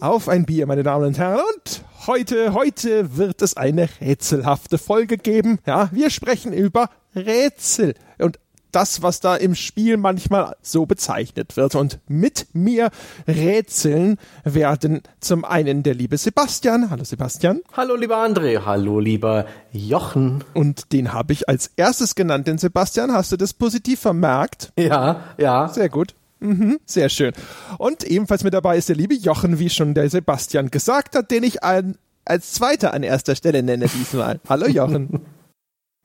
auf 0.00 0.28
ein 0.28 0.44
Bier, 0.44 0.66
meine 0.66 0.82
Damen 0.82 1.06
und 1.06 1.18
Herren. 1.18 1.40
Und 1.40 1.84
heute, 2.06 2.54
heute 2.54 3.16
wird 3.16 3.42
es 3.42 3.56
eine 3.56 3.88
rätselhafte 4.00 4.78
Folge 4.78 5.18
geben. 5.18 5.58
Ja, 5.66 5.90
wir 5.92 6.10
sprechen 6.10 6.52
über 6.52 6.90
Rätsel. 7.14 7.94
Und 8.18 8.38
das, 8.72 9.02
was 9.02 9.20
da 9.20 9.36
im 9.36 9.54
Spiel 9.54 9.96
manchmal 9.96 10.54
so 10.62 10.86
bezeichnet 10.86 11.56
wird. 11.56 11.74
Und 11.74 11.98
mit 12.08 12.46
mir 12.52 12.90
rätseln 13.26 14.16
werden 14.44 15.02
zum 15.20 15.44
einen 15.44 15.82
der 15.82 15.94
liebe 15.94 16.16
Sebastian. 16.16 16.88
Hallo 16.90 17.04
Sebastian. 17.04 17.60
Hallo 17.76 17.96
lieber 17.96 18.24
André. 18.24 18.64
Hallo 18.64 19.00
lieber 19.00 19.46
Jochen. 19.72 20.44
Und 20.54 20.92
den 20.92 21.12
habe 21.12 21.32
ich 21.32 21.48
als 21.48 21.72
erstes 21.76 22.14
genannt, 22.14 22.46
den 22.46 22.58
Sebastian. 22.58 23.12
Hast 23.12 23.32
du 23.32 23.36
das 23.36 23.52
positiv 23.52 24.00
vermerkt? 24.00 24.72
Ja, 24.78 25.24
ja. 25.36 25.68
Sehr 25.68 25.88
gut. 25.88 26.14
Mhm, 26.40 26.80
sehr 26.86 27.08
schön. 27.08 27.32
Und 27.78 28.04
ebenfalls 28.04 28.44
mit 28.44 28.54
dabei 28.54 28.76
ist 28.76 28.88
der 28.88 28.96
liebe 28.96 29.14
Jochen, 29.14 29.58
wie 29.58 29.70
schon 29.70 29.94
der 29.94 30.08
Sebastian 30.08 30.70
gesagt 30.70 31.14
hat, 31.14 31.30
den 31.30 31.42
ich 31.44 31.62
ein, 31.62 31.96
als 32.24 32.52
Zweiter 32.52 32.94
an 32.94 33.02
erster 33.02 33.36
Stelle 33.36 33.62
nenne 33.62 33.86
diesmal. 33.86 34.40
Hallo 34.48 34.66
Jochen. 34.66 35.20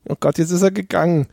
Oh 0.08 0.16
Gott, 0.18 0.38
jetzt 0.38 0.50
ist 0.50 0.62
er 0.62 0.70
gegangen. 0.70 1.26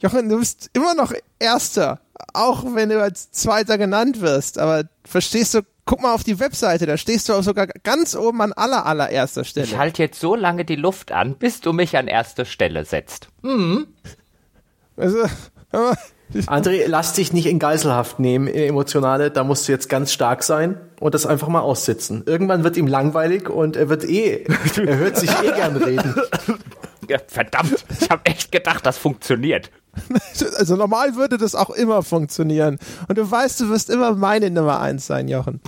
Jochen, 0.00 0.28
du 0.28 0.38
bist 0.38 0.70
immer 0.72 0.94
noch 0.94 1.12
Erster, 1.38 2.00
auch 2.32 2.64
wenn 2.74 2.88
du 2.88 3.02
als 3.02 3.30
Zweiter 3.30 3.78
genannt 3.78 4.20
wirst. 4.20 4.58
Aber 4.58 4.84
verstehst 5.04 5.54
du, 5.54 5.62
guck 5.84 6.02
mal 6.02 6.14
auf 6.14 6.24
die 6.24 6.38
Webseite, 6.38 6.86
da 6.86 6.96
stehst 6.96 7.28
du 7.28 7.34
auch 7.34 7.42
sogar 7.42 7.66
ganz 7.66 8.14
oben 8.14 8.40
an 8.42 8.52
aller, 8.52 8.86
allererster 8.86 9.44
Stelle. 9.44 9.66
Ich 9.66 9.76
halte 9.76 10.02
jetzt 10.02 10.20
so 10.20 10.34
lange 10.34 10.64
die 10.64 10.76
Luft 10.76 11.12
an, 11.12 11.36
bis 11.36 11.60
du 11.60 11.72
mich 11.72 11.96
an 11.96 12.08
erste 12.08 12.44
Stelle 12.44 12.84
setzt. 12.84 13.28
Mhm. 13.42 13.88
Also, 14.96 15.24
André, 16.46 16.84
lass 16.86 17.14
dich 17.14 17.32
nicht 17.32 17.46
in 17.46 17.58
Geiselhaft 17.58 18.18
nehmen, 18.18 18.48
emotionale. 18.48 19.30
Da 19.30 19.44
musst 19.44 19.68
du 19.68 19.72
jetzt 19.72 19.88
ganz 19.88 20.12
stark 20.12 20.42
sein 20.42 20.78
und 21.00 21.14
das 21.14 21.26
einfach 21.26 21.48
mal 21.48 21.60
aussitzen. 21.60 22.22
Irgendwann 22.26 22.64
wird 22.64 22.76
ihm 22.76 22.86
langweilig 22.86 23.48
und 23.48 23.76
er 23.76 23.88
wird 23.88 24.04
eh, 24.04 24.44
er 24.76 24.96
hört 24.96 25.16
sich 25.16 25.30
eh 25.42 25.52
gern 25.52 25.76
reden. 25.76 26.14
Ja, 27.08 27.18
verdammt, 27.26 27.84
ich 28.00 28.10
habe 28.10 28.26
echt 28.26 28.52
gedacht, 28.52 28.84
das 28.84 28.98
funktioniert. 28.98 29.70
Also 30.58 30.76
normal 30.76 31.16
würde 31.16 31.38
das 31.38 31.56
auch 31.56 31.70
immer 31.70 32.04
funktionieren. 32.04 32.78
Und 33.08 33.18
du 33.18 33.28
weißt, 33.28 33.60
du 33.60 33.68
wirst 33.68 33.90
immer 33.90 34.14
meine 34.14 34.48
Nummer 34.48 34.80
eins 34.80 35.06
sein, 35.06 35.26
Jochen. 35.26 35.60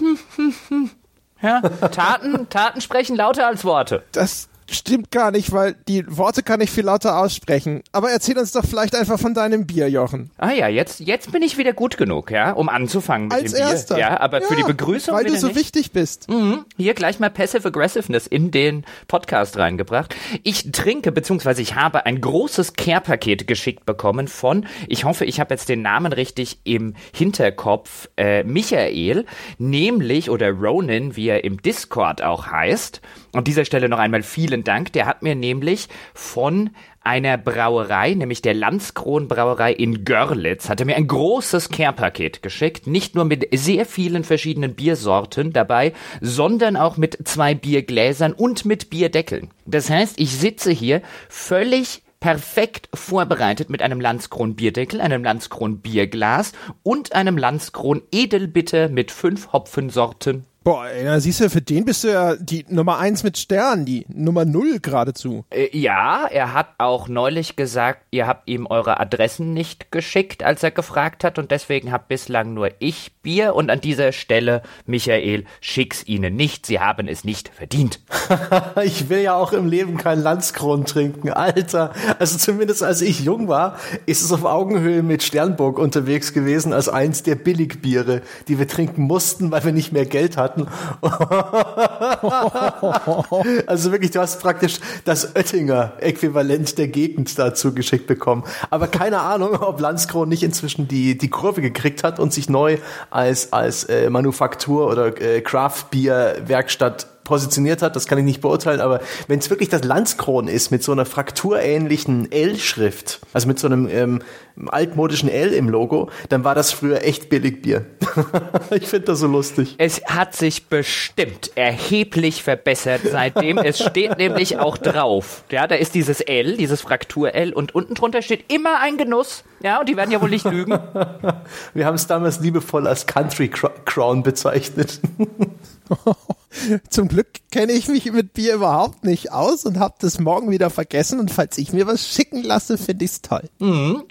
Ja, 1.42 1.60
Taten, 1.60 2.48
Taten 2.48 2.80
sprechen 2.80 3.16
lauter 3.16 3.46
als 3.46 3.64
Worte. 3.64 4.04
Das 4.12 4.49
stimmt 4.70 5.10
gar 5.10 5.30
nicht, 5.30 5.52
weil 5.52 5.74
die 5.88 6.04
Worte 6.16 6.42
kann 6.42 6.60
ich 6.60 6.70
viel 6.70 6.84
lauter 6.84 7.18
aussprechen. 7.18 7.82
Aber 7.92 8.10
erzähl 8.10 8.38
uns 8.38 8.52
doch 8.52 8.64
vielleicht 8.64 8.94
einfach 8.94 9.18
von 9.18 9.34
deinem 9.34 9.66
Bier, 9.66 9.88
Jochen. 9.88 10.30
Ah 10.38 10.52
ja, 10.52 10.68
jetzt, 10.68 11.00
jetzt 11.00 11.32
bin 11.32 11.42
ich 11.42 11.58
wieder 11.58 11.72
gut 11.72 11.96
genug, 11.96 12.30
ja, 12.30 12.52
um 12.52 12.68
anzufangen 12.68 13.28
mit 13.28 13.36
Als 13.36 13.52
dem 13.52 13.58
Bier. 13.62 13.70
erster. 13.70 13.98
Ja, 13.98 14.20
aber 14.20 14.40
Ja, 14.40 14.46
für 14.46 14.56
die 14.56 14.62
Begrüßung 14.62 15.14
Weil 15.14 15.24
du 15.24 15.36
so 15.36 15.48
nicht. 15.48 15.56
wichtig 15.56 15.92
bist. 15.92 16.28
Mhm. 16.30 16.64
Hier 16.76 16.94
gleich 16.94 17.18
mal 17.20 17.30
Passive 17.30 17.66
Aggressiveness 17.68 18.26
in 18.26 18.50
den 18.50 18.84
Podcast 19.08 19.56
reingebracht. 19.58 20.14
Ich 20.42 20.70
trinke, 20.72 21.12
beziehungsweise 21.12 21.62
ich 21.62 21.74
habe 21.74 22.06
ein 22.06 22.20
großes 22.20 22.74
Care-Paket 22.74 23.46
geschickt 23.46 23.84
bekommen 23.86 24.28
von, 24.28 24.66
ich 24.88 25.04
hoffe, 25.04 25.24
ich 25.24 25.40
habe 25.40 25.54
jetzt 25.54 25.68
den 25.68 25.82
Namen 25.82 26.12
richtig 26.12 26.58
im 26.64 26.94
Hinterkopf, 27.12 28.08
äh, 28.16 28.44
Michael, 28.44 29.24
nämlich, 29.58 30.30
oder 30.30 30.50
Ronan, 30.50 31.16
wie 31.16 31.28
er 31.28 31.44
im 31.44 31.60
Discord 31.62 32.22
auch 32.22 32.46
heißt. 32.46 33.00
An 33.32 33.44
dieser 33.44 33.64
Stelle 33.64 33.88
noch 33.88 33.98
einmal 33.98 34.22
vielen 34.22 34.64
Dank. 34.64 34.92
Der 34.92 35.06
hat 35.06 35.22
mir 35.22 35.34
nämlich 35.34 35.88
von 36.14 36.70
einer 37.02 37.38
Brauerei, 37.38 38.14
nämlich 38.14 38.42
der 38.42 38.54
Landskron 38.54 39.28
Brauerei 39.28 39.72
in 39.72 40.04
Görlitz, 40.04 40.68
hat 40.68 40.80
er 40.80 40.86
mir 40.86 40.96
ein 40.96 41.06
großes 41.06 41.70
Care-Paket 41.70 42.42
geschickt. 42.42 42.86
Nicht 42.86 43.14
nur 43.14 43.24
mit 43.24 43.46
sehr 43.52 43.86
vielen 43.86 44.24
verschiedenen 44.24 44.74
Biersorten 44.74 45.52
dabei, 45.52 45.92
sondern 46.20 46.76
auch 46.76 46.96
mit 46.96 47.18
zwei 47.24 47.54
Biergläsern 47.54 48.32
und 48.32 48.64
mit 48.64 48.90
Bierdeckeln. 48.90 49.50
Das 49.64 49.88
heißt, 49.88 50.20
ich 50.20 50.36
sitze 50.36 50.72
hier 50.72 51.00
völlig 51.28 52.02
perfekt 52.20 52.90
vorbereitet 52.92 53.70
mit 53.70 53.80
einem 53.80 54.00
Landskron 54.00 54.54
Bierdeckel, 54.54 55.00
einem 55.00 55.24
Landskron 55.24 55.78
Bierglas 55.78 56.52
und 56.82 57.14
einem 57.14 57.38
Landskron 57.38 58.02
Edelbitter 58.12 58.90
mit 58.90 59.10
fünf 59.10 59.52
Hopfensorten 59.52 60.44
Boah, 60.62 60.88
ey, 60.88 61.04
na, 61.04 61.18
siehst 61.20 61.40
du, 61.40 61.48
für 61.48 61.62
den 61.62 61.86
bist 61.86 62.04
du 62.04 62.08
ja 62.08 62.36
die 62.36 62.66
Nummer 62.68 62.98
eins 62.98 63.22
mit 63.22 63.38
Stern, 63.38 63.86
die 63.86 64.04
Nummer 64.08 64.44
null 64.44 64.78
geradezu. 64.80 65.46
Äh, 65.48 65.68
Ja, 65.72 66.26
er 66.30 66.52
hat 66.52 66.66
auch 66.76 67.08
neulich 67.08 67.56
gesagt, 67.56 68.02
ihr 68.10 68.26
habt 68.26 68.46
ihm 68.46 68.66
eure 68.66 69.00
Adressen 69.00 69.54
nicht 69.54 69.90
geschickt, 69.90 70.42
als 70.42 70.62
er 70.62 70.70
gefragt 70.70 71.24
hat, 71.24 71.38
und 71.38 71.50
deswegen 71.50 71.92
hab 71.92 72.08
bislang 72.08 72.52
nur 72.52 72.68
ich 72.78 73.12
Bier. 73.22 73.54
Und 73.54 73.70
an 73.70 73.80
dieser 73.80 74.12
Stelle, 74.12 74.62
Michael, 74.84 75.44
schick's 75.62 76.06
ihnen 76.06 76.36
nicht, 76.36 76.66
sie 76.66 76.78
haben 76.78 77.08
es 77.08 77.24
nicht 77.24 77.48
verdient. 77.48 78.00
Ich 78.84 79.08
will 79.08 79.20
ja 79.20 79.34
auch 79.34 79.52
im 79.52 79.66
Leben 79.66 79.96
kein 79.96 80.20
Landskron 80.20 80.84
trinken, 80.84 81.30
Alter. 81.30 81.92
Also 82.18 82.38
zumindest 82.38 82.82
als 82.82 83.00
ich 83.02 83.20
jung 83.20 83.48
war, 83.48 83.78
ist 84.06 84.22
es 84.22 84.32
auf 84.32 84.44
Augenhöhe 84.44 85.02
mit 85.02 85.22
Sternburg 85.22 85.78
unterwegs 85.78 86.32
gewesen 86.32 86.72
als 86.72 86.88
eins 86.88 87.22
der 87.22 87.34
Billigbiere, 87.34 88.22
die 88.48 88.58
wir 88.58 88.68
trinken 88.68 89.02
mussten, 89.02 89.50
weil 89.50 89.64
wir 89.64 89.72
nicht 89.72 89.92
mehr 89.92 90.06
Geld 90.06 90.36
hatten. 90.36 90.49
also 93.66 93.92
wirklich, 93.92 94.10
du 94.10 94.20
hast 94.20 94.40
praktisch 94.40 94.80
das 95.04 95.36
Oettinger 95.36 95.92
Äquivalent 96.00 96.78
der 96.78 96.88
Gegend 96.88 97.38
dazu 97.38 97.74
geschickt 97.74 98.06
bekommen. 98.06 98.44
Aber 98.70 98.88
keine 98.88 99.20
Ahnung, 99.20 99.60
ob 99.60 99.80
Landskron 99.80 100.28
nicht 100.28 100.42
inzwischen 100.42 100.88
die, 100.88 101.16
die 101.16 101.30
Kurve 101.30 101.60
gekriegt 101.60 102.04
hat 102.04 102.18
und 102.18 102.32
sich 102.32 102.48
neu 102.48 102.78
als, 103.10 103.52
als 103.52 103.84
äh, 103.84 104.10
Manufaktur 104.10 104.88
oder 104.88 105.20
äh, 105.20 105.40
Craft 105.40 105.90
Beer 105.90 106.36
Werkstatt 106.46 107.06
positioniert 107.24 107.82
hat, 107.82 107.96
das 107.96 108.06
kann 108.06 108.18
ich 108.18 108.24
nicht 108.24 108.40
beurteilen, 108.40 108.80
aber 108.80 109.00
wenn 109.28 109.38
es 109.38 109.50
wirklich 109.50 109.68
das 109.68 109.84
Landskron 109.84 110.48
ist 110.48 110.70
mit 110.70 110.82
so 110.82 110.92
einer 110.92 111.04
frakturähnlichen 111.06 112.30
L-Schrift, 112.32 113.20
also 113.32 113.46
mit 113.46 113.58
so 113.58 113.66
einem 113.66 113.88
ähm, 113.88 114.22
altmodischen 114.68 115.28
L 115.28 115.52
im 115.52 115.68
Logo, 115.68 116.10
dann 116.28 116.44
war 116.44 116.54
das 116.54 116.72
früher 116.72 117.02
echt 117.02 117.28
Billigbier. 117.30 117.86
ich 118.70 118.86
finde 118.88 119.06
das 119.06 119.20
so 119.20 119.26
lustig. 119.26 119.74
Es 119.78 120.02
hat 120.06 120.34
sich 120.34 120.66
bestimmt 120.66 121.52
erheblich 121.54 122.42
verbessert 122.42 123.02
seitdem. 123.10 123.58
es 123.58 123.78
steht 123.82 124.18
nämlich 124.18 124.58
auch 124.58 124.76
drauf. 124.78 125.44
Ja, 125.50 125.66
da 125.66 125.76
ist 125.76 125.94
dieses 125.94 126.20
L, 126.20 126.56
dieses 126.56 126.80
Fraktur-L 126.80 127.52
und 127.52 127.74
unten 127.74 127.94
drunter 127.94 128.22
steht 128.22 128.52
immer 128.52 128.80
ein 128.80 128.96
Genuss. 128.96 129.44
Ja, 129.62 129.80
und 129.80 129.88
die 129.88 129.96
werden 129.96 130.10
ja 130.10 130.20
wohl 130.20 130.30
nicht 130.30 130.44
lügen. 130.44 130.72
Wir 131.74 131.86
haben 131.86 131.94
es 131.94 132.06
damals 132.06 132.40
liebevoll 132.40 132.86
als 132.86 133.06
Country 133.06 133.48
Cro- 133.48 133.70
Crown 133.84 134.22
bezeichnet. 134.22 135.00
Zum 136.88 137.08
Glück 137.08 137.28
kenne 137.52 137.72
ich 137.72 137.88
mich 137.88 138.10
mit 138.12 138.32
Bier 138.32 138.54
überhaupt 138.54 139.04
nicht 139.04 139.32
aus 139.32 139.64
und 139.64 139.78
habe 139.78 139.94
das 140.00 140.18
morgen 140.18 140.50
wieder 140.50 140.70
vergessen. 140.70 141.20
Und 141.20 141.30
falls 141.30 141.58
ich 141.58 141.72
mir 141.72 141.86
was 141.86 142.08
schicken 142.08 142.42
lasse, 142.42 142.76
finde 142.76 143.04
ich's 143.04 143.22
toll. 143.22 143.48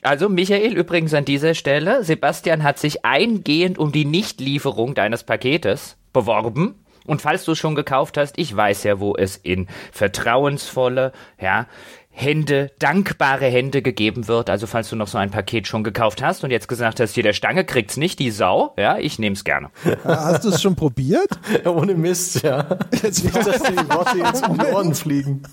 Also 0.03 0.29
Michael, 0.29 0.77
übrigens 0.77 1.13
an 1.13 1.25
dieser 1.25 1.53
Stelle, 1.53 2.03
Sebastian 2.03 2.63
hat 2.63 2.79
sich 2.79 3.05
eingehend 3.05 3.77
um 3.77 3.91
die 3.91 4.05
Nichtlieferung 4.05 4.95
deines 4.95 5.23
Paketes 5.23 5.97
beworben. 6.13 6.75
Und 7.05 7.22
falls 7.23 7.44
du 7.44 7.53
es 7.53 7.57
schon 7.57 7.73
gekauft 7.73 8.17
hast, 8.17 8.38
ich 8.38 8.56
weiß 8.56 8.83
ja, 8.83 9.00
wo 9.00 9.16
es 9.16 9.35
in 9.35 9.67
vertrauensvolle, 9.91 11.11
ja, 11.41 11.66
Hände, 12.11 12.71
dankbare 12.79 13.45
Hände 13.45 13.81
gegeben 13.81 14.27
wird. 14.27 14.49
Also 14.49 14.67
falls 14.67 14.89
du 14.89 14.97
noch 14.97 15.07
so 15.07 15.17
ein 15.17 15.31
Paket 15.31 15.67
schon 15.67 15.83
gekauft 15.85 16.21
hast 16.21 16.43
und 16.43 16.51
jetzt 16.51 16.67
gesagt 16.67 16.99
hast, 16.99 17.13
hier 17.13 17.23
der 17.23 17.33
Stange 17.33 17.63
kriegt's 17.63 17.95
nicht, 17.95 18.19
die 18.19 18.31
Sau, 18.31 18.73
ja, 18.77 18.97
ich 18.97 19.19
nehm's 19.19 19.45
gerne. 19.45 19.69
Äh, 19.85 19.95
Hast 20.03 20.43
du 20.43 20.49
es 20.49 20.61
schon 20.61 20.75
probiert? 20.75 21.29
Ohne 21.65 21.95
Mist, 21.95 22.43
ja. 22.43 22.77
Jetzt 23.01 23.23
Nicht, 23.23 23.35
dass 23.35 23.63
die 23.63 23.89
Worte 23.89 24.17
jetzt 24.17 24.47
um 24.47 24.57
die 24.57 24.65
Ohren 24.65 24.93
fliegen. 24.93 25.43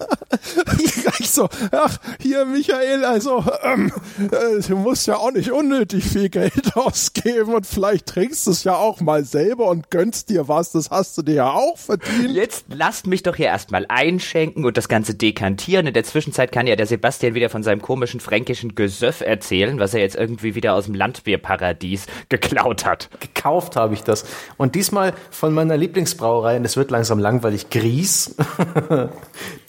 ich 1.20 1.30
so, 1.30 1.48
ach, 1.70 1.98
hier 2.20 2.44
Michael, 2.44 3.04
also 3.04 3.44
ähm, 3.62 3.92
äh, 4.18 4.60
du 4.66 4.76
musst 4.76 5.06
ja 5.06 5.16
auch 5.16 5.32
nicht 5.32 5.52
unnötig 5.52 6.04
viel 6.04 6.28
Geld 6.28 6.74
ausgeben 6.76 7.54
und 7.54 7.66
vielleicht 7.66 8.06
trinkst 8.06 8.46
du 8.46 8.50
es 8.50 8.64
ja 8.64 8.74
auch 8.74 9.00
mal 9.00 9.24
selber 9.24 9.66
und 9.66 9.90
gönnst 9.90 10.30
dir 10.30 10.48
was, 10.48 10.72
das 10.72 10.90
hast 10.90 11.16
du 11.18 11.22
dir 11.22 11.34
ja 11.34 11.50
auch 11.52 11.78
verdient. 11.78 12.34
Jetzt 12.34 12.66
lasst 12.68 13.06
mich 13.06 13.22
doch 13.22 13.36
hier 13.36 13.46
erstmal 13.46 13.86
einschenken 13.88 14.64
und 14.64 14.76
das 14.76 14.88
Ganze 14.88 15.14
dekantieren. 15.14 15.86
In 15.86 15.94
der 15.94 16.04
Zwischenzeit 16.04 16.45
kann 16.46 16.66
ja 16.66 16.76
der 16.76 16.86
Sebastian 16.86 17.34
wieder 17.34 17.50
von 17.50 17.62
seinem 17.62 17.82
komischen 17.82 18.20
fränkischen 18.20 18.74
Gesöff 18.74 19.20
erzählen, 19.20 19.78
was 19.78 19.94
er 19.94 20.00
jetzt 20.00 20.16
irgendwie 20.16 20.54
wieder 20.54 20.74
aus 20.74 20.86
dem 20.86 20.94
Landbierparadies 20.94 22.06
geklaut 22.28 22.84
hat. 22.84 23.08
Gekauft 23.20 23.76
habe 23.76 23.94
ich 23.94 24.02
das. 24.02 24.24
Und 24.56 24.74
diesmal 24.74 25.14
von 25.30 25.52
meiner 25.52 25.76
Lieblingsbrauerei, 25.76 26.56
und 26.56 26.64
es 26.64 26.76
wird 26.76 26.90
langsam 26.90 27.18
langweilig, 27.18 27.70
Gries. 27.70 28.34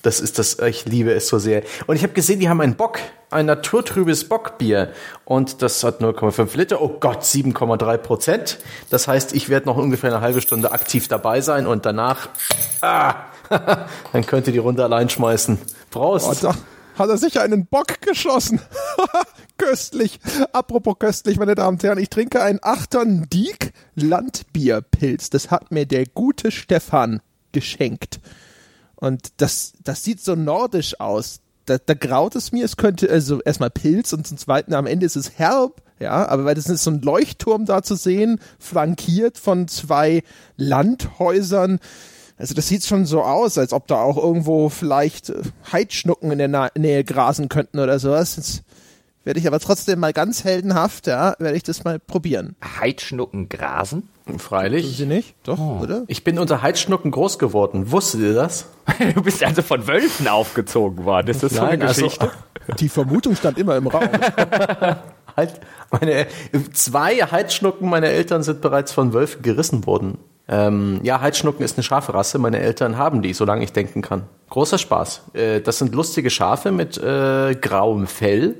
Das 0.07 0.21
ist 0.21 0.39
das, 0.39 0.59
ich 0.59 0.85
liebe 0.85 1.11
es 1.11 1.27
so 1.27 1.37
sehr. 1.37 1.63
Und 1.85 1.97
ich 1.97 2.03
habe 2.03 2.13
gesehen, 2.13 2.39
die 2.39 2.47
haben 2.47 2.61
einen 2.61 2.75
Bock, 2.75 2.99
ein 3.29 3.45
naturtrübes 3.45 4.29
Bockbier. 4.29 4.93
Und 5.25 5.61
das 5.61 5.83
hat 5.83 5.99
0,5 6.01 6.55
Liter. 6.55 6.81
Oh 6.81 6.95
Gott, 6.99 7.23
7,3 7.23 7.97
Prozent. 7.97 8.59
Das 8.89 9.09
heißt, 9.09 9.33
ich 9.33 9.49
werde 9.49 9.65
noch 9.65 9.75
ungefähr 9.75 10.11
eine 10.13 10.21
halbe 10.21 10.39
Stunde 10.39 10.71
aktiv 10.71 11.09
dabei 11.09 11.41
sein 11.41 11.67
und 11.67 11.85
danach, 11.85 12.29
ah, 12.79 13.15
dann 14.13 14.25
könnt 14.25 14.47
ihr 14.47 14.53
die 14.53 14.59
Runde 14.59 14.83
allein 14.83 15.09
schmeißen. 15.09 15.57
Prost. 15.89 16.45
Oh, 16.45 16.53
hat 16.97 17.09
er 17.09 17.17
sicher 17.17 17.41
einen 17.41 17.67
Bock 17.67 18.01
geschossen. 18.01 18.59
köstlich. 19.57 20.19
Apropos 20.53 20.95
köstlich, 20.99 21.37
meine 21.37 21.55
Damen 21.55 21.77
und 21.77 21.83
Herren, 21.83 21.99
ich 21.99 22.09
trinke 22.09 22.41
einen 22.41 22.59
Achtern 22.61 23.27
Diek 23.31 23.73
Landbierpilz. 23.95 25.29
Das 25.29 25.51
hat 25.51 25.71
mir 25.71 25.85
der 25.85 26.05
gute 26.05 26.51
Stefan 26.51 27.21
geschenkt. 27.51 28.19
Und 28.95 29.29
das, 29.37 29.73
das 29.83 30.03
sieht 30.03 30.21
so 30.23 30.35
nordisch 30.35 30.99
aus. 30.99 31.41
Da, 31.65 31.77
da 31.77 31.93
graut 31.93 32.35
es 32.35 32.51
mir, 32.51 32.63
es 32.63 32.77
könnte 32.77 33.09
also 33.09 33.41
erstmal 33.41 33.69
Pilz 33.69 34.13
und 34.13 34.25
zum 34.25 34.37
zweiten 34.37 34.73
am 34.73 34.87
Ende 34.87 35.05
ist 35.05 35.17
es 35.17 35.37
herb, 35.37 35.81
ja, 35.99 36.27
aber 36.27 36.45
weil 36.45 36.55
das 36.55 36.69
ist 36.69 36.83
so 36.83 36.91
ein 36.91 37.01
Leuchtturm 37.01 37.65
da 37.65 37.83
zu 37.83 37.95
sehen, 37.95 38.39
flankiert 38.57 39.37
von 39.37 39.67
zwei 39.67 40.23
Landhäusern. 40.55 41.79
Also 42.37 42.53
das 42.53 42.67
sieht 42.67 42.85
schon 42.85 43.05
so 43.05 43.23
aus, 43.23 43.57
als 43.57 43.73
ob 43.73 43.87
da 43.87 43.95
auch 43.95 44.17
irgendwo 44.17 44.69
vielleicht 44.69 45.29
äh, 45.29 45.41
Heidschnucken 45.71 46.31
in 46.31 46.37
der 46.37 46.47
Na 46.47 46.69
Nähe 46.77 47.03
grasen 47.03 47.49
könnten 47.49 47.79
oder 47.79 47.97
sowas. 47.99 48.35
Jetzt 48.35 48.63
werde 49.23 49.39
ich 49.39 49.47
aber 49.47 49.59
trotzdem 49.59 49.99
mal 49.99 50.13
ganz 50.13 50.43
heldenhaft, 50.43 51.07
ja, 51.07 51.35
werde 51.39 51.57
ich 51.57 51.63
das 51.63 51.83
mal 51.83 51.99
probieren. 51.99 52.55
Heidschnucken 52.79 53.49
grasen? 53.49 54.07
Freilich. 54.37 54.97
Sie 54.97 55.05
nicht? 55.05 55.35
Doch, 55.43 55.59
oh. 55.59 55.79
oder? 55.81 56.03
Ich 56.07 56.23
bin 56.23 56.37
unter 56.37 56.61
Heidschnucken 56.61 57.11
groß 57.11 57.39
geworden. 57.39 57.91
Wusstet 57.91 58.21
ihr 58.21 58.33
das? 58.33 58.67
du 59.15 59.21
bist 59.21 59.43
also 59.43 59.61
von 59.63 59.87
Wölfen 59.87 60.27
aufgezogen 60.27 61.05
worden. 61.05 61.27
Ist 61.29 61.43
das 61.43 61.55
so 61.55 61.61
eine 61.61 61.87
also 61.87 62.03
Geschichte? 62.03 62.31
Also, 62.31 62.73
die 62.79 62.89
Vermutung 62.89 63.35
stand 63.35 63.57
immer 63.57 63.77
im 63.77 63.87
Raum. 63.87 64.07
halt, 65.35 65.59
meine, 65.91 66.27
zwei 66.73 67.15
Heidschnucken 67.17 67.89
meiner 67.89 68.07
Eltern 68.07 68.43
sind 68.43 68.61
bereits 68.61 68.91
von 68.91 69.13
Wölfen 69.13 69.41
gerissen 69.41 69.85
worden. 69.85 70.19
Ähm, 70.49 70.99
ja, 71.03 71.19
Heidschnucken 71.19 71.63
ist 71.63 71.77
eine 71.77 71.83
Schaferasse. 71.83 72.39
Meine 72.39 72.59
Eltern 72.59 72.97
haben 72.97 73.21
die, 73.21 73.33
solange 73.33 73.63
ich 73.63 73.73
denken 73.73 74.01
kann. 74.01 74.23
Großer 74.49 74.77
Spaß. 74.77 75.23
Äh, 75.33 75.61
das 75.61 75.79
sind 75.79 75.93
lustige 75.93 76.29
Schafe 76.29 76.71
mit 76.71 76.97
äh, 76.97 77.55
grauem 77.55 78.07
Fell 78.07 78.55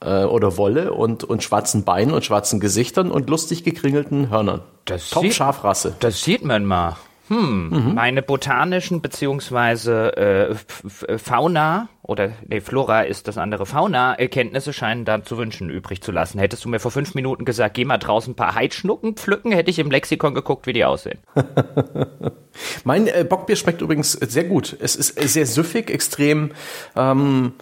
äh, 0.00 0.24
oder 0.24 0.56
Wolle 0.58 0.92
und, 0.92 1.24
und 1.24 1.42
schwarzen 1.42 1.84
Beinen 1.84 2.12
und 2.12 2.24
schwarzen 2.24 2.60
Gesichtern 2.60 3.10
und 3.10 3.30
lustig 3.30 3.64
gekringelten 3.64 4.30
Hörnern. 4.30 4.60
Das 4.84 5.10
Top 5.10 5.32
Schafrasse. 5.32 5.94
Das 6.00 6.22
sieht 6.22 6.44
man 6.44 6.64
mal. 6.64 6.96
Hm, 7.28 7.68
mhm. 7.70 7.94
meine 7.94 8.22
botanischen 8.22 9.00
beziehungsweise 9.00 10.16
äh, 10.16 11.18
Fauna 11.18 11.88
oder 12.02 12.30
nee, 12.46 12.60
Flora 12.60 13.02
ist 13.02 13.26
das 13.26 13.36
andere 13.36 13.66
Fauna-Erkenntnisse 13.66 14.72
scheinen 14.72 15.04
da 15.04 15.24
zu 15.24 15.36
wünschen 15.36 15.68
übrig 15.68 16.02
zu 16.02 16.12
lassen. 16.12 16.38
Hättest 16.38 16.64
du 16.64 16.68
mir 16.68 16.78
vor 16.78 16.92
fünf 16.92 17.16
Minuten 17.16 17.44
gesagt, 17.44 17.74
geh 17.74 17.84
mal 17.84 17.98
draußen 17.98 18.32
ein 18.32 18.36
paar 18.36 18.54
Heidschnucken 18.54 19.14
pflücken, 19.14 19.50
hätte 19.50 19.70
ich 19.70 19.80
im 19.80 19.90
Lexikon 19.90 20.34
geguckt, 20.34 20.68
wie 20.68 20.72
die 20.72 20.84
aussehen. 20.84 21.18
mein 22.84 23.08
äh, 23.08 23.26
Bockbier 23.28 23.56
schmeckt 23.56 23.82
übrigens 23.82 24.12
sehr 24.12 24.44
gut. 24.44 24.76
Es 24.78 24.94
ist 24.94 25.18
sehr 25.20 25.46
süffig, 25.46 25.90
extrem 25.90 26.52
ähm, 26.94 27.54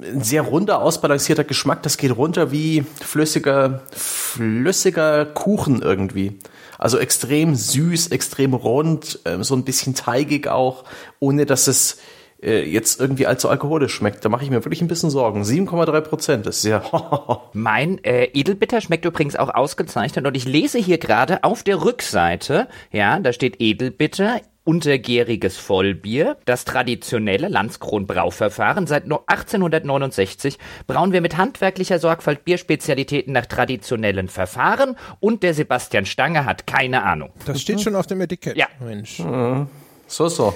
ein 0.00 0.22
sehr 0.22 0.42
runder, 0.42 0.80
ausbalancierter 0.80 1.42
Geschmack. 1.42 1.82
Das 1.82 1.96
geht 1.96 2.16
runter 2.16 2.52
wie 2.52 2.84
flüssiger, 3.00 3.82
flüssiger 3.90 5.26
Kuchen 5.26 5.82
irgendwie. 5.82 6.38
Also 6.78 6.98
extrem 6.98 7.54
süß, 7.54 8.08
extrem 8.08 8.54
rund, 8.54 9.20
äh, 9.24 9.42
so 9.42 9.54
ein 9.54 9.64
bisschen 9.64 9.94
teigig 9.94 10.46
auch, 10.48 10.84
ohne 11.18 11.44
dass 11.44 11.66
es 11.66 11.98
äh, 12.42 12.62
jetzt 12.62 13.00
irgendwie 13.00 13.26
allzu 13.26 13.48
alkoholisch 13.48 13.94
schmeckt. 13.94 14.24
Da 14.24 14.28
mache 14.28 14.44
ich 14.44 14.50
mir 14.50 14.64
wirklich 14.64 14.80
ein 14.80 14.88
bisschen 14.88 15.10
Sorgen. 15.10 15.42
7,3 15.42 16.00
Prozent, 16.02 16.46
ist 16.46 16.64
ja. 16.64 16.82
mein 17.52 18.02
äh, 18.04 18.26
Edelbitter 18.26 18.80
schmeckt 18.80 19.04
übrigens 19.04 19.36
auch 19.36 19.52
ausgezeichnet 19.52 20.26
und 20.26 20.36
ich 20.36 20.44
lese 20.44 20.78
hier 20.78 20.98
gerade 20.98 21.42
auf 21.44 21.62
der 21.62 21.84
Rückseite, 21.84 22.68
ja, 22.92 23.18
da 23.18 23.32
steht 23.32 23.60
Edelbitter 23.60 24.40
untergäriges 24.68 25.56
Vollbier, 25.56 26.36
das 26.44 26.66
traditionelle 26.66 27.48
Landskron-Brauverfahren. 27.48 28.86
Seit 28.86 29.04
1869 29.04 30.58
brauen 30.86 31.12
wir 31.12 31.22
mit 31.22 31.38
handwerklicher 31.38 31.98
Sorgfalt 31.98 32.44
Bierspezialitäten 32.44 33.32
nach 33.32 33.46
traditionellen 33.46 34.28
Verfahren 34.28 34.96
und 35.20 35.42
der 35.42 35.54
Sebastian 35.54 36.04
Stange 36.04 36.44
hat 36.44 36.66
keine 36.66 37.02
Ahnung. 37.02 37.30
Das 37.46 37.62
steht 37.62 37.80
schon 37.80 37.96
auf 37.96 38.06
dem 38.06 38.20
Etikett. 38.20 38.58
Ja. 38.58 38.66
Mensch. 38.78 39.20
Mhm. 39.20 39.68
So, 40.06 40.28
so. 40.28 40.52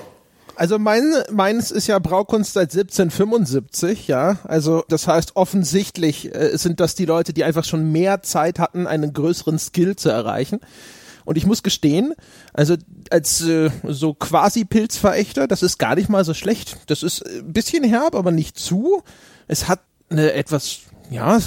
Also 0.57 0.79
mein, 0.79 1.11
meins 1.31 1.71
ist 1.71 1.87
ja 1.87 1.99
Braukunst 1.99 2.53
seit 2.53 2.71
1775, 2.75 4.09
ja. 4.09 4.37
Also 4.45 4.85
das 4.89 5.09
heißt 5.09 5.37
offensichtlich 5.37 6.35
äh, 6.35 6.59
sind 6.59 6.81
das 6.81 6.95
die 6.95 7.07
Leute, 7.07 7.33
die 7.33 7.45
einfach 7.45 7.65
schon 7.65 7.91
mehr 7.91 8.21
Zeit 8.21 8.59
hatten, 8.59 8.87
einen 8.87 9.15
größeren 9.15 9.59
Skill 9.59 9.97
zu 9.97 10.11
erreichen. 10.11 10.61
Und 11.25 11.37
ich 11.37 11.47
muss 11.47 11.63
gestehen, 11.63 12.15
also 12.53 12.77
als 13.11 13.43
äh, 13.43 13.71
so 13.89 14.15
quasi 14.15 14.65
Pilzverächter, 14.65 15.47
das 15.47 15.63
ist 15.63 15.79
gar 15.79 15.95
nicht 15.95 16.09
mal 16.09 16.25
so 16.25 16.35
schlecht. 16.35 16.79
Das 16.87 17.03
ist 17.03 17.25
ein 17.27 17.53
bisschen 17.53 17.85
herb, 17.85 18.15
aber 18.15 18.31
nicht 18.31 18.59
zu. 18.59 19.03
Es 19.49 19.69
hat 19.69 19.81
eine 20.11 20.33
etwas 20.33 20.81
ja, 21.11 21.39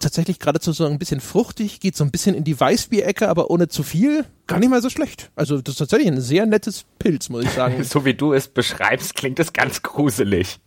tatsächlich 0.00 0.38
geradezu 0.38 0.72
so 0.72 0.84
ein 0.86 0.98
bisschen 0.98 1.20
fruchtig, 1.20 1.80
geht 1.80 1.96
so 1.96 2.04
ein 2.04 2.10
bisschen 2.10 2.34
in 2.34 2.44
die 2.44 2.58
Weißbierecke, 2.58 3.28
aber 3.28 3.50
ohne 3.50 3.68
zu 3.68 3.82
viel. 3.82 4.24
Gar 4.46 4.60
nicht 4.60 4.70
mal 4.70 4.82
so 4.82 4.90
schlecht. 4.90 5.30
Also 5.34 5.60
das 5.60 5.74
ist 5.74 5.78
tatsächlich 5.78 6.08
ein 6.08 6.20
sehr 6.20 6.46
nettes 6.46 6.84
Pilz, 6.98 7.28
muss 7.28 7.44
ich 7.44 7.50
sagen. 7.50 7.82
so 7.84 8.04
wie 8.04 8.14
du 8.14 8.32
es 8.32 8.48
beschreibst, 8.48 9.14
klingt 9.14 9.38
es 9.40 9.52
ganz 9.52 9.82
gruselig. 9.82 10.60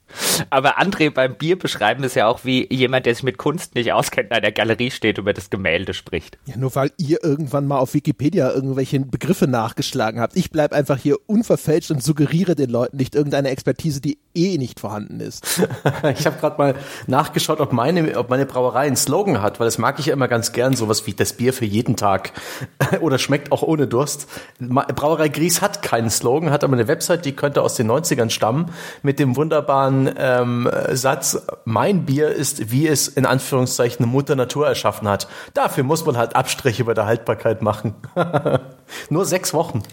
Aber 0.49 0.79
André 0.79 1.11
beim 1.11 1.35
Bier 1.35 1.57
beschreiben 1.57 2.03
ist 2.03 2.15
ja 2.15 2.27
auch 2.27 2.43
wie 2.43 2.67
jemand, 2.73 3.05
der 3.05 3.13
sich 3.13 3.23
mit 3.23 3.37
Kunst 3.37 3.75
nicht 3.75 3.93
auskennt, 3.93 4.31
in 4.35 4.41
der 4.41 4.51
Galerie 4.51 4.91
steht 4.91 5.19
und 5.19 5.23
über 5.23 5.33
das 5.33 5.49
Gemälde 5.49 5.93
spricht. 5.93 6.37
Ja, 6.45 6.57
nur 6.57 6.73
weil 6.75 6.91
ihr 6.97 7.23
irgendwann 7.23 7.67
mal 7.67 7.77
auf 7.79 7.93
Wikipedia 7.93 8.51
irgendwelche 8.51 8.99
Begriffe 8.99 9.47
nachgeschlagen 9.47 10.19
habt. 10.19 10.35
Ich 10.35 10.51
bleib 10.51 10.73
einfach 10.73 10.97
hier 10.97 11.17
unverfälscht 11.27 11.91
und 11.91 12.03
suggeriere 12.03 12.55
den 12.55 12.69
Leuten 12.69 12.97
nicht 12.97 13.15
irgendeine 13.15 13.49
Expertise, 13.49 14.01
die 14.01 14.17
eh 14.33 14.57
nicht 14.57 14.79
vorhanden 14.79 15.19
ist. 15.19 15.61
ich 16.17 16.25
habe 16.25 16.37
gerade 16.39 16.57
mal 16.57 16.75
nachgeschaut, 17.07 17.59
ob 17.59 17.73
meine, 17.73 18.17
ob 18.17 18.29
meine 18.29 18.45
Brauerei 18.45 18.87
einen 18.87 18.95
Slogan 18.95 19.41
hat, 19.41 19.59
weil 19.59 19.67
das 19.67 19.77
mag 19.77 19.99
ich 19.99 20.07
ja 20.07 20.13
immer 20.13 20.27
ganz 20.27 20.51
gern, 20.51 20.75
sowas 20.75 21.05
wie 21.05 21.13
das 21.13 21.33
Bier 21.33 21.53
für 21.53 21.65
jeden 21.65 21.95
Tag 21.95 22.33
oder 23.01 23.19
schmeckt 23.19 23.51
auch 23.51 23.61
ohne 23.69 23.87
Durst. 23.87 24.27
Brauerei 24.59 25.29
Gries 25.29 25.61
hat 25.61 25.81
keinen 25.81 26.09
Slogan, 26.09 26.49
hat 26.49 26.63
aber 26.63 26.73
eine 26.73 26.87
Website, 26.87 27.23
die 27.23 27.35
könnte 27.35 27.61
aus 27.61 27.75
den 27.75 27.89
90ern 27.89 28.31
stammen, 28.31 28.71
mit 29.03 29.19
dem 29.19 29.35
wunderbaren 29.35 30.09
ähm, 30.17 30.69
Satz, 30.91 31.45
mein 31.65 32.05
Bier 32.05 32.29
ist, 32.29 32.71
wie 32.71 32.87
es 32.87 33.07
in 33.07 33.25
Anführungszeichen 33.25 34.07
Mutter 34.07 34.35
Natur 34.35 34.67
erschaffen 34.67 35.07
hat. 35.07 35.27
Dafür 35.53 35.83
muss 35.83 36.05
man 36.05 36.17
halt 36.17 36.35
Abstriche 36.35 36.83
bei 36.83 36.95
der 36.95 37.05
Haltbarkeit 37.05 37.61
machen. 37.61 37.93
Nur 39.09 39.25
sechs 39.25 39.53
Wochen. 39.53 39.83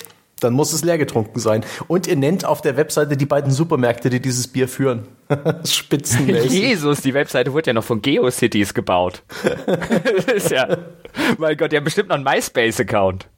Dann 0.41 0.53
muss 0.53 0.75
es 0.75 0.85
leer 0.85 0.99
getrunken 0.99 1.41
sein. 1.41 1.65
Und 1.89 2.07
ihr 2.07 2.17
nennt 2.17 2.45
auf 2.45 2.61
der 2.61 2.77
Webseite 2.77 3.17
die 3.17 3.25
beiden 3.25 3.51
Supermärkte, 3.51 4.11
die 4.11 4.21
dieses 4.21 4.49
Bier 4.49 4.69
führen. 4.69 5.09
Spitzenmäßig. 5.65 6.53
Jesus, 6.61 7.01
die 7.01 7.15
Webseite 7.15 7.55
wurde 7.55 7.69
ja 7.69 7.73
noch 7.73 7.85
von 7.85 8.03
GeoCities 8.03 8.75
gebaut. 8.75 9.23
das 9.43 10.25
ist 10.35 10.51
ja, 10.51 10.77
mein 11.39 11.57
Gott, 11.57 11.73
die 11.73 11.77
haben 11.79 11.85
bestimmt 11.85 12.11
noch 12.11 12.17
einen 12.17 12.25
MySpace-Account. 12.25 13.29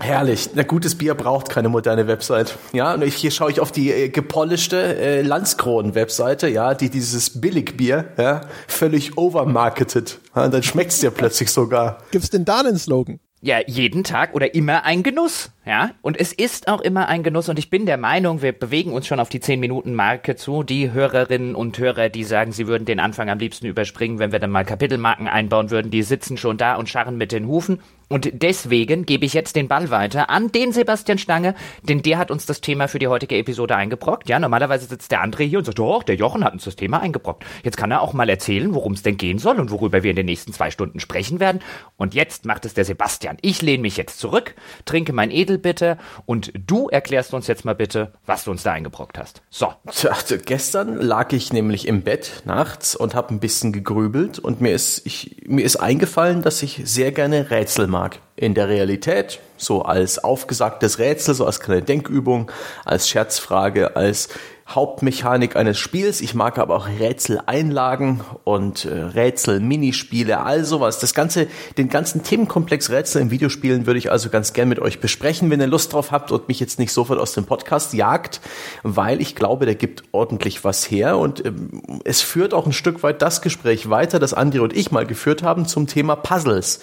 Herrlich. 0.00 0.50
Na, 0.54 0.64
gutes 0.64 0.96
Bier 0.96 1.14
braucht 1.14 1.50
keine 1.50 1.68
moderne 1.68 2.08
Website. 2.08 2.58
Ja, 2.72 2.94
und 2.94 3.04
hier 3.04 3.30
schaue 3.30 3.52
ich 3.52 3.60
auf 3.60 3.70
die 3.70 3.92
äh, 3.92 4.08
gepolischte 4.08 4.96
äh, 4.96 5.22
Landskronen-Webseite, 5.22 6.48
ja, 6.48 6.74
die 6.74 6.90
dieses 6.90 7.40
Billigbier, 7.40 8.06
ja, 8.18 8.40
völlig 8.66 9.16
overmarketed. 9.16 10.18
Ja, 10.34 10.48
dann 10.48 10.64
schmeckt's 10.64 10.98
dir 10.98 11.12
plötzlich 11.12 11.52
sogar. 11.52 11.98
Gibt's 12.10 12.30
denn 12.30 12.44
da 12.44 12.58
einen 12.58 12.76
Slogan? 12.76 13.20
Ja, 13.46 13.60
jeden 13.64 14.02
Tag 14.02 14.34
oder 14.34 14.54
immer 14.56 14.82
ein 14.82 15.04
Genuss, 15.04 15.52
ja. 15.64 15.92
Und 16.02 16.18
es 16.18 16.32
ist 16.32 16.66
auch 16.66 16.80
immer 16.80 17.06
ein 17.06 17.22
Genuss 17.22 17.48
und 17.48 17.60
ich 17.60 17.70
bin 17.70 17.86
der 17.86 17.96
Meinung, 17.96 18.42
wir 18.42 18.50
bewegen 18.50 18.92
uns 18.92 19.06
schon 19.06 19.20
auf 19.20 19.28
die 19.28 19.38
10 19.38 19.60
Minuten 19.60 19.94
Marke 19.94 20.34
zu. 20.34 20.64
Die 20.64 20.90
Hörerinnen 20.90 21.54
und 21.54 21.78
Hörer, 21.78 22.08
die 22.08 22.24
sagen, 22.24 22.50
sie 22.50 22.66
würden 22.66 22.86
den 22.86 22.98
Anfang 22.98 23.30
am 23.30 23.38
liebsten 23.38 23.66
überspringen, 23.66 24.18
wenn 24.18 24.32
wir 24.32 24.40
dann 24.40 24.50
mal 24.50 24.64
Kapitelmarken 24.64 25.28
einbauen 25.28 25.70
würden, 25.70 25.92
die 25.92 26.02
sitzen 26.02 26.36
schon 26.36 26.56
da 26.56 26.74
und 26.74 26.88
scharren 26.88 27.18
mit 27.18 27.30
den 27.30 27.46
Hufen. 27.46 27.78
Und 28.08 28.30
deswegen 28.32 29.04
gebe 29.04 29.26
ich 29.26 29.34
jetzt 29.34 29.56
den 29.56 29.66
Ball 29.66 29.90
weiter 29.90 30.30
an 30.30 30.52
den 30.52 30.72
Sebastian 30.72 31.18
Stange, 31.18 31.54
denn 31.82 32.02
der 32.02 32.18
hat 32.18 32.30
uns 32.30 32.46
das 32.46 32.60
Thema 32.60 32.86
für 32.86 33.00
die 33.00 33.08
heutige 33.08 33.36
Episode 33.36 33.74
eingebrockt. 33.74 34.28
Ja, 34.28 34.38
normalerweise 34.38 34.86
sitzt 34.86 35.10
der 35.10 35.24
André 35.24 35.42
hier 35.44 35.58
und 35.58 35.64
sagt, 35.64 35.80
doch, 35.80 36.04
der 36.04 36.14
Jochen 36.14 36.44
hat 36.44 36.52
uns 36.52 36.64
das 36.64 36.76
Thema 36.76 37.00
eingebrockt. 37.00 37.44
Jetzt 37.64 37.76
kann 37.76 37.90
er 37.90 38.02
auch 38.02 38.12
mal 38.12 38.28
erzählen, 38.28 38.74
worum 38.74 38.92
es 38.92 39.02
denn 39.02 39.16
gehen 39.16 39.38
soll 39.38 39.58
und 39.58 39.72
worüber 39.72 40.04
wir 40.04 40.10
in 40.10 40.16
den 40.16 40.26
nächsten 40.26 40.52
zwei 40.52 40.70
Stunden 40.70 41.00
sprechen 41.00 41.40
werden. 41.40 41.60
Und 41.96 42.14
jetzt 42.14 42.44
macht 42.44 42.64
es 42.64 42.74
der 42.74 42.84
Sebastian. 42.84 43.38
Ich 43.40 43.60
lehne 43.60 43.82
mich 43.82 43.96
jetzt 43.96 44.20
zurück, 44.20 44.54
trinke 44.84 45.12
mein 45.12 45.32
Edelbitter 45.32 45.98
und 46.26 46.52
du 46.54 46.88
erklärst 46.88 47.34
uns 47.34 47.48
jetzt 47.48 47.64
mal 47.64 47.74
bitte, 47.74 48.12
was 48.24 48.44
du 48.44 48.52
uns 48.52 48.62
da 48.62 48.72
eingebrockt 48.72 49.18
hast. 49.18 49.42
So. 49.50 49.72
Tja, 49.90 50.12
also 50.12 50.36
gestern 50.38 50.96
lag 51.00 51.32
ich 51.32 51.52
nämlich 51.52 51.88
im 51.88 52.02
Bett 52.02 52.42
nachts 52.44 52.94
und 52.94 53.16
habe 53.16 53.34
ein 53.34 53.40
bisschen 53.40 53.72
gegrübelt 53.72 54.38
und 54.38 54.60
mir 54.60 54.72
ist, 54.72 55.04
ich, 55.06 55.42
mir 55.46 55.64
ist 55.64 55.76
eingefallen, 55.76 56.42
dass 56.42 56.62
ich 56.62 56.82
sehr 56.84 57.10
gerne 57.10 57.50
Rätsel 57.50 57.88
mache 57.88 57.95
mag. 57.96 58.20
In 58.36 58.52
der 58.52 58.68
Realität, 58.68 59.40
so 59.56 59.80
als 59.80 60.22
aufgesagtes 60.22 60.98
Rätsel, 60.98 61.34
so 61.34 61.46
als 61.46 61.60
kleine 61.60 61.80
Denkübung, 61.80 62.52
als 62.84 63.08
Scherzfrage, 63.08 63.96
als 63.96 64.28
Hauptmechanik 64.68 65.54
eines 65.54 65.78
Spiels. 65.78 66.20
Ich 66.20 66.34
mag 66.34 66.58
aber 66.58 66.76
auch 66.76 66.88
Rätseleinlagen 66.88 68.20
und 68.42 68.84
äh, 68.84 68.90
Rätsel-Minispiele, 68.90 70.40
all 70.40 70.64
sowas. 70.64 70.98
Das 70.98 71.14
ganze, 71.14 71.46
den 71.78 71.88
ganzen 71.88 72.24
Themenkomplex 72.24 72.90
Rätsel 72.90 73.22
in 73.22 73.30
Videospielen 73.30 73.86
würde 73.86 73.98
ich 73.98 74.10
also 74.10 74.28
ganz 74.28 74.52
gern 74.52 74.68
mit 74.68 74.80
euch 74.80 74.98
besprechen, 75.00 75.50
wenn 75.50 75.60
ihr 75.60 75.68
Lust 75.68 75.92
drauf 75.92 76.10
habt 76.10 76.32
und 76.32 76.48
mich 76.48 76.58
jetzt 76.58 76.80
nicht 76.80 76.92
sofort 76.92 77.20
aus 77.20 77.32
dem 77.32 77.46
Podcast 77.46 77.94
jagt, 77.94 78.40
weil 78.82 79.22
ich 79.22 79.36
glaube, 79.36 79.66
der 79.66 79.76
gibt 79.76 80.02
ordentlich 80.10 80.64
was 80.64 80.90
her 80.90 81.16
und 81.16 81.46
ähm, 81.46 82.00
es 82.04 82.20
führt 82.20 82.52
auch 82.52 82.66
ein 82.66 82.72
Stück 82.72 83.04
weit 83.04 83.22
das 83.22 83.40
Gespräch 83.40 83.88
weiter, 83.88 84.18
das 84.18 84.34
Andi 84.34 84.58
und 84.58 84.76
ich 84.76 84.90
mal 84.90 85.06
geführt 85.06 85.44
haben 85.44 85.66
zum 85.66 85.86
Thema 85.86 86.16
Puzzles. 86.16 86.80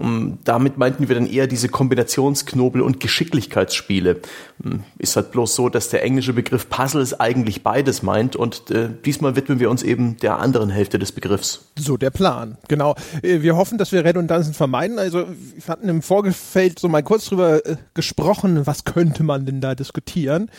Um, 0.00 0.38
damit 0.44 0.78
meinten 0.78 1.08
wir 1.08 1.14
dann 1.14 1.26
eher 1.26 1.46
diese 1.46 1.68
Kombinationsknobel- 1.68 2.80
und 2.80 3.00
Geschicklichkeitsspiele. 3.00 4.20
Um, 4.64 4.82
ist 4.98 5.14
halt 5.14 5.30
bloß 5.30 5.54
so, 5.54 5.68
dass 5.68 5.90
der 5.90 6.02
englische 6.02 6.32
Begriff 6.32 6.70
Puzzles 6.70 7.20
eigentlich 7.20 7.62
beides 7.62 8.02
meint 8.02 8.34
und 8.34 8.70
äh, 8.70 8.88
diesmal 9.04 9.36
widmen 9.36 9.60
wir 9.60 9.68
uns 9.68 9.82
eben 9.82 10.16
der 10.16 10.38
anderen 10.38 10.70
Hälfte 10.70 10.98
des 10.98 11.12
Begriffs. 11.12 11.66
So 11.78 11.98
der 11.98 12.08
Plan, 12.08 12.56
genau. 12.66 12.94
Äh, 13.22 13.42
wir 13.42 13.56
hoffen, 13.56 13.76
dass 13.76 13.92
wir 13.92 14.02
Redundanzen 14.02 14.54
vermeiden. 14.54 14.98
Also 14.98 15.26
wir 15.28 15.68
hatten 15.68 15.88
im 15.90 16.00
Vorgefeld 16.00 16.78
so 16.78 16.88
mal 16.88 17.02
kurz 17.02 17.26
drüber 17.26 17.66
äh, 17.66 17.76
gesprochen, 17.92 18.66
was 18.66 18.84
könnte 18.84 19.22
man 19.22 19.44
denn 19.44 19.60
da 19.60 19.74
diskutieren. 19.74 20.50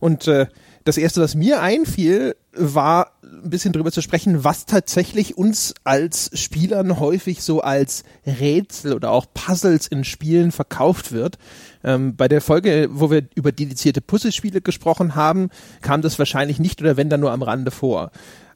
Und 0.00 0.28
äh, 0.28 0.48
das 0.84 0.98
erste, 0.98 1.20
was 1.20 1.34
mir 1.34 1.60
einfiel, 1.60 2.36
war 2.54 3.12
ein 3.22 3.50
bisschen 3.50 3.72
drüber 3.72 3.92
zu 3.92 4.02
sprechen, 4.02 4.44
was 4.44 4.66
tatsächlich 4.66 5.38
uns 5.38 5.74
als 5.84 6.30
Spielern 6.34 6.98
häufig 7.00 7.42
so 7.42 7.60
als 7.60 8.04
Rätsel 8.26 8.92
oder 8.92 9.10
auch 9.10 9.26
Puzzles 9.32 9.86
in 9.86 10.04
Spielen 10.04 10.52
verkauft 10.52 11.12
wird. 11.12 11.38
Ähm, 11.82 12.16
bei 12.16 12.28
der 12.28 12.40
Folge, 12.40 12.88
wo 12.90 13.10
wir 13.10 13.22
über 13.34 13.52
dedizierte 13.52 14.00
Puzzlespiele 14.00 14.60
gesprochen 14.60 15.14
haben, 15.14 15.48
kam 15.80 16.02
das 16.02 16.18
wahrscheinlich 16.18 16.58
nicht 16.58 16.80
oder 16.80 16.96
wenn 16.96 17.08
dann 17.08 17.20
nur 17.20 17.32
am 17.32 17.42
Rande 17.42 17.70
vor. 17.70 18.10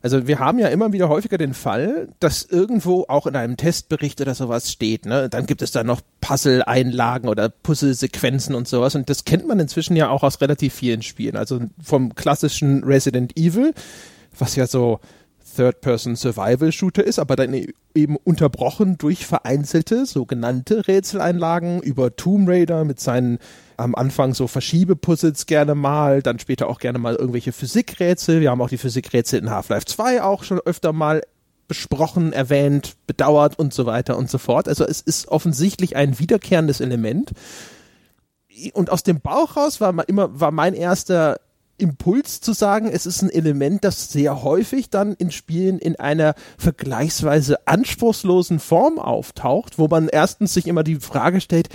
Also 0.07 0.29
wir 0.29 0.39
haben 0.39 0.61
ja 0.61 0.69
immer 0.69 0.93
wieder 0.93 1.09
häufiger 1.09 1.37
den 1.37 1.53
Fall, 1.53 2.07
dass 2.21 2.45
irgendwo 2.45 3.07
auch 3.09 3.27
in 3.27 3.35
einem 3.35 3.57
Testbericht 3.57 4.21
oder 4.21 4.37
sowas 4.37 4.71
steht, 4.71 5.05
ne? 5.05 5.29
Dann 5.29 5.47
gibt 5.47 5.63
es 5.63 5.73
da 5.73 5.83
noch 5.83 6.01
Puzzle-Einlagen 6.21 7.29
oder 7.29 7.49
Puzzle-Sequenzen 7.49 8.55
und 8.55 8.69
sowas. 8.69 8.95
Und 8.95 9.11
das 9.11 9.25
kennt 9.25 9.49
man 9.49 9.59
inzwischen 9.59 9.97
ja 9.97 10.09
auch 10.09 10.23
aus 10.23 10.41
relativ 10.41 10.75
vielen 10.75 11.03
Spielen. 11.03 11.35
Also 11.35 11.59
vom 11.83 12.15
klassischen 12.15 12.85
Resident 12.85 13.37
Evil, 13.37 13.75
was 14.39 14.55
ja 14.55 14.69
so 14.69 15.01
Third-Person-Survival-Shooter 15.57 17.05
ist, 17.05 17.19
aber 17.19 17.37
dann 17.37 17.55
eben 17.95 18.17
unterbrochen 18.17 18.99
durch 18.99 19.27
vereinzelte 19.27 20.07
sogenannte 20.07 20.87
Rätseleinlagen 20.87 21.81
über 21.81 22.15
Tomb 22.15 22.49
Raider 22.49 22.85
mit 22.85 23.01
seinen 23.01 23.39
am 23.77 23.95
Anfang 23.95 24.35
so 24.35 24.47
Verschiebepuzzles 24.47 25.47
gerne 25.47 25.75
mal, 25.75 26.23
dann 26.23 26.39
später 26.39 26.69
auch 26.69 26.79
gerne 26.79 26.99
mal 26.99 27.15
irgendwelche 27.15 27.53
Physikrätsel. 27.53 28.41
Wir 28.41 28.51
haben 28.51 28.61
auch 28.63 28.69
die 28.69 28.79
Physikrätsel 28.79 29.41
in 29.41 29.51
Half-Life 29.51 29.87
2 29.87 30.23
auch 30.23 30.45
schon 30.45 30.61
öfter 30.61 30.93
mal 30.93 31.23
besprochen, 31.69 32.33
erwähnt, 32.33 32.97
bedauert 33.07 33.59
und 33.59 33.75
so 33.75 33.87
weiter 33.87 34.17
und 34.17 34.31
so 34.31 34.39
fort. 34.39 34.69
Also 34.69 34.85
es 34.85 35.01
ist 35.01 35.29
offensichtlich 35.29 35.97
ein 35.97 36.19
wiederkehrendes 36.19 36.81
Element. 36.81 37.33
Und 38.73 38.91
aus 38.91 39.03
dem 39.03 39.21
Bauch 39.21 39.57
raus 39.57 39.81
war 39.81 40.09
immer, 40.09 40.41
war 40.41 40.51
mein 40.51 40.75
erster 40.75 41.39
Impuls 41.79 42.41
zu 42.41 42.53
sagen, 42.53 42.89
es 42.91 43.07
ist 43.07 43.23
ein 43.23 43.31
Element, 43.31 43.85
das 43.85 44.11
sehr 44.11 44.43
häufig 44.43 44.91
dann 44.91 45.15
in 45.15 45.31
Spielen 45.31 45.79
in 45.79 45.97
einer 45.97 46.35
vergleichsweise 46.59 47.67
anspruchslosen 47.67 48.59
Form 48.59 48.99
auftaucht, 48.99 49.79
wo 49.79 49.89
man 49.89 50.09
erstens 50.09 50.55
sich 50.55 50.67
immer 50.67 50.85
die 50.85 50.97
Frage 50.97 51.41
stellt, 51.41 51.69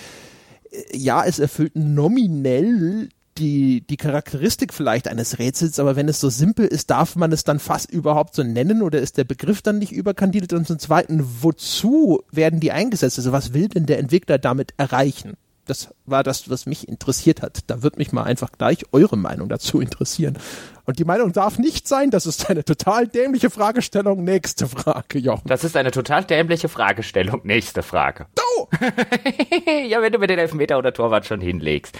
ja, 0.93 1.23
es 1.25 1.39
erfüllt 1.39 1.75
nominell 1.75 3.09
die, 3.37 3.81
die 3.81 3.97
Charakteristik 3.97 4.73
vielleicht 4.73 5.07
eines 5.07 5.39
Rätsels, 5.39 5.79
aber 5.79 5.95
wenn 5.95 6.09
es 6.09 6.19
so 6.19 6.29
simpel 6.29 6.67
ist, 6.67 6.89
darf 6.89 7.15
man 7.15 7.31
es 7.31 7.43
dann 7.43 7.59
fast 7.59 7.89
überhaupt 7.91 8.35
so 8.35 8.43
nennen 8.43 8.81
oder 8.81 8.99
ist 8.99 9.17
der 9.17 9.23
Begriff 9.23 9.61
dann 9.61 9.79
nicht 9.79 9.91
überkandidiert? 9.91 10.53
Und 10.53 10.67
zum 10.67 10.79
Zweiten, 10.79 11.25
wozu 11.41 12.23
werden 12.31 12.59
die 12.59 12.71
eingesetzt? 12.71 13.17
Also 13.17 13.31
was 13.31 13.53
will 13.53 13.67
denn 13.69 13.85
der 13.85 13.99
Entwickler 13.99 14.37
damit 14.37 14.73
erreichen? 14.77 15.37
Das 15.71 15.87
war 16.05 16.21
das, 16.21 16.49
was 16.49 16.65
mich 16.65 16.89
interessiert 16.89 17.41
hat. 17.41 17.59
Da 17.67 17.81
wird 17.81 17.97
mich 17.97 18.11
mal 18.11 18.23
einfach 18.23 18.51
gleich 18.57 18.83
eure 18.91 19.15
Meinung 19.15 19.47
dazu 19.47 19.79
interessieren. 19.79 20.37
Und 20.83 20.99
die 20.99 21.05
Meinung 21.05 21.31
darf 21.31 21.59
nicht 21.59 21.87
sein, 21.87 22.11
das 22.11 22.25
ist 22.25 22.49
eine 22.49 22.65
total 22.65 23.07
dämliche 23.07 23.49
Fragestellung. 23.49 24.25
Nächste 24.25 24.67
Frage, 24.67 25.17
Jochen. 25.17 25.47
Das 25.47 25.63
ist 25.63 25.77
eine 25.77 25.91
total 25.91 26.25
dämliche 26.25 26.67
Fragestellung. 26.67 27.39
Nächste 27.45 27.83
Frage. 27.83 28.27
Oh! 28.37 28.67
ja, 29.87 30.01
wenn 30.01 30.11
du 30.11 30.19
mir 30.19 30.27
den 30.27 30.39
Elfmeter 30.39 30.77
oder 30.77 30.91
Torwart 30.91 31.25
schon 31.25 31.39
hinlegst. 31.39 31.97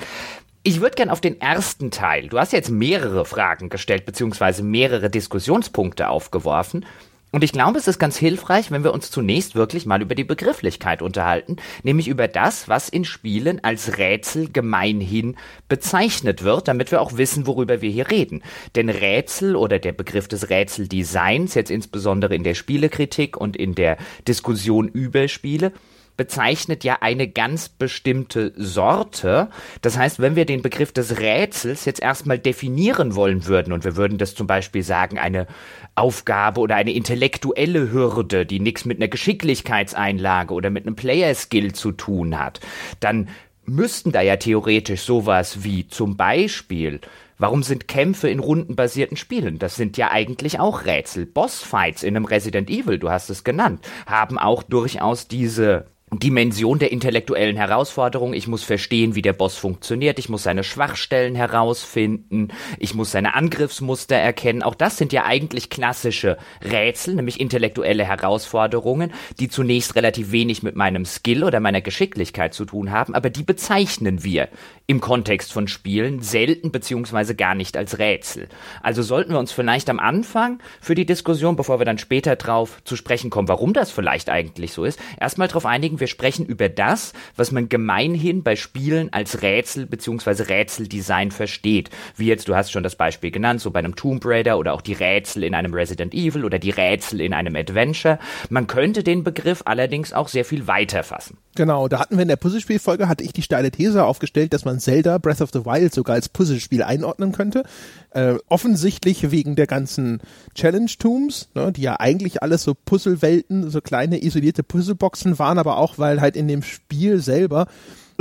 Ich 0.63 0.81
würde 0.81 0.95
gern 0.95 1.09
auf 1.09 1.21
den 1.21 1.39
ersten 1.39 1.91
Teil. 1.91 2.27
Du 2.27 2.39
hast 2.39 2.51
jetzt 2.51 2.69
mehrere 2.69 3.23
Fragen 3.23 3.69
gestellt, 3.69 4.05
beziehungsweise 4.05 4.63
mehrere 4.63 5.09
Diskussionspunkte 5.09 6.09
aufgeworfen. 6.09 6.85
Und 7.33 7.45
ich 7.45 7.53
glaube, 7.53 7.79
es 7.79 7.88
ist 7.88 7.97
ganz 7.97 8.17
hilfreich, 8.17 8.71
wenn 8.71 8.83
wir 8.83 8.93
uns 8.93 9.09
zunächst 9.09 9.55
wirklich 9.55 9.85
mal 9.85 10.01
über 10.01 10.15
die 10.15 10.25
Begrifflichkeit 10.25 11.01
unterhalten, 11.01 11.55
nämlich 11.81 12.09
über 12.09 12.27
das, 12.27 12.67
was 12.67 12.89
in 12.89 13.05
Spielen 13.05 13.63
als 13.63 13.97
Rätsel 13.97 14.51
gemeinhin 14.51 15.38
bezeichnet 15.69 16.43
wird, 16.43 16.67
damit 16.67 16.91
wir 16.91 17.01
auch 17.01 17.15
wissen, 17.15 17.47
worüber 17.47 17.81
wir 17.81 17.89
hier 17.89 18.11
reden. 18.11 18.43
Denn 18.75 18.89
Rätsel 18.89 19.55
oder 19.55 19.79
der 19.79 19.93
Begriff 19.93 20.27
des 20.27 20.50
Rätseldesigns, 20.50 21.53
jetzt 21.53 21.71
insbesondere 21.71 22.35
in 22.35 22.43
der 22.43 22.53
Spielekritik 22.53 23.38
und 23.38 23.55
in 23.55 23.75
der 23.75 23.97
Diskussion 24.27 24.89
über 24.89 25.29
Spiele, 25.29 25.71
bezeichnet 26.17 26.83
ja 26.83 26.97
eine 27.01 27.27
ganz 27.27 27.69
bestimmte 27.69 28.53
Sorte. 28.55 29.49
Das 29.81 29.97
heißt, 29.97 30.19
wenn 30.19 30.35
wir 30.35 30.45
den 30.45 30.61
Begriff 30.61 30.91
des 30.91 31.19
Rätsels 31.19 31.85
jetzt 31.85 32.01
erstmal 32.01 32.39
definieren 32.39 33.15
wollen 33.15 33.45
würden 33.47 33.73
und 33.73 33.83
wir 33.83 33.95
würden 33.95 34.17
das 34.17 34.35
zum 34.35 34.47
Beispiel 34.47 34.83
sagen, 34.83 35.17
eine 35.19 35.47
Aufgabe 35.95 36.61
oder 36.61 36.75
eine 36.75 36.93
intellektuelle 36.93 37.91
Hürde, 37.91 38.45
die 38.45 38.59
nichts 38.59 38.85
mit 38.85 38.97
einer 38.97 39.07
Geschicklichkeitseinlage 39.07 40.53
oder 40.53 40.69
mit 40.69 40.85
einem 40.85 40.95
Player-Skill 40.95 41.73
zu 41.73 41.91
tun 41.91 42.39
hat, 42.39 42.59
dann 42.99 43.29
müssten 43.65 44.11
da 44.11 44.21
ja 44.21 44.37
theoretisch 44.37 45.01
sowas 45.01 45.63
wie 45.63 45.87
zum 45.87 46.17
Beispiel 46.17 47.01
Warum 47.41 47.63
sind 47.63 47.87
Kämpfe 47.87 48.29
in 48.29 48.37
rundenbasierten 48.37 49.17
Spielen? 49.17 49.57
Das 49.57 49.75
sind 49.75 49.97
ja 49.97 50.11
eigentlich 50.11 50.59
auch 50.59 50.85
Rätsel. 50.85 51.25
Bossfights 51.25 52.03
in 52.03 52.15
einem 52.15 52.25
Resident 52.25 52.69
Evil, 52.69 52.99
du 52.99 53.09
hast 53.09 53.31
es 53.31 53.43
genannt, 53.43 53.83
haben 54.05 54.37
auch 54.37 54.61
durchaus 54.61 55.27
diese 55.27 55.87
Dimension 56.13 56.77
der 56.77 56.91
intellektuellen 56.91 57.55
Herausforderung. 57.55 58.33
Ich 58.33 58.47
muss 58.47 58.63
verstehen, 58.63 59.15
wie 59.15 59.21
der 59.21 59.31
Boss 59.31 59.55
funktioniert. 59.55 60.19
Ich 60.19 60.27
muss 60.27 60.43
seine 60.43 60.65
Schwachstellen 60.65 61.35
herausfinden. 61.35 62.49
Ich 62.79 62.93
muss 62.93 63.11
seine 63.11 63.33
Angriffsmuster 63.33 64.17
erkennen. 64.17 64.61
Auch 64.61 64.75
das 64.75 64.97
sind 64.97 65.13
ja 65.13 65.23
eigentlich 65.23 65.69
klassische 65.69 66.37
Rätsel, 66.61 67.15
nämlich 67.15 67.39
intellektuelle 67.39 68.03
Herausforderungen, 68.03 69.13
die 69.39 69.47
zunächst 69.47 69.95
relativ 69.95 70.33
wenig 70.33 70.63
mit 70.63 70.75
meinem 70.75 71.05
Skill 71.05 71.45
oder 71.45 71.61
meiner 71.61 71.81
Geschicklichkeit 71.81 72.53
zu 72.53 72.65
tun 72.65 72.91
haben, 72.91 73.15
aber 73.15 73.29
die 73.29 73.43
bezeichnen 73.43 74.23
wir 74.23 74.49
im 74.88 75.00
Kontext 75.00 75.53
von 75.53 75.67
Spielen 75.67 76.21
selten 76.21 76.71
beziehungsweise 76.71 77.35
gar 77.35 77.55
nicht 77.55 77.77
als 77.77 78.00
Rätsel. 78.00 78.50
Also 78.81 79.03
sollten 79.03 79.31
wir 79.31 79.39
uns 79.39 79.51
vielleicht 79.51 79.89
am 79.89 80.00
Anfang 80.00 80.59
für 80.81 80.95
die 80.95 81.05
Diskussion, 81.05 81.55
bevor 81.55 81.79
wir 81.79 81.85
dann 81.85 81.97
später 81.97 82.35
drauf 82.35 82.81
zu 82.83 82.95
sprechen 82.95 83.29
kommen, 83.29 83.47
warum 83.47 83.73
das 83.73 83.91
vielleicht 83.91 84.29
eigentlich 84.29 84.73
so 84.73 84.83
ist, 84.83 85.00
erstmal 85.19 85.47
darauf 85.47 85.65
einigen, 85.65 86.00
wir 86.00 86.07
sprechen 86.07 86.45
über 86.45 86.67
das, 86.67 87.13
was 87.35 87.51
man 87.51 87.69
gemeinhin 87.69 88.43
bei 88.43 88.55
Spielen 88.55 89.13
als 89.13 89.41
Rätsel 89.41 89.85
bzw. 89.85 90.43
Rätseldesign 90.43 91.31
versteht. 91.31 91.89
Wie 92.17 92.27
jetzt, 92.27 92.47
du 92.47 92.55
hast 92.55 92.71
schon 92.71 92.83
das 92.83 92.95
Beispiel 92.95 93.31
genannt, 93.31 93.61
so 93.61 93.71
bei 93.71 93.79
einem 93.79 93.95
Tomb 93.95 94.25
Raider 94.25 94.57
oder 94.57 94.73
auch 94.73 94.81
die 94.81 94.93
Rätsel 94.93 95.43
in 95.43 95.55
einem 95.55 95.73
Resident 95.73 96.13
Evil 96.13 96.43
oder 96.43 96.59
die 96.59 96.69
Rätsel 96.69 97.21
in 97.21 97.33
einem 97.33 97.55
Adventure. 97.55 98.19
Man 98.50 98.67
könnte 98.67 99.03
den 99.03 99.23
Begriff 99.23 99.61
allerdings 99.65 100.11
auch 100.11 100.27
sehr 100.27 100.43
viel 100.43 100.67
weiter 100.67 101.03
fassen. 101.03 101.38
Genau, 101.55 101.88
da 101.88 102.00
hatten 102.00 102.15
wir 102.15 102.21
in 102.21 102.29
der 102.29 102.38
Puzzlespielfolge, 102.38 103.09
hatte 103.09 103.23
ich 103.23 103.33
die 103.33 103.41
steile 103.41 103.71
These 103.71 104.05
aufgestellt, 104.05 104.53
dass 104.53 104.63
man 104.63 104.79
Zelda 104.81 105.17
Breath 105.17 105.41
of 105.41 105.51
the 105.53 105.65
Wild 105.65 105.93
sogar 105.93 106.15
als 106.15 106.29
Puzzlespiel 106.29 106.83
einordnen 106.83 107.31
könnte. 107.31 107.63
Äh, 108.11 108.35
offensichtlich 108.50 109.31
wegen 109.31 109.55
der 109.55 109.67
ganzen 109.67 110.19
Challenge-Tombs, 110.55 111.50
ne, 111.55 111.71
die 111.71 111.81
ja 111.81 112.00
eigentlich 112.00 112.43
alles 112.43 112.63
so 112.63 112.73
Puzzlewelten, 112.73 113.69
so 113.69 113.79
kleine 113.81 114.23
isolierte 114.23 114.63
Puzzleboxen 114.63 115.39
waren, 115.39 115.57
aber 115.57 115.77
auch 115.77 115.97
weil 115.97 116.19
halt 116.19 116.35
in 116.35 116.47
dem 116.47 116.63
Spiel 116.63 117.21
selber 117.21 117.67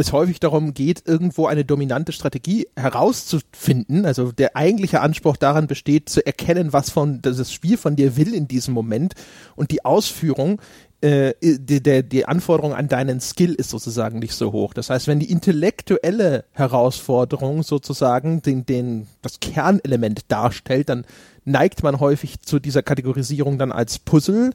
es 0.01 0.13
häufig 0.13 0.41
darum 0.41 0.75
geht, 0.75 1.03
irgendwo 1.07 1.47
eine 1.47 1.65
dominante 1.65 2.13
Strategie 2.13 2.67
herauszufinden. 2.77 4.07
Also 4.07 4.33
der 4.33 4.57
eigentliche 4.57 5.01
Anspruch 5.01 5.37
daran 5.37 5.67
besteht, 5.67 6.09
zu 6.09 6.25
erkennen, 6.25 6.73
was 6.73 6.91
von 6.91 7.21
das 7.23 7.53
Spiel 7.53 7.77
von 7.77 7.97
dir 7.97 8.17
will 8.17 8.35
in 8.35 8.49
diesem 8.49 8.75
Moment. 8.75 9.15
Und 9.57 9.71
die 9.71 9.85
Ausführung 9.85 10.61
äh, 11.03 11.33
die, 11.41 11.83
die 12.03 12.27
Anforderung 12.27 12.75
an 12.75 12.89
deinen 12.89 13.21
Skill 13.21 13.55
ist 13.55 13.71
sozusagen 13.71 14.19
nicht 14.19 14.35
so 14.35 14.53
hoch. 14.53 14.75
Das 14.75 14.91
heißt, 14.91 15.07
wenn 15.07 15.19
die 15.19 15.31
intellektuelle 15.31 16.45
Herausforderung 16.53 17.63
sozusagen 17.63 18.43
den, 18.43 18.67
den, 18.67 19.07
das 19.23 19.41
Kernelement 19.41 20.31
darstellt, 20.31 20.89
dann 20.89 21.07
neigt 21.45 21.83
man 21.83 22.01
häufig 22.01 22.41
zu 22.41 22.59
dieser 22.59 22.83
Kategorisierung 22.83 23.59
dann 23.59 23.73
als 23.73 23.99
Puzzle, 23.99 24.51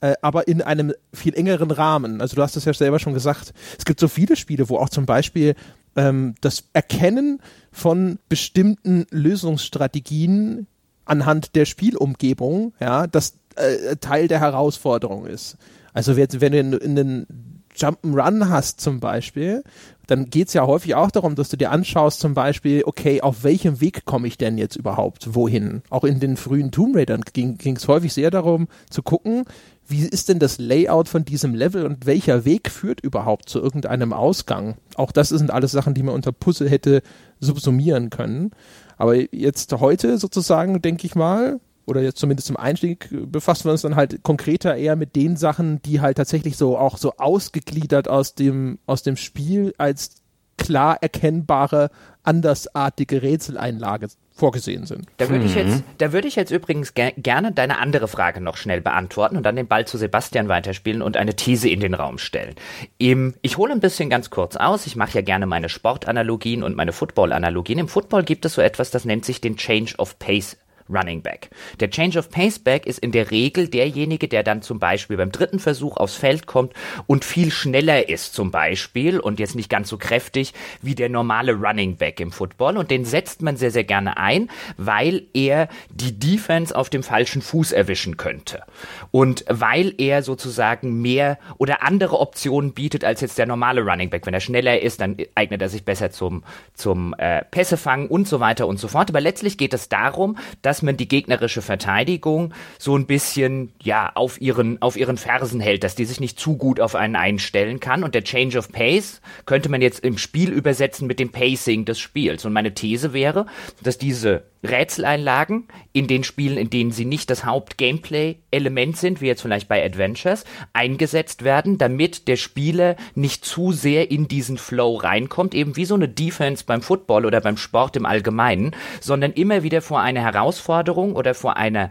äh, 0.00 0.14
aber 0.20 0.48
in 0.48 0.60
einem 0.60 0.92
viel 1.14 1.34
engeren 1.34 1.70
Rahmen. 1.70 2.20
Also 2.20 2.36
du 2.36 2.42
hast 2.42 2.56
es 2.56 2.66
ja 2.66 2.74
selber 2.74 2.98
schon 2.98 3.14
gesagt. 3.14 3.54
Es 3.78 3.84
gibt 3.84 4.00
so 4.00 4.08
viele 4.08 4.36
Spiele, 4.36 4.68
wo 4.68 4.76
auch 4.76 4.90
zum 4.90 5.06
Beispiel 5.06 5.54
ähm, 5.96 6.34
das 6.42 6.64
Erkennen 6.74 7.40
von 7.72 8.18
bestimmten 8.28 9.06
Lösungsstrategien 9.10 10.66
anhand 11.06 11.54
der 11.54 11.64
Spielumgebung, 11.64 12.74
ja, 12.80 13.06
das 13.06 13.38
äh, 13.54 13.96
Teil 13.96 14.28
der 14.28 14.40
Herausforderung 14.40 15.26
ist. 15.26 15.56
Also 15.96 16.14
wenn 16.18 16.52
du 16.52 16.58
in, 16.58 16.72
in 16.74 16.94
den 16.94 17.26
Jump'n'Run 17.74 18.50
hast 18.50 18.82
zum 18.82 19.00
Beispiel, 19.00 19.64
dann 20.06 20.28
geht's 20.28 20.52
ja 20.52 20.66
häufig 20.66 20.94
auch 20.94 21.10
darum, 21.10 21.36
dass 21.36 21.48
du 21.48 21.56
dir 21.56 21.70
anschaust 21.70 22.20
zum 22.20 22.34
Beispiel, 22.34 22.82
okay, 22.84 23.22
auf 23.22 23.44
welchem 23.44 23.80
Weg 23.80 24.04
komme 24.04 24.28
ich 24.28 24.36
denn 24.36 24.58
jetzt 24.58 24.76
überhaupt 24.76 25.34
wohin? 25.34 25.80
Auch 25.88 26.04
in 26.04 26.20
den 26.20 26.36
frühen 26.36 26.70
Tomb 26.70 26.96
Raidern 26.96 27.22
ging 27.32 27.56
es 27.76 27.88
häufig 27.88 28.12
sehr 28.12 28.30
darum 28.30 28.68
zu 28.90 29.02
gucken, 29.02 29.44
wie 29.88 30.02
ist 30.02 30.28
denn 30.28 30.38
das 30.38 30.58
Layout 30.58 31.08
von 31.08 31.24
diesem 31.24 31.54
Level 31.54 31.86
und 31.86 32.04
welcher 32.04 32.44
Weg 32.44 32.70
führt 32.70 33.00
überhaupt 33.00 33.48
zu 33.48 33.58
irgendeinem 33.58 34.12
Ausgang? 34.12 34.76
Auch 34.96 35.12
das 35.12 35.30
sind 35.30 35.50
alles 35.50 35.72
Sachen, 35.72 35.94
die 35.94 36.02
man 36.02 36.14
unter 36.14 36.32
Puzzle 36.32 36.68
hätte 36.68 37.00
subsumieren 37.40 38.10
können. 38.10 38.50
Aber 38.98 39.14
jetzt 39.34 39.72
heute 39.72 40.18
sozusagen, 40.18 40.82
denke 40.82 41.06
ich 41.06 41.14
mal, 41.14 41.58
oder 41.86 42.02
jetzt 42.02 42.18
zumindest 42.18 42.48
zum 42.48 42.56
Einstieg 42.56 43.08
befassen 43.10 43.64
wir 43.64 43.72
uns 43.72 43.82
dann 43.82 43.96
halt 43.96 44.22
konkreter 44.22 44.76
eher 44.76 44.96
mit 44.96 45.16
den 45.16 45.36
Sachen, 45.36 45.80
die 45.82 46.00
halt 46.00 46.16
tatsächlich 46.16 46.56
so 46.56 46.76
auch 46.76 46.98
so 46.98 47.14
ausgegliedert 47.16 48.08
aus 48.08 48.34
dem, 48.34 48.78
aus 48.86 49.02
dem 49.02 49.16
Spiel 49.16 49.72
als 49.78 50.22
klar 50.58 50.98
erkennbare, 51.00 51.90
andersartige 52.22 53.22
Rätseleinlage 53.22 54.08
vorgesehen 54.32 54.84
sind. 54.84 55.06
Da 55.16 55.28
würde 55.30 55.44
ich 55.44 55.54
mhm. 55.54 55.68
jetzt, 55.68 55.84
da 55.98 56.12
würde 56.12 56.28
ich 56.28 56.36
jetzt 56.36 56.50
übrigens 56.50 56.94
ger 56.94 57.12
gerne 57.12 57.52
deine 57.52 57.78
andere 57.78 58.08
Frage 58.08 58.40
noch 58.40 58.56
schnell 58.56 58.80
beantworten 58.80 59.36
und 59.36 59.44
dann 59.44 59.56
den 59.56 59.66
Ball 59.66 59.86
zu 59.86 59.96
Sebastian 59.96 60.48
weiterspielen 60.48 61.02
und 61.02 61.16
eine 61.16 61.36
These 61.36 61.68
in 61.68 61.80
den 61.80 61.94
Raum 61.94 62.18
stellen. 62.18 62.54
Im, 62.98 63.34
ich 63.42 63.56
hole 63.56 63.72
ein 63.72 63.80
bisschen 63.80 64.10
ganz 64.10 64.28
kurz 64.30 64.56
aus. 64.56 64.86
Ich 64.86 64.96
mache 64.96 65.14
ja 65.14 65.22
gerne 65.22 65.46
meine 65.46 65.68
Sportanalogien 65.68 66.62
und 66.62 66.76
meine 66.76 66.92
Football-Analogien. 66.92 67.78
Im 67.78 67.88
Football 67.88 68.24
gibt 68.24 68.44
es 68.44 68.54
so 68.54 68.60
etwas, 68.60 68.90
das 68.90 69.04
nennt 69.04 69.24
sich 69.24 69.40
den 69.40 69.56
Change 69.56 69.94
of 69.98 70.18
Pace 70.18 70.56
Running 70.88 71.22
Back. 71.22 71.50
Der 71.80 71.90
Change 71.90 72.18
of 72.18 72.30
Pace 72.30 72.58
Back 72.58 72.86
ist 72.86 72.98
in 72.98 73.12
der 73.12 73.30
Regel 73.30 73.68
derjenige, 73.68 74.28
der 74.28 74.42
dann 74.42 74.62
zum 74.62 74.78
Beispiel 74.78 75.16
beim 75.16 75.32
dritten 75.32 75.58
Versuch 75.58 75.96
aufs 75.96 76.16
Feld 76.16 76.46
kommt 76.46 76.72
und 77.06 77.24
viel 77.24 77.50
schneller 77.50 78.08
ist 78.08 78.34
zum 78.34 78.50
Beispiel 78.50 79.18
und 79.18 79.38
jetzt 79.38 79.54
nicht 79.54 79.70
ganz 79.70 79.88
so 79.88 79.98
kräftig 79.98 80.52
wie 80.82 80.94
der 80.94 81.08
normale 81.08 81.52
Running 81.52 81.96
Back 81.96 82.20
im 82.20 82.32
Football 82.32 82.76
und 82.76 82.90
den 82.90 83.04
setzt 83.04 83.42
man 83.42 83.56
sehr, 83.56 83.70
sehr 83.70 83.84
gerne 83.84 84.16
ein, 84.16 84.50
weil 84.76 85.24
er 85.34 85.68
die 85.90 86.18
Defense 86.18 86.74
auf 86.74 86.90
dem 86.90 87.02
falschen 87.02 87.42
Fuß 87.42 87.72
erwischen 87.72 88.16
könnte 88.16 88.62
und 89.10 89.44
weil 89.48 89.94
er 89.98 90.22
sozusagen 90.22 91.00
mehr 91.00 91.38
oder 91.58 91.82
andere 91.82 92.20
Optionen 92.20 92.72
bietet 92.72 93.04
als 93.04 93.20
jetzt 93.20 93.38
der 93.38 93.46
normale 93.46 93.82
Running 93.82 94.10
Back. 94.10 94.26
Wenn 94.26 94.34
er 94.34 94.40
schneller 94.40 94.80
ist, 94.80 95.00
dann 95.00 95.16
eignet 95.34 95.62
er 95.62 95.68
sich 95.68 95.84
besser 95.84 96.10
zum, 96.10 96.44
zum 96.74 97.14
äh, 97.18 97.42
Pässefangen 97.50 98.08
und 98.08 98.28
so 98.28 98.40
weiter 98.40 98.66
und 98.66 98.78
so 98.78 98.88
fort. 98.88 99.10
Aber 99.10 99.20
letztlich 99.20 99.58
geht 99.58 99.74
es 99.74 99.88
darum, 99.88 100.36
dass 100.62 100.75
dass 100.76 100.82
man 100.82 100.98
die 100.98 101.08
gegnerische 101.08 101.62
Verteidigung 101.62 102.52
so 102.78 102.98
ein 102.98 103.06
bisschen, 103.06 103.72
ja, 103.82 104.12
auf 104.14 104.38
ihren, 104.42 104.82
auf 104.82 104.98
ihren 104.98 105.16
Fersen 105.16 105.58
hält, 105.58 105.84
dass 105.84 105.94
die 105.94 106.04
sich 106.04 106.20
nicht 106.20 106.38
zu 106.38 106.58
gut 106.58 106.80
auf 106.80 106.94
einen 106.94 107.16
einstellen 107.16 107.80
kann. 107.80 108.04
Und 108.04 108.14
der 108.14 108.24
Change 108.24 108.58
of 108.58 108.70
Pace 108.70 109.22
könnte 109.46 109.70
man 109.70 109.80
jetzt 109.80 110.04
im 110.04 110.18
Spiel 110.18 110.50
übersetzen 110.50 111.06
mit 111.06 111.18
dem 111.18 111.30
Pacing 111.30 111.86
des 111.86 111.98
Spiels. 111.98 112.44
Und 112.44 112.52
meine 112.52 112.74
These 112.74 113.14
wäre, 113.14 113.46
dass 113.82 113.96
diese 113.96 114.42
Rätseleinlagen 114.66 115.68
in 115.92 116.06
den 116.06 116.24
Spielen, 116.24 116.58
in 116.58 116.70
denen 116.70 116.90
sie 116.90 117.04
nicht 117.04 117.30
das 117.30 117.44
Haupt-Gameplay-Element 117.44 118.96
sind, 118.96 119.20
wie 119.20 119.26
jetzt 119.26 119.42
vielleicht 119.42 119.68
bei 119.68 119.84
Adventures, 119.84 120.44
eingesetzt 120.72 121.44
werden, 121.44 121.78
damit 121.78 122.28
der 122.28 122.36
Spieler 122.36 122.96
nicht 123.14 123.44
zu 123.44 123.72
sehr 123.72 124.10
in 124.10 124.28
diesen 124.28 124.58
Flow 124.58 124.96
reinkommt, 124.96 125.54
eben 125.54 125.76
wie 125.76 125.84
so 125.84 125.94
eine 125.94 126.08
Defense 126.08 126.64
beim 126.66 126.82
Football 126.82 127.24
oder 127.26 127.40
beim 127.40 127.56
Sport 127.56 127.96
im 127.96 128.06
Allgemeinen, 128.06 128.74
sondern 129.00 129.32
immer 129.32 129.62
wieder 129.62 129.82
vor 129.82 130.00
eine 130.00 130.20
Herausforderung 130.20 131.16
oder 131.16 131.34
vor 131.34 131.56
einer 131.56 131.90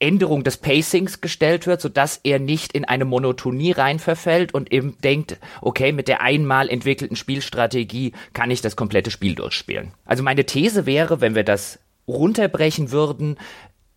Änderung 0.00 0.44
des 0.44 0.56
Pacings 0.56 1.20
gestellt 1.20 1.66
wird, 1.66 1.80
sodass 1.80 2.20
er 2.22 2.38
nicht 2.38 2.72
in 2.72 2.84
eine 2.84 3.04
Monotonie 3.04 3.72
rein 3.72 3.98
verfällt 3.98 4.54
und 4.54 4.72
eben 4.72 4.96
denkt, 5.02 5.38
okay, 5.60 5.92
mit 5.92 6.08
der 6.08 6.20
einmal 6.20 6.68
entwickelten 6.68 7.16
Spielstrategie 7.16 8.12
kann 8.32 8.50
ich 8.50 8.60
das 8.60 8.76
komplette 8.76 9.10
Spiel 9.10 9.34
durchspielen. 9.34 9.92
Also 10.04 10.22
meine 10.22 10.44
These 10.44 10.86
wäre, 10.86 11.20
wenn 11.20 11.34
wir 11.34 11.44
das 11.44 11.78
runterbrechen 12.08 12.90
würden, 12.90 13.38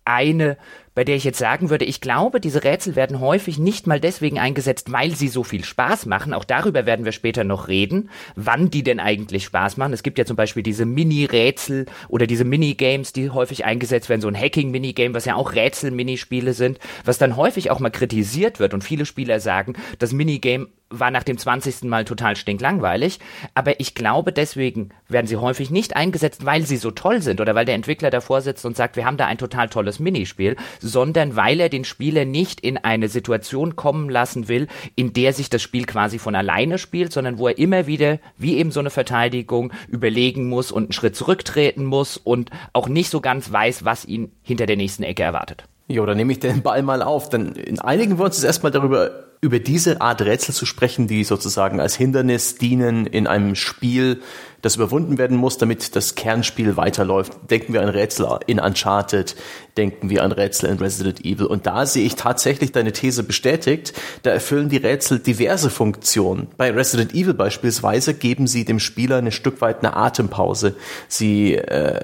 eine 0.04 0.56
bei 1.00 1.04
der 1.04 1.16
ich 1.16 1.24
jetzt 1.24 1.38
sagen 1.38 1.70
würde, 1.70 1.86
ich 1.86 2.02
glaube, 2.02 2.42
diese 2.42 2.62
Rätsel 2.62 2.94
werden 2.94 3.20
häufig 3.20 3.58
nicht 3.58 3.86
mal 3.86 4.00
deswegen 4.00 4.38
eingesetzt, 4.38 4.92
weil 4.92 5.16
sie 5.16 5.28
so 5.28 5.44
viel 5.44 5.64
Spaß 5.64 6.04
machen. 6.04 6.34
Auch 6.34 6.44
darüber 6.44 6.84
werden 6.84 7.06
wir 7.06 7.12
später 7.12 7.42
noch 7.42 7.68
reden, 7.68 8.10
wann 8.36 8.68
die 8.68 8.82
denn 8.82 9.00
eigentlich 9.00 9.44
Spaß 9.44 9.78
machen. 9.78 9.94
Es 9.94 10.02
gibt 10.02 10.18
ja 10.18 10.26
zum 10.26 10.36
Beispiel 10.36 10.62
diese 10.62 10.84
Mini-Rätsel 10.84 11.86
oder 12.08 12.26
diese 12.26 12.44
Minigames, 12.44 13.14
die 13.14 13.30
häufig 13.30 13.64
eingesetzt 13.64 14.10
werden, 14.10 14.20
so 14.20 14.28
ein 14.28 14.38
Hacking-Minigame, 14.38 15.14
was 15.14 15.24
ja 15.24 15.36
auch 15.36 15.54
Rätsel-Minispiele 15.54 16.52
sind, 16.52 16.78
was 17.06 17.16
dann 17.16 17.34
häufig 17.34 17.70
auch 17.70 17.80
mal 17.80 17.88
kritisiert 17.88 18.60
wird 18.60 18.74
und 18.74 18.84
viele 18.84 19.06
Spieler 19.06 19.40
sagen, 19.40 19.76
das 19.98 20.12
Minigame 20.12 20.66
war 20.90 21.10
nach 21.10 21.22
dem 21.22 21.38
20. 21.38 21.84
Mal 21.84 22.04
total 22.04 22.36
stinklangweilig, 22.36 23.20
aber 23.54 23.78
ich 23.80 23.94
glaube, 23.94 24.32
deswegen 24.32 24.90
werden 25.08 25.28
sie 25.28 25.36
häufig 25.36 25.70
nicht 25.70 25.96
eingesetzt, 25.96 26.44
weil 26.44 26.66
sie 26.66 26.76
so 26.76 26.90
toll 26.90 27.22
sind 27.22 27.40
oder 27.40 27.54
weil 27.54 27.64
der 27.64 27.76
Entwickler 27.76 28.10
davor 28.10 28.42
sitzt 28.42 28.66
und 28.66 28.76
sagt, 28.76 28.96
wir 28.96 29.06
haben 29.06 29.16
da 29.16 29.26
ein 29.26 29.38
total 29.38 29.68
tolles 29.68 30.00
Minispiel, 30.00 30.56
sondern 30.90 31.36
weil 31.36 31.60
er 31.60 31.68
den 31.68 31.84
Spieler 31.84 32.24
nicht 32.24 32.60
in 32.60 32.76
eine 32.76 33.08
Situation 33.08 33.76
kommen 33.76 34.10
lassen 34.10 34.48
will, 34.48 34.66
in 34.96 35.12
der 35.12 35.32
sich 35.32 35.48
das 35.48 35.62
Spiel 35.62 35.86
quasi 35.86 36.18
von 36.18 36.34
alleine 36.34 36.78
spielt, 36.78 37.12
sondern 37.12 37.38
wo 37.38 37.48
er 37.48 37.58
immer 37.58 37.86
wieder, 37.86 38.18
wie 38.36 38.58
eben 38.58 38.70
so 38.70 38.80
eine 38.80 38.90
Verteidigung, 38.90 39.72
überlegen 39.88 40.48
muss 40.48 40.70
und 40.72 40.84
einen 40.84 40.92
Schritt 40.92 41.16
zurücktreten 41.16 41.84
muss 41.84 42.16
und 42.16 42.50
auch 42.72 42.88
nicht 42.88 43.10
so 43.10 43.20
ganz 43.20 43.50
weiß, 43.50 43.84
was 43.84 44.04
ihn 44.04 44.32
hinter 44.42 44.66
der 44.66 44.76
nächsten 44.76 45.02
Ecke 45.02 45.22
erwartet. 45.22 45.64
Jo, 45.90 46.06
dann 46.06 46.16
nehme 46.16 46.32
ich 46.32 46.38
den 46.38 46.62
Ball 46.62 46.82
mal 46.82 47.02
auf. 47.02 47.30
Dann 47.30 47.54
einigen 47.80 48.16
wir 48.18 48.24
uns 48.24 48.36
jetzt 48.36 48.44
erstmal 48.44 48.70
darüber, 48.70 49.24
über 49.40 49.58
diese 49.58 50.00
Art 50.00 50.22
Rätsel 50.22 50.54
zu 50.54 50.64
sprechen, 50.64 51.08
die 51.08 51.24
sozusagen 51.24 51.80
als 51.80 51.96
Hindernis 51.96 52.54
dienen 52.54 53.06
in 53.06 53.26
einem 53.26 53.56
Spiel, 53.56 54.20
das 54.62 54.76
überwunden 54.76 55.18
werden 55.18 55.36
muss, 55.36 55.58
damit 55.58 55.96
das 55.96 56.14
Kernspiel 56.14 56.76
weiterläuft. 56.76 57.32
Denken 57.50 57.72
wir 57.72 57.82
an 57.82 57.88
Rätsel 57.88 58.38
in 58.46 58.58
Uncharted, 58.58 59.36
denken 59.76 60.10
wir 60.10 60.22
an 60.22 60.32
Rätsel 60.32 60.70
in 60.70 60.78
Resident 60.78 61.24
Evil. 61.24 61.46
Und 61.46 61.66
da 61.66 61.86
sehe 61.86 62.04
ich 62.04 62.16
tatsächlich 62.16 62.72
deine 62.72 62.92
These 62.92 63.22
bestätigt. 63.22 63.92
Da 64.22 64.30
erfüllen 64.30 64.68
die 64.68 64.76
Rätsel 64.76 65.18
diverse 65.18 65.70
Funktionen. 65.70 66.48
Bei 66.56 66.70
Resident 66.70 67.14
Evil 67.14 67.34
beispielsweise 67.34 68.14
geben 68.14 68.46
sie 68.46 68.64
dem 68.64 68.80
Spieler 68.80 69.18
ein 69.18 69.32
Stück 69.32 69.60
weit 69.60 69.78
eine 69.78 69.96
Atempause. 69.96 70.74
Sie 71.08 71.54
äh, 71.54 72.00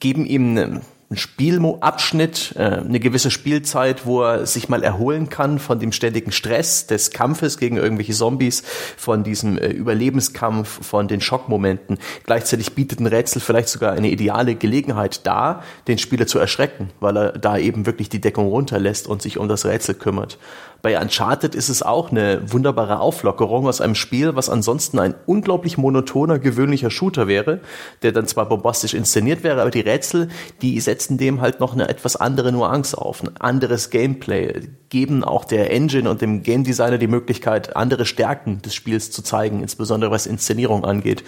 geben 0.00 0.26
ihm 0.26 0.56
eine 0.56 0.80
ein 1.10 1.16
Spielabschnitt, 1.16 2.54
äh, 2.56 2.62
eine 2.62 3.00
gewisse 3.00 3.30
Spielzeit, 3.30 4.04
wo 4.04 4.22
er 4.22 4.44
sich 4.46 4.68
mal 4.68 4.82
erholen 4.82 5.30
kann 5.30 5.58
von 5.58 5.80
dem 5.80 5.92
ständigen 5.92 6.32
Stress 6.32 6.86
des 6.86 7.12
Kampfes 7.12 7.56
gegen 7.56 7.78
irgendwelche 7.78 8.12
Zombies, 8.12 8.62
von 8.96 9.24
diesem 9.24 9.56
äh, 9.56 9.68
Überlebenskampf, 9.68 10.86
von 10.86 11.08
den 11.08 11.22
Schockmomenten. 11.22 11.98
Gleichzeitig 12.26 12.74
bietet 12.74 13.00
ein 13.00 13.06
Rätsel 13.06 13.40
vielleicht 13.40 13.70
sogar 13.70 13.92
eine 13.92 14.10
ideale 14.10 14.54
Gelegenheit 14.54 15.26
dar, 15.26 15.62
den 15.86 15.96
Spieler 15.96 16.26
zu 16.26 16.38
erschrecken, 16.38 16.90
weil 17.00 17.16
er 17.16 17.32
da 17.32 17.56
eben 17.56 17.86
wirklich 17.86 18.10
die 18.10 18.20
Deckung 18.20 18.48
runterlässt 18.48 19.06
und 19.06 19.22
sich 19.22 19.38
um 19.38 19.48
das 19.48 19.64
Rätsel 19.64 19.94
kümmert. 19.94 20.38
Bei 20.80 21.00
Uncharted 21.00 21.56
ist 21.56 21.68
es 21.68 21.82
auch 21.82 22.12
eine 22.12 22.52
wunderbare 22.52 23.00
Auflockerung 23.00 23.66
aus 23.66 23.80
einem 23.80 23.96
Spiel, 23.96 24.36
was 24.36 24.48
ansonsten 24.48 25.00
ein 25.00 25.14
unglaublich 25.26 25.76
monotoner, 25.76 26.38
gewöhnlicher 26.38 26.90
Shooter 26.90 27.26
wäre, 27.26 27.60
der 28.02 28.12
dann 28.12 28.28
zwar 28.28 28.48
bombastisch 28.48 28.94
inszeniert 28.94 29.42
wäre, 29.42 29.60
aber 29.60 29.72
die 29.72 29.80
Rätsel, 29.80 30.28
die 30.62 30.78
setzen 30.78 31.18
dem 31.18 31.40
halt 31.40 31.58
noch 31.58 31.72
eine 31.72 31.88
etwas 31.88 32.14
andere 32.14 32.52
Nuance 32.52 32.96
auf, 32.96 33.24
ein 33.24 33.36
anderes 33.40 33.90
Gameplay, 33.90 34.68
geben 34.88 35.24
auch 35.24 35.44
der 35.44 35.72
Engine 35.72 36.08
und 36.08 36.22
dem 36.22 36.44
Game 36.44 36.62
Designer 36.62 36.98
die 36.98 37.08
Möglichkeit, 37.08 37.74
andere 37.74 38.06
Stärken 38.06 38.62
des 38.62 38.74
Spiels 38.74 39.10
zu 39.10 39.22
zeigen, 39.22 39.62
insbesondere 39.62 40.12
was 40.12 40.26
Inszenierung 40.26 40.84
angeht. 40.84 41.24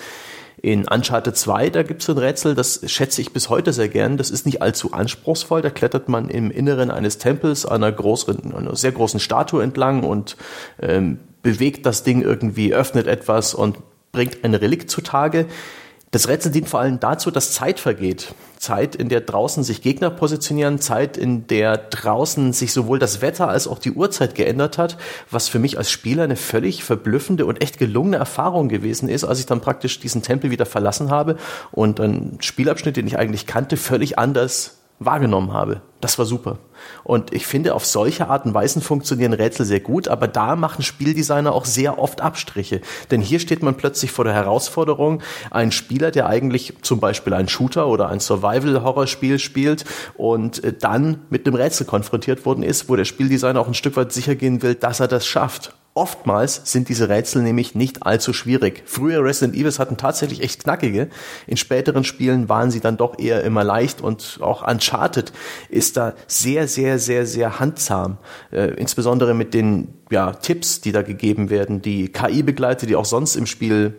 In 0.62 0.87
Uncharted 0.87 1.37
2, 1.37 1.70
da 1.70 1.83
gibt 1.83 2.03
es 2.03 2.11
ein 2.11 2.18
Rätsel, 2.18 2.55
das 2.55 2.81
schätze 2.85 3.23
ich 3.23 3.33
bis 3.33 3.49
heute 3.49 3.73
sehr 3.73 3.88
gern. 3.88 4.18
Das 4.18 4.31
ist 4.31 4.44
nicht 4.44 4.61
allzu 4.61 4.92
anspruchsvoll. 4.92 5.62
Da 5.62 5.70
klettert 5.70 6.09
man 6.09 6.29
im 6.29 6.51
Inneren 6.51 6.90
eines 6.90 7.16
Tempels 7.16 7.64
einer, 7.64 7.90
größeren, 7.90 8.53
einer 8.55 8.77
sehr 8.77 8.92
großen 8.92 9.20
Statue 9.20 9.62
entlang 9.62 10.03
und 10.03 10.37
ähm, 10.81 11.18
bewegt 11.42 11.87
das 11.87 12.03
Ding 12.03 12.20
irgendwie, 12.20 12.75
öffnet 12.75 13.07
etwas 13.07 13.55
und 13.55 13.79
bringt 14.12 14.44
ein 14.44 14.55
Relikt 14.55 14.90
zutage. 14.90 15.46
Das 16.12 16.27
Rätsel 16.27 16.51
dient 16.51 16.68
vor 16.68 16.81
allem 16.81 16.99
dazu, 16.99 17.31
dass 17.31 17.53
Zeit 17.53 17.79
vergeht. 17.79 18.35
Zeit, 18.59 18.96
in 18.96 19.09
der 19.09 19.20
draußen 19.20 19.62
sich 19.62 19.81
Gegner 19.81 20.11
positionieren, 20.11 20.81
Zeit, 20.81 21.16
in 21.16 21.46
der 21.46 21.77
draußen 21.79 22.53
sich 22.53 22.73
sowohl 22.73 22.99
das 22.99 23.23
Wetter 23.23 23.49
als 23.49 23.68
auch 23.68 23.79
die 23.79 23.92
Uhrzeit 23.92 24.35
geändert 24.35 24.77
hat, 24.77 24.96
was 25.31 25.49
für 25.49 25.61
mich 25.61 25.79
als 25.79 25.88
Spieler 25.88 26.25
eine 26.25 26.35
völlig 26.35 26.83
verblüffende 26.83 27.46
und 27.46 27.62
echt 27.62 27.79
gelungene 27.79 28.16
Erfahrung 28.16 28.68
gewesen 28.68 29.09
ist, 29.09 29.23
als 29.23 29.38
ich 29.38 29.46
dann 29.46 29.61
praktisch 29.61 30.01
diesen 30.01 30.23
Tempel 30.23 30.51
wieder 30.51 30.66
verlassen 30.66 31.11
habe 31.11 31.37
und 31.70 32.01
einen 32.01 32.38
Spielabschnitt, 32.40 32.96
den 32.96 33.07
ich 33.07 33.16
eigentlich 33.16 33.46
kannte, 33.46 33.77
völlig 33.77 34.18
anders 34.18 34.81
wahrgenommen 34.99 35.53
habe. 35.53 35.81
Das 36.01 36.18
war 36.18 36.27
super. 36.27 36.59
Und 37.04 37.32
ich 37.32 37.46
finde, 37.46 37.74
auf 37.74 37.84
solche 37.84 38.28
Art 38.28 38.46
und 38.46 38.54
Weisen 38.54 38.82
funktionieren 38.82 39.32
Rätsel 39.32 39.66
sehr 39.66 39.80
gut, 39.80 40.08
aber 40.08 40.28
da 40.28 40.56
machen 40.56 40.82
Spieldesigner 40.82 41.52
auch 41.52 41.64
sehr 41.64 41.98
oft 41.98 42.20
Abstriche. 42.20 42.80
Denn 43.10 43.20
hier 43.20 43.40
steht 43.40 43.62
man 43.62 43.76
plötzlich 43.76 44.12
vor 44.12 44.24
der 44.24 44.34
Herausforderung, 44.34 45.22
ein 45.50 45.72
Spieler, 45.72 46.10
der 46.10 46.26
eigentlich 46.26 46.74
zum 46.82 47.00
Beispiel 47.00 47.34
ein 47.34 47.48
Shooter 47.48 47.86
oder 47.86 48.08
ein 48.08 48.20
Survival-Horror-Spiel 48.20 49.38
spielt 49.38 49.84
und 50.14 50.62
äh, 50.64 50.72
dann 50.72 51.22
mit 51.30 51.46
einem 51.46 51.56
Rätsel 51.56 51.86
konfrontiert 51.86 52.44
worden 52.44 52.62
ist, 52.62 52.88
wo 52.88 52.96
der 52.96 53.04
Spieldesigner 53.04 53.60
auch 53.60 53.68
ein 53.68 53.74
Stück 53.74 53.96
weit 53.96 54.12
sicher 54.12 54.34
gehen 54.34 54.62
will, 54.62 54.74
dass 54.74 55.00
er 55.00 55.08
das 55.08 55.26
schafft 55.26 55.74
Oftmals 55.92 56.62
sind 56.70 56.88
diese 56.88 57.08
Rätsel 57.08 57.42
nämlich 57.42 57.74
nicht 57.74 58.06
allzu 58.06 58.32
schwierig. 58.32 58.84
Früher 58.86 59.24
Resident 59.24 59.56
Evil 59.56 59.76
hatten 59.76 59.96
tatsächlich 59.96 60.40
echt 60.40 60.62
knackige. 60.62 61.08
In 61.48 61.56
späteren 61.56 62.04
Spielen 62.04 62.48
waren 62.48 62.70
sie 62.70 62.78
dann 62.78 62.96
doch 62.96 63.18
eher 63.18 63.42
immer 63.42 63.64
leicht 63.64 64.00
und 64.00 64.38
auch 64.40 64.66
Uncharted 64.66 65.32
ist 65.68 65.96
da 65.96 66.14
sehr, 66.28 66.68
sehr, 66.74 66.98
sehr, 66.98 67.26
sehr 67.26 67.61
handsam. 67.61 68.18
Äh, 68.50 68.74
insbesondere 68.74 69.35
mit 69.35 69.54
den 69.54 69.88
ja, 70.11 70.33
Tipps, 70.33 70.80
die 70.80 70.92
da 70.92 71.02
gegeben 71.02 71.50
werden. 71.50 71.83
Die 71.83 72.09
KI-Begleiter, 72.09 72.87
die 72.87 72.96
auch 72.96 73.04
sonst 73.04 73.37
im 73.37 73.46
Spiel 73.46 73.94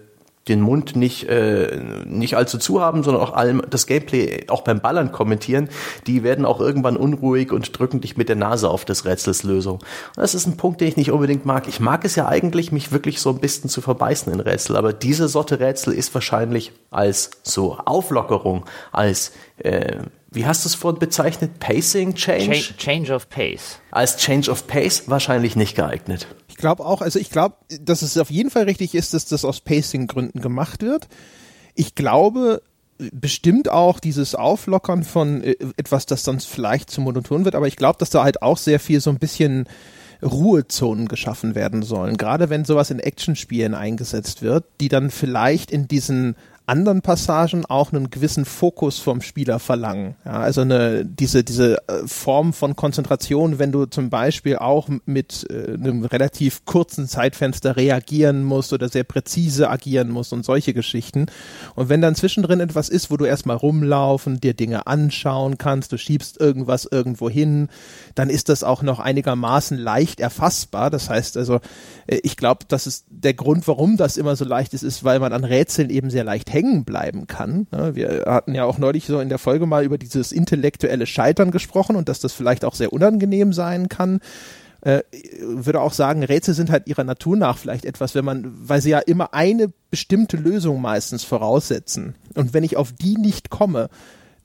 den 0.47 0.61
Mund 0.61 0.95
nicht, 0.95 1.29
äh, 1.29 1.79
nicht 2.05 2.35
allzu 2.35 2.57
zu 2.57 2.81
haben, 2.81 3.03
sondern 3.03 3.21
auch 3.21 3.33
allem 3.33 3.61
das 3.69 3.85
Gameplay 3.85 4.45
auch 4.47 4.63
beim 4.63 4.79
Ballern 4.79 5.11
kommentieren, 5.11 5.69
die 6.07 6.23
werden 6.23 6.45
auch 6.45 6.59
irgendwann 6.59 6.97
unruhig 6.97 7.51
und 7.51 7.77
drücken 7.77 8.01
dich 8.01 8.17
mit 8.17 8.27
der 8.27 8.35
Nase 8.35 8.69
auf 8.69 8.83
des 8.83 9.05
Rätsels 9.05 9.43
Lösung. 9.43 9.79
Das 10.15 10.33
ist 10.33 10.47
ein 10.47 10.57
Punkt, 10.57 10.81
den 10.81 10.87
ich 10.87 10.97
nicht 10.97 11.11
unbedingt 11.11 11.45
mag. 11.45 11.67
Ich 11.67 11.79
mag 11.79 12.03
es 12.05 12.15
ja 12.15 12.27
eigentlich, 12.27 12.71
mich 12.71 12.91
wirklich 12.91 13.21
so 13.21 13.29
ein 13.29 13.39
bisschen 13.39 13.69
zu 13.69 13.81
verbeißen 13.81 14.33
in 14.33 14.39
Rätsel, 14.39 14.77
aber 14.77 14.93
diese 14.93 15.27
Sorte 15.27 15.59
Rätsel 15.59 15.93
ist 15.93 16.13
wahrscheinlich 16.15 16.71
als 16.89 17.29
so 17.43 17.77
Auflockerung, 17.85 18.65
als 18.91 19.33
äh, 19.59 19.97
wie 20.31 20.45
hast 20.45 20.63
du 20.63 20.69
es 20.69 20.75
vorhin 20.75 20.99
bezeichnet? 20.99 21.59
Pacing 21.59 22.15
Change? 22.15 22.51
Change, 22.51 22.77
change 22.77 23.13
of 23.13 23.29
Pace. 23.29 23.79
Als 23.91 24.15
Change 24.15 24.49
of 24.49 24.65
Pace 24.65 25.03
wahrscheinlich 25.07 25.57
nicht 25.57 25.75
geeignet. 25.75 26.25
Ich 26.47 26.55
glaube 26.55 26.85
auch, 26.85 27.01
also 27.01 27.19
ich 27.19 27.29
glaube, 27.29 27.55
dass 27.81 28.01
es 28.01 28.17
auf 28.17 28.31
jeden 28.31 28.49
Fall 28.49 28.63
richtig 28.63 28.95
ist, 28.95 29.13
dass 29.13 29.25
das 29.25 29.43
aus 29.43 29.59
Pacing-Gründen 29.59 30.39
gemacht 30.39 30.83
wird. 30.83 31.09
Ich 31.75 31.95
glaube, 31.95 32.61
bestimmt 33.11 33.69
auch 33.69 33.99
dieses 33.99 34.33
Auflockern 34.35 35.03
von 35.03 35.43
äh, 35.43 35.55
etwas, 35.75 36.05
das 36.05 36.23
sonst 36.23 36.45
vielleicht 36.45 36.89
zu 36.89 37.01
monoton 37.01 37.43
wird, 37.43 37.55
aber 37.55 37.67
ich 37.67 37.75
glaube, 37.75 37.97
dass 37.99 38.09
da 38.09 38.23
halt 38.23 38.41
auch 38.41 38.57
sehr 38.57 38.79
viel 38.79 39.01
so 39.01 39.09
ein 39.09 39.19
bisschen 39.19 39.67
Ruhezonen 40.23 41.07
geschaffen 41.07 41.55
werden 41.55 41.81
sollen. 41.81 42.15
Gerade 42.15 42.49
wenn 42.49 42.63
sowas 42.63 42.91
in 42.91 42.99
Actionspielen 42.99 43.73
eingesetzt 43.73 44.41
wird, 44.41 44.65
die 44.79 44.87
dann 44.87 45.09
vielleicht 45.09 45.71
in 45.71 45.87
diesen 45.87 46.35
anderen 46.71 47.01
Passagen 47.01 47.65
auch 47.65 47.91
einen 47.91 48.09
gewissen 48.09 48.45
Fokus 48.45 48.97
vom 48.99 49.19
Spieler 49.21 49.59
verlangen. 49.59 50.15
Ja, 50.23 50.39
also 50.39 50.61
eine, 50.61 51.05
diese, 51.05 51.43
diese 51.43 51.85
äh, 51.89 52.07
Form 52.07 52.53
von 52.53 52.77
Konzentration, 52.77 53.59
wenn 53.59 53.73
du 53.73 53.85
zum 53.87 54.09
Beispiel 54.09 54.55
auch 54.55 54.87
mit 55.05 55.45
äh, 55.49 55.73
einem 55.73 56.05
relativ 56.05 56.63
kurzen 56.63 57.09
Zeitfenster 57.09 57.75
reagieren 57.75 58.43
musst 58.43 58.71
oder 58.71 58.87
sehr 58.87 59.03
präzise 59.03 59.69
agieren 59.69 60.09
musst 60.09 60.31
und 60.31 60.45
solche 60.45 60.73
Geschichten. 60.73 61.25
Und 61.75 61.89
wenn 61.89 62.01
dann 62.01 62.15
zwischendrin 62.15 62.61
etwas 62.61 62.87
ist, 62.87 63.11
wo 63.11 63.17
du 63.17 63.25
erstmal 63.25 63.57
rumlaufen, 63.57 64.39
dir 64.39 64.53
Dinge 64.53 64.87
anschauen 64.87 65.57
kannst, 65.57 65.91
du 65.91 65.97
schiebst 65.97 66.39
irgendwas 66.39 66.87
irgendwo 66.89 67.29
hin, 67.29 67.67
dann 68.15 68.29
ist 68.29 68.49
das 68.49 68.63
auch 68.63 68.81
noch 68.81 68.99
einigermaßen 68.99 69.77
leicht 69.77 70.19
erfassbar. 70.19 70.89
Das 70.89 71.09
heißt 71.09 71.37
also, 71.37 71.59
äh, 72.07 72.19
ich 72.23 72.37
glaube, 72.37 72.65
das 72.67 72.87
ist 72.87 73.05
der 73.09 73.33
Grund, 73.33 73.67
warum 73.67 73.97
das 73.97 74.17
immer 74.17 74.35
so 74.35 74.45
leicht 74.45 74.73
ist, 74.73 74.83
ist, 74.83 75.03
weil 75.03 75.19
man 75.19 75.33
an 75.33 75.43
Rätseln 75.43 75.89
eben 75.89 76.09
sehr 76.09 76.23
leicht 76.23 76.51
hängen 76.51 76.85
bleiben 76.85 77.27
kann. 77.27 77.67
Wir 77.71 78.23
hatten 78.25 78.55
ja 78.55 78.65
auch 78.65 78.77
neulich 78.77 79.05
so 79.05 79.19
in 79.19 79.29
der 79.29 79.37
Folge 79.37 79.65
mal 79.65 79.83
über 79.83 79.97
dieses 79.97 80.31
intellektuelle 80.31 81.05
Scheitern 81.05 81.51
gesprochen 81.51 81.95
und 81.95 82.09
dass 82.09 82.19
das 82.19 82.33
vielleicht 82.33 82.65
auch 82.65 82.75
sehr 82.75 82.93
unangenehm 82.93 83.53
sein 83.53 83.89
kann. 83.89 84.19
Äh, 84.81 85.03
würde 85.41 85.79
auch 85.79 85.93
sagen, 85.93 86.23
Rätsel 86.23 86.55
sind 86.55 86.71
halt 86.71 86.87
ihrer 86.87 87.03
Natur 87.03 87.37
nach 87.37 87.59
vielleicht 87.59 87.85
etwas, 87.85 88.15
wenn 88.15 88.25
man, 88.25 88.51
weil 88.67 88.81
sie 88.81 88.89
ja 88.89 88.97
immer 88.97 89.33
eine 89.33 89.71
bestimmte 89.91 90.37
Lösung 90.37 90.81
meistens 90.81 91.23
voraussetzen. 91.23 92.15
Und 92.33 92.55
wenn 92.55 92.63
ich 92.63 92.77
auf 92.77 92.91
die 92.91 93.13
nicht 93.13 93.51
komme, 93.51 93.89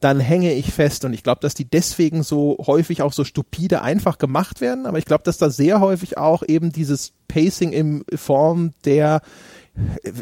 dann 0.00 0.20
hänge 0.20 0.52
ich 0.52 0.72
fest. 0.72 1.04
Und 1.04 1.12
ich 1.12 1.22
glaube, 1.22 1.40
dass 1.40 1.54
die 1.54 1.68
deswegen 1.68 2.22
so 2.22 2.58
häufig 2.66 3.02
auch 3.02 3.12
so 3.12 3.24
stupide 3.24 3.82
einfach 3.82 4.18
gemacht 4.18 4.60
werden. 4.60 4.86
Aber 4.86 4.98
ich 4.98 5.04
glaube, 5.04 5.24
dass 5.24 5.38
da 5.38 5.50
sehr 5.50 5.80
häufig 5.80 6.18
auch 6.18 6.42
eben 6.46 6.72
dieses 6.72 7.12
Pacing 7.28 7.72
in 7.72 8.04
Form 8.14 8.72
der 8.84 9.22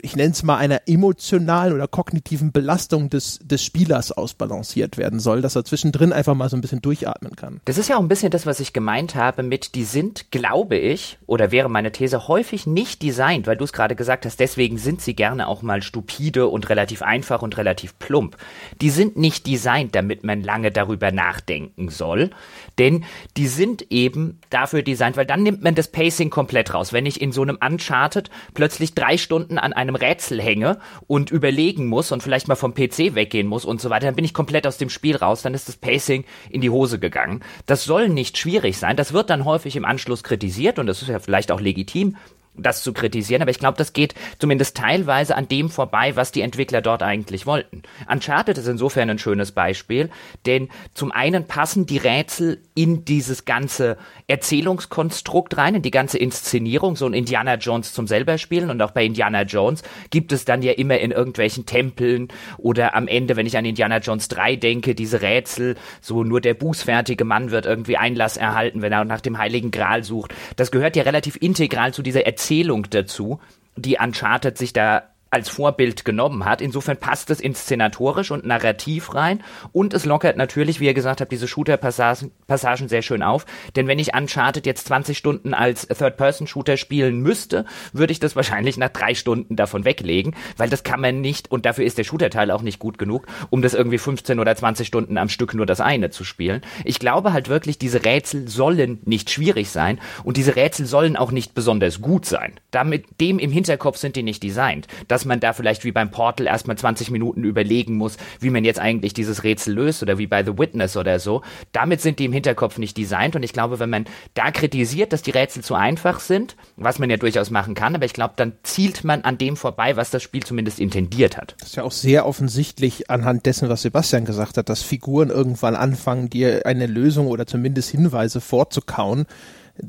ich 0.02 0.16
nenne 0.16 0.32
es 0.32 0.42
mal 0.42 0.56
einer 0.56 0.82
emotionalen 0.86 1.72
oder 1.72 1.86
kognitiven 1.86 2.52
Belastung 2.52 3.10
des, 3.10 3.38
des 3.42 3.64
Spielers 3.64 4.12
ausbalanciert 4.12 4.96
werden 4.96 5.20
soll, 5.20 5.42
dass 5.42 5.56
er 5.56 5.64
zwischendrin 5.64 6.12
einfach 6.12 6.34
mal 6.34 6.48
so 6.48 6.56
ein 6.56 6.60
bisschen 6.60 6.82
durchatmen 6.82 7.36
kann. 7.36 7.60
Das 7.64 7.78
ist 7.78 7.88
ja 7.88 7.96
auch 7.96 8.00
ein 8.00 8.08
bisschen 8.08 8.30
das, 8.30 8.46
was 8.46 8.60
ich 8.60 8.72
gemeint 8.72 9.14
habe 9.14 9.42
mit, 9.42 9.74
die 9.74 9.84
sind, 9.84 10.30
glaube 10.30 10.76
ich, 10.76 11.18
oder 11.26 11.52
wäre 11.52 11.68
meine 11.68 11.92
These, 11.92 12.28
häufig 12.28 12.66
nicht 12.66 13.02
designt, 13.02 13.46
weil 13.46 13.56
du 13.56 13.64
es 13.64 13.72
gerade 13.72 13.94
gesagt 13.94 14.26
hast, 14.26 14.40
deswegen 14.40 14.78
sind 14.78 15.00
sie 15.00 15.14
gerne 15.14 15.46
auch 15.46 15.62
mal 15.62 15.82
stupide 15.82 16.48
und 16.48 16.68
relativ 16.68 17.02
einfach 17.02 17.42
und 17.42 17.56
relativ 17.56 17.98
plump. 17.98 18.36
Die 18.80 18.90
sind 18.90 19.16
nicht 19.16 19.46
designt, 19.46 19.94
damit 19.94 20.24
man 20.24 20.42
lange 20.42 20.72
darüber 20.72 21.12
nachdenken 21.12 21.90
soll, 21.90 22.30
denn 22.78 23.04
die 23.36 23.46
sind 23.46 23.90
eben 23.90 24.40
dafür 24.50 24.82
designt, 24.82 25.16
weil 25.16 25.26
dann 25.26 25.42
nimmt 25.42 25.62
man 25.62 25.74
das 25.74 25.88
Pacing 25.88 26.30
komplett 26.30 26.74
raus. 26.74 26.92
Wenn 26.92 27.06
ich 27.06 27.20
in 27.20 27.32
so 27.32 27.42
einem 27.42 27.58
Uncharted 27.64 28.30
plötzlich 28.54 28.94
drei 28.94 29.16
Stunden 29.16 29.43
an 29.50 29.72
einem 29.72 29.94
Rätsel 29.94 30.40
hänge 30.40 30.78
und 31.06 31.30
überlegen 31.30 31.86
muss 31.86 32.12
und 32.12 32.22
vielleicht 32.22 32.48
mal 32.48 32.54
vom 32.54 32.74
PC 32.74 33.14
weggehen 33.14 33.46
muss 33.46 33.64
und 33.64 33.80
so 33.80 33.90
weiter, 33.90 34.06
dann 34.06 34.16
bin 34.16 34.24
ich 34.24 34.34
komplett 34.34 34.66
aus 34.66 34.78
dem 34.78 34.90
Spiel 34.90 35.16
raus, 35.16 35.42
dann 35.42 35.54
ist 35.54 35.68
das 35.68 35.76
Pacing 35.76 36.24
in 36.50 36.60
die 36.60 36.70
Hose 36.70 36.98
gegangen. 36.98 37.42
Das 37.66 37.84
soll 37.84 38.08
nicht 38.08 38.38
schwierig 38.38 38.78
sein, 38.78 38.96
das 38.96 39.12
wird 39.12 39.30
dann 39.30 39.44
häufig 39.44 39.76
im 39.76 39.84
Anschluss 39.84 40.22
kritisiert 40.24 40.78
und 40.78 40.86
das 40.86 41.02
ist 41.02 41.08
ja 41.08 41.18
vielleicht 41.18 41.52
auch 41.52 41.60
legitim, 41.60 42.16
das 42.56 42.82
zu 42.82 42.92
kritisieren, 42.92 43.42
aber 43.42 43.50
ich 43.50 43.58
glaube, 43.58 43.78
das 43.78 43.92
geht 43.92 44.14
zumindest 44.38 44.76
teilweise 44.76 45.36
an 45.36 45.48
dem 45.48 45.70
vorbei, 45.70 46.16
was 46.16 46.32
die 46.32 46.40
Entwickler 46.40 46.82
dort 46.82 47.02
eigentlich 47.02 47.46
wollten. 47.46 47.82
Uncharted 48.10 48.58
ist 48.58 48.68
insofern 48.68 49.10
ein 49.10 49.18
schönes 49.18 49.52
Beispiel, 49.52 50.10
denn 50.46 50.68
zum 50.94 51.10
einen 51.10 51.46
passen 51.46 51.86
die 51.86 51.98
Rätsel 51.98 52.62
in 52.74 53.04
dieses 53.04 53.44
ganze 53.44 53.96
Erzählungskonstrukt 54.28 55.56
rein, 55.56 55.74
in 55.74 55.82
die 55.82 55.90
ganze 55.90 56.18
Inszenierung, 56.18 56.96
so 56.96 57.06
ein 57.06 57.14
Indiana 57.14 57.56
Jones 57.56 57.92
zum 57.92 58.06
selber 58.06 58.38
spielen 58.38 58.70
und 58.70 58.80
auch 58.82 58.92
bei 58.92 59.04
Indiana 59.04 59.42
Jones 59.42 59.82
gibt 60.10 60.32
es 60.32 60.44
dann 60.44 60.62
ja 60.62 60.72
immer 60.72 60.98
in 60.98 61.10
irgendwelchen 61.10 61.66
Tempeln 61.66 62.28
oder 62.58 62.94
am 62.94 63.08
Ende, 63.08 63.36
wenn 63.36 63.46
ich 63.46 63.56
an 63.56 63.64
Indiana 63.64 63.98
Jones 63.98 64.28
3 64.28 64.56
denke, 64.56 64.94
diese 64.94 65.22
Rätsel, 65.22 65.76
so 66.00 66.22
nur 66.22 66.40
der 66.40 66.54
bußfertige 66.54 67.24
Mann 67.24 67.50
wird 67.50 67.66
irgendwie 67.66 67.96
Einlass 67.96 68.36
erhalten, 68.36 68.82
wenn 68.82 68.92
er 68.92 69.04
nach 69.04 69.20
dem 69.20 69.38
Heiligen 69.38 69.70
Gral 69.70 70.04
sucht. 70.04 70.32
Das 70.56 70.70
gehört 70.70 70.94
ja 70.96 71.02
relativ 71.02 71.36
integral 71.40 71.92
zu 71.92 72.02
dieser 72.02 72.26
Erzählung 72.26 72.43
Erzählung 72.44 72.90
dazu, 72.90 73.40
die 73.74 73.96
Uncharted 73.98 74.58
sich 74.58 74.74
da 74.74 75.13
als 75.34 75.48
Vorbild 75.48 76.04
genommen 76.04 76.44
hat. 76.44 76.60
Insofern 76.60 76.96
passt 76.96 77.28
es 77.30 77.40
inszenatorisch 77.40 78.30
und 78.30 78.46
narrativ 78.46 79.14
rein 79.14 79.42
und 79.72 79.92
es 79.92 80.04
lockert 80.04 80.36
natürlich, 80.36 80.78
wie 80.78 80.86
ihr 80.86 80.94
gesagt 80.94 81.20
habt, 81.20 81.32
diese 81.32 81.48
Shooter-Passagen 81.48 82.30
Passagen 82.46 82.88
sehr 82.88 83.02
schön 83.02 83.22
auf. 83.22 83.46
Denn 83.74 83.88
wenn 83.88 83.98
ich 83.98 84.14
Uncharted 84.14 84.64
jetzt 84.64 84.86
20 84.86 85.18
Stunden 85.18 85.52
als 85.52 85.88
Third-Person-Shooter 85.88 86.76
spielen 86.76 87.20
müsste, 87.20 87.64
würde 87.92 88.12
ich 88.12 88.20
das 88.20 88.36
wahrscheinlich 88.36 88.76
nach 88.76 88.90
drei 88.90 89.14
Stunden 89.14 89.56
davon 89.56 89.84
weglegen, 89.84 90.36
weil 90.56 90.70
das 90.70 90.84
kann 90.84 91.00
man 91.00 91.20
nicht 91.20 91.50
und 91.50 91.66
dafür 91.66 91.84
ist 91.84 91.98
der 91.98 92.04
Shooter-Teil 92.04 92.52
auch 92.52 92.62
nicht 92.62 92.78
gut 92.78 92.96
genug, 92.96 93.26
um 93.50 93.60
das 93.60 93.74
irgendwie 93.74 93.98
15 93.98 94.38
oder 94.38 94.54
20 94.54 94.86
Stunden 94.86 95.18
am 95.18 95.28
Stück 95.28 95.54
nur 95.54 95.66
das 95.66 95.80
eine 95.80 96.10
zu 96.10 96.22
spielen. 96.22 96.62
Ich 96.84 97.00
glaube 97.00 97.32
halt 97.32 97.48
wirklich, 97.48 97.78
diese 97.78 98.04
Rätsel 98.04 98.46
sollen 98.46 99.00
nicht 99.04 99.30
schwierig 99.30 99.70
sein 99.70 99.98
und 100.22 100.36
diese 100.36 100.54
Rätsel 100.54 100.86
sollen 100.86 101.16
auch 101.16 101.32
nicht 101.32 101.54
besonders 101.54 102.00
gut 102.00 102.24
sein. 102.24 102.60
Damit 102.70 103.06
dem 103.20 103.40
im 103.40 103.50
Hinterkopf 103.50 103.96
sind 103.96 104.14
die 104.14 104.22
nicht 104.22 104.44
designt. 104.44 104.86
Das 105.08 105.23
dass 105.24 105.28
man 105.28 105.40
da 105.40 105.54
vielleicht 105.54 105.84
wie 105.84 105.92
beim 105.92 106.10
Portal 106.10 106.46
erstmal 106.46 106.76
20 106.76 107.10
Minuten 107.10 107.44
überlegen 107.44 107.96
muss, 107.96 108.18
wie 108.40 108.50
man 108.50 108.62
jetzt 108.62 108.78
eigentlich 108.78 109.14
dieses 109.14 109.42
Rätsel 109.42 109.72
löst 109.72 110.02
oder 110.02 110.18
wie 110.18 110.26
bei 110.26 110.44
The 110.44 110.58
Witness 110.58 110.98
oder 110.98 111.18
so. 111.18 111.40
Damit 111.72 112.02
sind 112.02 112.18
die 112.18 112.26
im 112.26 112.32
Hinterkopf 112.34 112.76
nicht 112.76 112.98
designt 112.98 113.34
und 113.34 113.42
ich 113.42 113.54
glaube, 113.54 113.78
wenn 113.78 113.88
man 113.88 114.04
da 114.34 114.50
kritisiert, 114.50 115.14
dass 115.14 115.22
die 115.22 115.30
Rätsel 115.30 115.64
zu 115.64 115.74
einfach 115.74 116.20
sind, 116.20 116.56
was 116.76 116.98
man 116.98 117.08
ja 117.08 117.16
durchaus 117.16 117.48
machen 117.48 117.74
kann, 117.74 117.94
aber 117.94 118.04
ich 118.04 118.12
glaube, 118.12 118.34
dann 118.36 118.52
zielt 118.64 119.02
man 119.02 119.22
an 119.22 119.38
dem 119.38 119.56
vorbei, 119.56 119.96
was 119.96 120.10
das 120.10 120.22
Spiel 120.22 120.42
zumindest 120.42 120.78
intendiert 120.78 121.38
hat. 121.38 121.54
Das 121.58 121.70
ist 121.70 121.76
ja 121.76 121.84
auch 121.84 121.92
sehr 121.92 122.26
offensichtlich 122.26 123.08
anhand 123.08 123.46
dessen, 123.46 123.70
was 123.70 123.80
Sebastian 123.80 124.26
gesagt 124.26 124.58
hat, 124.58 124.68
dass 124.68 124.82
Figuren 124.82 125.30
irgendwann 125.30 125.74
anfangen, 125.74 126.28
dir 126.28 126.66
eine 126.66 126.86
Lösung 126.86 127.28
oder 127.28 127.46
zumindest 127.46 127.88
Hinweise 127.88 128.42
vorzukauen, 128.42 129.24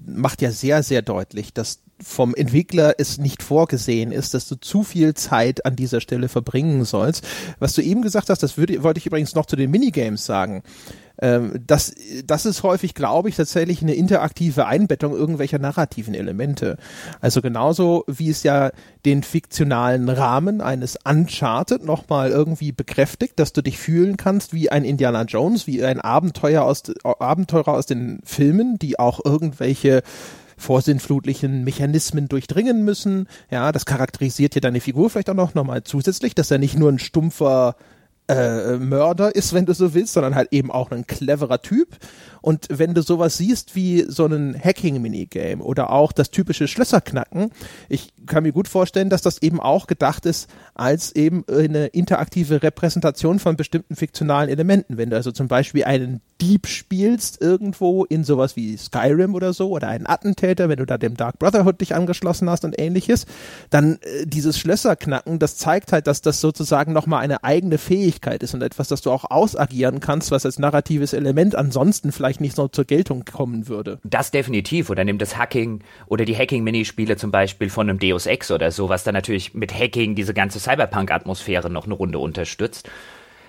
macht 0.06 0.42
ja 0.42 0.52
sehr, 0.52 0.84
sehr 0.84 1.02
deutlich, 1.02 1.54
dass 1.54 1.80
vom 2.02 2.36
Entwickler 2.36 2.96
es 2.98 3.18
nicht 3.18 3.42
vorgesehen 3.42 4.12
ist, 4.12 4.34
dass 4.34 4.48
du 4.48 4.56
zu 4.56 4.84
viel 4.84 5.14
Zeit 5.14 5.66
an 5.66 5.76
dieser 5.76 6.02
Stelle 6.02 6.28
verbringen 6.28 6.84
sollst. 6.84 7.26
Was 7.60 7.74
du 7.74 7.82
eben 7.82 8.02
gesagt 8.02 8.30
hast, 8.30 8.44
das 8.44 8.58
würde, 8.58 8.84
wollte 8.84 8.98
ich 8.98 9.06
übrigens 9.06 9.36
noch 9.36 9.46
zu 9.46 9.56
den 9.56 9.72
Minigames 9.72 10.26
sagen. 10.26 10.64
Ähm, 11.22 11.54
das, 11.66 11.94
das 12.26 12.46
ist 12.46 12.64
häufig, 12.64 12.94
glaube 12.94 13.30
ich, 13.30 13.36
tatsächlich 13.36 13.82
eine 13.82 13.94
interaktive 13.94 14.66
Einbettung 14.66 15.14
irgendwelcher 15.14 15.60
narrativen 15.60 16.14
Elemente. 16.14 16.78
Also 17.22 17.42
genauso 17.42 18.04
wie 18.08 18.30
es 18.30 18.44
ja 18.44 18.72
den 19.06 19.24
fiktionalen 19.24 20.10
Rahmen 20.10 20.62
eines 20.62 20.98
Uncharted 21.04 21.86
nochmal 21.86 22.32
irgendwie 22.32 22.72
bekräftigt, 22.72 23.40
dass 23.40 23.54
du 23.54 23.62
dich 23.62 23.78
fühlen 23.78 24.18
kannst 24.18 24.54
wie 24.54 24.70
ein 24.70 24.84
Indiana 24.84 25.24
Jones, 25.24 25.68
wie 25.68 25.84
ein 25.84 26.02
Abenteuer 26.02 26.64
aus, 26.64 26.84
Abenteurer 27.04 27.74
aus 27.74 27.86
den 27.86 28.20
Filmen, 28.24 28.78
die 28.80 29.00
auch 29.00 29.24
irgendwelche 29.24 30.02
vorsinnflutlichen 30.58 31.64
Mechanismen 31.64 32.28
durchdringen 32.28 32.84
müssen. 32.84 33.28
Ja, 33.52 33.72
das 33.72 33.86
charakterisiert 33.86 34.56
ja 34.56 34.62
deine 34.62 34.80
Figur 34.80 35.10
vielleicht 35.10 35.30
auch 35.30 35.36
noch 35.36 35.54
nochmal 35.54 35.84
zusätzlich, 35.84 36.36
dass 36.36 36.52
er 36.52 36.58
nicht 36.58 36.78
nur 36.78 36.92
ein 36.92 37.00
stumpfer 37.00 37.76
äh, 38.28 38.78
Mörder 38.78 39.36
ist, 39.36 39.54
wenn 39.54 39.66
du 39.66 39.74
so 39.74 39.94
willst, 39.94 40.14
sondern 40.14 40.36
halt 40.36 40.52
eben 40.52 40.72
auch 40.72 40.92
ein 40.92 41.06
cleverer 41.06 41.62
Typ. 41.62 41.90
Und 42.46 42.68
wenn 42.70 42.94
du 42.94 43.02
sowas 43.02 43.38
siehst 43.38 43.76
wie 43.76 44.06
so 44.08 44.26
einen 44.26 44.56
Hacking-Minigame 44.56 45.64
oder 45.64 45.90
auch 45.90 46.12
das 46.12 46.30
typische 46.30 46.68
Schlösserknacken, 46.68 47.50
ich 47.90 48.14
kann 48.28 48.44
mir 48.44 48.52
gut 48.52 48.68
vorstellen, 48.68 49.10
dass 49.10 49.24
das 49.24 49.42
eben 49.42 49.60
auch 49.60 49.88
gedacht 49.88 50.28
ist 50.28 50.48
als 50.76 51.16
eben 51.16 51.44
eine 51.50 51.88
interaktive 51.88 52.62
Repräsentation 52.62 53.40
von 53.40 53.56
bestimmten 53.56 53.96
fiktionalen 53.96 54.48
Elementen. 54.48 54.98
Wenn 54.98 55.10
du 55.10 55.16
also 55.16 55.32
zum 55.32 55.48
Beispiel 55.48 55.86
einen 55.86 56.22
Dieb 56.42 56.68
spielst 56.68 57.42
irgendwo 57.42 58.04
in 58.04 58.26
sowas 58.26 58.58
wie 58.58 58.76
Skyrim 58.76 59.36
oder 59.36 59.54
so 59.54 59.70
oder 59.70 59.88
einen 59.88 60.06
Attentäter, 60.06 60.68
wenn 60.68 60.80
du 60.80 60.86
da 60.86 60.98
dem 60.98 61.16
Dark 61.16 61.40
Brotherhood 61.40 61.80
dich 61.80 61.96
angeschlossen 61.96 62.50
hast 62.50 62.66
und 62.66 62.78
ähnliches, 62.78 63.26
dann 63.70 64.00
äh, 64.02 64.26
dieses 64.26 64.60
Schlösserknacken, 64.60 65.40
das 65.40 65.56
zeigt 65.56 65.94
halt, 65.94 66.08
dass 66.08 66.22
das 66.22 66.42
sozusagen 66.42 66.92
nochmal 66.92 67.24
eine 67.24 67.46
eigene 67.46 67.78
Fähigkeit 67.78 68.44
ist 68.44 68.54
und 68.54 68.64
etwas, 68.64 68.90
das 68.90 69.02
du 69.02 69.12
auch 69.12 69.32
ausagieren 69.32 70.02
kannst, 70.02 70.30
was 70.32 70.46
als 70.46 70.60
narratives 70.60 71.14
Element 71.14 71.56
ansonsten 71.56 72.12
vielleicht 72.12 72.35
nicht 72.40 72.56
so 72.56 72.68
zur 72.68 72.86
Geltung 72.86 73.26
kommen 73.26 73.68
würde. 73.68 74.00
Das 74.04 74.32
definitiv. 74.32 74.90
Oder 74.90 75.04
nimm 75.04 75.18
das 75.18 75.38
Hacking 75.38 75.82
oder 76.08 76.26
die 76.26 76.36
Hacking-Minispiele 76.36 77.18
zum 77.18 77.32
Beispiel 77.32 77.70
von 77.70 77.90
einem 77.90 78.00
Deus 78.00 78.26
Ex 78.26 78.52
oder 78.52 78.72
so, 78.72 78.90
was 78.90 79.04
dann 79.04 79.14
natürlich 79.14 79.54
mit 79.54 79.74
Hacking 79.74 80.16
diese 80.16 80.34
ganze 80.34 80.60
Cyberpunk-Atmosphäre 80.60 81.70
noch 81.70 81.86
eine 81.86 81.94
Runde 81.94 82.20
unterstützt. 82.20 82.90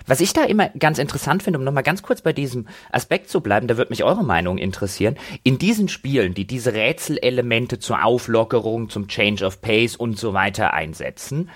Was 0.07 0.21
ich 0.21 0.31
da 0.31 0.45
immer 0.45 0.69
ganz 0.69 0.99
interessant 0.99 1.43
finde, 1.43 1.59
um 1.59 1.65
nochmal 1.65 1.83
ganz 1.83 2.01
kurz 2.01 2.21
bei 2.21 2.31
diesem 2.31 2.67
Aspekt 2.91 3.29
zu 3.29 3.41
bleiben, 3.41 3.67
da 3.67 3.75
wird 3.75 3.89
mich 3.89 4.05
eure 4.05 4.23
Meinung 4.23 4.57
interessieren. 4.57 5.17
In 5.43 5.59
diesen 5.59 5.89
Spielen, 5.89 6.33
die 6.33 6.47
diese 6.47 6.73
Rätselelemente 6.73 7.77
zur 7.77 8.05
Auflockerung, 8.05 8.89
zum 8.89 9.09
Change 9.09 9.45
of 9.45 9.61
Pace 9.61 9.97
und 9.97 10.17
so 10.17 10.33
weiter 10.33 10.73
einsetzen, 10.73 11.49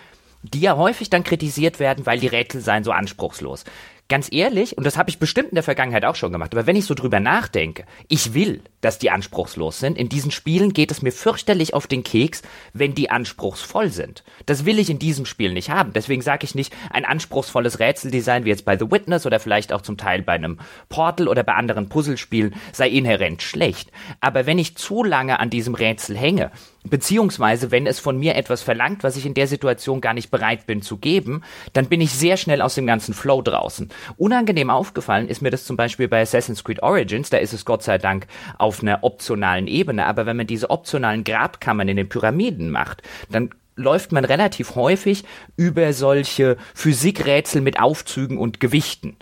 die 0.43 0.59
ja 0.59 0.75
häufig 0.75 1.09
dann 1.09 1.23
kritisiert 1.23 1.79
werden, 1.79 2.05
weil 2.05 2.19
die 2.19 2.27
Rätsel 2.27 2.61
seien 2.61 2.83
so 2.83 2.91
anspruchslos 2.91 3.63
ganz 4.11 4.27
ehrlich, 4.29 4.77
und 4.77 4.83
das 4.83 4.97
habe 4.97 5.09
ich 5.09 5.19
bestimmt 5.19 5.49
in 5.49 5.55
der 5.55 5.63
Vergangenheit 5.63 6.03
auch 6.03 6.15
schon 6.15 6.33
gemacht, 6.33 6.53
aber 6.53 6.67
wenn 6.67 6.75
ich 6.75 6.83
so 6.83 6.93
drüber 6.93 7.21
nachdenke, 7.21 7.85
ich 8.09 8.33
will, 8.33 8.61
dass 8.81 8.99
die 8.99 9.09
anspruchslos 9.09 9.79
sind. 9.79 9.97
In 9.97 10.09
diesen 10.09 10.31
Spielen 10.31 10.73
geht 10.73 10.91
es 10.91 11.01
mir 11.01 11.11
fürchterlich 11.11 11.73
auf 11.73 11.87
den 11.87 12.03
Keks, 12.03 12.41
wenn 12.73 12.93
die 12.93 13.09
anspruchsvoll 13.09 13.89
sind. 13.89 14.23
Das 14.47 14.65
will 14.65 14.79
ich 14.79 14.89
in 14.89 14.99
diesem 14.99 15.25
Spiel 15.25 15.53
nicht 15.53 15.69
haben. 15.69 15.93
Deswegen 15.93 16.21
sage 16.21 16.43
ich 16.43 16.55
nicht, 16.55 16.73
ein 16.89 17.05
anspruchsvolles 17.05 17.79
Rätseldesign 17.79 18.43
wie 18.43 18.49
jetzt 18.49 18.65
bei 18.65 18.77
The 18.77 18.91
Witness 18.91 19.25
oder 19.25 19.39
vielleicht 19.39 19.71
auch 19.71 19.81
zum 19.81 19.97
Teil 19.97 20.23
bei 20.23 20.33
einem 20.33 20.59
Portal 20.89 21.27
oder 21.27 21.43
bei 21.43 21.53
anderen 21.53 21.87
Puzzlespielen 21.87 22.55
sei 22.73 22.89
inhärent 22.89 23.41
schlecht. 23.41 23.91
Aber 24.19 24.45
wenn 24.45 24.59
ich 24.59 24.75
zu 24.75 25.03
lange 25.03 25.39
an 25.39 25.49
diesem 25.49 25.75
Rätsel 25.75 26.17
hänge, 26.17 26.51
Beziehungsweise, 26.83 27.69
wenn 27.69 27.85
es 27.85 27.99
von 27.99 28.17
mir 28.17 28.35
etwas 28.35 28.63
verlangt, 28.63 29.03
was 29.03 29.15
ich 29.15 29.27
in 29.27 29.35
der 29.35 29.45
Situation 29.45 30.01
gar 30.01 30.15
nicht 30.15 30.31
bereit 30.31 30.65
bin 30.65 30.81
zu 30.81 30.97
geben, 30.97 31.43
dann 31.73 31.85
bin 31.87 32.01
ich 32.01 32.11
sehr 32.11 32.37
schnell 32.37 32.61
aus 32.61 32.73
dem 32.73 32.87
ganzen 32.87 33.13
Flow 33.13 33.43
draußen. 33.43 33.89
Unangenehm 34.17 34.71
aufgefallen 34.71 35.27
ist 35.27 35.43
mir 35.43 35.51
das 35.51 35.65
zum 35.65 35.77
Beispiel 35.77 36.07
bei 36.07 36.21
Assassin's 36.21 36.63
Creed 36.63 36.81
Origins, 36.81 37.29
da 37.29 37.37
ist 37.37 37.53
es 37.53 37.65
Gott 37.65 37.83
sei 37.83 37.99
Dank 37.99 38.25
auf 38.57 38.81
einer 38.81 39.03
optionalen 39.03 39.67
Ebene, 39.67 40.07
aber 40.07 40.25
wenn 40.25 40.37
man 40.37 40.47
diese 40.47 40.71
optionalen 40.71 41.23
Grabkammern 41.23 41.87
in 41.87 41.97
den 41.97 42.09
Pyramiden 42.09 42.71
macht, 42.71 43.03
dann 43.29 43.51
läuft 43.75 44.11
man 44.11 44.25
relativ 44.25 44.75
häufig 44.75 45.23
über 45.57 45.93
solche 45.93 46.57
Physikrätsel 46.73 47.61
mit 47.61 47.79
Aufzügen 47.79 48.37
und 48.37 48.59
Gewichten. 48.59 49.17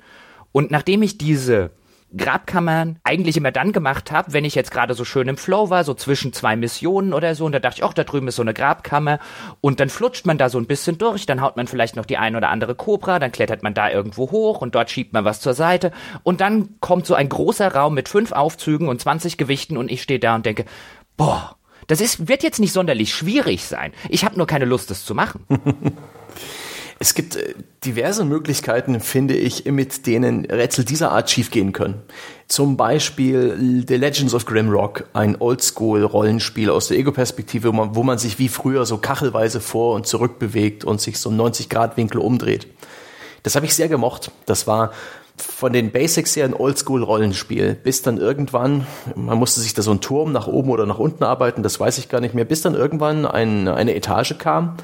Und 0.52 0.72
nachdem 0.72 1.04
ich 1.04 1.17
diese 1.17 1.72
Grabkammern 2.15 2.98
eigentlich 3.04 3.38
immer 3.38 3.52
dann 3.52 3.72
gemacht 3.72 4.12
habe, 4.12 4.34
wenn 4.34 4.45
ich 4.45 4.56
jetzt 4.56 4.72
gerade 4.72 4.93
so 4.93 5.06
schön 5.06 5.28
im 5.28 5.38
Flow 5.38 5.69
war, 5.69 5.84
so 5.84 5.93
zwischen 5.93 6.34
zwei 6.34 6.56
Missionen 6.56 7.13
oder 7.13 7.36
so. 7.36 7.45
Und 7.45 7.52
da 7.52 7.60
dachte 7.60 7.80
ich, 7.80 7.84
ach, 7.84 7.93
da 7.93 8.04
drüben 8.04 8.28
ist 8.28 8.38
so 8.38 8.41
eine 8.41 8.54
Grabkammer. 8.54 9.19
Und 9.62 9.80
dann 9.80 9.89
flutscht 9.89 10.26
man 10.26 10.38
da 10.38 10.50
so 10.50 10.58
ein 10.58 10.65
bisschen 10.65 10.98
durch, 10.98 11.26
dann 11.26 11.41
haut 11.41 11.56
man 11.56 11.67
vielleicht 11.67 11.95
noch 11.95 12.06
die 12.06 12.17
ein 12.17 12.36
oder 12.36 12.50
andere 12.50 12.76
Cobra, 12.76 13.19
dann 13.19 13.32
klettert 13.32 13.63
man 13.63 13.74
da 13.74 13.89
irgendwo 13.89 14.32
hoch 14.32 14.62
und 14.62 14.76
dort 14.76 14.89
schiebt 14.89 15.13
man 15.13 15.26
was 15.26 15.41
zur 15.41 15.54
Seite. 15.54 15.91
Und 16.24 16.41
dann 16.41 16.80
kommt 16.80 17.06
so 17.06 17.13
ein 17.13 17.30
großer 17.30 17.74
Raum 17.74 17.93
mit 17.93 18.10
fünf 18.10 18.32
Aufzügen 18.32 18.88
und 18.88 19.00
20 19.00 19.38
Gewichten 19.38 19.78
und 19.78 19.91
ich 19.91 20.02
stehe 20.02 20.19
da 20.19 20.36
und 20.36 20.45
denke, 20.45 20.65
boah, 21.17 21.56
das 21.88 22.02
ist, 22.02 22.28
wird 22.28 22.43
jetzt 22.43 22.60
nicht 22.60 22.74
sonderlich 22.74 23.13
schwierig 23.13 23.63
sein. 23.63 23.93
Ich 24.10 24.24
habe 24.26 24.38
nur 24.38 24.48
keine 24.48 24.65
Lust, 24.65 24.91
das 24.91 25.06
zu 25.06 25.15
machen. 25.15 25.45
Es 27.01 27.13
gibt 27.13 27.38
äh, 27.38 27.55
diverse 27.85 28.25
Möglichkeiten, 28.25 28.99
finde 28.99 29.33
ich, 29.33 29.65
mit 29.65 30.05
denen 30.05 30.45
Rätsel 30.45 30.83
dieser 30.83 31.12
Art 31.12 31.29
schiefgehen 31.29 31.71
können. 31.71 32.01
Zum 32.47 32.75
Beispiel 32.75 33.83
The 33.88 33.95
Legends 33.95 34.33
of 34.33 34.45
Grimrock, 34.45 35.05
ein 35.13 35.39
Oldschool-Rollenspiel 35.39 36.69
aus 36.69 36.89
der 36.89 36.97
Ego-Perspektive, 36.97 37.69
wo 37.69 37.71
man, 37.71 37.95
wo 37.95 38.03
man 38.03 38.17
sich 38.17 38.38
wie 38.38 38.49
früher 38.49 38.85
so 38.85 38.97
kachelweise 38.97 39.62
vor 39.62 39.95
und 39.95 40.07
zurück 40.07 40.39
bewegt 40.39 40.83
und 40.83 40.99
sich 40.99 41.19
so 41.19 41.29
90-Grad-Winkel 41.29 42.19
umdreht. 42.19 42.67
Das 43.43 43.55
habe 43.55 43.65
ich 43.65 43.73
sehr 43.73 43.88
gemocht. 43.88 44.31
Das 44.45 44.67
war 44.67 44.91
von 45.38 45.71
den 45.71 45.91
Basics 45.91 46.35
her 46.35 46.43
ein 46.43 46.53
Oldschool-Rollenspiel, 46.53 47.75
bis 47.75 48.01
dann 48.01 48.17
irgendwann, 48.17 48.85
man 49.15 49.38
musste 49.38 49.62
sich 49.62 49.73
da 49.73 49.81
so 49.81 49.91
einen 49.91 50.01
Turm 50.01 50.33
nach 50.33 50.47
oben 50.47 50.69
oder 50.69 50.85
nach 50.85 50.99
unten 50.99 51.23
arbeiten, 51.23 51.63
das 51.63 51.79
weiß 51.79 51.97
ich 51.97 52.09
gar 52.09 52.19
nicht 52.19 52.35
mehr, 52.35 52.43
bis 52.43 52.62
dann 52.62 52.75
irgendwann 52.75 53.25
ein, 53.25 53.69
eine 53.69 53.95
Etage 53.95 54.38
kam, 54.38 54.75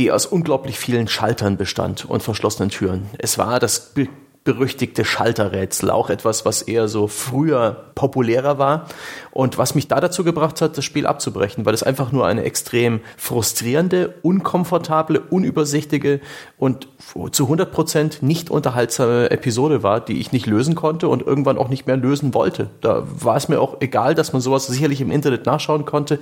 die 0.00 0.10
aus 0.10 0.24
unglaublich 0.24 0.78
vielen 0.78 1.08
Schaltern 1.08 1.58
bestand 1.58 2.06
und 2.06 2.22
verschlossenen 2.22 2.70
Türen. 2.70 3.10
Es 3.18 3.36
war 3.36 3.60
das 3.60 3.92
be 3.92 4.08
berüchtigte 4.42 5.04
Schalterrätsel, 5.04 5.90
auch 5.90 6.08
etwas, 6.08 6.46
was 6.46 6.62
eher 6.62 6.88
so 6.88 7.08
früher 7.08 7.92
populärer 7.94 8.58
war 8.58 8.86
und 9.32 9.58
was 9.58 9.74
mich 9.74 9.86
da 9.86 10.00
dazu 10.00 10.24
gebracht 10.24 10.62
hat, 10.62 10.78
das 10.78 10.84
Spiel 10.86 11.06
abzubrechen, 11.06 11.66
weil 11.66 11.74
es 11.74 11.82
einfach 11.82 12.10
nur 12.10 12.26
eine 12.26 12.44
extrem 12.44 13.00
frustrierende, 13.18 14.14
unkomfortable, 14.22 15.20
unübersichtige 15.20 16.20
und 16.56 16.88
zu 17.32 17.44
100 17.44 17.70
Prozent 17.70 18.22
nicht 18.22 18.48
unterhaltsame 18.48 19.30
Episode 19.30 19.82
war, 19.82 20.00
die 20.00 20.18
ich 20.18 20.32
nicht 20.32 20.46
lösen 20.46 20.74
konnte 20.74 21.08
und 21.08 21.20
irgendwann 21.20 21.58
auch 21.58 21.68
nicht 21.68 21.86
mehr 21.86 21.98
lösen 21.98 22.32
wollte. 22.32 22.70
Da 22.80 23.06
war 23.06 23.36
es 23.36 23.50
mir 23.50 23.60
auch 23.60 23.82
egal, 23.82 24.14
dass 24.14 24.32
man 24.32 24.40
sowas 24.40 24.66
sicherlich 24.66 25.02
im 25.02 25.10
Internet 25.10 25.44
nachschauen 25.44 25.84
konnte. 25.84 26.18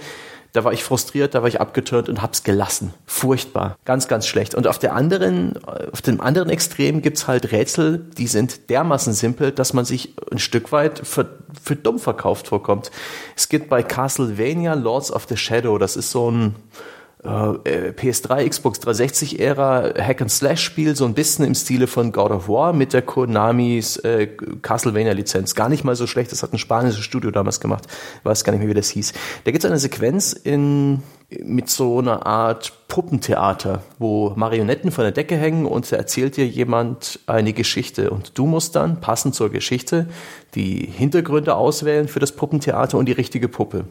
Da 0.52 0.64
war 0.64 0.72
ich 0.72 0.82
frustriert, 0.82 1.34
da 1.34 1.42
war 1.42 1.48
ich 1.48 1.60
abgeturnt 1.60 2.08
und 2.08 2.22
hab's 2.22 2.42
gelassen. 2.42 2.94
Furchtbar. 3.06 3.76
Ganz, 3.84 4.08
ganz 4.08 4.26
schlecht. 4.26 4.54
Und 4.54 4.66
auf 4.66 4.78
der 4.78 4.94
anderen, 4.94 5.58
auf 5.92 6.00
dem 6.00 6.20
anderen 6.20 6.48
Extrem 6.48 7.02
gibt's 7.02 7.26
halt 7.26 7.52
Rätsel, 7.52 7.98
die 8.16 8.26
sind 8.26 8.70
dermaßen 8.70 9.12
simpel, 9.12 9.52
dass 9.52 9.72
man 9.72 9.84
sich 9.84 10.14
ein 10.32 10.38
Stück 10.38 10.72
weit 10.72 11.00
für, 11.06 11.38
für 11.62 11.76
dumm 11.76 11.98
verkauft 11.98 12.48
vorkommt. 12.48 12.90
Es 13.36 13.48
gibt 13.48 13.68
bei 13.68 13.82
Castlevania 13.82 14.74
Lords 14.74 15.12
of 15.12 15.26
the 15.28 15.36
Shadow, 15.36 15.78
das 15.78 15.96
ist 15.96 16.10
so 16.10 16.30
ein, 16.30 16.46
äh, 16.46 16.97
PS3, 17.24 18.48
Xbox 18.48 18.78
360 18.78 19.40
Ära 19.40 19.92
Hack 19.98 20.20
and 20.20 20.30
Slash 20.30 20.62
Spiel, 20.62 20.94
so 20.94 21.04
ein 21.04 21.14
bisschen 21.14 21.44
im 21.44 21.54
Stile 21.54 21.88
von 21.88 22.12
God 22.12 22.30
of 22.30 22.48
War 22.48 22.72
mit 22.72 22.92
der 22.92 23.02
Konamis 23.02 23.96
äh, 23.98 24.28
Castlevania 24.62 25.12
Lizenz. 25.12 25.56
Gar 25.56 25.68
nicht 25.68 25.82
mal 25.82 25.96
so 25.96 26.06
schlecht, 26.06 26.30
das 26.30 26.44
hat 26.44 26.52
ein 26.52 26.58
spanisches 26.58 27.02
Studio 27.02 27.32
damals 27.32 27.58
gemacht. 27.60 27.88
Weiß 28.22 28.44
gar 28.44 28.52
nicht 28.52 28.60
mehr, 28.60 28.68
wie 28.68 28.74
das 28.74 28.90
hieß. 28.90 29.12
Da 29.44 29.50
gibt 29.50 29.64
es 29.64 29.70
eine 29.70 29.80
Sequenz 29.80 30.32
in, 30.32 31.02
mit 31.42 31.68
so 31.68 31.98
einer 31.98 32.24
Art 32.24 32.72
Puppentheater, 32.86 33.82
wo 33.98 34.32
Marionetten 34.36 34.92
von 34.92 35.02
der 35.02 35.12
Decke 35.12 35.36
hängen 35.36 35.66
und 35.66 35.90
da 35.90 35.96
erzählt 35.96 36.36
dir 36.36 36.46
jemand 36.46 37.18
eine 37.26 37.52
Geschichte 37.52 38.10
und 38.10 38.38
du 38.38 38.46
musst 38.46 38.76
dann 38.76 39.00
passend 39.00 39.34
zur 39.34 39.50
Geschichte 39.50 40.06
die 40.54 40.86
Hintergründe 40.86 41.56
auswählen 41.56 42.06
für 42.06 42.20
das 42.20 42.32
Puppentheater 42.32 42.96
und 42.96 43.06
die 43.06 43.12
richtige 43.12 43.48
Puppe. 43.48 43.86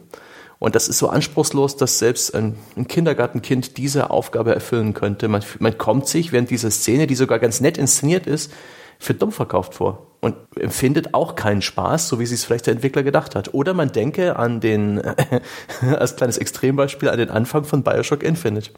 Und 0.60 0.76
das 0.76 0.88
ist 0.88 0.98
so 0.98 1.10
anspruchslos, 1.10 1.78
dass 1.78 2.00
selbst 2.00 2.34
ein, 2.34 2.56
ein 2.76 2.88
Kindergartenkind 2.88 3.78
diese 3.78 4.10
Aufgabe 4.10 4.54
erfüllen 4.56 4.94
könnte. 4.94 5.28
Man, 5.28 5.44
man 5.60 5.78
kommt 5.78 6.08
sich 6.08 6.32
während 6.32 6.50
dieser 6.50 6.72
Szene, 6.72 7.06
die 7.06 7.16
sogar 7.16 7.40
ganz 7.40 7.62
nett 7.62 7.78
inszeniert 7.78 8.26
ist, 8.26 8.52
für 9.00 9.14
dumm 9.14 9.32
verkauft 9.32 9.76
vor 9.76 10.08
und 10.22 10.36
empfindet 10.60 11.14
auch 11.14 11.36
keinen 11.36 11.62
Spaß, 11.62 12.08
so 12.08 12.20
wie 12.20 12.26
sich 12.26 12.40
es 12.40 12.46
vielleicht 12.46 12.66
der 12.66 12.74
Entwickler 12.74 13.04
gedacht 13.04 13.36
hat. 13.36 13.54
Oder 13.54 13.74
man 13.76 13.92
denke 13.92 14.36
an 14.38 14.60
den, 14.60 15.02
als 15.82 16.16
kleines 16.16 16.38
Extrembeispiel, 16.38 17.10
an 17.10 17.20
den 17.20 17.30
Anfang 17.30 17.64
von 17.64 17.84
Bioshock 17.84 18.24
Infinite, 18.24 18.72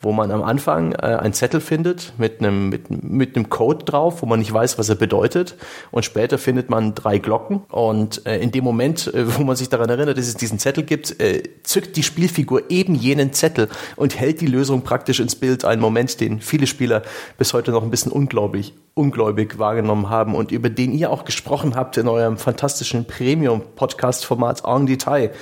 wo 0.00 0.12
man 0.12 0.30
am 0.30 0.42
Anfang 0.42 0.92
äh, 0.92 0.96
einen 0.96 1.32
Zettel 1.32 1.60
findet 1.60 2.12
mit 2.18 2.40
einem, 2.40 2.68
mit, 2.68 2.90
mit 3.02 3.36
einem 3.36 3.48
Code 3.48 3.84
drauf, 3.84 4.22
wo 4.22 4.26
man 4.26 4.38
nicht 4.38 4.52
weiß, 4.52 4.78
was 4.78 4.88
er 4.88 4.94
bedeutet. 4.94 5.56
Und 5.90 6.04
später 6.04 6.38
findet 6.38 6.70
man 6.70 6.94
drei 6.94 7.18
Glocken. 7.18 7.62
Und 7.70 8.26
äh, 8.26 8.38
in 8.38 8.50
dem 8.50 8.64
Moment, 8.64 9.12
äh, 9.12 9.36
wo 9.36 9.42
man 9.42 9.56
sich 9.56 9.68
daran 9.68 9.88
erinnert, 9.88 10.18
dass 10.18 10.28
es 10.28 10.36
diesen 10.36 10.58
Zettel 10.58 10.84
gibt, 10.84 11.20
äh, 11.20 11.42
zückt 11.62 11.96
die 11.96 12.02
Spielfigur 12.02 12.70
eben 12.70 12.94
jenen 12.94 13.32
Zettel 13.32 13.68
und 13.96 14.18
hält 14.18 14.40
die 14.40 14.46
Lösung 14.46 14.82
praktisch 14.82 15.20
ins 15.20 15.34
Bild. 15.34 15.64
Einen 15.64 15.80
Moment, 15.80 16.20
den 16.20 16.40
viele 16.40 16.66
Spieler 16.66 17.02
bis 17.38 17.54
heute 17.54 17.70
noch 17.70 17.82
ein 17.82 17.90
bisschen 17.90 18.12
ungläubig, 18.12 18.74
ungläubig 18.94 19.58
wahrgenommen 19.58 20.10
haben 20.10 20.34
und 20.34 20.52
über 20.52 20.70
den 20.70 20.92
ihr 20.92 21.10
auch 21.10 21.24
gesprochen 21.24 21.74
habt 21.74 21.96
in 21.96 22.08
eurem 22.08 22.36
fantastischen 22.36 23.06
Premium-Podcast-Format 23.06 24.62
En 24.64 24.86
Detail, 24.86 25.32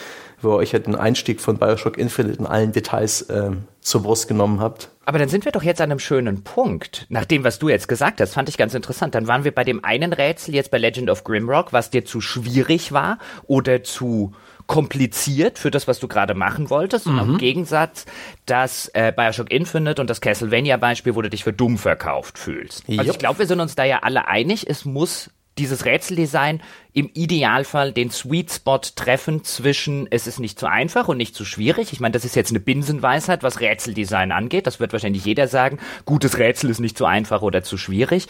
wo 0.44 0.52
ihr 0.52 0.56
euch 0.56 0.72
ja 0.72 0.78
den 0.78 0.94
Einstieg 0.94 1.40
von 1.40 1.58
Bioshock 1.58 1.98
Infinite 1.98 2.38
in 2.38 2.46
allen 2.46 2.72
Details 2.72 3.26
ähm, 3.30 3.64
zur 3.80 4.02
Brust 4.02 4.28
genommen 4.28 4.60
habt. 4.60 4.90
Aber 5.06 5.18
dann 5.18 5.28
sind 5.28 5.44
wir 5.44 5.52
doch 5.52 5.62
jetzt 5.62 5.80
an 5.80 5.90
einem 5.90 5.98
schönen 5.98 6.44
Punkt. 6.44 7.06
Nach 7.08 7.24
dem, 7.24 7.44
was 7.44 7.58
du 7.58 7.68
jetzt 7.68 7.88
gesagt 7.88 8.20
hast, 8.20 8.34
fand 8.34 8.48
ich 8.48 8.56
ganz 8.56 8.74
interessant. 8.74 9.14
Dann 9.14 9.26
waren 9.26 9.44
wir 9.44 9.54
bei 9.54 9.64
dem 9.64 9.84
einen 9.84 10.12
Rätsel 10.12 10.54
jetzt 10.54 10.70
bei 10.70 10.78
Legend 10.78 11.10
of 11.10 11.24
Grimrock, 11.24 11.72
was 11.72 11.90
dir 11.90 12.04
zu 12.04 12.20
schwierig 12.20 12.92
war 12.92 13.18
oder 13.46 13.82
zu 13.82 14.32
kompliziert 14.66 15.58
für 15.58 15.70
das, 15.70 15.86
was 15.86 16.00
du 16.00 16.08
gerade 16.08 16.34
machen 16.34 16.70
wolltest. 16.70 17.06
Und 17.06 17.18
im 17.18 17.38
Gegensatz, 17.38 18.06
das 18.46 18.88
äh, 18.94 19.12
Bioshock 19.14 19.50
Infinite 19.50 20.00
und 20.00 20.08
das 20.08 20.22
Castlevania-Beispiel, 20.22 21.14
wo 21.14 21.22
du 21.22 21.28
dich 21.28 21.44
für 21.44 21.52
dumm 21.52 21.76
verkauft 21.76 22.38
fühlst. 22.38 22.84
Also 22.96 23.10
ich 23.10 23.18
glaube, 23.18 23.40
wir 23.40 23.46
sind 23.46 23.60
uns 23.60 23.74
da 23.74 23.84
ja 23.84 23.98
alle 24.02 24.26
einig, 24.26 24.68
es 24.68 24.86
muss 24.86 25.30
dieses 25.58 25.84
Rätseldesign 25.84 26.60
im 26.92 27.10
Idealfall 27.12 27.92
den 27.92 28.10
Sweet 28.10 28.52
Spot 28.52 28.80
treffen 28.94 29.44
zwischen 29.44 30.06
es 30.10 30.26
ist 30.26 30.40
nicht 30.40 30.58
zu 30.58 30.66
einfach 30.66 31.08
und 31.08 31.16
nicht 31.16 31.34
zu 31.34 31.44
schwierig. 31.44 31.92
Ich 31.92 32.00
meine, 32.00 32.12
das 32.12 32.24
ist 32.24 32.36
jetzt 32.36 32.50
eine 32.50 32.60
Binsenweisheit, 32.60 33.42
was 33.42 33.60
Rätseldesign 33.60 34.32
angeht. 34.32 34.66
Das 34.66 34.80
wird 34.80 34.92
wahrscheinlich 34.92 35.24
jeder 35.24 35.48
sagen. 35.48 35.78
Gutes 36.04 36.38
Rätsel 36.38 36.70
ist 36.70 36.80
nicht 36.80 36.98
zu 36.98 37.04
einfach 37.04 37.42
oder 37.42 37.62
zu 37.62 37.76
schwierig. 37.76 38.26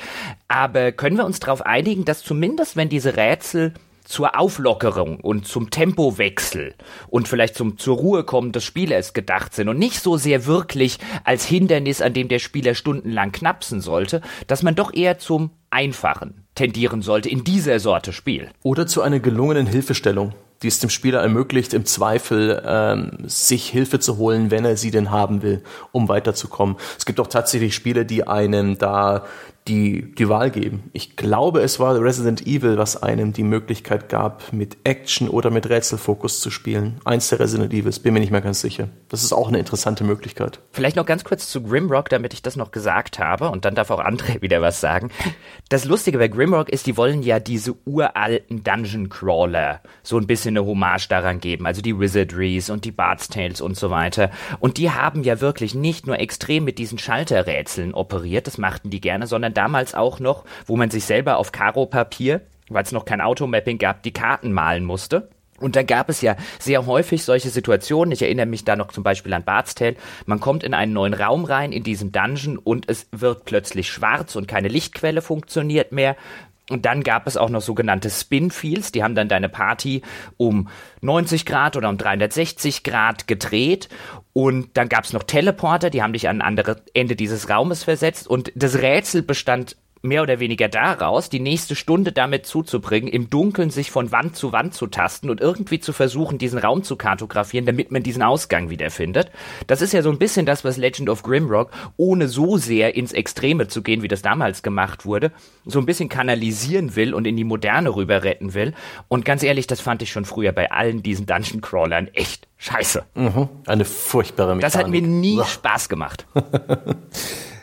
Aber 0.49 0.93
können 0.93 1.17
wir 1.17 1.27
uns 1.27 1.41
darauf 1.41 1.63
einigen, 1.63 2.05
dass 2.05 2.23
zumindest 2.23 2.77
wenn 2.77 2.89
diese 2.89 3.17
Rätsel 3.17 3.75
zur 4.05 4.39
Auflockerung 4.39 5.19
und 5.21 5.47
zum 5.47 5.71
Tempowechsel 5.71 6.75
und 7.09 7.27
vielleicht 7.27 7.55
zum 7.55 7.79
zur 7.79 7.97
Ruhe 7.97 8.25
kommen 8.25 8.53
des 8.53 8.65
Spielers 8.65 9.15
gedacht 9.15 9.55
sind 9.55 9.69
und 9.69 9.79
nicht 9.79 10.01
so 10.01 10.19
sehr 10.19 10.45
wirklich 10.45 10.99
als 11.25 11.47
Hindernis, 11.47 12.03
an 12.03 12.13
dem 12.13 12.29
der 12.29 12.39
Spieler 12.39 12.75
stundenlang 12.75 13.33
knapsen 13.33 13.81
sollte, 13.81 14.21
dass 14.47 14.63
man 14.63 14.75
doch 14.75 14.93
eher 14.93 15.19
zum 15.19 15.51
Einfachen 15.71 16.44
tendieren 16.55 17.03
sollte 17.03 17.29
in 17.29 17.45
dieser 17.45 17.81
Sorte 17.81 18.13
Spiel. 18.13 18.51
Oder 18.63 18.87
zu 18.87 19.03
einer 19.03 19.21
gelungenen 19.21 19.67
Hilfestellung, 19.67 20.35
die 20.63 20.69
es 20.69 20.79
dem 20.79 20.91
Spieler 20.91 21.21
ermöglicht, 21.21 21.75
im 21.75 21.85
Zweifel 21.85 22.63
ähm, 22.65 23.11
sich 23.25 23.69
Hilfe 23.69 23.99
zu 23.99 24.17
holen, 24.17 24.51
wenn 24.51 24.65
er 24.65 24.77
sie 24.77 24.91
denn 24.91 25.11
haben 25.11 25.43
will, 25.43 25.63
um 25.93 26.09
weiterzukommen. 26.09 26.77
Es 26.97 27.07
gibt 27.07 27.21
auch 27.21 27.27
tatsächlich 27.27 27.75
Spiele, 27.75 28.07
die 28.07 28.27
einem 28.27 28.79
da 28.79 29.25
die, 29.67 30.15
die 30.15 30.29
Wahl 30.29 30.51
geben. 30.51 30.91
Ich 30.93 31.17
glaube, 31.17 31.63
es 31.63 31.81
war 31.81 31.99
Resident 31.99 32.47
Evil, 32.47 32.77
was 32.77 33.03
einem 33.03 33.33
die 33.33 33.43
Möglichkeit 33.43 34.11
gab, 34.11 34.53
mit 34.53 34.77
Action 34.85 35.27
oder 35.31 35.51
mit 35.51 35.71
Rätselfokus 35.71 36.41
zu 36.41 36.51
spielen. 36.51 37.01
Eins 37.07 37.31
der 37.31 37.41
Resident 37.41 37.73
Evils, 37.73 37.99
bin 37.99 38.13
mir 38.13 38.21
nicht 38.21 38.31
mehr 38.31 38.43
ganz 38.43 38.61
sicher. 38.61 38.89
Das 39.09 39.25
ist 39.25 39.33
auch 39.33 39.49
eine 39.49 39.59
interessante 39.59 40.05
Möglichkeit. 40.05 40.61
Vielleicht 40.73 40.97
noch 40.97 41.07
ganz 41.07 41.25
kurz 41.25 41.49
zu 41.49 41.63
Grimrock, 41.63 42.11
damit 42.11 42.35
ich 42.35 42.43
das 42.43 42.57
noch 42.57 42.73
gesagt 42.73 43.19
habe 43.19 43.49
und 43.49 43.65
dann 43.65 43.75
darf 43.75 43.91
auch 43.91 44.05
André 44.05 44.41
wieder 44.43 44.61
was 44.61 44.83
sagen. 44.83 45.11
Das 45.71 45.87
Lustige 45.87 46.19
bei 46.19 46.29
Grimrock 46.29 46.69
ist, 46.69 46.87
die 46.87 46.99
wollen 46.99 47.23
ja 47.23 47.41
diese 47.41 47.75
uralten 47.87 48.65
Dungeon 48.65 49.09
Crawler 49.09 49.81
so 50.03 50.19
ein 50.19 50.27
bisschen 50.27 50.59
eine 50.59 50.67
Hommage 50.67 51.09
daran 51.09 51.41
geben, 51.41 51.65
also 51.65 51.81
die 51.81 51.99
Wizardries 51.99 52.69
und 52.69 52.85
die 52.85 52.93
Bard's 52.93 53.29
Tales 53.29 53.63
und 53.63 53.79
so 53.79 53.89
weiter. 53.89 54.31
Und 54.61 54.77
die 54.77 54.91
haben 54.91 55.23
ja 55.23 55.41
wirklich 55.41 55.75
nicht 55.75 56.07
nur 56.07 56.19
extrem 56.19 56.65
mit 56.65 56.77
diesen 56.77 56.99
Schalterrätseln 56.99 57.95
operiert, 57.95 58.47
das 58.47 58.59
machten 58.59 58.91
die 58.91 59.01
gerne, 59.01 59.27
sondern 59.27 59.54
damals 59.55 59.95
auch 59.95 60.21
noch, 60.21 60.45
wo 60.67 60.77
man 60.77 60.91
sich 60.91 61.05
selber 61.05 61.39
auf 61.39 61.53
Karo-Papier, 61.53 62.43
weil 62.69 62.83
es 62.83 62.93
noch 62.93 63.05
kein 63.05 63.21
Automapping 63.21 63.79
gab, 63.79 64.03
die 64.03 64.13
Karten 64.13 64.53
malen 64.53 64.85
musste. 64.85 65.29
Und 65.61 65.77
da 65.77 65.83
gab 65.83 66.09
es 66.09 66.21
ja 66.21 66.37
sehr 66.59 66.85
häufig 66.87 67.23
solche 67.23 67.49
Situationen. 67.49 68.13
Ich 68.13 68.23
erinnere 68.23 68.47
mich 68.47 68.65
da 68.65 68.75
noch 68.75 68.89
zum 68.89 69.05
Beispiel 69.05 69.33
an 69.33 69.45
Bart's 69.45 69.75
Tale. 69.75 69.97
Man 70.27 70.41
kommt 70.41 70.65
in 70.65 70.75
einen 70.75 70.93
neuen 70.93 71.15
Raum 71.15 71.45
rein, 71.45 71.73
in 71.73 71.85
diesem 71.85 72.11
Dungeon, 72.11 72.59
und 72.59 72.89
es 72.89 73.07
wird 73.13 73.45
plötzlich 73.45 73.89
schwarz 73.89 74.35
und 74.37 74.49
keine 74.49 74.69
Lichtquelle 74.69 75.23
funktioniert 75.23 75.93
mehr. 75.93 76.17
Und 76.71 76.87
dann 76.87 77.03
gab 77.03 77.27
es 77.27 77.37
auch 77.37 77.51
noch 77.51 77.61
sogenannte 77.61 78.09
Spin-Fields, 78.09 78.91
die 78.91 79.05
haben 79.05 79.15
dann 79.15 79.29
deine 79.29 79.51
Party 79.51 80.01
um 80.39 80.69
90 81.03 81.45
Grad 81.45 81.77
oder 81.77 81.91
um 81.91 81.99
360 81.99 82.83
Grad 82.83 83.27
gedreht. 83.27 83.91
Und 84.35 84.77
dann 84.77 84.89
gab 84.89 85.05
es 85.05 85.13
noch 85.13 85.23
Teleporter, 85.23 85.91
die 85.91 86.03
haben 86.03 86.13
dich 86.13 86.29
an 86.29 86.39
ein 86.39 86.47
anderes 86.47 86.79
Ende 86.93 87.15
dieses 87.15 87.49
Raumes 87.49 87.85
versetzt. 87.85 88.27
Und 88.27 88.53
das 88.57 88.81
Rätsel 88.81 89.23
bestand 89.23 89.77
mehr 90.05 90.23
oder 90.23 90.39
weniger 90.39 90.69
daraus, 90.69 91.31
die 91.31 91.41
nächste 91.41 91.75
Stunde 91.75 92.13
damit 92.13 92.47
zuzubringen, 92.47 93.09
im 93.09 93.31
Dunkeln 93.31 93.71
sich 93.71 93.91
von 93.91 94.13
Wand 94.13 94.37
zu 94.37 94.53
Wand 94.53 94.75
zu 94.75 94.87
tasten 94.87 95.31
und 95.31 95.41
irgendwie 95.41 95.81
zu 95.81 95.93
versuchen, 95.93 96.39
diesen 96.39 96.59
Raum 96.59 96.83
zu 96.83 96.97
kartografieren, 96.97 97.67
damit 97.67 97.91
man 97.91 98.03
diesen 98.03 98.23
Ausgang 98.23 98.71
wiederfindet. 98.71 99.31
Das 99.67 99.81
ist 99.83 99.93
ja 99.93 100.03
so 100.03 100.11
ein 100.11 100.19
bisschen 100.19 100.47
das, 100.47 100.65
was 100.65 100.77
Legend 100.77 101.09
of 101.09 101.23
Grimrock, 101.23 101.71
ohne 101.97 102.29
so 102.29 102.59
sehr 102.59 102.95
ins 102.95 103.13
Extreme 103.13 103.69
zu 103.69 103.83
gehen, 103.83 104.03
wie 104.03 104.09
das 104.09 104.23
damals 104.23 104.63
gemacht 104.63 105.07
wurde, 105.07 105.33
so 105.65 105.79
ein 105.79 105.87
bisschen 105.87 106.09
kanalisieren 106.09 106.97
will 106.97 107.15
und 107.15 107.27
in 107.27 107.37
die 107.37 107.45
Moderne 107.45 107.95
rüber 107.95 108.23
retten 108.23 108.55
will. 108.55 108.75
Und 109.09 109.25
ganz 109.25 109.43
ehrlich, 109.43 109.67
das 109.67 109.81
fand 109.81 110.03
ich 110.03 110.13
schon 110.13 110.27
früher 110.27 110.53
bei 110.53 110.71
allen 110.71 111.03
diesen 111.03 111.27
Dungeon 111.27 111.63
Crawlern 111.63 112.09
echt 112.09 112.47
scheiße. 112.59 113.05
Mhm. 113.15 113.49
Eine 113.67 113.85
furchtbare 113.85 114.55
Mechanik. 114.55 114.73
Das 114.73 114.79
hat 114.79 114.91
mir 114.91 115.03
nie. 115.03 115.41
Spaß 115.45 115.89
gemacht. 115.89 116.27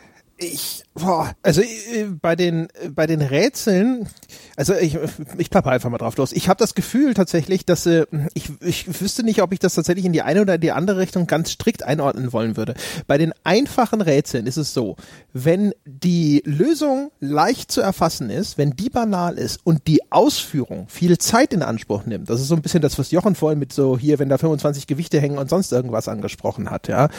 Ich, 0.43 0.83
boah, 0.95 1.35
also 1.43 1.61
äh, 1.61 2.05
bei 2.19 2.35
den 2.35 2.67
äh, 2.81 2.89
bei 2.89 3.05
den 3.05 3.21
Rätseln, 3.21 4.09
also 4.57 4.73
ich 4.73 4.97
ich 5.37 5.49
klappe 5.49 5.69
einfach 5.69 5.89
mal 5.89 5.97
drauf 5.97 6.17
los. 6.17 6.31
Ich 6.31 6.49
habe 6.49 6.57
das 6.57 6.75
Gefühl 6.75 7.13
tatsächlich, 7.13 7.65
dass 7.65 7.85
äh, 7.85 8.05
ich 8.33 8.51
ich 8.61 9.01
wüsste 9.01 9.23
nicht, 9.23 9.41
ob 9.41 9.53
ich 9.53 9.59
das 9.59 9.75
tatsächlich 9.75 10.05
in 10.05 10.13
die 10.13 10.21
eine 10.21 10.41
oder 10.41 10.57
die 10.57 10.71
andere 10.71 10.99
Richtung 10.99 11.27
ganz 11.27 11.51
strikt 11.51 11.83
einordnen 11.83 12.33
wollen 12.33 12.57
würde. 12.57 12.73
Bei 13.07 13.17
den 13.17 13.33
einfachen 13.43 14.01
Rätseln 14.01 14.47
ist 14.47 14.57
es 14.57 14.73
so, 14.73 14.95
wenn 15.33 15.73
die 15.85 16.41
Lösung 16.45 17.11
leicht 17.19 17.71
zu 17.71 17.81
erfassen 17.81 18.29
ist, 18.29 18.57
wenn 18.57 18.71
die 18.71 18.89
banal 18.89 19.37
ist 19.37 19.59
und 19.63 19.87
die 19.87 20.11
Ausführung 20.11 20.87
viel 20.89 21.17
Zeit 21.17 21.53
in 21.53 21.63
Anspruch 21.63 22.05
nimmt, 22.05 22.29
das 22.29 22.41
ist 22.41 22.47
so 22.47 22.55
ein 22.55 22.61
bisschen 22.61 22.81
das, 22.81 22.99
was 22.99 23.11
Jochen 23.11 23.35
vorhin 23.35 23.59
mit 23.59 23.73
so 23.73 23.97
hier, 23.97 24.19
wenn 24.19 24.29
da 24.29 24.37
25 24.37 24.87
Gewichte 24.87 25.19
hängen 25.19 25.37
und 25.37 25.49
sonst 25.49 25.71
irgendwas 25.71 26.07
angesprochen 26.07 26.69
hat, 26.69 26.87
ja. 26.87 27.09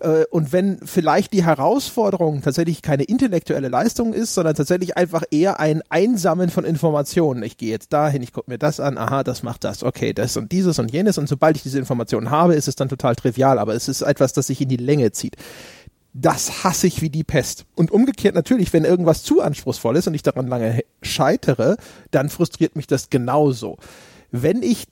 Äh, 0.00 0.24
Und 0.30 0.52
wenn 0.52 0.78
vielleicht 0.84 1.32
die 1.32 1.44
Herausforderung 1.44 2.42
tatsächlich 2.42 2.82
keine 2.82 3.04
intellektuelle 3.04 3.68
Leistung 3.68 4.12
ist, 4.12 4.34
sondern 4.34 4.54
tatsächlich 4.54 4.96
einfach 4.96 5.22
eher 5.30 5.60
ein 5.60 5.82
Einsammeln 5.88 6.50
von 6.50 6.64
Informationen. 6.64 6.76
Ich 7.42 7.56
gehe 7.56 7.70
jetzt 7.70 7.92
dahin, 7.92 8.22
ich 8.22 8.32
gucke 8.32 8.50
mir 8.50 8.58
das 8.58 8.80
an, 8.80 8.98
aha, 8.98 9.24
das 9.24 9.42
macht 9.42 9.64
das, 9.64 9.82
okay, 9.82 10.12
das 10.12 10.36
und 10.36 10.52
dieses 10.52 10.78
und 10.78 10.92
jenes. 10.92 11.18
Und 11.18 11.28
sobald 11.28 11.56
ich 11.56 11.62
diese 11.62 11.78
Informationen 11.78 12.30
habe, 12.30 12.54
ist 12.54 12.68
es 12.68 12.76
dann 12.76 12.88
total 12.88 13.16
trivial, 13.16 13.58
aber 13.58 13.74
es 13.74 13.88
ist 13.88 14.02
etwas, 14.02 14.32
das 14.32 14.48
sich 14.48 14.60
in 14.60 14.68
die 14.68 14.76
Länge 14.76 15.12
zieht. 15.12 15.36
Das 16.12 16.64
hasse 16.64 16.86
ich 16.86 17.02
wie 17.02 17.10
die 17.10 17.24
Pest. 17.24 17.66
Und 17.74 17.90
umgekehrt 17.90 18.34
natürlich, 18.34 18.72
wenn 18.72 18.84
irgendwas 18.84 19.22
zu 19.22 19.42
anspruchsvoll 19.42 19.96
ist 19.96 20.06
und 20.06 20.14
ich 20.14 20.22
daran 20.22 20.46
lange 20.46 20.82
scheitere, 21.02 21.76
dann 22.10 22.30
frustriert 22.30 22.74
mich 22.74 22.86
das 22.86 23.10
genauso. 23.10 23.76
Wenn 24.30 24.62
ich 24.62 24.86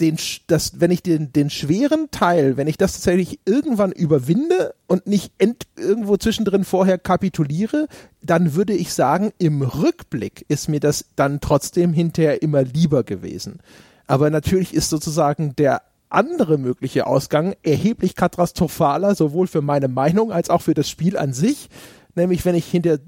den, 0.00 0.16
sch- 0.16 0.40
das, 0.46 0.80
wenn 0.80 0.90
ich 0.90 1.02
den, 1.02 1.32
den 1.32 1.50
schweren 1.50 2.10
Teil, 2.10 2.56
wenn 2.56 2.66
ich 2.66 2.78
das 2.78 2.94
tatsächlich 2.94 3.40
irgendwann 3.44 3.92
überwinde 3.92 4.74
und 4.86 5.06
nicht 5.06 5.32
ent, 5.38 5.66
irgendwo 5.76 6.16
zwischendrin 6.16 6.64
vorher 6.64 6.98
kapituliere, 6.98 7.86
dann 8.22 8.54
würde 8.54 8.72
ich 8.72 8.92
sagen, 8.94 9.32
im 9.38 9.62
Rückblick 9.62 10.44
ist 10.48 10.68
mir 10.68 10.80
das 10.80 11.06
dann 11.16 11.40
trotzdem 11.40 11.92
hinterher 11.92 12.42
immer 12.42 12.62
lieber 12.62 13.04
gewesen. 13.04 13.60
Aber 14.06 14.30
natürlich 14.30 14.74
ist 14.74 14.90
sozusagen 14.90 15.54
der 15.56 15.82
andere 16.08 16.58
mögliche 16.58 17.06
Ausgang 17.06 17.54
erheblich 17.62 18.16
katastrophaler, 18.16 19.14
sowohl 19.14 19.46
für 19.46 19.62
meine 19.62 19.88
Meinung 19.88 20.32
als 20.32 20.50
auch 20.50 20.62
für 20.62 20.74
das 20.74 20.90
Spiel 20.90 21.16
an 21.16 21.32
sich. 21.32 21.68
Nämlich, 22.16 22.44
wenn 22.44 22.56
ich 22.56 22.66
hinter 22.66 22.98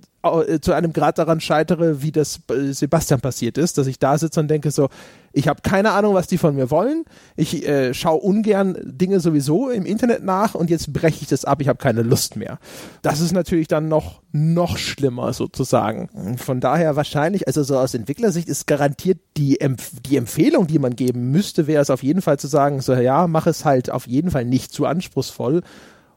zu 0.60 0.72
einem 0.72 0.92
Grad 0.92 1.18
daran 1.18 1.40
scheitere, 1.40 2.02
wie 2.02 2.12
das 2.12 2.40
äh, 2.48 2.72
Sebastian 2.72 3.20
passiert 3.20 3.58
ist, 3.58 3.76
dass 3.76 3.88
ich 3.88 3.98
da 3.98 4.16
sitze 4.16 4.38
und 4.38 4.48
denke 4.48 4.70
so, 4.70 4.88
ich 5.32 5.48
habe 5.48 5.62
keine 5.62 5.92
Ahnung, 5.92 6.14
was 6.14 6.26
die 6.26 6.38
von 6.38 6.54
mir 6.54 6.70
wollen. 6.70 7.04
Ich 7.36 7.66
äh, 7.66 7.94
schaue 7.94 8.20
ungern 8.20 8.76
Dinge 8.84 9.18
sowieso 9.18 9.70
im 9.70 9.86
Internet 9.86 10.22
nach 10.22 10.54
und 10.54 10.70
jetzt 10.70 10.92
breche 10.92 11.18
ich 11.22 11.28
das 11.28 11.44
ab. 11.44 11.60
Ich 11.60 11.68
habe 11.68 11.78
keine 11.78 12.02
Lust 12.02 12.36
mehr. 12.36 12.58
Das 13.00 13.20
ist 13.20 13.32
natürlich 13.32 13.66
dann 13.66 13.88
noch 13.88 14.20
noch 14.30 14.78
schlimmer 14.78 15.32
sozusagen. 15.32 16.36
Von 16.38 16.60
daher 16.60 16.96
wahrscheinlich, 16.96 17.46
also 17.46 17.62
so 17.62 17.78
aus 17.78 17.94
Entwicklersicht 17.94 18.48
ist 18.48 18.66
garantiert 18.66 19.18
die 19.36 19.60
Empf 19.60 19.90
die 20.06 20.16
Empfehlung, 20.16 20.66
die 20.66 20.78
man 20.78 20.96
geben 20.96 21.30
müsste, 21.30 21.66
wäre 21.66 21.82
es 21.82 21.90
auf 21.90 22.02
jeden 22.02 22.22
Fall 22.22 22.38
zu 22.38 22.46
sagen, 22.46 22.80
so 22.80 22.94
ja, 22.94 23.26
mach 23.26 23.46
es 23.46 23.64
halt 23.64 23.90
auf 23.90 24.06
jeden 24.06 24.30
Fall 24.30 24.44
nicht 24.44 24.72
zu 24.72 24.86
anspruchsvoll 24.86 25.62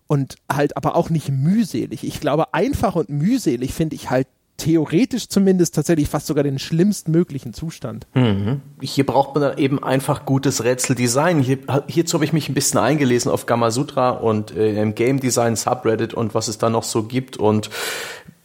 und 0.08 0.36
halt 0.52 0.78
aber 0.78 0.96
auch 0.96 1.10
nicht 1.10 1.30
mühselig. 1.30 2.04
Ich 2.04 2.20
glaube, 2.20 2.54
einfach 2.54 2.96
und 2.96 3.10
mühselig 3.10 3.74
finde 3.74 3.96
ich 3.96 4.10
halt 4.10 4.28
theoretisch 4.58 5.28
zumindest 5.28 5.76
tatsächlich 5.76 6.08
fast 6.08 6.28
sogar 6.28 6.44
den 6.44 6.60
schlimmstmöglichen 6.60 7.54
Zustand. 7.54 8.08
Hier 8.82 9.06
braucht 9.06 9.36
man 9.36 9.42
dann 9.42 9.58
eben 9.58 9.84
einfach 9.84 10.26
gutes 10.26 10.64
Rätseldesign. 10.64 11.40
Hier, 11.40 11.58
hierzu 11.88 12.16
habe 12.16 12.26
ich 12.26 12.34
mich 12.34 12.48
ein 12.48 12.54
bisschen 12.54 12.80
eingelesen 12.80 13.32
auf 13.32 13.46
Gamasutra 13.48 14.12
und 14.12 14.56
äh, 14.56 14.82
im 14.82 14.96
Game 14.96 15.20
Design 15.20 15.56
Subreddit 15.56 16.14
und 16.14 16.34
was 16.34 16.48
es 16.48 16.58
da 16.58 16.70
noch 16.70 16.84
so 16.84 17.04
gibt. 17.04 17.38
Und 17.38 17.70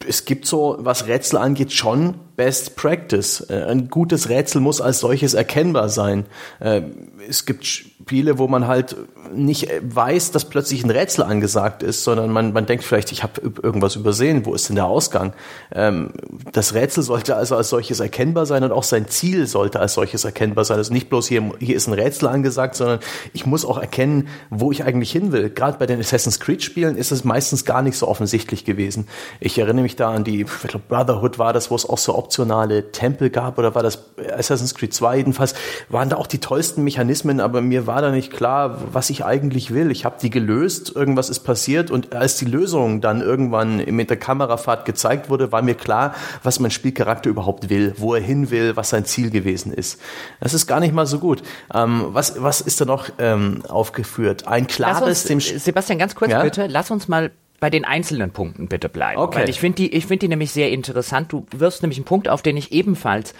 es 0.05 0.25
gibt 0.25 0.45
so, 0.45 0.77
was 0.79 1.07
Rätsel 1.07 1.37
angeht, 1.37 1.71
schon 1.71 2.15
Best 2.35 2.75
Practice. 2.75 3.41
Äh, 3.49 3.63
ein 3.63 3.89
gutes 3.89 4.29
Rätsel 4.29 4.61
muss 4.61 4.81
als 4.81 4.99
solches 4.99 5.33
erkennbar 5.33 5.89
sein. 5.89 6.25
Äh, 6.59 6.81
es 7.27 7.45
gibt 7.45 7.65
Spiele, 7.65 8.37
wo 8.37 8.47
man 8.47 8.67
halt 8.67 8.95
nicht 9.33 9.69
äh, 9.69 9.81
weiß, 9.83 10.31
dass 10.31 10.45
plötzlich 10.45 10.83
ein 10.83 10.89
Rätsel 10.89 11.23
angesagt 11.23 11.83
ist, 11.83 12.03
sondern 12.03 12.31
man, 12.31 12.53
man 12.53 12.65
denkt 12.65 12.83
vielleicht, 12.83 13.11
ich 13.11 13.23
habe 13.23 13.41
irgendwas 13.61 13.95
übersehen, 13.95 14.45
wo 14.45 14.53
ist 14.53 14.69
denn 14.69 14.75
der 14.75 14.85
Ausgang? 14.85 15.33
Ähm, 15.73 16.11
das 16.51 16.73
Rätsel 16.73 17.03
sollte 17.03 17.35
also 17.35 17.55
als 17.55 17.69
solches 17.69 17.99
erkennbar 17.99 18.45
sein 18.45 18.63
und 18.63 18.71
auch 18.71 18.83
sein 18.83 19.07
Ziel 19.07 19.47
sollte 19.47 19.79
als 19.79 19.93
solches 19.93 20.23
erkennbar 20.23 20.65
sein. 20.65 20.77
Also 20.77 20.93
nicht 20.93 21.09
bloß 21.09 21.27
hier, 21.27 21.51
hier 21.59 21.75
ist 21.75 21.87
ein 21.87 21.93
Rätsel 21.93 22.27
angesagt, 22.27 22.75
sondern 22.75 22.99
ich 23.33 23.45
muss 23.45 23.65
auch 23.65 23.77
erkennen, 23.77 24.27
wo 24.49 24.71
ich 24.71 24.83
eigentlich 24.83 25.11
hin 25.11 25.31
will. 25.31 25.49
Gerade 25.49 25.77
bei 25.77 25.85
den 25.85 25.99
Assassin's 25.99 26.39
Creed 26.39 26.63
Spielen 26.63 26.97
ist 26.97 27.11
es 27.11 27.23
meistens 27.23 27.65
gar 27.65 27.81
nicht 27.81 27.97
so 27.97 28.07
offensichtlich 28.07 28.65
gewesen. 28.65 29.07
Ich 29.39 29.57
erinnere 29.57 29.83
mich 29.83 29.95
da 29.95 30.11
an 30.11 30.23
die, 30.23 30.45
Brotherhood 30.87 31.39
war 31.39 31.53
das, 31.53 31.71
wo 31.71 31.75
es 31.75 31.87
auch 31.87 31.97
so 31.97 32.15
optionale 32.21 32.91
Tempel 32.91 33.29
gab 33.29 33.57
oder 33.57 33.73
war 33.73 33.83
das 33.83 33.99
Assassin's 34.37 34.75
Creed 34.75 34.93
2 34.93 35.17
jedenfalls, 35.17 35.55
waren 35.89 36.09
da 36.09 36.17
auch 36.17 36.27
die 36.27 36.37
tollsten 36.37 36.83
Mechanismen, 36.83 37.39
aber 37.39 37.61
mir 37.61 37.87
war 37.87 38.01
da 38.01 38.11
nicht 38.11 38.31
klar, 38.31 38.77
was 38.93 39.09
ich 39.09 39.25
eigentlich 39.25 39.73
will. 39.73 39.89
Ich 39.91 40.05
habe 40.05 40.17
die 40.21 40.29
gelöst, 40.29 40.95
irgendwas 40.95 41.29
ist 41.29 41.39
passiert 41.39 41.89
und 41.89 42.13
als 42.13 42.37
die 42.37 42.45
Lösung 42.45 43.01
dann 43.01 43.21
irgendwann 43.21 43.77
mit 43.77 44.09
der 44.09 44.17
Kamerafahrt 44.17 44.85
gezeigt 44.85 45.29
wurde, 45.29 45.51
war 45.51 45.61
mir 45.61 45.75
klar, 45.75 46.13
was 46.43 46.59
mein 46.59 46.71
Spielcharakter 46.71 47.29
überhaupt 47.29 47.69
will, 47.69 47.93
wo 47.97 48.13
er 48.13 48.21
hin 48.21 48.51
will, 48.51 48.75
was 48.75 48.89
sein 48.89 49.05
Ziel 49.05 49.31
gewesen 49.31 49.73
ist. 49.73 49.99
Das 50.39 50.53
ist 50.53 50.67
gar 50.67 50.79
nicht 50.79 50.93
mal 50.93 51.07
so 51.07 51.19
gut. 51.19 51.41
Ähm, 51.73 52.07
was, 52.09 52.41
was 52.41 52.61
ist 52.61 52.79
da 52.81 52.85
noch 52.85 53.09
ähm, 53.17 53.63
aufgeführt? 53.67 54.47
Ein 54.47 54.67
klares... 54.67 55.25
Uns, 55.29 55.47
Sebastian, 55.63 55.97
ganz 55.97 56.15
kurz 56.15 56.31
ja? 56.31 56.43
bitte, 56.43 56.67
lass 56.67 56.91
uns 56.91 57.07
mal 57.07 57.31
bei 57.61 57.69
den 57.69 57.85
einzelnen 57.85 58.31
Punkten 58.31 58.67
bitte 58.67 58.89
bleiben. 58.89 59.21
Okay. 59.21 59.41
Weil 59.41 59.49
ich 59.49 59.59
finde 59.61 59.77
die, 59.77 59.93
ich 59.93 60.07
finde 60.07 60.25
die 60.25 60.27
nämlich 60.27 60.51
sehr 60.51 60.71
interessant. 60.71 61.31
Du 61.31 61.45
wirst 61.55 61.83
nämlich 61.83 61.99
einen 61.99 62.05
Punkt, 62.05 62.27
auf 62.27 62.41
den 62.41 62.57
ich 62.57 62.73
ebenfalls 62.73 63.33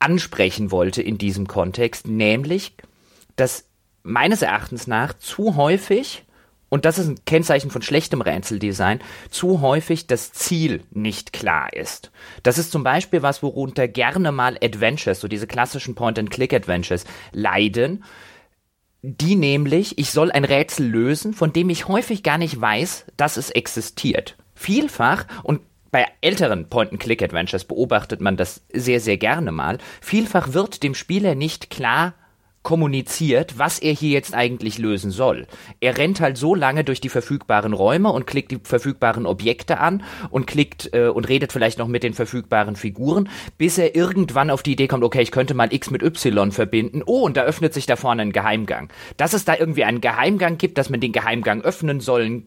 ansprechen 0.00 0.70
wollte 0.72 1.00
in 1.00 1.16
diesem 1.16 1.46
Kontext, 1.46 2.08
nämlich, 2.08 2.74
dass 3.36 3.64
meines 4.02 4.42
Erachtens 4.42 4.88
nach 4.88 5.14
zu 5.14 5.56
häufig 5.56 6.24
und 6.70 6.86
das 6.86 6.98
ist 6.98 7.06
ein 7.06 7.24
Kennzeichen 7.24 7.70
von 7.70 7.82
schlechtem 7.82 8.20
Rätseldesign, 8.20 9.00
zu 9.30 9.60
häufig 9.60 10.06
das 10.06 10.32
Ziel 10.32 10.82
nicht 10.90 11.32
klar 11.32 11.72
ist. 11.72 12.10
Das 12.42 12.58
ist 12.58 12.72
zum 12.72 12.82
Beispiel 12.82 13.22
was, 13.22 13.42
worunter 13.42 13.86
gerne 13.86 14.32
mal 14.32 14.58
Adventures, 14.60 15.20
so 15.20 15.28
diese 15.28 15.46
klassischen 15.46 15.94
Point-and-Click-Adventures, 15.94 17.04
leiden, 17.32 18.02
die 19.02 19.34
nämlich, 19.34 19.98
ich 19.98 20.12
soll 20.12 20.30
ein 20.30 20.44
Rätsel 20.44 20.86
lösen, 20.86 21.34
von 21.34 21.52
dem 21.52 21.70
ich 21.70 21.88
häufig 21.88 22.22
gar 22.22 22.38
nicht 22.38 22.60
weiß, 22.60 23.06
dass 23.16 23.36
es 23.36 23.50
existiert. 23.50 24.36
Vielfach, 24.54 25.26
und 25.42 25.60
bei 25.90 26.06
älteren 26.20 26.70
Point-and-Click-Adventures 26.70 27.64
beobachtet 27.64 28.20
man 28.20 28.36
das 28.36 28.62
sehr, 28.72 29.00
sehr 29.00 29.18
gerne 29.18 29.52
mal, 29.52 29.78
vielfach 30.00 30.54
wird 30.54 30.82
dem 30.82 30.94
Spieler 30.94 31.34
nicht 31.34 31.68
klar 31.68 32.14
kommuniziert, 32.62 33.58
was 33.58 33.78
er 33.78 33.92
hier 33.92 34.10
jetzt 34.10 34.34
eigentlich 34.34 34.78
lösen 34.78 35.10
soll. 35.10 35.46
Er 35.80 35.98
rennt 35.98 36.20
halt 36.20 36.38
so 36.38 36.54
lange 36.54 36.84
durch 36.84 37.00
die 37.00 37.08
verfügbaren 37.08 37.72
Räume 37.72 38.12
und 38.12 38.26
klickt 38.26 38.52
die 38.52 38.60
verfügbaren 38.62 39.26
Objekte 39.26 39.78
an 39.78 40.04
und 40.30 40.46
klickt 40.46 40.90
äh, 40.94 41.08
und 41.08 41.28
redet 41.28 41.52
vielleicht 41.52 41.78
noch 41.78 41.88
mit 41.88 42.02
den 42.02 42.14
verfügbaren 42.14 42.76
Figuren, 42.76 43.28
bis 43.58 43.78
er 43.78 43.96
irgendwann 43.96 44.50
auf 44.50 44.62
die 44.62 44.72
Idee 44.72 44.86
kommt, 44.86 45.02
okay, 45.04 45.22
ich 45.22 45.32
könnte 45.32 45.54
mal 45.54 45.72
X 45.72 45.90
mit 45.90 46.02
Y 46.02 46.52
verbinden. 46.52 47.02
Oh, 47.04 47.22
und 47.22 47.36
da 47.36 47.42
öffnet 47.42 47.74
sich 47.74 47.86
da 47.86 47.96
vorne 47.96 48.22
ein 48.22 48.32
Geheimgang. 48.32 48.90
Dass 49.16 49.32
es 49.32 49.44
da 49.44 49.56
irgendwie 49.56 49.84
einen 49.84 50.00
Geheimgang 50.00 50.56
gibt, 50.58 50.78
dass 50.78 50.90
man 50.90 51.00
den 51.00 51.12
Geheimgang 51.12 51.62
öffnen 51.62 52.00
sollen 52.00 52.46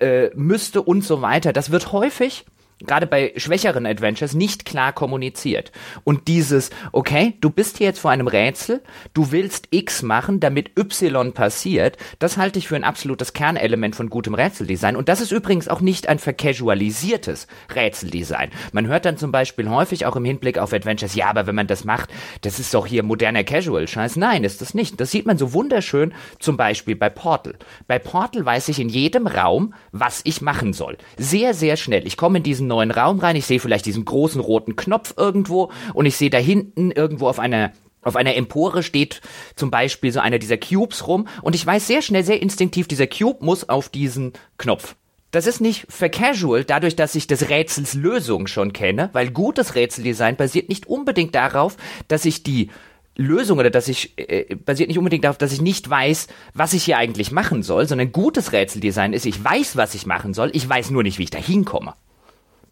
äh, 0.00 0.30
müsste 0.34 0.82
und 0.82 1.04
so 1.04 1.22
weiter, 1.22 1.52
das 1.52 1.70
wird 1.70 1.92
häufig 1.92 2.44
gerade 2.86 3.06
bei 3.06 3.32
schwächeren 3.36 3.86
Adventures 3.86 4.34
nicht 4.34 4.64
klar 4.64 4.92
kommuniziert. 4.92 5.72
Und 6.04 6.28
dieses, 6.28 6.70
okay, 6.92 7.34
du 7.40 7.50
bist 7.50 7.78
hier 7.78 7.88
jetzt 7.88 8.00
vor 8.00 8.10
einem 8.10 8.26
Rätsel, 8.26 8.82
du 9.14 9.32
willst 9.32 9.68
X 9.70 10.02
machen, 10.02 10.40
damit 10.40 10.78
Y 10.78 11.32
passiert, 11.32 11.96
das 12.18 12.36
halte 12.36 12.58
ich 12.58 12.68
für 12.68 12.76
ein 12.76 12.84
absolutes 12.84 13.32
Kernelement 13.32 13.96
von 13.96 14.10
gutem 14.10 14.34
Rätseldesign. 14.34 14.96
Und 14.96 15.08
das 15.08 15.20
ist 15.20 15.32
übrigens 15.32 15.68
auch 15.68 15.80
nicht 15.80 16.08
ein 16.08 16.18
vercasualisiertes 16.18 17.46
Rätseldesign. 17.74 18.50
Man 18.72 18.86
hört 18.86 19.04
dann 19.04 19.16
zum 19.16 19.32
Beispiel 19.32 19.68
häufig 19.68 20.06
auch 20.06 20.16
im 20.16 20.24
Hinblick 20.24 20.58
auf 20.58 20.72
Adventures, 20.72 21.14
ja, 21.14 21.26
aber 21.28 21.46
wenn 21.46 21.54
man 21.54 21.66
das 21.66 21.84
macht, 21.84 22.10
das 22.42 22.58
ist 22.58 22.74
doch 22.74 22.86
hier 22.86 23.02
moderner 23.02 23.44
Casual-Scheiß. 23.44 24.16
Nein, 24.16 24.44
ist 24.44 24.60
das 24.60 24.74
nicht. 24.74 25.00
Das 25.00 25.10
sieht 25.10 25.26
man 25.26 25.38
so 25.38 25.52
wunderschön 25.52 26.12
zum 26.38 26.56
Beispiel 26.56 26.96
bei 26.96 27.10
Portal. 27.10 27.54
Bei 27.86 27.98
Portal 27.98 28.44
weiß 28.44 28.68
ich 28.68 28.80
in 28.80 28.88
jedem 28.88 29.26
Raum, 29.26 29.74
was 29.92 30.20
ich 30.24 30.40
machen 30.40 30.72
soll. 30.72 30.96
Sehr, 31.16 31.54
sehr 31.54 31.76
schnell. 31.76 32.06
Ich 32.06 32.16
komme 32.16 32.38
in 32.38 32.44
diesen 32.44 32.66
neuen 32.72 32.90
Raum 32.90 33.20
rein, 33.20 33.36
ich 33.36 33.46
sehe 33.46 33.60
vielleicht 33.60 33.86
diesen 33.86 34.04
großen 34.04 34.40
roten 34.40 34.76
Knopf 34.76 35.14
irgendwo 35.16 35.70
und 35.94 36.06
ich 36.06 36.16
sehe 36.16 36.30
da 36.30 36.38
hinten 36.38 36.90
irgendwo 36.90 37.28
auf 37.28 37.38
einer 37.38 37.72
auf 38.04 38.16
einer 38.16 38.34
Empore 38.34 38.82
steht 38.82 39.20
zum 39.54 39.70
Beispiel 39.70 40.10
so 40.10 40.18
einer 40.18 40.40
dieser 40.40 40.56
Cubes 40.58 41.06
rum 41.06 41.28
und 41.40 41.54
ich 41.54 41.64
weiß 41.64 41.86
sehr 41.86 42.02
schnell, 42.02 42.24
sehr 42.24 42.42
instinktiv, 42.42 42.88
dieser 42.88 43.06
Cube 43.06 43.44
muss 43.44 43.68
auf 43.68 43.88
diesen 43.88 44.32
Knopf. 44.58 44.96
Das 45.30 45.46
ist 45.46 45.60
nicht 45.60 45.86
vercasual, 45.88 46.64
dadurch, 46.64 46.96
dass 46.96 47.14
ich 47.14 47.28
des 47.28 47.48
Rätsels 47.48 47.94
Lösung 47.94 48.48
schon 48.48 48.72
kenne, 48.72 49.08
weil 49.12 49.30
gutes 49.30 49.76
Rätseldesign 49.76 50.36
basiert 50.36 50.68
nicht 50.68 50.86
unbedingt 50.86 51.34
darauf, 51.34 51.76
dass 52.08 52.24
ich 52.24 52.42
die 52.42 52.70
Lösung 53.16 53.58
oder 53.58 53.70
dass 53.70 53.88
ich 53.88 54.14
äh, 54.16 54.54
basiert 54.56 54.88
nicht 54.88 54.98
unbedingt 54.98 55.24
darauf, 55.24 55.38
dass 55.38 55.52
ich 55.52 55.60
nicht 55.60 55.88
weiß, 55.88 56.28
was 56.54 56.72
ich 56.72 56.84
hier 56.84 56.98
eigentlich 56.98 57.30
machen 57.30 57.62
soll, 57.62 57.86
sondern 57.86 58.12
gutes 58.12 58.52
Rätseldesign 58.52 59.12
ist, 59.12 59.26
ich 59.26 59.42
weiß, 59.42 59.76
was 59.76 59.94
ich 59.94 60.06
machen 60.06 60.34
soll, 60.34 60.50
ich 60.54 60.68
weiß 60.68 60.90
nur 60.90 61.02
nicht, 61.02 61.18
wie 61.18 61.24
ich 61.24 61.30
da 61.30 61.38
hinkomme. 61.38 61.94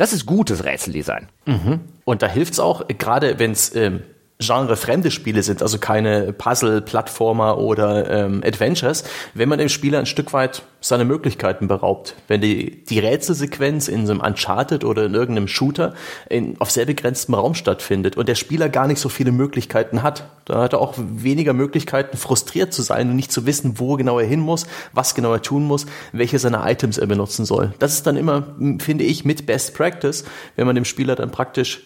Das 0.01 0.14
ist 0.14 0.24
gutes 0.24 0.64
Rätseldesign. 0.64 1.28
Mhm. 1.44 1.80
Und 2.07 2.22
da 2.22 2.26
hilft 2.26 2.55
es 2.55 2.59
auch, 2.59 2.88
gerade 2.88 3.38
wenn 3.38 3.51
es 3.51 3.76
ähm, 3.76 4.01
genrefremde 4.41 5.11
Spiele 5.11 5.43
sind, 5.43 5.62
also 5.62 5.78
keine 5.78 6.32
Puzzle, 6.32 6.80
Plattformer 6.80 7.59
oder 7.59 8.11
ähm, 8.11 8.43
Adventures, 8.45 9.05
wenn 9.34 9.49
man 9.49 9.59
dem 9.59 9.68
Spieler 9.68 9.99
ein 9.99 10.07
Stück 10.07 10.32
weit 10.32 10.62
seine 10.80 11.05
Möglichkeiten 11.05 11.68
beraubt. 11.68 12.14
Wenn 12.26 12.41
die, 12.41 12.84
die 12.84 12.99
Rätselsequenz 12.99 13.88
in 13.88 14.07
so 14.07 14.12
einem 14.12 14.22
Uncharted 14.22 14.84
oder 14.84 15.05
in 15.05 15.14
irgendeinem 15.14 15.47
Shooter 15.47 15.95
in, 16.28 16.59
auf 16.59 16.70
sehr 16.70 16.86
begrenztem 16.86 17.34
Raum 17.34 17.55
stattfindet 17.55 18.16
und 18.16 18.28
der 18.28 18.34
Spieler 18.34 18.68
gar 18.70 18.86
nicht 18.86 18.99
so 18.99 19.11
viele 19.11 19.30
Möglichkeiten 19.30 20.03
hat, 20.03 20.24
da 20.47 20.62
hat 20.62 20.72
er 20.72 20.80
auch 20.80 20.95
weniger 20.97 21.53
Möglichkeiten, 21.53 22.16
frustriert 22.16 22.72
zu 22.72 22.82
sein 22.82 23.11
und 23.11 23.16
nicht 23.16 23.30
zu 23.30 23.45
wissen, 23.47 23.78
wo 23.78 23.97
genau 23.97 24.18
er 24.18 24.26
hin 24.26 24.41
muss, 24.41 24.66
was 24.93 25.14
genau 25.14 25.32
er 25.32 25.43
tun 25.43 25.64
muss, 25.64 25.86
welche 26.12 26.38
seiner 26.38 26.68
Items 26.68 26.97
er 26.97 27.07
benutzen 27.07 27.45
soll. 27.45 27.74
Das 27.78 27.93
ist 27.93 28.07
dann 28.07 28.16
immer, 28.16 28.45
finde 28.78 29.05
ich, 29.05 29.24
mit 29.24 29.45
Best 29.47 29.74
Practice, 29.74 30.24
wenn 30.57 30.66
man 30.66 30.74
dem 30.74 30.86
Spieler 30.86 31.14
dann 31.14 31.30
praktisch 31.30 31.82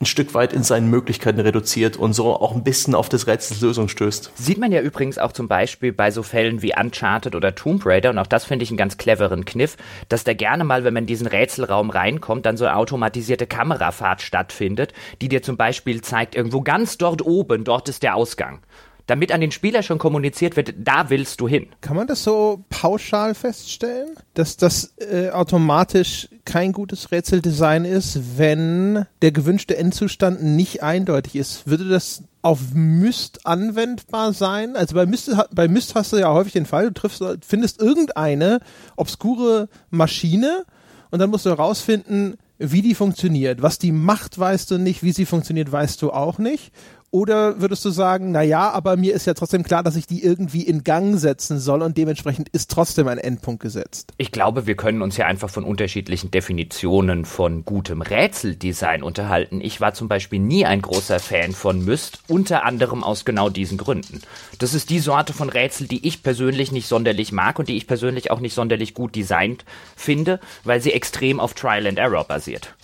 ein 0.00 0.06
Stück 0.06 0.32
weit 0.34 0.52
in 0.52 0.62
seinen 0.62 0.90
Möglichkeiten 0.90 1.40
reduziert 1.40 1.96
und 1.96 2.12
so 2.12 2.32
auch 2.32 2.54
ein 2.54 2.62
bisschen 2.62 2.94
auf 2.94 3.08
das 3.08 3.26
Rätsels 3.26 3.60
Lösung 3.60 3.88
stößt. 3.88 4.30
Sieht 4.36 4.58
man 4.58 4.70
ja 4.70 4.80
übrigens 4.80 5.18
auch 5.18 5.32
zum 5.32 5.48
Beispiel 5.48 5.92
bei 5.92 6.12
so 6.12 6.22
Fällen 6.22 6.62
wie 6.62 6.72
Uncharted 6.78 7.34
oder 7.34 7.56
Tomb 7.56 7.84
Raider 7.84 8.10
und 8.10 8.18
auch 8.18 8.28
das 8.28 8.44
finde 8.44 8.62
ich 8.62 8.70
einen 8.70 8.76
ganz 8.76 8.96
cleveren 8.96 9.44
Kniff, 9.44 9.76
dass 10.08 10.22
da 10.22 10.34
gerne 10.34 10.62
mal, 10.62 10.84
wenn 10.84 10.94
man 10.94 11.02
in 11.04 11.08
diesen 11.08 11.26
Rätselraum 11.26 11.90
reinkommt, 11.90 12.46
dann 12.46 12.56
so 12.56 12.64
eine 12.64 12.76
automatisierte 12.76 13.48
Kamerafahrt 13.48 14.22
stattfindet, 14.22 14.92
die 15.20 15.28
dir 15.28 15.42
zum 15.42 15.56
Beispiel 15.56 16.00
zeigt, 16.00 16.36
irgendwo 16.36 16.60
ganz 16.60 16.96
dort 16.98 17.22
oben, 17.22 17.64
dort 17.64 17.88
ist 17.88 18.04
der 18.04 18.14
Ausgang 18.14 18.60
damit 19.08 19.32
an 19.32 19.40
den 19.40 19.50
Spieler 19.50 19.82
schon 19.82 19.98
kommuniziert 19.98 20.56
wird, 20.56 20.74
da 20.76 21.08
willst 21.10 21.40
du 21.40 21.48
hin. 21.48 21.68
Kann 21.80 21.96
man 21.96 22.06
das 22.06 22.22
so 22.22 22.62
pauschal 22.68 23.34
feststellen, 23.34 24.10
dass 24.34 24.58
das 24.58 24.94
äh, 24.98 25.30
automatisch 25.30 26.28
kein 26.48 26.72
gutes 26.72 27.12
Rätseldesign 27.12 27.84
ist, 27.84 28.38
wenn 28.38 29.04
der 29.20 29.32
gewünschte 29.32 29.76
Endzustand 29.76 30.42
nicht 30.42 30.82
eindeutig 30.82 31.36
ist? 31.36 31.66
Würde 31.66 31.86
das 31.86 32.22
auf 32.40 32.72
Myst 32.72 33.46
anwendbar 33.46 34.32
sein? 34.32 34.74
Also 34.74 34.94
bei 34.94 35.04
Myst, 35.04 35.30
bei 35.52 35.68
Myst 35.68 35.94
hast 35.94 36.14
du 36.14 36.16
ja 36.16 36.32
häufig 36.32 36.54
den 36.54 36.64
Fall, 36.64 36.86
du 36.86 36.94
triffst, 36.94 37.22
findest 37.46 37.82
irgendeine 37.82 38.60
obskure 38.96 39.68
Maschine 39.90 40.64
und 41.10 41.18
dann 41.18 41.28
musst 41.28 41.44
du 41.44 41.50
herausfinden, 41.50 42.38
wie 42.56 42.80
die 42.80 42.94
funktioniert. 42.94 43.60
Was 43.60 43.78
die 43.78 43.92
macht, 43.92 44.38
weißt 44.38 44.70
du 44.70 44.78
nicht, 44.78 45.02
wie 45.02 45.12
sie 45.12 45.26
funktioniert, 45.26 45.70
weißt 45.70 46.00
du 46.00 46.12
auch 46.12 46.38
nicht. 46.38 46.72
Oder 47.10 47.60
würdest 47.62 47.82
du 47.86 47.90
sagen, 47.90 48.32
na 48.32 48.42
ja, 48.42 48.70
aber 48.70 48.98
mir 48.98 49.14
ist 49.14 49.26
ja 49.26 49.32
trotzdem 49.32 49.62
klar, 49.62 49.82
dass 49.82 49.96
ich 49.96 50.06
die 50.06 50.22
irgendwie 50.22 50.62
in 50.62 50.84
Gang 50.84 51.18
setzen 51.18 51.58
soll 51.58 51.80
und 51.80 51.96
dementsprechend 51.96 52.50
ist 52.50 52.70
trotzdem 52.70 53.08
ein 53.08 53.16
Endpunkt 53.16 53.62
gesetzt? 53.62 54.12
Ich 54.18 54.30
glaube, 54.30 54.66
wir 54.66 54.76
können 54.76 55.00
uns 55.00 55.16
ja 55.16 55.24
einfach 55.24 55.48
von 55.48 55.64
unterschiedlichen 55.64 56.30
Definitionen 56.30 57.24
von 57.24 57.64
gutem 57.64 58.02
Rätseldesign 58.02 59.02
unterhalten. 59.02 59.62
Ich 59.62 59.80
war 59.80 59.94
zum 59.94 60.08
Beispiel 60.08 60.38
nie 60.38 60.66
ein 60.66 60.82
großer 60.82 61.18
Fan 61.18 61.52
von 61.52 61.82
Myst, 61.82 62.20
unter 62.28 62.66
anderem 62.66 63.02
aus 63.02 63.24
genau 63.24 63.48
diesen 63.48 63.78
Gründen. 63.78 64.20
Das 64.58 64.74
ist 64.74 64.90
die 64.90 64.98
Sorte 64.98 65.32
von 65.32 65.48
Rätsel, 65.48 65.88
die 65.88 66.06
ich 66.06 66.22
persönlich 66.22 66.72
nicht 66.72 66.88
sonderlich 66.88 67.32
mag 67.32 67.58
und 67.58 67.70
die 67.70 67.76
ich 67.78 67.86
persönlich 67.86 68.30
auch 68.30 68.40
nicht 68.40 68.52
sonderlich 68.52 68.92
gut 68.92 69.16
designt 69.16 69.64
finde, 69.96 70.40
weil 70.64 70.82
sie 70.82 70.92
extrem 70.92 71.40
auf 71.40 71.54
Trial 71.54 71.86
and 71.86 71.98
Error 71.98 72.24
basiert. 72.24 72.74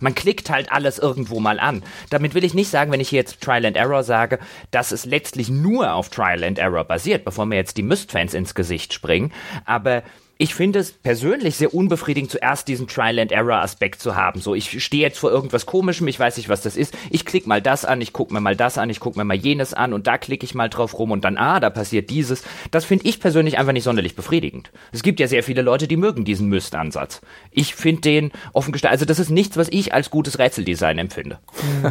Man 0.00 0.14
klickt 0.14 0.50
halt 0.50 0.72
alles 0.72 0.98
irgendwo 0.98 1.40
mal 1.40 1.60
an. 1.60 1.82
Damit 2.10 2.34
will 2.34 2.44
ich 2.44 2.54
nicht 2.54 2.70
sagen, 2.70 2.90
wenn 2.90 3.00
ich 3.00 3.10
hier 3.10 3.20
jetzt 3.20 3.40
Trial 3.40 3.66
and 3.66 3.76
Error 3.76 4.02
sage, 4.02 4.38
dass 4.70 4.92
es 4.92 5.04
letztlich 5.04 5.48
nur 5.48 5.92
auf 5.92 6.08
Trial 6.08 6.42
and 6.42 6.58
Error 6.58 6.84
basiert, 6.84 7.24
bevor 7.24 7.46
mir 7.46 7.56
jetzt 7.56 7.76
die 7.76 7.82
Myst-Fans 7.82 8.34
ins 8.34 8.54
Gesicht 8.54 8.92
springen. 8.92 9.32
Aber 9.64 10.02
ich 10.40 10.54
finde 10.54 10.78
es 10.78 10.92
persönlich 10.92 11.56
sehr 11.56 11.74
unbefriedigend, 11.74 12.30
zuerst 12.30 12.66
diesen 12.66 12.88
Trial-and-Error-Aspekt 12.88 14.00
zu 14.00 14.16
haben. 14.16 14.40
So, 14.40 14.54
ich 14.54 14.82
stehe 14.82 15.02
jetzt 15.02 15.18
vor 15.18 15.30
irgendwas 15.30 15.66
Komischem, 15.66 16.08
ich 16.08 16.18
weiß 16.18 16.38
nicht, 16.38 16.48
was 16.48 16.62
das 16.62 16.78
ist. 16.78 16.96
Ich 17.10 17.26
klicke 17.26 17.46
mal 17.46 17.60
das 17.60 17.84
an, 17.84 18.00
ich 18.00 18.14
gucke 18.14 18.32
mir 18.32 18.40
mal 18.40 18.56
das 18.56 18.78
an, 18.78 18.88
ich 18.88 19.00
gucke 19.00 19.18
mir 19.18 19.26
mal 19.26 19.36
jenes 19.36 19.74
an 19.74 19.92
und 19.92 20.06
da 20.06 20.16
klicke 20.16 20.46
ich 20.46 20.54
mal 20.54 20.70
drauf 20.70 20.98
rum 20.98 21.10
und 21.10 21.26
dann, 21.26 21.36
ah, 21.36 21.60
da 21.60 21.68
passiert 21.68 22.08
dieses. 22.08 22.42
Das 22.70 22.86
finde 22.86 23.06
ich 23.06 23.20
persönlich 23.20 23.58
einfach 23.58 23.74
nicht 23.74 23.84
sonderlich 23.84 24.16
befriedigend. 24.16 24.72
Es 24.92 25.02
gibt 25.02 25.20
ja 25.20 25.28
sehr 25.28 25.42
viele 25.42 25.60
Leute, 25.60 25.86
die 25.86 25.98
mögen 25.98 26.24
diesen 26.24 26.48
Myst-Ansatz. 26.48 27.20
Ich 27.50 27.74
finde 27.74 28.00
den 28.00 28.32
offen 28.54 28.72
gestellt, 28.72 28.92
also 28.92 29.04
das 29.04 29.18
ist 29.18 29.28
nichts, 29.28 29.58
was 29.58 29.68
ich 29.68 29.92
als 29.92 30.08
gutes 30.08 30.38
Rätseldesign 30.38 30.96
empfinde. 30.96 31.38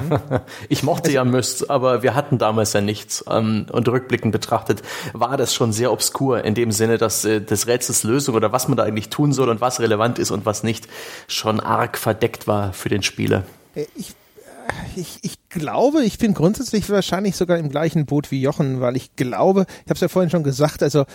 ich 0.69 0.81
mochte 0.81 1.11
ja 1.11 1.23
Myst, 1.23 1.69
aber 1.69 2.01
wir 2.01 2.15
hatten 2.15 2.39
damals 2.39 2.73
ja 2.73 2.81
nichts. 2.81 3.23
Ähm, 3.29 3.67
und 3.71 3.87
rückblickend 3.87 4.31
betrachtet 4.31 4.81
war 5.13 5.37
das 5.37 5.53
schon 5.53 5.71
sehr 5.71 5.91
obskur 5.91 6.43
in 6.43 6.55
dem 6.55 6.71
Sinne, 6.71 6.97
dass 6.97 7.25
äh, 7.25 7.41
das 7.41 7.67
Rätsels 7.67 8.01
Lösung 8.01 8.38
oder 8.39 8.51
was 8.51 8.67
man 8.67 8.77
da 8.77 8.83
eigentlich 8.83 9.09
tun 9.09 9.33
soll 9.33 9.49
und 9.49 9.61
was 9.61 9.79
relevant 9.79 10.17
ist 10.17 10.31
und 10.31 10.45
was 10.45 10.63
nicht, 10.63 10.87
schon 11.27 11.59
arg 11.59 11.97
verdeckt 11.97 12.47
war 12.47 12.73
für 12.73 12.89
den 12.89 13.03
Spieler. 13.03 13.43
Ich, 13.95 14.13
ich, 14.95 15.19
ich 15.21 15.49
glaube, 15.49 16.03
ich 16.03 16.17
bin 16.17 16.33
grundsätzlich 16.33 16.89
wahrscheinlich 16.89 17.35
sogar 17.35 17.57
im 17.57 17.69
gleichen 17.69 18.05
Boot 18.05 18.31
wie 18.31 18.41
Jochen, 18.41 18.81
weil 18.81 18.95
ich 18.95 19.15
glaube, 19.15 19.65
ich 19.69 19.89
habe 19.89 19.95
es 19.95 20.01
ja 20.01 20.07
vorhin 20.07 20.29
schon 20.29 20.43
gesagt, 20.43 20.81
also 20.81 21.05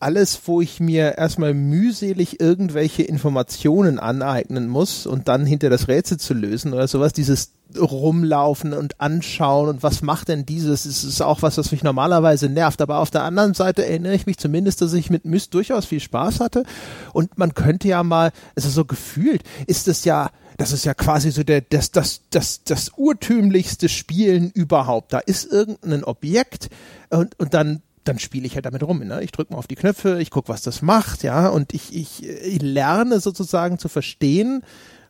alles, 0.00 0.40
wo 0.46 0.60
ich 0.60 0.80
mir 0.80 1.16
erstmal 1.16 1.54
mühselig 1.54 2.40
irgendwelche 2.40 3.04
Informationen 3.04 4.00
aneignen 4.00 4.68
muss 4.68 5.06
und 5.06 5.28
dann 5.28 5.46
hinter 5.46 5.70
das 5.70 5.86
Rätsel 5.86 6.18
zu 6.18 6.34
lösen 6.34 6.72
oder 6.72 6.88
sowas, 6.88 7.12
dieses 7.12 7.52
rumlaufen 7.78 8.72
und 8.72 9.00
anschauen 9.00 9.68
und 9.68 9.82
was 9.82 10.02
macht 10.02 10.28
denn 10.28 10.46
dieses, 10.46 10.84
es 10.84 11.04
ist 11.04 11.20
auch 11.20 11.42
was, 11.42 11.58
was 11.58 11.72
mich 11.72 11.82
normalerweise 11.82 12.48
nervt, 12.48 12.80
aber 12.80 12.98
auf 12.98 13.10
der 13.10 13.24
anderen 13.24 13.54
Seite 13.54 13.84
erinnere 13.84 14.14
ich 14.14 14.26
mich 14.26 14.38
zumindest, 14.38 14.80
dass 14.80 14.92
ich 14.92 15.10
mit 15.10 15.24
Myst 15.24 15.54
durchaus 15.54 15.86
viel 15.86 16.00
Spaß 16.00 16.40
hatte 16.40 16.64
und 17.12 17.38
man 17.38 17.54
könnte 17.54 17.88
ja 17.88 18.02
mal, 18.02 18.32
also 18.56 18.68
so 18.68 18.84
gefühlt 18.84 19.42
ist 19.66 19.88
es 19.88 20.04
ja 20.04 20.30
das 20.58 20.70
ist 20.72 20.84
ja 20.84 20.94
quasi 20.94 21.30
so 21.30 21.42
der, 21.42 21.62
das, 21.62 21.90
das, 21.92 22.20
das, 22.30 22.62
das 22.62 22.92
urtümlichste 22.96 23.88
Spielen 23.88 24.50
überhaupt. 24.50 25.12
Da 25.12 25.18
ist 25.18 25.50
irgendein 25.50 26.04
Objekt 26.04 26.68
und, 27.10 27.38
und 27.40 27.54
dann 27.54 27.82
dann 28.04 28.18
spiele 28.18 28.46
ich 28.46 28.54
halt 28.54 28.66
damit 28.66 28.82
rum. 28.82 28.98
Ne? 28.98 29.22
Ich 29.22 29.32
drücke 29.32 29.52
mal 29.52 29.58
auf 29.58 29.66
die 29.66 29.76
Knöpfe, 29.76 30.20
ich 30.20 30.30
gucke, 30.30 30.48
was 30.48 30.62
das 30.62 30.82
macht, 30.82 31.22
ja, 31.22 31.48
und 31.48 31.72
ich, 31.72 31.94
ich, 31.94 32.26
ich 32.26 32.60
lerne 32.60 33.20
sozusagen 33.20 33.78
zu 33.78 33.88
verstehen, 33.88 34.62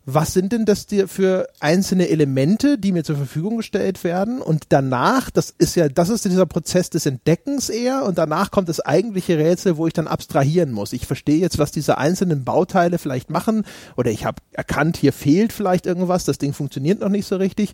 was 0.04 0.32
sind 0.32 0.52
denn 0.52 0.64
das 0.64 0.86
dir 0.86 1.06
für 1.06 1.46
einzelne 1.60 2.08
Elemente, 2.08 2.76
die 2.76 2.90
mir 2.90 3.04
zur 3.04 3.16
Verfügung 3.16 3.58
gestellt 3.58 4.02
werden? 4.02 4.42
Und 4.42 4.64
danach, 4.70 5.30
das 5.30 5.54
ist 5.56 5.76
ja, 5.76 5.88
das 5.88 6.08
ist 6.08 6.24
dieser 6.24 6.46
Prozess 6.46 6.90
des 6.90 7.06
Entdeckens 7.06 7.68
eher. 7.68 8.04
Und 8.04 8.18
danach 8.18 8.50
kommt 8.50 8.68
das 8.68 8.80
eigentliche 8.80 9.38
Rätsel, 9.38 9.76
wo 9.76 9.86
ich 9.86 9.92
dann 9.92 10.08
abstrahieren 10.08 10.72
muss. 10.72 10.92
Ich 10.92 11.06
verstehe 11.06 11.38
jetzt, 11.38 11.58
was 11.58 11.70
diese 11.70 11.98
einzelnen 11.98 12.44
Bauteile 12.44 12.98
vielleicht 12.98 13.30
machen. 13.30 13.64
Oder 13.96 14.10
ich 14.10 14.24
habe 14.24 14.42
erkannt, 14.50 14.96
hier 14.96 15.12
fehlt 15.12 15.52
vielleicht 15.52 15.86
irgendwas, 15.86 16.24
das 16.24 16.38
Ding 16.38 16.52
funktioniert 16.52 17.00
noch 17.00 17.08
nicht 17.08 17.26
so 17.26 17.36
richtig. 17.36 17.72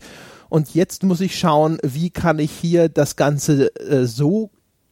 Und 0.50 0.74
jetzt 0.74 1.04
muss 1.04 1.20
ich 1.20 1.38
schauen, 1.38 1.78
wie 1.82 2.10
kann 2.10 2.38
ich 2.38 2.50
hier 2.50 2.90
das 2.90 3.16
Ganze 3.16 3.74
äh, 3.76 4.06
so 4.06 4.50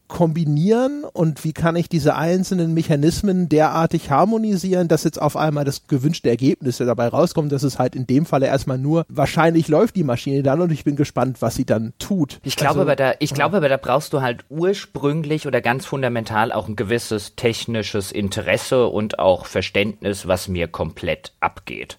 kombinieren 0.08 1.04
und 1.04 1.44
wie 1.44 1.52
kann 1.52 1.76
ich 1.76 1.88
diese 1.88 2.16
einzelnen 2.16 2.74
Mechanismen 2.74 3.48
derartig 3.48 4.10
harmonisieren, 4.10 4.88
dass 4.88 5.04
jetzt 5.04 5.20
auf 5.20 5.36
einmal 5.36 5.64
das 5.64 5.86
gewünschte 5.86 6.28
Ergebnis 6.28 6.78
dabei 6.78 7.08
rauskommt, 7.08 7.52
dass 7.52 7.62
es 7.62 7.78
halt 7.78 7.94
in 7.94 8.06
dem 8.06 8.26
Falle 8.26 8.46
erstmal 8.46 8.78
nur 8.78 9.04
wahrscheinlich 9.08 9.68
läuft 9.68 9.96
die 9.96 10.04
Maschine 10.04 10.42
dann 10.42 10.60
und 10.60 10.72
ich 10.72 10.84
bin 10.84 10.96
gespannt, 10.96 11.42
was 11.42 11.54
sie 11.54 11.64
dann 11.64 11.92
tut. 11.98 12.38
Ich 12.42 12.56
glaube, 12.56 12.70
also, 12.70 12.80
aber 12.82 12.96
da, 12.96 13.14
ich 13.18 13.34
glaube, 13.34 13.56
aber 13.58 13.68
da 13.68 13.76
brauchst 13.76 14.12
du 14.12 14.20
halt 14.20 14.44
ursprünglich 14.48 15.46
oder 15.46 15.60
ganz 15.60 15.86
fundamental 15.86 16.52
auch 16.52 16.68
ein 16.68 16.76
gewisses 16.76 17.34
technisches 17.36 18.12
Interesse 18.12 18.86
und 18.86 19.18
auch 19.18 19.46
Verständnis, 19.46 20.26
was 20.26 20.48
mir 20.48 20.68
komplett 20.68 21.32
abgeht. 21.40 21.98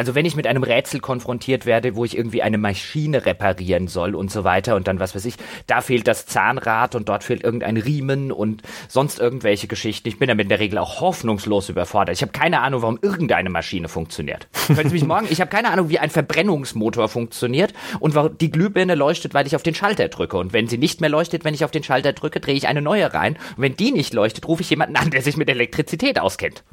Also 0.00 0.14
wenn 0.14 0.24
ich 0.24 0.34
mit 0.34 0.46
einem 0.46 0.62
Rätsel 0.62 0.98
konfrontiert 0.98 1.66
werde, 1.66 1.94
wo 1.94 2.06
ich 2.06 2.16
irgendwie 2.16 2.40
eine 2.40 2.56
Maschine 2.56 3.26
reparieren 3.26 3.86
soll 3.86 4.14
und 4.14 4.30
so 4.30 4.44
weiter 4.44 4.74
und 4.74 4.88
dann 4.88 4.98
was 4.98 5.14
weiß 5.14 5.26
ich, 5.26 5.34
da 5.66 5.82
fehlt 5.82 6.08
das 6.08 6.24
Zahnrad 6.24 6.94
und 6.94 7.10
dort 7.10 7.22
fehlt 7.22 7.44
irgendein 7.44 7.76
Riemen 7.76 8.32
und 8.32 8.62
sonst 8.88 9.18
irgendwelche 9.20 9.66
Geschichten. 9.66 10.08
Ich 10.08 10.18
bin 10.18 10.28
damit 10.28 10.44
in 10.44 10.48
der 10.48 10.58
Regel 10.58 10.78
auch 10.78 11.02
hoffnungslos 11.02 11.68
überfordert. 11.68 12.16
Ich 12.16 12.22
habe 12.22 12.32
keine 12.32 12.62
Ahnung, 12.62 12.80
warum 12.80 12.98
irgendeine 13.02 13.50
Maschine 13.50 13.90
funktioniert. 13.90 14.48
Können 14.68 14.88
Sie 14.88 14.94
mich 14.94 15.04
morgen, 15.04 15.26
ich 15.28 15.38
habe 15.42 15.50
keine 15.50 15.70
Ahnung, 15.70 15.90
wie 15.90 15.98
ein 15.98 16.08
Verbrennungsmotor 16.08 17.10
funktioniert 17.10 17.74
und 17.98 18.16
die 18.40 18.50
Glühbirne 18.50 18.94
leuchtet, 18.94 19.34
weil 19.34 19.46
ich 19.46 19.54
auf 19.54 19.62
den 19.62 19.74
Schalter 19.74 20.08
drücke. 20.08 20.38
Und 20.38 20.54
wenn 20.54 20.66
sie 20.66 20.78
nicht 20.78 21.02
mehr 21.02 21.10
leuchtet, 21.10 21.44
wenn 21.44 21.52
ich 21.52 21.62
auf 21.62 21.72
den 21.72 21.84
Schalter 21.84 22.14
drücke, 22.14 22.40
drehe 22.40 22.54
ich 22.54 22.68
eine 22.68 22.80
neue 22.80 23.12
rein. 23.12 23.34
Und 23.54 23.64
wenn 23.64 23.76
die 23.76 23.92
nicht 23.92 24.14
leuchtet, 24.14 24.48
rufe 24.48 24.62
ich 24.62 24.70
jemanden 24.70 24.96
an, 24.96 25.10
der 25.10 25.20
sich 25.20 25.36
mit 25.36 25.50
Elektrizität 25.50 26.18
auskennt. 26.18 26.64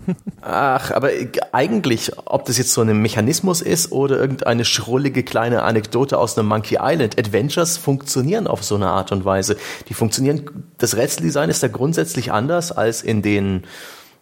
Ach, 0.41 0.91
aber 0.91 1.09
eigentlich, 1.51 2.13
ob 2.23 2.45
das 2.45 2.57
jetzt 2.57 2.71
so 2.71 2.80
eine 2.80 2.93
Mechanismus 3.18 3.61
ist 3.61 3.91
oder 3.91 4.20
irgendeine 4.20 4.63
schrullige 4.63 5.24
kleine 5.24 5.63
Anekdote 5.63 6.20
aus 6.20 6.38
einem 6.38 6.49
Monkey 6.49 6.78
Island. 6.80 7.18
Adventures 7.18 7.76
funktionieren 7.76 8.45
auf 8.45 8.63
so 8.63 8.76
eine 8.76 8.89
Art 8.89 9.11
und 9.11 9.26
Weise. 9.26 9.57
Die 9.89 9.95
funktionieren, 9.95 10.68
das 10.78 10.95
Rätseldesign 10.95 11.49
ist 11.49 11.63
da 11.63 11.68
grundsätzlich 11.68 12.32
anders 12.32 12.72
als 12.72 13.01
in 13.01 13.24
den, 13.24 13.63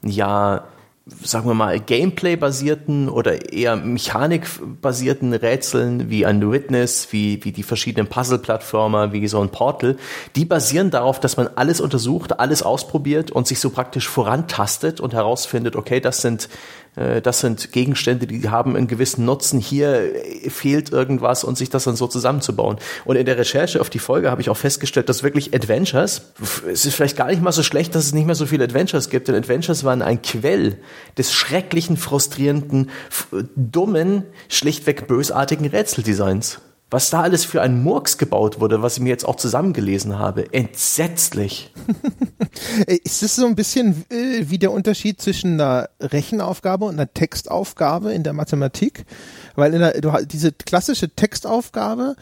ja, 0.02 0.64
sagen 1.22 1.46
wir 1.46 1.56
mal, 1.56 1.78
Gameplay-basierten 1.78 3.10
oder 3.10 3.52
eher 3.52 3.76
Mechanik-basierten 3.76 5.34
Rätseln 5.34 6.10
wie 6.10 6.26
ein 6.26 6.50
Witness, 6.50 7.10
wie, 7.12 7.44
wie 7.44 7.52
die 7.52 7.64
verschiedenen 7.64 8.08
Puzzle-Plattformer, 8.08 9.12
wie 9.12 9.28
so 9.28 9.42
ein 9.42 9.50
Portal, 9.50 9.98
die 10.38 10.46
basieren 10.46 10.90
darauf, 10.90 11.20
dass 11.20 11.36
man 11.36 11.50
alles 11.56 11.82
untersucht, 11.82 12.40
alles 12.40 12.64
ausprobiert 12.64 13.30
und 13.30 13.46
sich 13.46 13.60
so 13.60 13.72
praktisch 13.72 14.08
vorantastet 14.08 15.02
und 15.02 15.14
herausfindet, 15.14 15.76
okay, 15.76 16.00
das 16.00 16.22
sind 16.22 16.48
das 16.96 17.40
sind 17.42 17.72
Gegenstände, 17.72 18.28
die 18.28 18.50
haben 18.50 18.76
einen 18.76 18.88
gewissen 18.88 19.26
Nutzen. 19.26 19.60
Hier 19.60 20.14
fehlt 20.48 20.92
irgendwas 20.92 21.44
und 21.44 21.58
sich 21.58 21.70
das 21.70 21.84
dann 21.84 21.96
so 21.96 22.08
zusammenzubauen. 22.08 22.78
Und 23.04 23.16
in 23.16 23.26
der 23.26 23.38
Recherche 23.38 23.82
auf 23.82 23.90
die 23.90 24.00
Folge 24.00 24.32
habe 24.32 24.42
ich 24.42 24.50
auch 24.50 24.58
festgestellt, 24.58 25.10
dass 25.10 25.24
wirklich 25.24 25.54
Adventures, 25.54 26.34
es 26.72 26.86
ist 26.86 26.96
vielleicht 26.96 27.18
gar 27.18 27.28
nicht 27.28 27.42
mal 27.42 27.52
so 27.52 27.64
schlecht, 27.64 27.96
dass 27.96 28.06
es 28.06 28.14
nicht 28.14 28.26
mehr 28.26 28.36
so 28.36 28.46
viele 28.46 28.64
Adventures 28.64 29.10
gibt, 29.10 29.28
denn 29.28 29.36
Adventures 29.36 29.84
waren 29.84 30.02
ein 30.02 30.22
Quell 30.22 30.78
des 31.18 31.34
schrecklichen, 31.34 31.98
frustrierenden, 31.98 32.90
dummen, 33.56 34.24
schlichtweg 34.48 35.08
bösartigen 35.08 35.66
Rätseldesigns. 35.66 36.60
Was 36.92 37.10
da 37.10 37.22
alles 37.22 37.46
für 37.46 37.62
ein 37.62 37.84
Murks 37.84 38.18
gebaut 38.18 38.60
wurde, 38.60 38.82
was 38.82 38.98
ich 38.98 39.04
mir 39.04 39.10
jetzt 39.10 39.26
auch 39.26 39.38
zusammengelesen 39.38 40.20
habe. 40.20 40.54
Entsetzlich. 40.54 41.74
Ist 43.04 43.24
es 43.24 43.36
so 43.36 43.48
ein 43.48 43.56
bisschen 43.56 44.06
äh, 44.10 44.50
wie 44.50 44.60
der 44.60 44.72
Unterschied 44.72 45.20
zwischen 45.20 45.60
einer 45.60 45.90
Rechenaufgabe 46.00 46.86
und 46.86 46.94
einer 46.94 47.12
Textaufgabe 47.12 48.14
in 48.14 48.24
der 48.24 48.34
Mathematik? 48.34 49.06
Weil 49.56 49.74
in 49.74 49.80
der, 49.80 50.00
du, 50.00 50.12
diese 50.26 50.52
klassische 50.52 51.10
Textaufgabe 51.10 52.16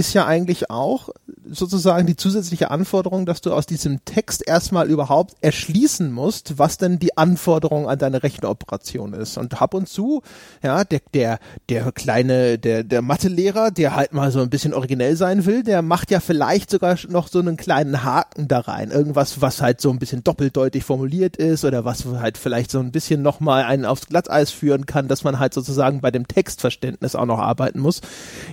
ist 0.00 0.14
ja 0.14 0.26
eigentlich 0.26 0.70
auch 0.70 1.10
sozusagen 1.50 2.06
die 2.06 2.16
zusätzliche 2.16 2.70
Anforderung, 2.70 3.26
dass 3.26 3.42
du 3.42 3.52
aus 3.52 3.66
diesem 3.66 4.02
Text 4.06 4.46
erstmal 4.46 4.88
überhaupt 4.88 5.34
erschließen 5.42 6.10
musst, 6.10 6.58
was 6.58 6.78
denn 6.78 6.98
die 6.98 7.18
Anforderung 7.18 7.86
an 7.86 7.98
deine 7.98 8.22
Rechenoperation 8.22 9.12
ist. 9.12 9.36
Und 9.36 9.60
ab 9.60 9.74
und 9.74 9.88
zu, 9.88 10.22
ja, 10.62 10.84
der, 10.84 11.00
der, 11.12 11.38
der 11.68 11.92
kleine, 11.92 12.58
der, 12.58 12.82
der 12.82 13.02
Mathelehrer, 13.02 13.70
der 13.70 13.94
halt 13.94 14.14
mal 14.14 14.32
so 14.32 14.40
ein 14.40 14.48
bisschen 14.48 14.72
originell 14.72 15.16
sein 15.16 15.44
will, 15.44 15.62
der 15.62 15.82
macht 15.82 16.10
ja 16.10 16.20
vielleicht 16.20 16.70
sogar 16.70 16.96
noch 17.08 17.28
so 17.28 17.40
einen 17.40 17.58
kleinen 17.58 18.02
Haken 18.02 18.48
da 18.48 18.60
rein. 18.60 18.90
Irgendwas, 18.90 19.42
was 19.42 19.60
halt 19.60 19.82
so 19.82 19.90
ein 19.90 19.98
bisschen 19.98 20.24
doppeldeutig 20.24 20.82
formuliert 20.82 21.36
ist 21.36 21.66
oder 21.66 21.84
was 21.84 22.06
halt 22.06 22.38
vielleicht 22.38 22.70
so 22.70 22.78
ein 22.78 22.90
bisschen 22.90 23.20
nochmal 23.20 23.64
einen 23.64 23.84
aufs 23.84 24.06
Glatteis 24.06 24.50
führen 24.50 24.86
kann, 24.86 25.08
dass 25.08 25.24
man 25.24 25.38
halt 25.38 25.52
sozusagen 25.52 26.00
bei 26.00 26.10
dem 26.10 26.26
Textverständnis 26.26 27.14
auch 27.14 27.26
noch 27.26 27.38
arbeiten 27.38 27.80
muss. 27.80 28.00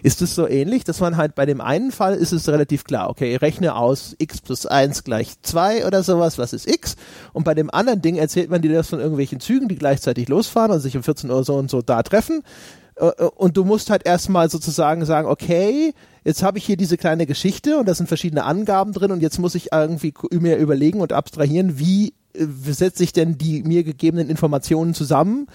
Ist 0.04 0.22
es 0.22 0.36
so 0.36 0.46
ähnlich, 0.46 0.84
dass 0.84 1.00
man 1.00 1.16
halt 1.16 1.37
bei 1.38 1.46
dem 1.46 1.62
einen 1.62 1.92
Fall 1.92 2.16
ist 2.16 2.34
es 2.34 2.50
relativ 2.50 2.84
klar, 2.84 3.10
okay, 3.10 3.36
rechne 3.36 3.76
aus 3.76 4.16
x 4.18 4.42
plus 4.42 4.66
1 4.66 5.04
gleich 5.04 5.40
2 5.44 5.86
oder 5.86 6.02
sowas, 6.02 6.40
was 6.40 6.52
ist 6.52 6.68
x? 6.68 6.96
Und 7.32 7.44
bei 7.44 7.54
dem 7.54 7.70
anderen 7.70 8.02
Ding 8.02 8.16
erzählt 8.16 8.50
man 8.50 8.62
dir 8.62 8.74
das 8.74 8.90
von 8.90 9.00
irgendwelchen 9.00 9.40
Zügen, 9.40 9.68
die 9.70 9.76
gleichzeitig 9.76 10.28
losfahren 10.28 10.72
und 10.72 10.80
sich 10.80 10.98
um 10.98 11.04
14 11.04 11.30
Uhr 11.30 11.44
so 11.44 11.54
und 11.56 11.70
so 11.70 11.84
da 11.84 12.02
treffen. 12.02 12.42
Äh, 12.96 13.06
äh, 13.06 13.30
und 13.36 13.56
du 13.56 13.64
musst 13.64 13.92
halt 13.92 14.06
erstmal 14.06 14.50
sozusagen 14.50 15.06
sagen, 15.06 15.28
okay, 15.28 15.94
jetzt 16.24 16.42
habe 16.42 16.58
ich 16.58 16.66
hier 16.66 16.76
diese 16.76 16.98
kleine 16.98 17.28
Geschichte 17.28 17.78
und 17.78 17.88
da 17.88 17.94
sind 17.94 18.08
verschiedene 18.08 18.44
Angaben 18.44 18.92
drin 18.92 19.12
und 19.12 19.22
jetzt 19.22 19.38
muss 19.38 19.54
ich 19.54 19.72
irgendwie 19.72 20.16
mir 20.32 20.58
überlegen 20.58 21.02
und 21.02 21.14
abstrahieren, 21.14 21.78
wie 21.78 22.14
äh, 22.34 22.46
setze 22.66 23.04
ich 23.04 23.14
denn 23.14 23.38
die 23.38 23.62
mir 23.62 23.84
gegebenen 23.84 24.30
Informationen 24.30 24.96
zusammen 24.96 25.48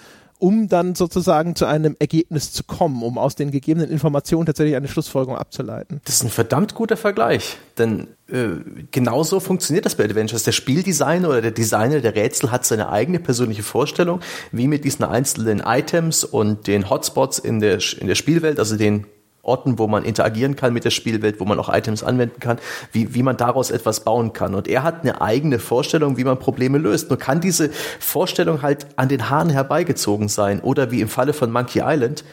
um 0.43 0.67
dann 0.67 0.97
sozusagen 0.97 1.55
zu 1.55 1.67
einem 1.67 1.95
Ergebnis 2.01 2.51
zu 2.51 2.65
kommen, 2.65 3.05
um 3.05 3.17
aus 3.17 3.37
den 3.37 3.53
gegebenen 3.53 3.89
Informationen 3.89 4.45
tatsächlich 4.45 4.75
eine 4.75 4.89
Schlussfolgerung 4.89 5.39
abzuleiten. 5.39 6.01
Das 6.05 6.17
ist 6.17 6.25
ein 6.25 6.31
verdammt 6.31 6.75
guter 6.75 6.97
Vergleich, 6.97 7.59
denn 7.79 8.09
äh, 8.27 8.57
genauso 8.91 9.39
funktioniert 9.39 9.87
das 9.87 9.95
bei 9.95 10.05
Adventures. 10.05 10.43
Der 10.43 10.51
Spieldesigner 10.51 11.29
oder 11.29 11.43
der 11.43 11.53
Designer 11.53 12.01
der 12.01 12.17
Rätsel 12.17 12.51
hat 12.51 12.67
seine 12.67 12.89
eigene 12.89 13.21
persönliche 13.21 13.63
Vorstellung, 13.63 14.19
wie 14.51 14.67
mit 14.67 14.85
diesen 14.85 15.05
einzelnen 15.05 15.63
Items 15.65 16.25
und 16.25 16.67
den 16.67 16.91
Hotspots 16.91 17.39
in 17.39 17.61
der, 17.61 17.79
in 18.01 18.09
der 18.09 18.17
Spielwelt, 18.17 18.59
also 18.59 18.77
den 18.77 19.07
Orten, 19.43 19.79
wo 19.79 19.89
man 19.89 20.05
interagieren 20.05 20.55
kann 20.55 20.73
mit 20.73 20.85
der 20.85 20.91
Spielwelt, 20.91 21.41
wo 21.41 21.45
man 21.45 21.59
auch 21.59 21.69
Items 21.69 22.05
anwenden 22.05 22.39
kann, 22.39 22.59
wie, 22.93 23.15
wie 23.15 23.25
man 23.25 23.37
daraus 23.37 23.73
etwas 23.73 24.05
bauen 24.05 24.33
kann. 24.33 24.55
Und 24.55 24.69
er 24.69 24.85
hat 24.85 25.03
eine 25.03 25.21
eigene 25.21 25.59
Vorstellung, 25.59 26.17
wie 26.17 26.25
man 26.25 26.39
Probleme 26.39 26.79
löst. 26.79 27.11
Nur 27.11 27.19
kann 27.19 27.41
diese 27.41 27.71
Vorstellung 27.99 28.63
halt 28.63 28.87
an 28.95 29.09
den 29.09 29.31
Haaren 29.31 29.51
herbeigezogen 29.51 30.29
sein 30.29 30.61
oder 30.61 30.93
wie 30.93 31.01
im 31.01 31.09
Falle 31.09 31.33
von 31.33 31.51
Monkey 31.51 31.83
Island 31.85 32.25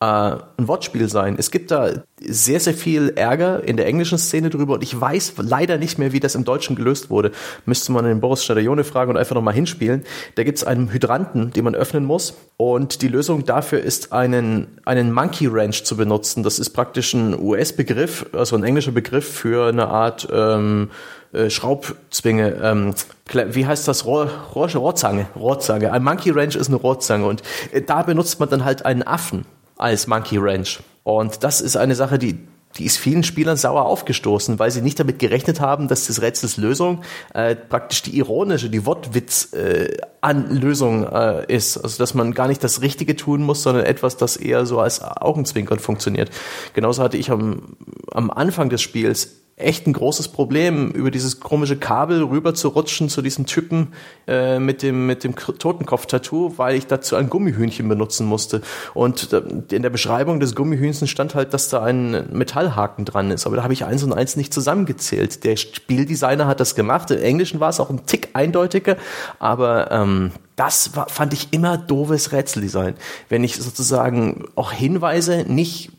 äh, 0.00 0.04
ein 0.04 0.66
Wortspiel 0.66 1.08
sein. 1.08 1.36
Es 1.38 1.50
gibt 1.50 1.70
da 1.70 1.90
sehr, 2.18 2.58
sehr 2.58 2.72
viel 2.72 3.12
Ärger 3.16 3.62
in 3.64 3.76
der 3.76 3.86
englischen 3.86 4.16
Szene 4.16 4.48
drüber 4.48 4.74
und 4.74 4.82
ich 4.82 4.98
weiß 4.98 5.34
leider 5.38 5.76
nicht 5.76 5.98
mehr, 5.98 6.12
wie 6.12 6.20
das 6.20 6.34
im 6.34 6.44
Deutschen 6.44 6.74
gelöst 6.74 7.10
wurde. 7.10 7.32
Müsste 7.66 7.92
man 7.92 8.06
den 8.06 8.20
Boris 8.20 8.42
Stadione 8.42 8.84
fragen 8.84 9.10
und 9.10 9.16
einfach 9.18 9.34
nochmal 9.34 9.54
hinspielen. 9.54 10.04
Da 10.36 10.42
gibt 10.42 10.58
es 10.58 10.64
einen 10.64 10.90
Hydranten, 10.90 11.50
den 11.52 11.64
man 11.64 11.74
öffnen 11.74 12.04
muss 12.04 12.34
und 12.56 13.02
die 13.02 13.08
Lösung 13.08 13.44
dafür 13.44 13.80
ist, 13.80 14.12
einen, 14.12 14.68
einen 14.86 15.12
Monkey 15.12 15.52
Wrench 15.52 15.84
zu 15.84 15.96
benutzen. 15.96 16.42
Das 16.42 16.58
ist 16.58 16.70
praktisch 16.70 17.12
ein 17.12 17.38
US-Begriff, 17.38 18.26
also 18.32 18.56
ein 18.56 18.64
englischer 18.64 18.92
Begriff 18.92 19.30
für 19.30 19.68
eine 19.68 19.88
Art 19.88 20.28
ähm, 20.32 20.90
äh, 21.32 21.50
Schraubzwinge, 21.50 22.56
ähm, 22.62 22.94
wie 23.32 23.66
heißt 23.66 23.86
das? 23.86 24.06
Rohr, 24.06 24.30
Rohr, 24.54 24.68
Rohrzange, 24.70 25.26
Rohrzange. 25.36 25.92
Ein 25.92 26.02
Monkey 26.02 26.34
Wrench 26.34 26.56
ist 26.56 26.68
eine 26.68 26.76
Rohrzange 26.76 27.26
und 27.26 27.42
äh, 27.72 27.82
da 27.82 28.02
benutzt 28.02 28.40
man 28.40 28.48
dann 28.48 28.64
halt 28.64 28.84
einen 28.86 29.02
Affen 29.02 29.44
als 29.80 30.06
Monkey 30.06 30.38
Ranch. 30.38 30.80
Und 31.02 31.42
das 31.42 31.60
ist 31.60 31.76
eine 31.76 31.94
Sache, 31.94 32.18
die 32.18 32.38
die 32.78 32.84
ist 32.84 32.98
vielen 32.98 33.24
Spielern 33.24 33.56
sauer 33.56 33.84
aufgestoßen, 33.86 34.60
weil 34.60 34.70
sie 34.70 34.80
nicht 34.80 35.00
damit 35.00 35.18
gerechnet 35.18 35.60
haben, 35.60 35.88
dass 35.88 36.06
das 36.06 36.22
Rätsels 36.22 36.56
Lösung 36.56 37.02
äh, 37.34 37.56
praktisch 37.56 38.02
die 38.02 38.16
ironische, 38.16 38.70
die 38.70 38.86
Wortwitz 38.86 39.52
äh, 39.52 39.96
äh, 40.22 41.52
ist. 41.52 41.78
Also 41.78 41.98
dass 41.98 42.14
man 42.14 42.32
gar 42.32 42.46
nicht 42.46 42.62
das 42.62 42.80
Richtige 42.80 43.16
tun 43.16 43.42
muss, 43.42 43.64
sondern 43.64 43.84
etwas, 43.84 44.16
das 44.16 44.36
eher 44.36 44.66
so 44.66 44.78
als 44.78 45.02
Augenzwinkern 45.02 45.80
funktioniert. 45.80 46.30
Genauso 46.72 47.02
hatte 47.02 47.16
ich 47.16 47.30
am, 47.30 47.76
am 48.12 48.30
Anfang 48.30 48.70
des 48.70 48.82
Spiels 48.82 49.39
echt 49.62 49.86
ein 49.86 49.92
großes 49.92 50.28
Problem, 50.28 50.90
über 50.90 51.10
dieses 51.10 51.40
komische 51.40 51.76
Kabel 51.76 52.22
rüber 52.22 52.54
zu 52.54 52.68
rutschen 52.68 53.08
zu 53.08 53.22
diesem 53.22 53.46
Typen 53.46 53.92
äh, 54.26 54.58
mit 54.58 54.82
dem, 54.82 55.06
mit 55.06 55.24
dem 55.24 55.34
Totenkopf-Tattoo, 55.36 56.54
weil 56.56 56.76
ich 56.76 56.86
dazu 56.86 57.16
ein 57.16 57.30
Gummihühnchen 57.30 57.88
benutzen 57.88 58.26
musste. 58.26 58.62
Und 58.94 59.32
äh, 59.32 59.42
in 59.74 59.82
der 59.82 59.90
Beschreibung 59.90 60.40
des 60.40 60.54
Gummihühnchens 60.54 61.10
stand 61.10 61.34
halt, 61.34 61.54
dass 61.54 61.68
da 61.68 61.82
ein 61.82 62.28
Metallhaken 62.32 63.04
dran 63.04 63.30
ist. 63.30 63.46
Aber 63.46 63.56
da 63.56 63.62
habe 63.62 63.72
ich 63.72 63.84
eins 63.84 64.02
und 64.02 64.12
eins 64.12 64.36
nicht 64.36 64.52
zusammengezählt. 64.52 65.44
Der 65.44 65.56
Spieldesigner 65.56 66.46
hat 66.46 66.60
das 66.60 66.74
gemacht. 66.74 67.10
Im 67.10 67.22
Englischen 67.22 67.60
war 67.60 67.70
es 67.70 67.80
auch 67.80 67.90
ein 67.90 68.06
Tick 68.06 68.30
eindeutiger, 68.32 68.96
aber 69.38 69.90
ähm, 69.90 70.32
das 70.56 70.94
war, 70.94 71.08
fand 71.08 71.32
ich 71.32 71.52
immer 71.52 71.78
doofes 71.78 72.32
Rätseldesign. 72.32 72.94
Wenn 73.28 73.44
ich 73.44 73.56
sozusagen 73.56 74.44
auch 74.56 74.72
Hinweise 74.72 75.44
nicht 75.48 75.90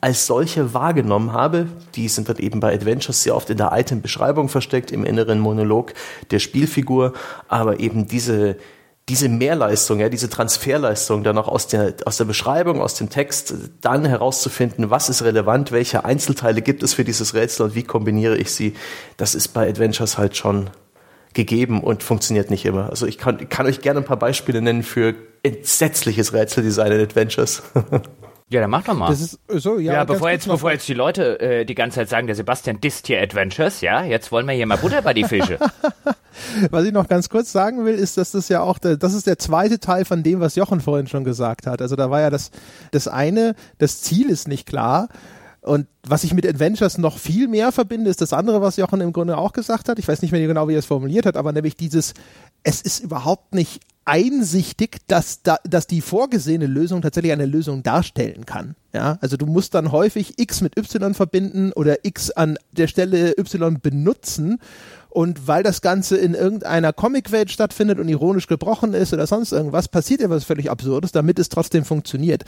als 0.00 0.26
solche 0.26 0.74
wahrgenommen 0.74 1.32
habe. 1.32 1.66
Die 1.94 2.08
sind 2.08 2.28
dann 2.28 2.38
eben 2.38 2.60
bei 2.60 2.74
Adventures 2.74 3.22
sehr 3.22 3.36
oft 3.36 3.50
in 3.50 3.56
der 3.56 3.72
Item-Beschreibung 3.72 4.48
versteckt, 4.48 4.90
im 4.90 5.04
inneren 5.04 5.40
Monolog 5.40 5.94
der 6.30 6.38
Spielfigur. 6.38 7.12
Aber 7.48 7.80
eben 7.80 8.06
diese, 8.06 8.56
diese 9.08 9.28
Mehrleistung, 9.28 10.00
ja, 10.00 10.08
diese 10.08 10.30
Transferleistung 10.30 11.24
dann 11.24 11.36
auch 11.36 11.48
aus 11.48 11.66
der, 11.66 11.94
aus 12.04 12.16
der 12.16 12.24
Beschreibung, 12.24 12.80
aus 12.80 12.94
dem 12.94 13.10
Text, 13.10 13.54
dann 13.80 14.04
herauszufinden, 14.04 14.90
was 14.90 15.08
ist 15.08 15.22
relevant, 15.22 15.72
welche 15.72 16.04
Einzelteile 16.04 16.62
gibt 16.62 16.82
es 16.82 16.94
für 16.94 17.04
dieses 17.04 17.34
Rätsel 17.34 17.66
und 17.66 17.74
wie 17.74 17.82
kombiniere 17.82 18.36
ich 18.36 18.52
sie, 18.52 18.74
das 19.16 19.34
ist 19.34 19.48
bei 19.48 19.68
Adventures 19.68 20.16
halt 20.16 20.36
schon 20.36 20.70
gegeben 21.34 21.80
und 21.80 22.02
funktioniert 22.02 22.50
nicht 22.50 22.64
immer. 22.64 22.90
Also 22.90 23.06
ich 23.06 23.18
kann, 23.18 23.48
kann 23.48 23.66
euch 23.66 23.80
gerne 23.80 24.00
ein 24.00 24.06
paar 24.06 24.18
Beispiele 24.18 24.60
nennen 24.62 24.82
für 24.82 25.14
entsetzliches 25.42 26.32
Rätseldesign 26.32 26.92
in 26.92 27.00
Adventures. 27.00 27.62
Ja, 28.50 28.60
dann 28.60 28.70
mach 28.70 28.82
doch 28.82 28.94
mal. 28.94 29.08
Das 29.08 29.20
ist 29.20 29.38
so, 29.46 29.78
ja. 29.78 29.92
Ja, 29.92 30.04
bevor 30.04 30.28
jetzt, 30.28 30.48
bevor 30.48 30.72
jetzt 30.72 30.88
die 30.88 30.94
Leute 30.94 31.38
äh, 31.38 31.64
die 31.64 31.76
ganze 31.76 32.00
Zeit 32.00 32.08
sagen, 32.08 32.26
der 32.26 32.34
Sebastian 32.34 32.80
disst 32.80 33.06
hier 33.06 33.22
Adventures, 33.22 33.80
ja, 33.80 34.02
jetzt 34.02 34.32
wollen 34.32 34.44
wir 34.46 34.54
hier 34.54 34.66
mal 34.66 34.76
Butter 34.76 35.02
bei 35.02 35.14
die 35.14 35.22
Fische. 35.22 35.58
was 36.70 36.84
ich 36.84 36.92
noch 36.92 37.06
ganz 37.06 37.28
kurz 37.28 37.52
sagen 37.52 37.84
will, 37.84 37.94
ist, 37.94 38.16
dass 38.16 38.32
das 38.32 38.48
ja 38.48 38.60
auch, 38.60 38.78
der, 38.78 38.96
das 38.96 39.14
ist 39.14 39.28
der 39.28 39.38
zweite 39.38 39.78
Teil 39.78 40.04
von 40.04 40.24
dem, 40.24 40.40
was 40.40 40.56
Jochen 40.56 40.80
vorhin 40.80 41.06
schon 41.06 41.22
gesagt 41.22 41.68
hat. 41.68 41.80
Also 41.80 41.94
da 41.94 42.10
war 42.10 42.20
ja 42.22 42.30
das, 42.30 42.50
das 42.90 43.06
eine, 43.06 43.54
das 43.78 44.02
Ziel 44.02 44.28
ist 44.28 44.48
nicht 44.48 44.66
klar. 44.66 45.08
Und 45.60 45.86
was 46.04 46.24
ich 46.24 46.34
mit 46.34 46.44
Adventures 46.44 46.98
noch 46.98 47.18
viel 47.18 47.46
mehr 47.46 47.70
verbinde, 47.70 48.10
ist 48.10 48.20
das 48.20 48.32
andere, 48.32 48.62
was 48.62 48.76
Jochen 48.76 49.00
im 49.00 49.12
Grunde 49.12 49.38
auch 49.38 49.52
gesagt 49.52 49.88
hat. 49.88 50.00
Ich 50.00 50.08
weiß 50.08 50.22
nicht 50.22 50.32
mehr 50.32 50.44
genau, 50.44 50.66
wie 50.66 50.74
er 50.74 50.80
es 50.80 50.86
formuliert 50.86 51.24
hat, 51.24 51.36
aber 51.36 51.52
nämlich 51.52 51.76
dieses, 51.76 52.14
es 52.64 52.80
ist 52.80 52.98
überhaupt 52.98 53.54
nicht 53.54 53.80
einsichtig, 54.04 54.98
dass, 55.06 55.42
da, 55.42 55.58
dass 55.64 55.86
die 55.86 56.00
vorgesehene 56.00 56.66
Lösung 56.66 57.02
tatsächlich 57.02 57.32
eine 57.32 57.46
Lösung 57.46 57.82
darstellen 57.82 58.46
kann. 58.46 58.74
Ja, 58.92 59.18
also 59.20 59.36
du 59.36 59.46
musst 59.46 59.74
dann 59.74 59.92
häufig 59.92 60.38
X 60.38 60.62
mit 60.62 60.76
Y 60.76 61.14
verbinden 61.14 61.72
oder 61.72 62.04
X 62.04 62.30
an 62.30 62.58
der 62.72 62.88
Stelle 62.88 63.34
Y 63.38 63.80
benutzen. 63.80 64.58
Und 65.08 65.48
weil 65.48 65.64
das 65.64 65.80
Ganze 65.80 66.16
in 66.16 66.34
irgendeiner 66.34 66.92
Comicwelt 66.92 67.50
stattfindet 67.50 67.98
und 67.98 68.08
ironisch 68.08 68.46
gebrochen 68.46 68.94
ist 68.94 69.12
oder 69.12 69.26
sonst 69.26 69.52
irgendwas, 69.52 69.88
passiert 69.88 70.20
etwas 70.20 70.44
völlig 70.44 70.70
Absurdes, 70.70 71.10
damit 71.10 71.38
es 71.40 71.48
trotzdem 71.48 71.84
funktioniert 71.84 72.44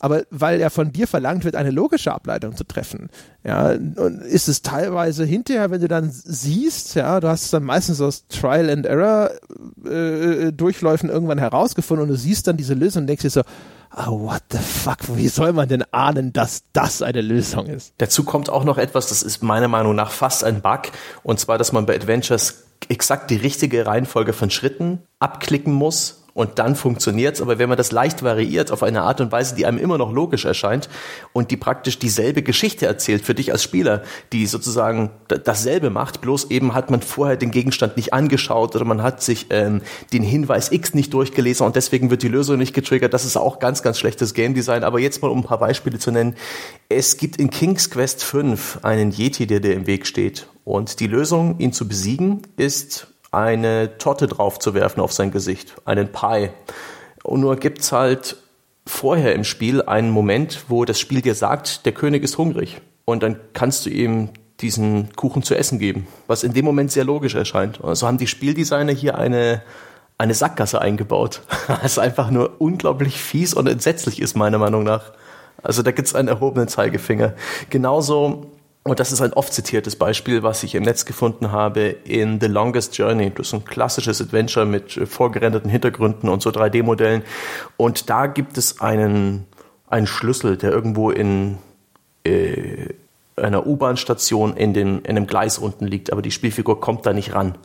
aber 0.00 0.24
weil 0.30 0.60
er 0.60 0.70
von 0.70 0.92
dir 0.92 1.06
verlangt 1.06 1.44
wird, 1.44 1.54
eine 1.54 1.70
logische 1.70 2.12
Ableitung 2.12 2.56
zu 2.56 2.64
treffen, 2.64 3.10
ja, 3.44 3.70
und 3.70 4.22
ist 4.22 4.48
es 4.48 4.62
teilweise 4.62 5.24
hinterher, 5.24 5.70
wenn 5.70 5.80
du 5.80 5.88
dann 5.88 6.10
siehst, 6.10 6.94
ja, 6.94 7.20
du 7.20 7.28
hast 7.28 7.44
es 7.44 7.50
dann 7.50 7.62
meistens 7.62 8.00
aus 8.00 8.26
Trial 8.28 8.68
and 8.70 8.86
Error 8.86 9.30
äh, 9.84 10.48
äh, 10.48 10.52
Durchläufen 10.52 11.08
irgendwann 11.10 11.38
herausgefunden 11.38 12.02
und 12.02 12.08
du 12.08 12.16
siehst 12.16 12.46
dann 12.46 12.56
diese 12.56 12.74
Lösung 12.74 13.02
und 13.02 13.06
denkst 13.06 13.22
dir 13.22 13.30
so, 13.30 13.42
oh, 13.96 14.20
what 14.20 14.42
the 14.50 14.58
fuck, 14.58 14.98
wie 15.16 15.28
soll 15.28 15.52
man 15.52 15.68
denn 15.68 15.84
ahnen, 15.92 16.32
dass 16.32 16.64
das 16.72 17.02
eine 17.02 17.20
Lösung 17.20 17.66
ist? 17.66 17.92
Dazu 17.98 18.24
kommt 18.24 18.50
auch 18.50 18.64
noch 18.64 18.78
etwas, 18.78 19.08
das 19.08 19.22
ist 19.22 19.42
meiner 19.42 19.68
Meinung 19.68 19.94
nach 19.94 20.10
fast 20.10 20.44
ein 20.44 20.62
Bug, 20.62 20.82
und 21.22 21.40
zwar, 21.40 21.58
dass 21.58 21.72
man 21.72 21.86
bei 21.86 21.94
Adventures 21.94 22.64
exakt 22.88 23.30
die 23.30 23.36
richtige 23.36 23.86
Reihenfolge 23.86 24.32
von 24.32 24.50
Schritten 24.50 25.02
abklicken 25.18 25.72
muss, 25.72 26.19
und 26.40 26.58
dann 26.58 26.74
funktioniert's. 26.74 27.42
Aber 27.42 27.58
wenn 27.58 27.68
man 27.68 27.76
das 27.76 27.92
leicht 27.92 28.22
variiert 28.22 28.72
auf 28.72 28.82
eine 28.82 29.02
Art 29.02 29.20
und 29.20 29.30
Weise, 29.30 29.54
die 29.54 29.66
einem 29.66 29.76
immer 29.76 29.98
noch 29.98 30.10
logisch 30.10 30.46
erscheint 30.46 30.88
und 31.34 31.50
die 31.50 31.58
praktisch 31.58 31.98
dieselbe 31.98 32.42
Geschichte 32.42 32.86
erzählt 32.86 33.26
für 33.26 33.34
dich 33.34 33.52
als 33.52 33.62
Spieler, 33.62 34.02
die 34.32 34.46
sozusagen 34.46 35.10
dasselbe 35.28 35.90
macht, 35.90 36.22
bloß 36.22 36.50
eben 36.50 36.72
hat 36.72 36.90
man 36.90 37.02
vorher 37.02 37.36
den 37.36 37.50
Gegenstand 37.50 37.98
nicht 37.98 38.14
angeschaut 38.14 38.74
oder 38.74 38.86
man 38.86 39.02
hat 39.02 39.22
sich 39.22 39.48
ähm, 39.50 39.82
den 40.14 40.22
Hinweis 40.22 40.72
X 40.72 40.94
nicht 40.94 41.12
durchgelesen 41.12 41.66
und 41.66 41.76
deswegen 41.76 42.10
wird 42.10 42.22
die 42.22 42.28
Lösung 42.28 42.56
nicht 42.56 42.72
getriggert. 42.72 43.12
Das 43.12 43.26
ist 43.26 43.36
auch 43.36 43.58
ganz, 43.58 43.82
ganz 43.82 43.98
schlechtes 43.98 44.32
Game 44.32 44.54
Design. 44.54 44.82
Aber 44.82 44.98
jetzt 44.98 45.20
mal 45.20 45.28
um 45.28 45.40
ein 45.40 45.44
paar 45.44 45.58
Beispiele 45.58 45.98
zu 45.98 46.10
nennen. 46.10 46.36
Es 46.88 47.18
gibt 47.18 47.36
in 47.36 47.50
King's 47.50 47.90
Quest 47.90 48.24
5 48.24 48.78
einen 48.82 49.12
Yeti, 49.12 49.46
der 49.46 49.60
dir 49.60 49.74
im 49.74 49.86
Weg 49.86 50.06
steht. 50.06 50.46
Und 50.64 51.00
die 51.00 51.06
Lösung, 51.06 51.58
ihn 51.58 51.74
zu 51.74 51.86
besiegen, 51.86 52.42
ist 52.56 53.08
eine 53.32 53.98
Torte 53.98 54.26
draufzuwerfen 54.26 55.02
auf 55.02 55.12
sein 55.12 55.30
Gesicht, 55.30 55.74
einen 55.84 56.10
Pie. 56.12 56.50
Und 57.22 57.40
nur 57.40 57.56
gibt's 57.56 57.92
halt 57.92 58.36
vorher 58.86 59.34
im 59.34 59.44
Spiel 59.44 59.82
einen 59.82 60.10
Moment, 60.10 60.64
wo 60.68 60.84
das 60.84 60.98
Spiel 60.98 61.20
dir 61.20 61.34
sagt, 61.34 61.86
der 61.86 61.92
König 61.92 62.22
ist 62.24 62.38
hungrig. 62.38 62.80
Und 63.04 63.22
dann 63.22 63.38
kannst 63.52 63.86
du 63.86 63.90
ihm 63.90 64.30
diesen 64.60 65.14
Kuchen 65.16 65.42
zu 65.42 65.54
essen 65.54 65.78
geben, 65.78 66.06
was 66.26 66.44
in 66.44 66.52
dem 66.52 66.64
Moment 66.64 66.92
sehr 66.92 67.04
logisch 67.04 67.34
erscheint. 67.34 67.80
So 67.92 68.06
haben 68.06 68.18
die 68.18 68.26
Spieldesigner 68.26 68.92
hier 68.92 69.16
eine, 69.16 69.62
eine 70.18 70.34
Sackgasse 70.34 70.80
eingebaut, 70.80 71.42
was 71.82 71.98
einfach 71.98 72.30
nur 72.30 72.60
unglaublich 72.60 73.20
fies 73.20 73.54
und 73.54 73.68
entsetzlich 73.68 74.20
ist, 74.20 74.36
meiner 74.36 74.58
Meinung 74.58 74.82
nach. 74.82 75.12
Also 75.62 75.82
da 75.82 75.92
gibt's 75.92 76.14
einen 76.14 76.28
erhobenen 76.28 76.68
Zeigefinger. 76.68 77.34
Genauso 77.68 78.50
und 78.82 78.98
das 78.98 79.12
ist 79.12 79.20
ein 79.20 79.34
oft 79.34 79.52
zitiertes 79.52 79.96
Beispiel, 79.96 80.42
was 80.42 80.62
ich 80.62 80.74
im 80.74 80.84
Netz 80.84 81.04
gefunden 81.04 81.52
habe 81.52 81.80
in 82.04 82.40
The 82.40 82.46
Longest 82.46 82.96
Journey. 82.96 83.30
Das 83.30 83.48
ist 83.48 83.54
ein 83.54 83.64
klassisches 83.64 84.22
Adventure 84.22 84.64
mit 84.64 84.96
äh, 84.96 85.06
vorgerenderten 85.06 85.70
Hintergründen 85.70 86.28
und 86.28 86.42
so 86.42 86.50
3D-Modellen. 86.50 87.22
Und 87.76 88.08
da 88.08 88.26
gibt 88.26 88.56
es 88.56 88.80
einen, 88.80 89.46
einen 89.88 90.06
Schlüssel, 90.06 90.56
der 90.56 90.70
irgendwo 90.70 91.10
in 91.10 91.58
äh, 92.24 92.88
einer 93.36 93.66
U-Bahn-Station 93.66 94.56
in, 94.56 94.74
in 94.74 95.06
einem 95.06 95.26
Gleis 95.26 95.58
unten 95.58 95.86
liegt, 95.86 96.12
aber 96.12 96.22
die 96.22 96.30
Spielfigur 96.30 96.80
kommt 96.80 97.04
da 97.04 97.12
nicht 97.12 97.34
ran. 97.34 97.56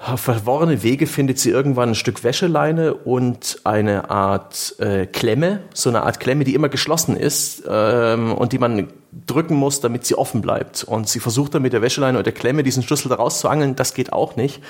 Verworrene 0.00 0.82
Wege 0.82 1.06
findet 1.06 1.38
sie 1.38 1.50
irgendwann 1.50 1.90
ein 1.90 1.94
Stück 1.94 2.24
Wäscheleine 2.24 2.94
und 2.94 3.60
eine 3.64 4.08
Art 4.08 4.74
äh, 4.78 5.04
Klemme, 5.04 5.60
so 5.74 5.90
eine 5.90 6.04
Art 6.04 6.20
Klemme, 6.20 6.44
die 6.44 6.54
immer 6.54 6.70
geschlossen 6.70 7.16
ist 7.16 7.64
ähm, 7.68 8.32
und 8.32 8.52
die 8.52 8.58
man 8.58 8.88
drücken 9.26 9.56
muss, 9.56 9.80
damit 9.80 10.06
sie 10.06 10.14
offen 10.14 10.40
bleibt. 10.40 10.84
Und 10.84 11.06
sie 11.06 11.20
versucht 11.20 11.54
dann 11.54 11.60
mit 11.60 11.74
der 11.74 11.82
Wäscheleine 11.82 12.16
und 12.16 12.24
der 12.24 12.32
Klemme 12.32 12.62
diesen 12.62 12.82
Schlüssel 12.82 13.10
da 13.10 13.16
rauszuangeln. 13.16 13.76
Das 13.76 13.92
geht 13.92 14.10
auch 14.10 14.36
nicht. 14.36 14.62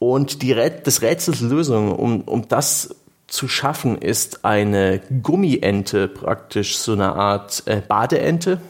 Und 0.00 0.42
die 0.42 0.50
Rät 0.50 0.84
des 0.84 1.00
Rätsels 1.00 1.40
Lösung, 1.42 1.92
um, 1.92 2.22
um 2.22 2.48
das 2.48 2.96
zu 3.28 3.46
schaffen, 3.46 3.96
ist 3.96 4.44
eine 4.44 5.00
Gummiente 5.22 6.08
praktisch, 6.08 6.76
so 6.76 6.92
eine 6.92 7.14
Art 7.14 7.62
äh, 7.66 7.80
Badeente, 7.86 8.60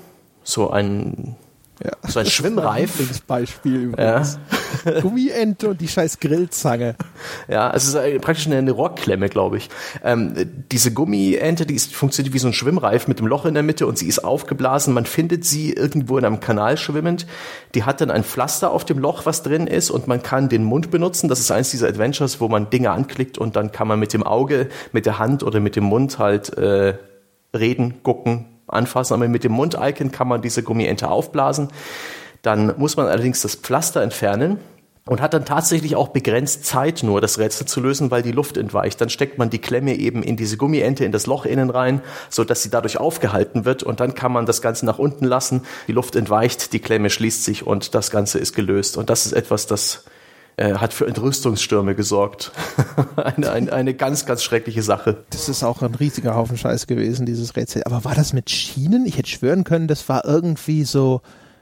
so 0.45 0.71
ein 0.71 1.37
ja, 1.85 1.91
so 2.09 2.21
ein 2.21 2.27
Schwimmreif. 2.27 3.21
Beispiel 3.27 3.75
übrigens. 3.75 4.39
Ja. 4.85 5.01
Gummiente 5.01 5.69
und 5.69 5.81
die 5.81 5.89
scheiß 5.89 6.21
Grillzange. 6.21 6.97
Ja, 7.49 7.73
es 7.75 7.87
ist 7.87 8.21
praktisch 8.23 8.47
eine 8.47 8.71
Rohrklemme, 8.71 9.29
glaube 9.29 9.59
ich. 9.59 9.69
Ähm, 10.03 10.35
diese 10.73 10.93
Gummiente, 10.93 11.67
die 11.67 11.75
ist, 11.75 11.95
funktioniert 11.95 12.35
wie 12.35 12.39
so 12.39 12.47
ein 12.47 12.55
Schwimmreif 12.55 13.09
mit 13.09 13.19
dem 13.19 13.27
Loch 13.27 13.45
in 13.45 13.55
der 13.55 13.63
Mitte 13.63 13.87
und 13.87 13.99
sie 13.99 14.07
ist 14.07 14.21
aufgeblasen. 14.21 14.95
Man 14.95 15.05
findet 15.05 15.45
sie 15.45 15.73
irgendwo 15.73 16.17
in 16.17 16.25
einem 16.25 16.41
Kanal 16.41 16.79
schwimmend. 16.79 17.27
Die 17.75 17.85
hat 17.85 18.01
dann 18.01 18.11
ein 18.11 18.25
Pflaster 18.25 18.71
auf 18.71 18.85
dem 18.85 18.99
Loch, 18.99 19.27
was 19.27 19.43
drin 19.43 19.67
ist 19.67 19.91
und 19.91 20.09
man 20.09 20.23
kann 20.23 20.49
den 20.49 20.65
Mund 20.65 20.91
benutzen. 20.91 21.29
Das 21.29 21.41
ist 21.41 21.51
eins 21.51 21.71
dieser 21.71 21.89
Adventures, 21.89 22.41
wo 22.41 22.49
man 22.49 22.71
Dinge 22.71 22.91
anklickt 22.91 23.37
und 23.37 23.55
dann 23.55 23.71
kann 23.71 23.87
man 23.87 23.99
mit 23.99 24.15
dem 24.15 24.23
Auge, 24.23 24.69
mit 24.93 25.05
der 25.05 25.19
Hand 25.19 25.43
oder 25.43 25.61
mit 25.61 25.77
dem 25.77 25.85
Mund 25.85 26.19
halt 26.19 26.57
äh, 26.57 26.95
reden, 27.55 28.03
gucken, 28.03 28.56
anfassen, 28.69 29.15
aber 29.15 29.29
mit 29.29 29.45
dem 29.45 29.53
Mund-Icon 29.53 30.13
kann 30.13 30.29
man 30.29 30.43
diese 30.43 30.63
Gummiente 30.63 31.09
aufblasen. 31.09 31.69
Dann 32.43 32.75
muss 32.79 32.97
man 32.97 33.07
allerdings 33.07 33.43
das 33.43 33.55
Pflaster 33.55 34.03
entfernen 34.03 34.59
und 35.09 35.21
hat 35.21 35.35
dann 35.35 35.45
tatsächlich 35.45 35.95
auch 35.95 36.09
begrenzt 36.09 36.65
Zeit 36.65 37.03
nur, 37.05 37.21
das 37.21 37.39
Rätsel 37.39 37.67
zu 37.67 37.81
lösen, 37.81 38.11
weil 38.11 38.23
die 38.23 38.33
Luft 38.33 38.57
entweicht. 38.57 39.01
Dann 39.01 39.09
steckt 39.09 39.39
man 39.39 39.51
die 39.51 39.61
Klemme 39.61 39.95
eben 39.95 40.23
in 40.23 40.37
diese 40.37 40.57
Gummiente, 40.57 41.05
in 41.05 41.13
das 41.13 41.27
Loch 41.27 41.47
innen 41.47 41.71
rein, 41.71 42.03
so 42.29 42.43
dass 42.43 42.63
sie 42.63 42.71
dadurch 42.71 42.99
aufgehalten 42.99 43.65
wird 43.65 43.85
und 43.85 44.01
dann 44.01 44.15
kann 44.15 44.33
man 44.33 44.47
das 44.47 44.63
Ganze 44.63 44.85
nach 44.85 44.99
unten 44.99 45.25
lassen. 45.25 45.63
Die 45.87 45.93
Luft 45.93 46.17
entweicht, 46.17 46.73
die 46.73 46.81
Klemme 46.81 47.09
schließt 47.09 47.45
sich 47.45 47.65
und 47.65 47.95
das 47.95 48.11
Ganze 48.11 48.39
ist 48.39 48.55
gelöst. 48.55 48.97
Und 48.97 49.09
das 49.09 49.27
ist 49.27 49.33
etwas, 49.33 49.67
das 49.67 50.05
äh, 50.57 50.75
hat 50.75 50.93
für 50.93 51.07
Entrüstungsstürme 51.07 51.95
gesorgt. 51.95 52.53
eine, 53.17 53.51
eine, 53.51 53.73
eine 53.73 53.95
ganz, 53.95 54.27
ganz 54.27 54.43
schreckliche 54.43 54.83
Sache. 54.83 55.25
Das 55.31 55.49
ist 55.49 55.63
auch 55.63 55.83
ein 55.83 55.95
riesiger 55.95 56.35
Haufen 56.35 56.57
Scheiß 56.57 56.87
gewesen, 56.87 57.27
dieses 57.27 57.57
Rätsel. 57.57 57.85
Aber 57.85 58.05
war 58.05 58.15
das 58.15 58.33
mit 58.33 58.51
Schienen? 58.51 59.07
Ich 59.07 59.19
hätte 59.19 59.29
schwören 59.29 59.65
können, 59.65 59.89
das 59.89 60.09
war 60.09 60.25
irgendwie 60.25 60.85
so 60.85 61.21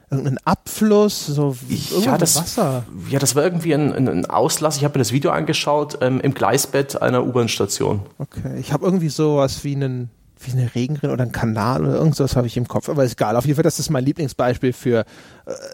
irgendein 0.09 0.37
Abfluss, 0.45 1.25
so 1.25 1.55
ja, 2.03 2.17
das, 2.17 2.35
Wasser. 2.35 2.85
Ja, 3.09 3.19
das 3.19 3.35
war 3.35 3.43
irgendwie 3.43 3.73
ein, 3.73 3.91
ein 4.07 4.25
Auslass. 4.25 4.77
Ich 4.77 4.83
habe 4.83 4.97
mir 4.97 5.01
das 5.01 5.11
Video 5.11 5.31
angeschaut 5.31 5.97
ähm, 6.01 6.21
im 6.21 6.33
Gleisbett 6.33 7.01
einer 7.01 7.25
U-Bahn-Station. 7.25 8.01
Okay, 8.19 8.59
ich 8.59 8.71
habe 8.71 8.85
irgendwie 8.85 9.09
sowas 9.09 9.63
wie 9.63 9.75
einen 9.75 10.09
wie 10.39 10.51
eine 10.51 10.73
Regenrinne 10.75 11.13
oder 11.13 11.23
ein 11.23 11.31
Kanal 11.31 11.85
oder 11.85 11.95
irgendwas 11.95 12.35
habe 12.35 12.47
ich 12.47 12.57
im 12.57 12.67
Kopf. 12.67 12.89
Aber 12.89 13.03
ist 13.03 13.13
egal. 13.13 13.35
Auf 13.35 13.45
jeden 13.45 13.55
Fall, 13.55 13.63
das 13.63 13.79
ist 13.79 13.89
mein 13.89 14.03
Lieblingsbeispiel 14.03 14.73
für 14.73 15.05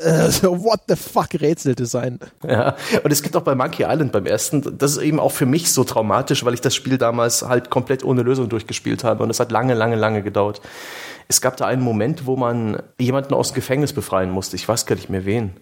äh, 0.03 0.29
so 0.29 0.63
what 0.63 0.81
the 0.87 0.95
fuck 0.95 1.29
Rätseldesign. 1.33 2.19
Ja, 2.47 2.75
und 3.03 3.11
es 3.11 3.21
gibt 3.21 3.35
auch 3.35 3.41
bei 3.41 3.55
Monkey 3.55 3.83
Island 3.83 4.11
beim 4.11 4.25
ersten, 4.25 4.77
das 4.77 4.93
ist 4.93 5.01
eben 5.01 5.19
auch 5.19 5.31
für 5.31 5.45
mich 5.45 5.71
so 5.71 5.83
traumatisch, 5.83 6.45
weil 6.45 6.53
ich 6.53 6.61
das 6.61 6.75
Spiel 6.75 6.97
damals 6.97 7.47
halt 7.47 7.69
komplett 7.69 8.03
ohne 8.03 8.21
Lösung 8.21 8.49
durchgespielt 8.49 9.03
habe 9.03 9.23
und 9.23 9.29
es 9.29 9.39
hat 9.39 9.51
lange, 9.51 9.73
lange, 9.73 9.95
lange 9.95 10.21
gedauert. 10.21 10.61
Es 11.27 11.39
gab 11.39 11.55
da 11.55 11.65
einen 11.65 11.81
Moment, 11.81 12.25
wo 12.25 12.35
man 12.35 12.81
jemanden 12.99 13.33
aus 13.33 13.51
dem 13.51 13.55
Gefängnis 13.55 13.93
befreien 13.93 14.31
musste. 14.31 14.57
Ich 14.57 14.67
weiß 14.67 14.85
gar 14.85 14.95
nicht 14.95 15.09
mehr 15.09 15.23
wen. 15.25 15.53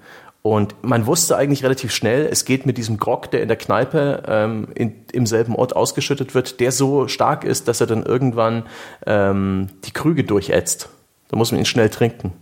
Und 0.41 0.75
man 0.83 1.05
wusste 1.05 1.35
eigentlich 1.35 1.63
relativ 1.63 1.93
schnell, 1.93 2.27
es 2.31 2.45
geht 2.45 2.65
mit 2.65 2.77
diesem 2.77 2.97
Grog, 2.97 3.29
der 3.31 3.41
in 3.41 3.49
der 3.49 3.57
Kneipe 3.57 4.23
ähm, 4.25 4.69
in, 4.73 5.03
im 5.11 5.25
selben 5.25 5.55
Ort 5.55 5.75
ausgeschüttet 5.75 6.33
wird, 6.33 6.61
der 6.61 6.71
so 6.71 7.07
stark 7.09 7.43
ist, 7.43 7.67
dass 7.67 7.81
er 7.81 7.87
dann 7.87 8.03
irgendwann 8.03 8.63
ähm, 9.05 9.67
die 9.83 9.91
Krüge 9.91 10.23
durchätzt. 10.23 10.89
Da 11.27 11.37
muss 11.37 11.51
man 11.51 11.59
ihn 11.59 11.65
schnell 11.65 11.89
trinken. 11.89 12.33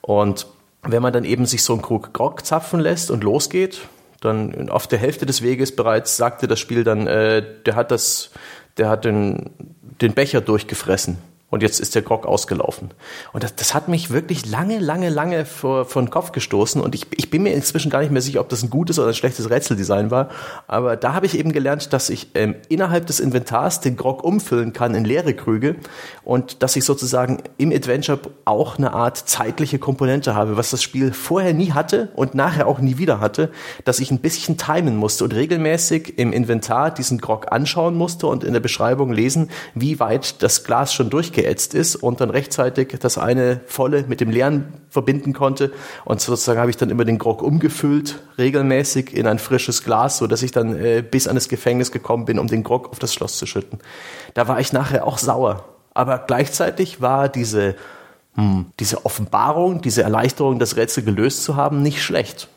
Und 0.00 0.46
wenn 0.82 1.02
man 1.02 1.12
dann 1.12 1.24
eben 1.24 1.46
sich 1.46 1.62
so 1.62 1.72
einen 1.72 1.82
Krug 1.82 2.12
Grog 2.12 2.44
zapfen 2.44 2.80
lässt 2.80 3.10
und 3.10 3.22
losgeht, 3.22 3.82
dann 4.20 4.68
auf 4.70 4.86
der 4.86 4.98
Hälfte 4.98 5.26
des 5.26 5.42
Weges 5.42 5.74
bereits 5.74 6.16
sagte 6.16 6.48
das 6.48 6.58
Spiel 6.58 6.84
dann, 6.84 7.06
äh, 7.06 7.44
der 7.64 7.76
hat 7.76 7.90
das, 7.90 8.30
der 8.76 8.88
hat 8.88 9.04
den, 9.04 9.50
den 10.00 10.14
Becher 10.14 10.40
durchgefressen. 10.40 11.18
Und 11.48 11.62
jetzt 11.62 11.78
ist 11.78 11.94
der 11.94 12.02
Grog 12.02 12.26
ausgelaufen. 12.26 12.90
Und 13.32 13.44
das, 13.44 13.54
das 13.54 13.72
hat 13.72 13.86
mich 13.86 14.10
wirklich 14.10 14.46
lange, 14.46 14.80
lange, 14.80 15.10
lange 15.10 15.46
vor, 15.46 15.84
vor 15.84 16.02
den 16.02 16.10
Kopf 16.10 16.32
gestoßen. 16.32 16.80
Und 16.80 16.96
ich, 16.96 17.06
ich 17.16 17.30
bin 17.30 17.44
mir 17.44 17.54
inzwischen 17.54 17.88
gar 17.88 18.00
nicht 18.00 18.10
mehr 18.10 18.20
sicher, 18.20 18.40
ob 18.40 18.48
das 18.48 18.64
ein 18.64 18.70
gutes 18.70 18.98
oder 18.98 19.08
ein 19.08 19.14
schlechtes 19.14 19.48
Rätseldesign 19.48 20.10
war. 20.10 20.28
Aber 20.66 20.96
da 20.96 21.14
habe 21.14 21.24
ich 21.24 21.38
eben 21.38 21.52
gelernt, 21.52 21.92
dass 21.92 22.10
ich 22.10 22.28
ähm, 22.34 22.56
innerhalb 22.68 23.06
des 23.06 23.20
Inventars 23.20 23.80
den 23.80 23.96
Grog 23.96 24.24
umfüllen 24.24 24.72
kann 24.72 24.96
in 24.96 25.04
leere 25.04 25.34
Krüge 25.34 25.76
und 26.24 26.64
dass 26.64 26.74
ich 26.74 26.84
sozusagen 26.84 27.38
im 27.58 27.70
Adventure 27.70 28.18
auch 28.44 28.76
eine 28.76 28.92
Art 28.92 29.16
zeitliche 29.16 29.78
Komponente 29.78 30.34
habe, 30.34 30.56
was 30.56 30.70
das 30.70 30.82
Spiel 30.82 31.12
vorher 31.12 31.54
nie 31.54 31.70
hatte 31.70 32.08
und 32.16 32.34
nachher 32.34 32.66
auch 32.66 32.80
nie 32.80 32.98
wieder 32.98 33.20
hatte, 33.20 33.50
dass 33.84 34.00
ich 34.00 34.10
ein 34.10 34.18
bisschen 34.18 34.58
timen 34.58 34.96
musste 34.96 35.22
und 35.22 35.32
regelmäßig 35.32 36.18
im 36.18 36.32
Inventar 36.32 36.90
diesen 36.90 37.18
Grog 37.18 37.52
anschauen 37.52 37.94
musste 37.94 38.26
und 38.26 38.42
in 38.42 38.52
der 38.52 38.60
Beschreibung 38.60 39.12
lesen, 39.12 39.48
wie 39.74 40.00
weit 40.00 40.42
das 40.42 40.64
Glas 40.64 40.92
schon 40.92 41.08
durchgeht 41.08 41.45
geätzt 41.46 41.74
ist 41.74 41.94
und 41.94 42.20
dann 42.20 42.30
rechtzeitig 42.30 42.96
das 43.00 43.18
eine 43.18 43.60
volle 43.66 44.02
mit 44.08 44.20
dem 44.20 44.30
leeren 44.30 44.74
verbinden 44.90 45.32
konnte. 45.32 45.72
Und 46.04 46.20
sozusagen 46.20 46.58
habe 46.58 46.70
ich 46.70 46.76
dann 46.76 46.90
immer 46.90 47.04
den 47.04 47.18
Grog 47.18 47.40
umgefüllt, 47.40 48.20
regelmäßig 48.36 49.16
in 49.16 49.28
ein 49.28 49.38
frisches 49.38 49.84
Glas, 49.84 50.18
so 50.18 50.26
dass 50.26 50.42
ich 50.42 50.50
dann 50.50 50.76
äh, 50.76 51.04
bis 51.08 51.28
an 51.28 51.36
das 51.36 51.48
Gefängnis 51.48 51.92
gekommen 51.92 52.24
bin, 52.24 52.40
um 52.40 52.48
den 52.48 52.64
Grog 52.64 52.90
auf 52.90 52.98
das 52.98 53.14
Schloss 53.14 53.38
zu 53.38 53.46
schütten. 53.46 53.78
Da 54.34 54.48
war 54.48 54.58
ich 54.58 54.72
nachher 54.72 55.06
auch 55.06 55.18
sauer. 55.18 55.64
Aber 55.94 56.18
gleichzeitig 56.18 57.00
war 57.00 57.28
diese, 57.28 57.76
hm, 58.34 58.66
diese 58.80 59.06
Offenbarung, 59.06 59.80
diese 59.82 60.02
Erleichterung, 60.02 60.58
das 60.58 60.76
Rätsel 60.76 61.04
gelöst 61.04 61.44
zu 61.44 61.54
haben, 61.54 61.80
nicht 61.80 62.02
schlecht. 62.02 62.48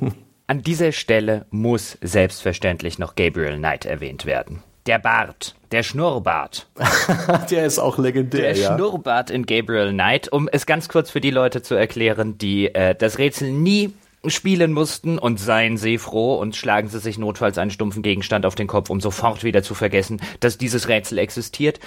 An 0.48 0.62
dieser 0.62 0.90
Stelle 0.90 1.46
muss 1.50 1.96
selbstverständlich 2.02 2.98
noch 2.98 3.14
Gabriel 3.14 3.56
Knight 3.56 3.86
erwähnt 3.86 4.26
werden. 4.26 4.62
Der 4.86 4.98
Bart, 4.98 5.54
der 5.72 5.82
Schnurrbart. 5.82 6.68
der 7.50 7.64
ist 7.64 7.78
auch 7.78 7.96
legendär. 7.98 8.52
Der 8.52 8.56
ja. 8.56 8.74
Schnurrbart 8.74 9.30
in 9.30 9.46
Gabriel 9.46 9.92
Knight, 9.92 10.30
um 10.30 10.46
es 10.52 10.66
ganz 10.66 10.90
kurz 10.90 11.10
für 11.10 11.22
die 11.22 11.30
Leute 11.30 11.62
zu 11.62 11.74
erklären, 11.74 12.36
die 12.36 12.74
äh, 12.74 12.94
das 12.94 13.16
Rätsel 13.16 13.50
nie 13.50 13.94
spielen 14.26 14.72
mussten 14.72 15.18
und 15.18 15.40
seien 15.40 15.78
sie 15.78 15.96
froh 15.96 16.34
und 16.34 16.54
schlagen 16.54 16.88
sie 16.88 16.98
sich 16.98 17.16
notfalls 17.16 17.56
einen 17.56 17.70
stumpfen 17.70 18.02
Gegenstand 18.02 18.44
auf 18.44 18.54
den 18.54 18.66
Kopf, 18.66 18.90
um 18.90 19.00
sofort 19.00 19.42
wieder 19.42 19.62
zu 19.62 19.74
vergessen, 19.74 20.20
dass 20.40 20.58
dieses 20.58 20.88
Rätsel 20.88 21.18
existiert. 21.18 21.80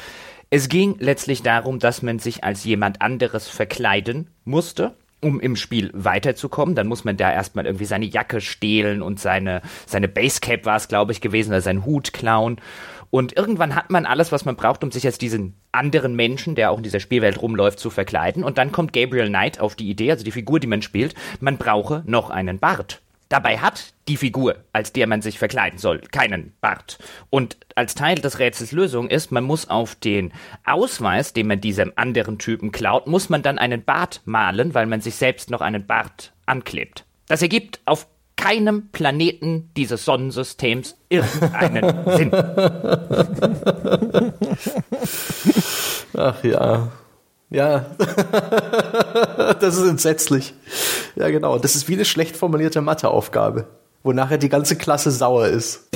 Es 0.50 0.70
ging 0.70 0.96
letztlich 1.00 1.44
darum, 1.44 1.78
dass 1.78 2.02
man 2.02 2.20
sich 2.20 2.44
als 2.44 2.64
jemand 2.64 3.02
anderes 3.02 3.48
verkleiden 3.48 4.30
musste 4.44 4.96
um 5.22 5.40
im 5.40 5.56
Spiel 5.56 5.92
weiterzukommen, 5.94 6.76
dann 6.76 6.88
muss 6.88 7.04
man 7.04 7.18
da 7.18 7.32
erstmal 7.32 7.66
irgendwie 7.66 7.86
seine 7.86 8.06
Jacke 8.06 8.42
stehlen 8.42 9.02
und 9.02 9.20
seine, 9.20 9.62
seine 9.86 10.08
Basecap 10.08 10.66
war 10.66 10.78
es, 10.78 10.88
glaube 10.88 11.12
ich, 11.12 11.22
gewesen, 11.22 11.50
oder 11.50 11.62
seinen 11.62 11.86
Hut 11.86 12.14
klauen. 12.14 12.58
Und 13.10 13.36
irgendwann 13.38 13.76
hat 13.76 13.90
man 13.90 14.06
alles, 14.06 14.32
was 14.32 14.46
man 14.46 14.58
braucht, 14.58 14.84
um 14.84 14.92
sich 14.92 15.06
als 15.06 15.18
diesen 15.18 15.56
anderen 15.72 16.16
Menschen, 16.16 16.56
der 16.56 16.72
auch 16.72 16.78
in 16.78 16.84
dieser 16.84 17.00
Spielwelt 17.00 17.42
rumläuft, 17.42 17.80
zu 17.80 17.90
verkleiden. 17.90 18.44
Und 18.44 18.58
dann 18.58 18.72
kommt 18.72 18.94
Gabriel 18.94 19.30
Knight 19.30 19.60
auf 19.60 19.76
die 19.76 19.90
Idee, 19.90 20.12
also 20.12 20.26
die 20.26 20.32
Figur, 20.32 20.60
die 20.60 20.68
man 20.68 20.82
spielt, 20.82 21.16
man 21.40 21.58
brauche 21.58 22.04
noch 22.06 22.30
einen 22.30 22.60
Bart. 22.60 23.02
Dabei 23.30 23.58
hat 23.58 23.94
die 24.08 24.18
Figur, 24.18 24.56
als 24.72 24.94
der 24.94 25.08
man 25.08 25.22
sich 25.22 25.38
verkleiden 25.38 25.80
soll, 25.80 26.00
keinen 26.00 26.54
Bart. 26.62 26.98
Und 27.30 27.58
als 27.76 27.94
Teil 27.94 28.16
des 28.16 28.40
Rätsels 28.40 28.72
Lösung 28.72 29.10
ist, 29.10 29.32
man 29.32 29.44
muss 29.44 29.70
auf 29.70 29.96
den 29.96 30.32
Ausweis, 30.66 31.34
den 31.34 31.48
man 31.48 31.60
diesem 31.60 31.92
anderen 31.96 32.40
Typen 32.40 32.72
klaut, 32.72 33.08
muss 33.08 33.30
man 33.30 33.42
dann 33.42 33.58
einen 33.58 33.84
Bart 33.84 34.22
malen, 34.26 34.74
weil 34.74 34.86
man 34.86 35.02
sich 35.02 35.16
selbst 35.16 35.50
noch 35.50 35.62
einen 35.62 35.86
Bart 35.86 36.34
anklebt. 36.46 37.06
Das 37.28 37.42
ergibt 37.42 37.82
auf 37.86 38.08
keinem 38.38 38.90
Planeten 38.92 39.72
dieses 39.76 40.06
Sonnensystems 40.06 40.96
irgendeinen 41.10 42.06
Sinn. 42.18 42.32
Ach 46.16 46.44
ja. 46.44 46.92
Ja, 47.50 47.86
das 49.60 49.78
ist 49.78 49.88
entsetzlich. 49.88 50.54
Ja, 51.16 51.30
genau. 51.30 51.58
Das 51.58 51.76
ist 51.76 51.88
wie 51.88 51.94
eine 51.94 52.06
schlecht 52.06 52.36
formulierte 52.36 52.82
Matheaufgabe 52.82 53.68
wo 54.08 54.14
nachher 54.14 54.38
die 54.38 54.48
ganze 54.48 54.78
Klasse 54.78 55.12
sauer 55.12 55.48
ist. 55.48 55.90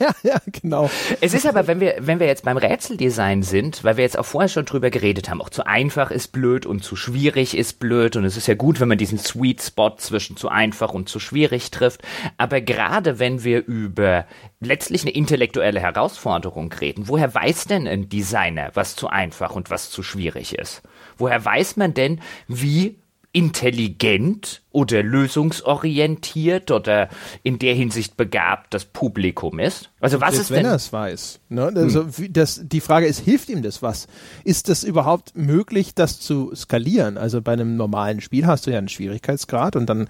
ja, 0.00 0.10
ja, 0.22 0.40
genau. 0.46 0.90
Es 1.20 1.34
ist 1.34 1.46
aber, 1.46 1.66
wenn 1.66 1.78
wir, 1.78 1.96
wenn 2.00 2.18
wir 2.18 2.26
jetzt 2.26 2.44
beim 2.44 2.56
Rätseldesign 2.56 3.42
sind, 3.42 3.84
weil 3.84 3.98
wir 3.98 4.04
jetzt 4.04 4.18
auch 4.18 4.24
vorher 4.24 4.48
schon 4.48 4.64
drüber 4.64 4.88
geredet 4.88 5.28
haben, 5.28 5.42
auch 5.42 5.50
zu 5.50 5.66
einfach 5.66 6.10
ist 6.10 6.32
blöd 6.32 6.64
und 6.64 6.82
zu 6.82 6.96
schwierig 6.96 7.54
ist 7.54 7.78
blöd 7.78 8.16
und 8.16 8.24
es 8.24 8.38
ist 8.38 8.48
ja 8.48 8.54
gut, 8.54 8.80
wenn 8.80 8.88
man 8.88 8.96
diesen 8.96 9.18
Sweet 9.18 9.60
Spot 9.60 9.94
zwischen 9.98 10.38
zu 10.38 10.48
einfach 10.48 10.94
und 10.94 11.10
zu 11.10 11.20
schwierig 11.20 11.70
trifft. 11.70 12.00
Aber 12.38 12.62
gerade 12.62 13.18
wenn 13.18 13.44
wir 13.44 13.66
über 13.66 14.24
letztlich 14.60 15.02
eine 15.02 15.12
intellektuelle 15.12 15.80
Herausforderung 15.80 16.72
reden, 16.72 17.06
woher 17.06 17.34
weiß 17.34 17.66
denn 17.66 17.86
ein 17.86 18.08
Designer, 18.08 18.70
was 18.72 18.96
zu 18.96 19.08
einfach 19.08 19.54
und 19.54 19.68
was 19.68 19.90
zu 19.90 20.02
schwierig 20.02 20.58
ist? 20.58 20.80
Woher 21.18 21.44
weiß 21.44 21.76
man 21.76 21.92
denn, 21.92 22.20
wie 22.48 22.96
intelligent 23.32 24.62
oder 24.72 25.02
lösungsorientiert 25.04 26.70
oder 26.72 27.08
in 27.44 27.60
der 27.60 27.74
Hinsicht 27.74 28.16
begabt 28.16 28.74
das 28.74 28.84
Publikum 28.84 29.60
ist? 29.60 29.90
Also 30.00 30.20
was 30.20 30.36
ist 30.36 30.50
wenn 30.50 30.56
denn? 30.56 30.64
Wenn 30.64 30.72
er 30.72 30.76
es 30.76 30.92
weiß. 30.92 31.40
Ne? 31.48 31.72
Also 31.74 32.06
hm. 32.16 32.32
das, 32.32 32.60
die 32.64 32.80
Frage 32.80 33.06
ist, 33.06 33.20
hilft 33.20 33.48
ihm 33.48 33.62
das 33.62 33.82
was? 33.82 34.08
Ist 34.42 34.68
das 34.68 34.82
überhaupt 34.82 35.36
möglich, 35.36 35.94
das 35.94 36.18
zu 36.18 36.52
skalieren? 36.56 37.18
Also 37.18 37.40
bei 37.40 37.52
einem 37.52 37.76
normalen 37.76 38.20
Spiel 38.20 38.46
hast 38.46 38.66
du 38.66 38.72
ja 38.72 38.78
einen 38.78 38.88
Schwierigkeitsgrad 38.88 39.76
und 39.76 39.86
dann 39.86 40.08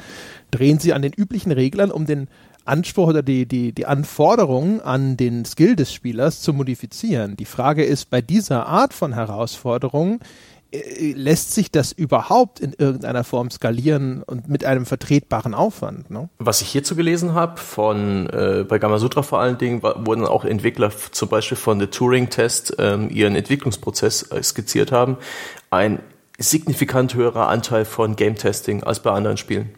drehen 0.50 0.78
sie 0.78 0.94
an 0.94 1.02
den 1.02 1.12
üblichen 1.12 1.52
Reglern, 1.52 1.90
um 1.90 2.06
den 2.06 2.28
Anspruch 2.64 3.08
oder 3.08 3.22
die, 3.22 3.46
die, 3.46 3.72
die 3.72 3.86
Anforderungen 3.86 4.80
an 4.80 5.16
den 5.16 5.44
Skill 5.44 5.76
des 5.76 5.92
Spielers 5.92 6.40
zu 6.40 6.52
modifizieren. 6.52 7.36
Die 7.36 7.44
Frage 7.44 7.84
ist, 7.84 8.10
bei 8.10 8.20
dieser 8.20 8.66
Art 8.66 8.94
von 8.94 9.12
Herausforderungen, 9.12 10.20
lässt 10.72 11.52
sich 11.52 11.70
das 11.70 11.92
überhaupt 11.92 12.60
in 12.60 12.74
irgendeiner 12.76 13.24
Form 13.24 13.50
skalieren 13.50 14.22
und 14.22 14.48
mit 14.48 14.64
einem 14.64 14.86
vertretbaren 14.86 15.54
Aufwand? 15.54 16.10
Ne? 16.10 16.28
Was 16.38 16.62
ich 16.62 16.68
hierzu 16.68 16.94
gelesen 16.94 17.34
habe, 17.34 17.60
von 17.60 18.28
äh, 18.28 18.64
bei 18.68 18.78
Gamasutra 18.78 19.22
vor 19.22 19.40
allen 19.40 19.58
Dingen, 19.58 19.82
wurden 19.82 20.24
auch 20.24 20.44
Entwickler 20.44 20.92
zum 21.10 21.28
Beispiel 21.28 21.56
von 21.56 21.78
der 21.78 21.90
Turing-Test 21.90 22.76
ähm, 22.78 23.10
ihren 23.10 23.34
Entwicklungsprozess 23.34 24.30
äh, 24.30 24.42
skizziert 24.42 24.92
haben, 24.92 25.16
ein 25.70 26.00
signifikant 26.38 27.14
höherer 27.14 27.48
Anteil 27.48 27.84
von 27.84 28.16
Game-Testing 28.16 28.82
als 28.82 29.00
bei 29.00 29.10
anderen 29.10 29.36
Spielen, 29.36 29.70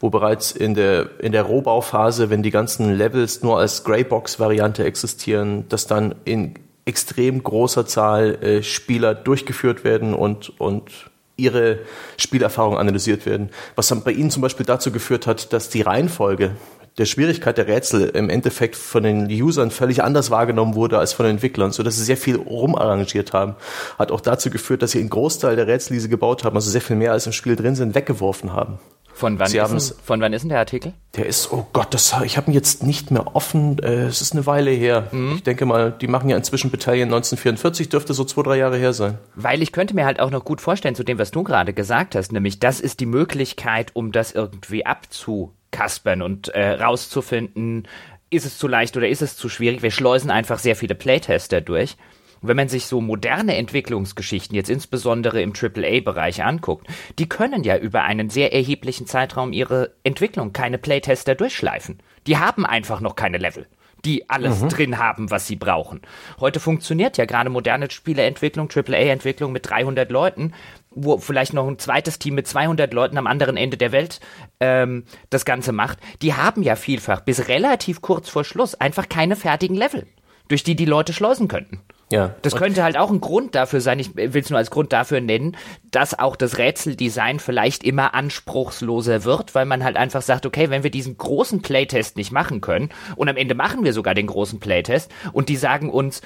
wo 0.00 0.10
bereits 0.10 0.50
in 0.50 0.74
der 0.74 1.20
in 1.20 1.30
der 1.30 1.44
Rohbauphase, 1.44 2.28
wenn 2.28 2.42
die 2.42 2.50
ganzen 2.50 2.92
Levels 2.92 3.42
nur 3.42 3.58
als 3.58 3.84
Greybox-Variante 3.84 4.84
existieren, 4.84 5.68
dass 5.68 5.86
dann 5.86 6.16
in 6.24 6.54
extrem 6.88 7.42
großer 7.42 7.86
Zahl 7.86 8.42
äh, 8.42 8.62
Spieler 8.62 9.14
durchgeführt 9.14 9.84
werden 9.84 10.14
und, 10.14 10.58
und 10.58 10.90
ihre 11.36 11.80
Spielerfahrung 12.16 12.78
analysiert 12.78 13.26
werden. 13.26 13.50
Was 13.76 13.88
dann 13.88 14.02
bei 14.02 14.10
Ihnen 14.10 14.30
zum 14.30 14.42
Beispiel 14.42 14.66
dazu 14.66 14.90
geführt 14.90 15.26
hat, 15.26 15.52
dass 15.52 15.68
die 15.68 15.82
Reihenfolge 15.82 16.52
der 16.96 17.04
Schwierigkeit 17.04 17.56
der 17.58 17.68
Rätsel 17.68 18.08
im 18.08 18.28
Endeffekt 18.28 18.74
von 18.74 19.04
den 19.04 19.30
Usern 19.30 19.70
völlig 19.70 20.02
anders 20.02 20.30
wahrgenommen 20.30 20.74
wurde 20.74 20.98
als 20.98 21.12
von 21.12 21.26
den 21.26 21.36
Entwicklern, 21.36 21.70
so 21.70 21.84
dass 21.84 21.96
sie 21.96 22.04
sehr 22.04 22.16
viel 22.16 22.36
rumarrangiert 22.36 23.32
haben, 23.32 23.54
hat 23.98 24.10
auch 24.10 24.20
dazu 24.20 24.50
geführt, 24.50 24.82
dass 24.82 24.92
sie 24.92 24.98
einen 24.98 25.10
Großteil 25.10 25.54
der 25.54 25.68
Rätsel, 25.68 25.94
die 25.94 26.00
sie 26.00 26.08
gebaut 26.08 26.42
haben, 26.42 26.56
also 26.56 26.70
sehr 26.70 26.80
viel 26.80 26.96
mehr 26.96 27.12
als 27.12 27.26
im 27.26 27.32
Spiel 27.32 27.54
drin 27.54 27.76
sind, 27.76 27.94
weggeworfen 27.94 28.52
haben. 28.52 28.80
Von 29.18 29.40
wann, 29.40 29.48
Sie 29.48 29.58
ist, 29.58 30.00
von 30.00 30.20
wann 30.20 30.32
ist 30.32 30.42
denn 30.42 30.50
der 30.50 30.60
Artikel? 30.60 30.92
Der 31.16 31.26
ist, 31.26 31.52
oh 31.52 31.66
Gott, 31.72 31.92
das, 31.92 32.14
ich 32.22 32.36
habe 32.36 32.52
ihn 32.52 32.54
jetzt 32.54 32.84
nicht 32.84 33.10
mehr 33.10 33.34
offen. 33.34 33.80
Äh, 33.80 34.04
es 34.04 34.20
ist 34.20 34.32
eine 34.32 34.46
Weile 34.46 34.70
her. 34.70 35.10
Ich 35.34 35.42
denke 35.42 35.66
mal, 35.66 35.90
die 35.90 36.06
machen 36.06 36.30
ja 36.30 36.36
inzwischen 36.36 36.70
Battalion 36.70 37.08
1944, 37.08 37.88
dürfte 37.88 38.14
so 38.14 38.22
zwei, 38.22 38.42
drei 38.42 38.58
Jahre 38.58 38.76
her 38.76 38.92
sein. 38.92 39.18
Weil 39.34 39.60
ich 39.60 39.72
könnte 39.72 39.96
mir 39.96 40.04
halt 40.04 40.20
auch 40.20 40.30
noch 40.30 40.44
gut 40.44 40.60
vorstellen, 40.60 40.94
zu 40.94 41.02
dem, 41.02 41.18
was 41.18 41.32
du 41.32 41.42
gerade 41.42 41.72
gesagt 41.72 42.14
hast, 42.14 42.30
nämlich 42.30 42.60
das 42.60 42.78
ist 42.78 43.00
die 43.00 43.06
Möglichkeit, 43.06 43.90
um 43.94 44.12
das 44.12 44.30
irgendwie 44.30 44.86
abzukaspern 44.86 46.22
und 46.22 46.50
äh, 46.50 46.74
rauszufinden, 46.74 47.88
ist 48.30 48.46
es 48.46 48.56
zu 48.56 48.68
leicht 48.68 48.96
oder 48.96 49.08
ist 49.08 49.22
es 49.22 49.36
zu 49.36 49.48
schwierig. 49.48 49.82
Wir 49.82 49.90
schleusen 49.90 50.30
einfach 50.30 50.60
sehr 50.60 50.76
viele 50.76 50.94
Playtester 50.94 51.60
durch. 51.60 51.96
Und 52.40 52.48
wenn 52.48 52.56
man 52.56 52.68
sich 52.68 52.86
so 52.86 53.00
moderne 53.00 53.56
Entwicklungsgeschichten, 53.56 54.54
jetzt 54.54 54.70
insbesondere 54.70 55.42
im 55.42 55.52
AAA-Bereich 55.52 56.42
anguckt, 56.42 56.86
die 57.18 57.28
können 57.28 57.64
ja 57.64 57.76
über 57.76 58.02
einen 58.02 58.30
sehr 58.30 58.52
erheblichen 58.52 59.06
Zeitraum 59.06 59.52
ihre 59.52 59.94
Entwicklung 60.04 60.52
keine 60.52 60.78
Playtester 60.78 61.34
durchschleifen. 61.34 61.98
Die 62.26 62.38
haben 62.38 62.66
einfach 62.66 63.00
noch 63.00 63.16
keine 63.16 63.38
Level 63.38 63.66
die 64.04 64.28
alles 64.30 64.60
drin 64.68 64.98
haben, 64.98 65.30
was 65.30 65.46
sie 65.46 65.56
brauchen. 65.56 66.00
Heute 66.40 66.60
funktioniert 66.60 67.18
ja 67.18 67.24
gerade 67.24 67.50
moderne 67.50 67.90
Spieleentwicklung, 67.90 68.68
AAA-Entwicklung 68.74 69.52
mit 69.52 69.68
300 69.68 70.10
Leuten, 70.10 70.52
wo 70.90 71.18
vielleicht 71.18 71.52
noch 71.52 71.66
ein 71.66 71.78
zweites 71.78 72.18
Team 72.18 72.34
mit 72.34 72.46
200 72.46 72.92
Leuten 72.92 73.18
am 73.18 73.26
anderen 73.26 73.56
Ende 73.56 73.76
der 73.76 73.92
Welt 73.92 74.20
ähm, 74.60 75.04
das 75.30 75.44
Ganze 75.44 75.72
macht. 75.72 75.98
Die 76.22 76.34
haben 76.34 76.62
ja 76.62 76.76
vielfach 76.76 77.20
bis 77.20 77.48
relativ 77.48 78.00
kurz 78.00 78.28
vor 78.28 78.44
Schluss 78.44 78.74
einfach 78.74 79.08
keine 79.08 79.36
fertigen 79.36 79.76
Level, 79.76 80.06
durch 80.48 80.64
die 80.64 80.76
die 80.76 80.84
Leute 80.84 81.12
schleusen 81.12 81.48
könnten. 81.48 81.80
Ja. 82.10 82.34
Das 82.42 82.56
könnte 82.56 82.82
halt 82.82 82.96
auch 82.96 83.10
ein 83.10 83.20
Grund 83.20 83.54
dafür 83.54 83.80
sein, 83.80 83.98
ich 83.98 84.16
will 84.16 84.40
es 84.40 84.50
nur 84.50 84.58
als 84.58 84.70
Grund 84.70 84.92
dafür 84.92 85.20
nennen, 85.20 85.56
dass 85.90 86.18
auch 86.18 86.36
das 86.36 86.56
Rätseldesign 86.56 87.38
vielleicht 87.38 87.84
immer 87.84 88.14
anspruchsloser 88.14 89.24
wird, 89.24 89.54
weil 89.54 89.66
man 89.66 89.84
halt 89.84 89.96
einfach 89.96 90.22
sagt, 90.22 90.46
okay, 90.46 90.70
wenn 90.70 90.82
wir 90.82 90.90
diesen 90.90 91.18
großen 91.18 91.60
Playtest 91.60 92.16
nicht 92.16 92.32
machen 92.32 92.60
können 92.60 92.90
und 93.16 93.28
am 93.28 93.36
Ende 93.36 93.54
machen 93.54 93.84
wir 93.84 93.92
sogar 93.92 94.14
den 94.14 94.26
großen 94.26 94.58
Playtest 94.58 95.10
und 95.32 95.50
die 95.50 95.56
sagen 95.56 95.90
uns, 95.90 96.22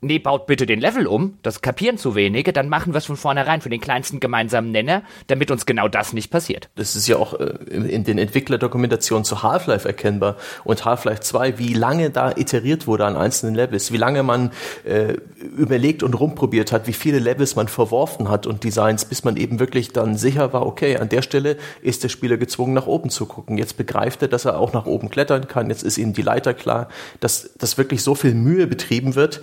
nee, 0.00 0.18
baut 0.18 0.46
bitte 0.46 0.66
den 0.66 0.80
Level 0.80 1.06
um, 1.06 1.38
das 1.42 1.60
kapieren 1.60 1.98
zu 1.98 2.14
wenige, 2.14 2.52
dann 2.52 2.68
machen 2.68 2.92
wir 2.92 2.98
es 2.98 3.06
von 3.06 3.16
vornherein 3.16 3.60
für 3.60 3.68
den 3.68 3.80
kleinsten 3.80 4.20
gemeinsamen 4.20 4.70
Nenner, 4.70 5.02
damit 5.26 5.50
uns 5.50 5.66
genau 5.66 5.88
das 5.88 6.12
nicht 6.12 6.30
passiert. 6.30 6.68
Das 6.76 6.94
ist 6.94 7.08
ja 7.08 7.16
auch 7.16 7.38
äh, 7.38 7.46
in 7.68 8.04
den 8.04 8.18
Entwicklerdokumentationen 8.18 9.24
zu 9.24 9.42
Half-Life 9.42 9.86
erkennbar. 9.86 10.36
Und 10.64 10.84
Half-Life 10.84 11.20
2, 11.20 11.58
wie 11.58 11.74
lange 11.74 12.10
da 12.10 12.32
iteriert 12.36 12.86
wurde 12.86 13.06
an 13.06 13.16
einzelnen 13.16 13.54
Levels, 13.54 13.92
wie 13.92 13.96
lange 13.96 14.22
man 14.22 14.52
äh, 14.84 15.14
überlegt 15.56 16.02
und 16.02 16.14
rumprobiert 16.14 16.70
hat, 16.70 16.86
wie 16.86 16.92
viele 16.92 17.18
Levels 17.18 17.56
man 17.56 17.68
verworfen 17.68 18.28
hat 18.28 18.46
und 18.46 18.62
Designs, 18.62 19.04
bis 19.04 19.24
man 19.24 19.36
eben 19.36 19.58
wirklich 19.58 19.92
dann 19.92 20.16
sicher 20.16 20.52
war, 20.52 20.66
okay, 20.66 20.96
an 20.96 21.08
der 21.08 21.22
Stelle 21.22 21.56
ist 21.82 22.04
der 22.04 22.08
Spieler 22.08 22.36
gezwungen, 22.36 22.74
nach 22.74 22.86
oben 22.86 23.10
zu 23.10 23.26
gucken. 23.26 23.58
Jetzt 23.58 23.76
begreift 23.76 24.22
er, 24.22 24.28
dass 24.28 24.44
er 24.44 24.58
auch 24.58 24.72
nach 24.72 24.86
oben 24.86 25.10
klettern 25.10 25.48
kann, 25.48 25.70
jetzt 25.70 25.82
ist 25.82 25.98
ihm 25.98 26.12
die 26.12 26.22
Leiter 26.22 26.54
klar, 26.54 26.88
dass, 27.20 27.54
dass 27.58 27.78
wirklich 27.78 28.02
so 28.02 28.14
viel 28.14 28.34
Mühe 28.34 28.66
betrieben 28.66 29.14
wird, 29.14 29.40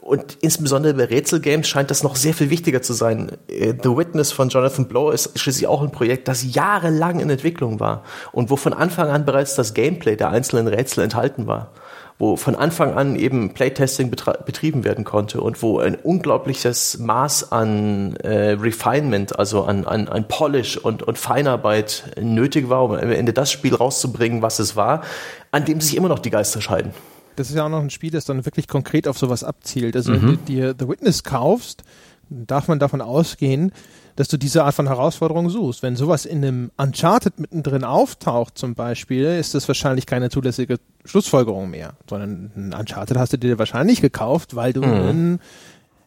und 0.00 0.38
insbesondere 0.40 0.94
bei 0.94 1.04
Rätselgames 1.04 1.68
scheint 1.68 1.90
das 1.90 2.02
noch 2.02 2.16
sehr 2.16 2.32
viel 2.32 2.50
wichtiger 2.50 2.80
zu 2.80 2.94
sein. 2.94 3.32
Äh, 3.48 3.74
The 3.82 3.96
Witness 3.96 4.32
von 4.32 4.48
Jonathan 4.48 4.86
Blow 4.86 5.10
ist 5.10 5.38
schließlich 5.38 5.66
auch 5.66 5.82
ein 5.82 5.90
Projekt, 5.90 6.28
das 6.28 6.54
jahrelang 6.54 7.20
in 7.20 7.28
Entwicklung 7.28 7.78
war 7.78 8.04
und 8.32 8.50
wo 8.50 8.56
von 8.56 8.72
Anfang 8.72 9.08
an 9.08 9.24
bereits 9.24 9.54
das 9.54 9.74
Gameplay 9.74 10.16
der 10.16 10.30
einzelnen 10.30 10.66
Rätsel 10.66 11.04
enthalten 11.04 11.46
war. 11.46 11.72
Wo 12.16 12.36
von 12.36 12.54
Anfang 12.54 12.94
an 12.94 13.16
eben 13.16 13.54
Playtesting 13.54 14.08
betrieben 14.08 14.84
werden 14.84 15.04
konnte 15.04 15.40
und 15.40 15.62
wo 15.62 15.80
ein 15.80 15.96
unglaubliches 15.96 16.98
Maß 16.98 17.50
an 17.50 18.14
äh, 18.16 18.52
Refinement, 18.52 19.36
also 19.36 19.64
an, 19.64 19.84
an, 19.84 20.06
an 20.06 20.28
Polish 20.28 20.76
und, 20.76 21.02
und 21.02 21.18
Feinarbeit 21.18 22.04
nötig 22.20 22.68
war, 22.68 22.84
um 22.84 22.92
am 22.92 23.10
Ende 23.10 23.32
das 23.32 23.50
Spiel 23.50 23.74
rauszubringen, 23.74 24.42
was 24.42 24.60
es 24.60 24.76
war, 24.76 25.02
an 25.50 25.64
dem 25.64 25.80
sich 25.80 25.96
immer 25.96 26.08
noch 26.08 26.20
die 26.20 26.30
Geister 26.30 26.60
scheiden. 26.60 26.92
Das 27.36 27.50
ist 27.50 27.56
ja 27.56 27.64
auch 27.64 27.70
noch 27.70 27.80
ein 27.80 27.90
Spiel, 27.90 28.10
das 28.10 28.24
dann 28.24 28.44
wirklich 28.44 28.68
konkret 28.68 29.08
auf 29.08 29.18
sowas 29.18 29.44
abzielt. 29.44 29.96
Also 29.96 30.12
wenn 30.12 30.26
du 30.26 30.36
dir 30.36 30.74
The 30.78 30.88
Witness 30.88 31.24
kaufst, 31.24 31.82
darf 32.30 32.68
man 32.68 32.78
davon 32.78 33.00
ausgehen, 33.00 33.72
dass 34.16 34.28
du 34.28 34.36
diese 34.36 34.62
Art 34.64 34.74
von 34.74 34.86
Herausforderung 34.86 35.50
suchst. 35.50 35.82
Wenn 35.82 35.96
sowas 35.96 36.24
in 36.24 36.38
einem 36.38 36.70
Uncharted 36.76 37.40
mittendrin 37.40 37.82
auftaucht 37.84 38.56
zum 38.56 38.74
Beispiel, 38.74 39.24
ist 39.24 39.54
das 39.54 39.66
wahrscheinlich 39.66 40.06
keine 40.06 40.30
zulässige 40.30 40.78
Schlussfolgerung 41.04 41.70
mehr, 41.70 41.94
sondern 42.08 42.52
ein 42.54 42.74
Uncharted 42.74 43.18
hast 43.18 43.32
du 43.32 43.38
dir 43.38 43.58
wahrscheinlich 43.58 44.00
gekauft, 44.00 44.54
weil 44.54 44.72
du 44.72 44.82
einen 44.82 45.40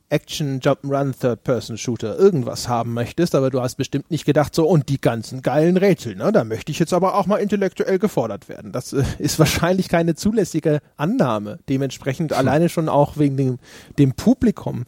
Action, 0.09 0.59
Jump'n'Run, 0.61 1.13
Third-Person-Shooter 1.19 2.17
irgendwas 2.17 2.67
haben 2.67 2.93
möchtest, 2.93 3.35
aber 3.35 3.49
du 3.49 3.61
hast 3.61 3.75
bestimmt 3.75 4.09
nicht 4.09 4.25
gedacht, 4.25 4.55
so, 4.55 4.67
und 4.67 4.89
die 4.89 5.01
ganzen 5.01 5.41
geilen 5.41 5.75
Rätsel, 5.75 6.15
ne, 6.15 6.31
da 6.31 6.43
möchte 6.43 6.71
ich 6.71 6.79
jetzt 6.79 6.93
aber 6.93 7.15
auch 7.15 7.25
mal 7.25 7.37
intellektuell 7.37 7.99
gefordert 7.99 8.47
werden. 8.47 8.71
Das 8.71 8.93
äh, 8.93 9.03
ist 9.19 9.39
wahrscheinlich 9.39 9.89
keine 9.89 10.15
zulässige 10.15 10.79
Annahme. 10.95 11.59
Dementsprechend 11.67 12.33
alleine 12.33 12.69
schon 12.69 12.89
auch 12.89 13.17
wegen 13.17 13.37
dem, 13.37 13.59
dem 13.97 14.13
Publikum. 14.13 14.85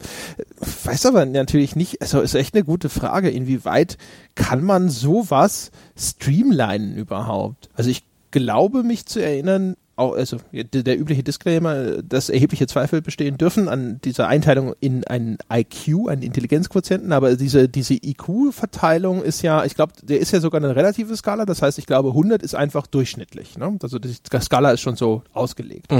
Weiß 0.84 1.04
aber 1.06 1.26
natürlich 1.26 1.76
nicht, 1.76 2.00
also 2.00 2.20
ist 2.20 2.34
echt 2.34 2.54
eine 2.54 2.64
gute 2.64 2.88
Frage, 2.88 3.30
inwieweit 3.30 3.98
kann 4.34 4.64
man 4.64 4.88
sowas 4.88 5.70
streamlinen 5.96 6.94
überhaupt? 6.94 7.68
Also 7.74 7.90
ich 7.90 8.04
glaube 8.30 8.82
mich 8.82 9.06
zu 9.06 9.22
erinnern, 9.22 9.76
auch, 10.00 10.14
also 10.14 10.38
der, 10.52 10.98
übliche 10.98 11.22
Disclaimer, 11.22 12.02
dass 12.02 12.28
erhebliche 12.28 12.66
Zweifel 12.66 13.02
bestehen 13.02 13.38
dürfen 13.38 13.68
an 13.68 14.00
dieser 14.02 14.26
Einteilung 14.26 14.74
in 14.80 15.06
einen 15.06 15.38
IQ, 15.52 16.08
einen 16.08 16.22
Intelligenzquotienten, 16.22 17.12
aber 17.12 17.36
diese, 17.36 17.68
diese 17.68 17.94
IQ-Verteilung 17.94 19.22
ist 19.22 19.42
ja, 19.42 19.64
ich 19.64 19.74
glaube, 19.74 19.92
der 20.02 20.18
ist 20.18 20.32
ja 20.32 20.40
sogar 20.40 20.60
eine 20.62 20.74
relative 20.74 21.14
Skala, 21.16 21.46
das 21.46 21.62
heißt, 21.62 21.78
ich 21.78 21.86
glaube, 21.86 22.08
100 22.08 22.42
ist 22.42 22.54
einfach 22.54 22.86
durchschnittlich, 22.86 23.58
ne? 23.58 23.78
also 23.82 23.98
die 23.98 24.14
Skala 24.40 24.72
ist 24.72 24.80
schon 24.80 24.96
so 24.96 25.22
ausgelegt. 25.32 25.92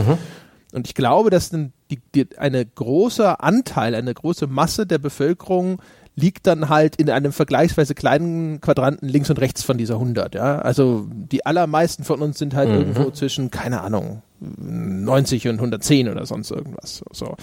Und 0.73 0.87
ich 0.87 0.95
glaube, 0.95 1.31
dass 1.31 1.51
die, 1.51 1.71
die, 2.15 2.29
eine 2.39 2.65
große 2.65 3.41
Anteil, 3.41 3.95
eine 3.95 4.15
große 4.15 4.47
Masse 4.47 4.87
der 4.87 4.99
Bevölkerung 4.99 5.81
liegt 6.17 6.47
dann 6.47 6.69
halt 6.69 6.97
in 6.97 7.09
einem 7.09 7.33
vergleichsweise 7.33 7.95
kleinen 7.95 8.61
Quadranten 8.61 9.09
links 9.09 9.31
und 9.31 9.41
rechts 9.41 9.63
von 9.63 9.79
dieser 9.79 9.95
100. 9.95 10.35
Ja? 10.35 10.59
Also 10.59 11.07
die 11.11 11.47
allermeisten 11.47 12.05
von 12.05 12.21
uns 12.21 12.39
sind 12.39 12.55
halt 12.55 12.69
Mhm. 12.69 12.75
irgendwo 12.75 13.11
zwischen, 13.11 13.51
keine 13.51 13.81
Ahnung, 13.81 14.23
90 14.41 15.49
und 15.49 15.57
110 15.61 16.09
oder 16.09 16.27
sonst 16.27 16.51
irgendwas. 16.51 17.03
So. 17.13 17.37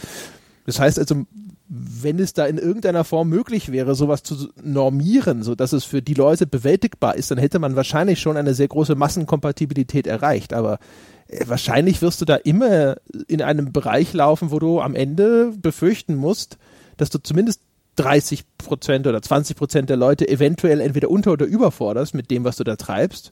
Das 0.66 0.80
heißt 0.80 1.00
also, 1.00 1.26
wenn 1.70 2.20
es 2.20 2.34
da 2.34 2.46
in 2.46 2.58
irgendeiner 2.58 3.04
Form 3.04 3.30
möglich 3.30 3.72
wäre, 3.72 3.94
sowas 3.96 4.24
zu 4.24 4.50
normieren, 4.64 5.44
so 5.44 5.54
dass 5.56 5.74
es 5.74 5.84
für 5.84 6.02
die 6.02 6.14
Leute 6.14 6.48
bewältigbar 6.48 7.16
ist, 7.16 7.30
dann 7.32 7.38
hätte 7.38 7.60
man 7.60 7.76
wahrscheinlich 7.76 8.20
schon 8.20 8.38
eine 8.38 8.54
sehr 8.54 8.68
große 8.70 8.96
Massenkompatibilität 8.96 10.08
erreicht. 10.08 10.54
Aber 10.54 10.80
äh, 11.28 11.44
wahrscheinlich 11.48 12.02
wirst 12.02 12.22
du 12.22 12.26
da 12.26 12.36
immer 12.36 12.96
in 13.28 13.42
einem 13.42 13.74
Bereich 13.74 14.14
laufen, 14.14 14.52
wo 14.52 14.60
du 14.60 14.80
am 14.82 14.96
Ende 14.96 15.52
befürchten 15.62 16.16
musst, 16.16 16.58
dass 16.96 17.10
du 17.10 17.20
zumindest 17.20 17.62
30 17.98 18.44
Prozent 18.58 19.08
oder 19.08 19.22
20 19.22 19.58
Prozent 19.58 19.90
der 19.90 19.98
Leute 19.98 20.28
eventuell 20.28 20.80
entweder 20.80 21.10
unter- 21.10 21.34
oder 21.34 21.46
überforderst 21.46 22.14
mit 22.14 22.32
dem, 22.32 22.44
was 22.44 22.56
du 22.56 22.64
da 22.64 22.76
treibst. 22.76 23.32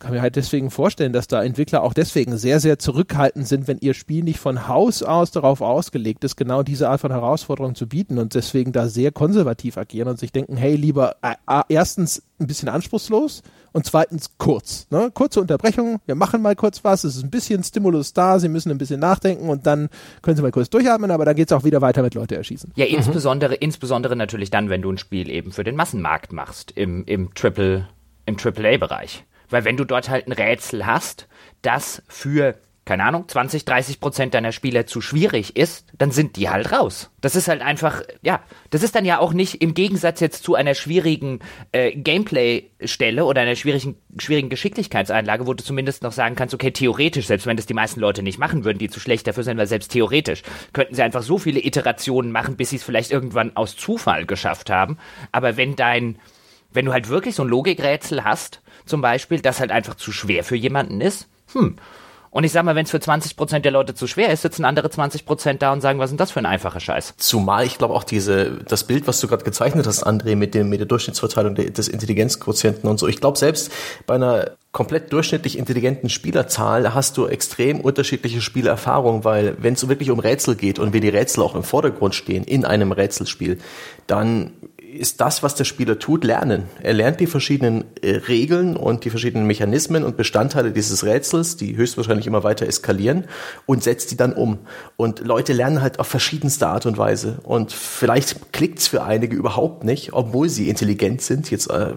Kann 0.00 0.12
mir 0.12 0.20
halt 0.20 0.36
deswegen 0.36 0.70
vorstellen, 0.70 1.12
dass 1.12 1.28
da 1.28 1.42
Entwickler 1.42 1.82
auch 1.82 1.94
deswegen 1.94 2.36
sehr, 2.36 2.60
sehr 2.60 2.78
zurückhaltend 2.78 3.46
sind, 3.46 3.68
wenn 3.68 3.78
ihr 3.78 3.94
Spiel 3.94 4.24
nicht 4.24 4.40
von 4.40 4.68
Haus 4.68 5.02
aus 5.02 5.30
darauf 5.30 5.60
ausgelegt 5.60 6.24
ist, 6.24 6.36
genau 6.36 6.62
diese 6.62 6.88
Art 6.90 7.00
von 7.00 7.12
Herausforderung 7.12 7.74
zu 7.74 7.86
bieten 7.86 8.18
und 8.18 8.34
deswegen 8.34 8.72
da 8.72 8.88
sehr 8.88 9.12
konservativ 9.12 9.78
agieren 9.78 10.08
und 10.08 10.18
sich 10.18 10.32
denken, 10.32 10.56
hey, 10.56 10.74
lieber 10.74 11.16
äh, 11.22 11.34
äh, 11.48 11.62
erstens 11.68 12.22
ein 12.40 12.48
bisschen 12.48 12.68
anspruchslos 12.68 13.42
und 13.74 13.84
zweitens 13.84 14.30
kurz. 14.38 14.86
Ne? 14.90 15.10
Kurze 15.12 15.40
Unterbrechung, 15.40 16.00
wir 16.06 16.14
machen 16.14 16.40
mal 16.40 16.54
kurz 16.54 16.84
was, 16.84 17.04
es 17.04 17.16
ist 17.16 17.24
ein 17.24 17.30
bisschen 17.30 17.62
Stimulus 17.62 18.12
da, 18.12 18.38
sie 18.38 18.48
müssen 18.48 18.70
ein 18.70 18.78
bisschen 18.78 19.00
nachdenken 19.00 19.48
und 19.48 19.66
dann 19.66 19.90
können 20.22 20.36
sie 20.36 20.42
mal 20.42 20.52
kurz 20.52 20.70
durchatmen, 20.70 21.10
aber 21.10 21.24
dann 21.24 21.34
geht's 21.34 21.52
auch 21.52 21.64
wieder 21.64 21.82
weiter 21.82 22.02
mit 22.02 22.14
Leute 22.14 22.36
erschießen. 22.36 22.72
Ja, 22.76 22.86
insbesondere, 22.86 23.56
insbesondere 23.56 24.16
natürlich 24.16 24.50
dann, 24.50 24.70
wenn 24.70 24.80
du 24.80 24.90
ein 24.90 24.98
Spiel 24.98 25.28
eben 25.28 25.50
für 25.50 25.64
den 25.64 25.74
Massenmarkt 25.76 26.32
machst, 26.32 26.70
im, 26.70 27.04
im 27.04 27.34
Triple, 27.34 27.88
im 28.26 28.36
AAA-Bereich. 28.38 29.24
Weil 29.50 29.64
wenn 29.64 29.76
du 29.76 29.84
dort 29.84 30.08
halt 30.08 30.26
ein 30.26 30.32
Rätsel 30.32 30.86
hast, 30.86 31.26
das 31.62 32.02
für, 32.08 32.54
keine 32.84 33.04
Ahnung, 33.04 33.26
20, 33.26 33.64
30 33.64 33.98
Prozent 33.98 34.34
deiner 34.34 34.52
Spieler 34.52 34.86
zu 34.86 35.00
schwierig 35.00 35.56
ist, 35.56 35.86
dann 35.96 36.10
sind 36.10 36.36
die 36.36 36.50
halt 36.50 36.70
raus. 36.70 37.10
Das 37.22 37.34
ist 37.34 37.48
halt 37.48 37.62
einfach, 37.62 38.02
ja, 38.22 38.40
das 38.68 38.82
ist 38.82 38.94
dann 38.94 39.06
ja 39.06 39.18
auch 39.18 39.32
nicht 39.32 39.62
im 39.62 39.72
Gegensatz 39.72 40.20
jetzt 40.20 40.44
zu 40.44 40.54
einer 40.54 40.74
schwierigen 40.74 41.38
äh, 41.72 41.92
Gameplay-Stelle 41.92 43.24
oder 43.24 43.40
einer 43.40 43.56
schwierigen, 43.56 43.96
schwierigen 44.18 44.50
Geschicklichkeitseinlage, 44.50 45.46
wo 45.46 45.54
du 45.54 45.64
zumindest 45.64 46.02
noch 46.02 46.12
sagen 46.12 46.34
kannst, 46.34 46.52
okay, 46.52 46.72
theoretisch, 46.72 47.26
selbst 47.26 47.46
wenn 47.46 47.56
das 47.56 47.64
die 47.64 47.74
meisten 47.74 48.00
Leute 48.00 48.22
nicht 48.22 48.38
machen 48.38 48.64
würden, 48.64 48.78
die 48.78 48.90
zu 48.90 49.00
schlecht 49.00 49.26
dafür 49.26 49.44
sind, 49.44 49.56
weil 49.56 49.66
selbst 49.66 49.90
theoretisch 49.90 50.42
könnten 50.74 50.94
sie 50.94 51.02
einfach 51.02 51.22
so 51.22 51.38
viele 51.38 51.64
Iterationen 51.64 52.32
machen, 52.32 52.56
bis 52.56 52.70
sie 52.70 52.76
es 52.76 52.84
vielleicht 52.84 53.10
irgendwann 53.10 53.56
aus 53.56 53.76
Zufall 53.76 54.26
geschafft 54.26 54.68
haben. 54.68 54.98
Aber 55.32 55.56
wenn 55.56 55.74
dein, 55.74 56.18
wenn 56.70 56.84
du 56.84 56.92
halt 56.92 57.08
wirklich 57.08 57.34
so 57.34 57.44
ein 57.44 57.48
Logikrätsel 57.48 58.24
hast, 58.24 58.60
zum 58.84 59.00
Beispiel, 59.00 59.40
das 59.40 59.60
halt 59.60 59.70
einfach 59.70 59.94
zu 59.94 60.12
schwer 60.12 60.44
für 60.44 60.56
jemanden 60.56 61.00
ist, 61.00 61.28
hm, 61.52 61.76
Und 62.34 62.42
ich 62.42 62.50
sag 62.50 62.64
mal, 62.64 62.74
wenn 62.74 62.84
es 62.84 62.90
für 62.90 62.98
20 62.98 63.36
Prozent 63.36 63.64
der 63.64 63.70
Leute 63.70 63.94
zu 63.94 64.08
schwer 64.08 64.32
ist, 64.32 64.42
sitzen 64.42 64.64
andere 64.64 64.90
20 64.90 65.24
Prozent 65.24 65.62
da 65.62 65.72
und 65.72 65.80
sagen, 65.80 66.00
was 66.00 66.10
ist 66.10 66.18
das 66.18 66.32
für 66.32 66.40
ein 66.40 66.46
einfacher 66.46 66.80
Scheiß? 66.80 67.14
Zumal 67.16 67.64
ich 67.64 67.78
glaube 67.78 67.94
auch 67.94 68.02
diese, 68.02 68.58
das 68.66 68.82
Bild, 68.82 69.06
was 69.06 69.20
du 69.20 69.28
gerade 69.28 69.44
gezeichnet 69.44 69.86
hast, 69.86 70.04
André, 70.04 70.34
mit 70.34 70.52
dem, 70.52 70.68
mit 70.68 70.80
der 70.80 70.88
Durchschnittsverteilung 70.88 71.54
des 71.54 71.86
Intelligenzquotienten 71.86 72.90
und 72.90 72.98
so. 72.98 73.06
Ich 73.06 73.20
glaube 73.20 73.38
selbst 73.38 73.70
bei 74.08 74.16
einer 74.16 74.50
komplett 74.72 75.12
durchschnittlich 75.12 75.56
intelligenten 75.56 76.10
Spielerzahl 76.10 76.92
hast 76.92 77.16
du 77.18 77.28
extrem 77.28 77.80
unterschiedliche 77.80 78.40
Spielerfahrungen, 78.40 79.22
weil 79.22 79.56
wenn 79.60 79.74
es 79.74 79.88
wirklich 79.88 80.10
um 80.10 80.18
Rätsel 80.18 80.56
geht 80.56 80.80
und 80.80 80.92
wenn 80.92 81.02
die 81.02 81.10
Rätsel 81.10 81.44
auch 81.44 81.54
im 81.54 81.62
Vordergrund 81.62 82.16
stehen 82.16 82.42
in 82.42 82.64
einem 82.64 82.90
Rätselspiel, 82.90 83.58
dann 84.08 84.50
ist 84.94 85.20
das, 85.20 85.42
was 85.42 85.54
der 85.54 85.64
Spieler 85.64 85.98
tut, 85.98 86.24
Lernen. 86.24 86.64
Er 86.82 86.94
lernt 86.94 87.20
die 87.20 87.26
verschiedenen 87.26 87.84
äh, 88.02 88.16
Regeln 88.16 88.76
und 88.76 89.04
die 89.04 89.10
verschiedenen 89.10 89.46
Mechanismen 89.46 90.04
und 90.04 90.16
Bestandteile 90.16 90.72
dieses 90.72 91.04
Rätsels, 91.04 91.56
die 91.56 91.76
höchstwahrscheinlich 91.76 92.26
immer 92.26 92.44
weiter 92.44 92.66
eskalieren 92.66 93.24
und 93.66 93.82
setzt 93.82 94.10
die 94.10 94.16
dann 94.16 94.32
um. 94.32 94.58
Und 94.96 95.20
Leute 95.20 95.52
lernen 95.52 95.82
halt 95.82 95.98
auf 95.98 96.06
verschiedenste 96.06 96.66
Art 96.66 96.86
und 96.86 96.96
Weise. 96.98 97.38
Und 97.42 97.72
vielleicht 97.72 98.52
klickt's 98.52 98.88
für 98.88 99.02
einige 99.02 99.36
überhaupt 99.36 99.84
nicht, 99.84 100.12
obwohl 100.12 100.48
sie 100.48 100.68
intelligent 100.68 101.22
sind. 101.22 101.50
Jetzt, 101.50 101.70
äh, 101.70 101.94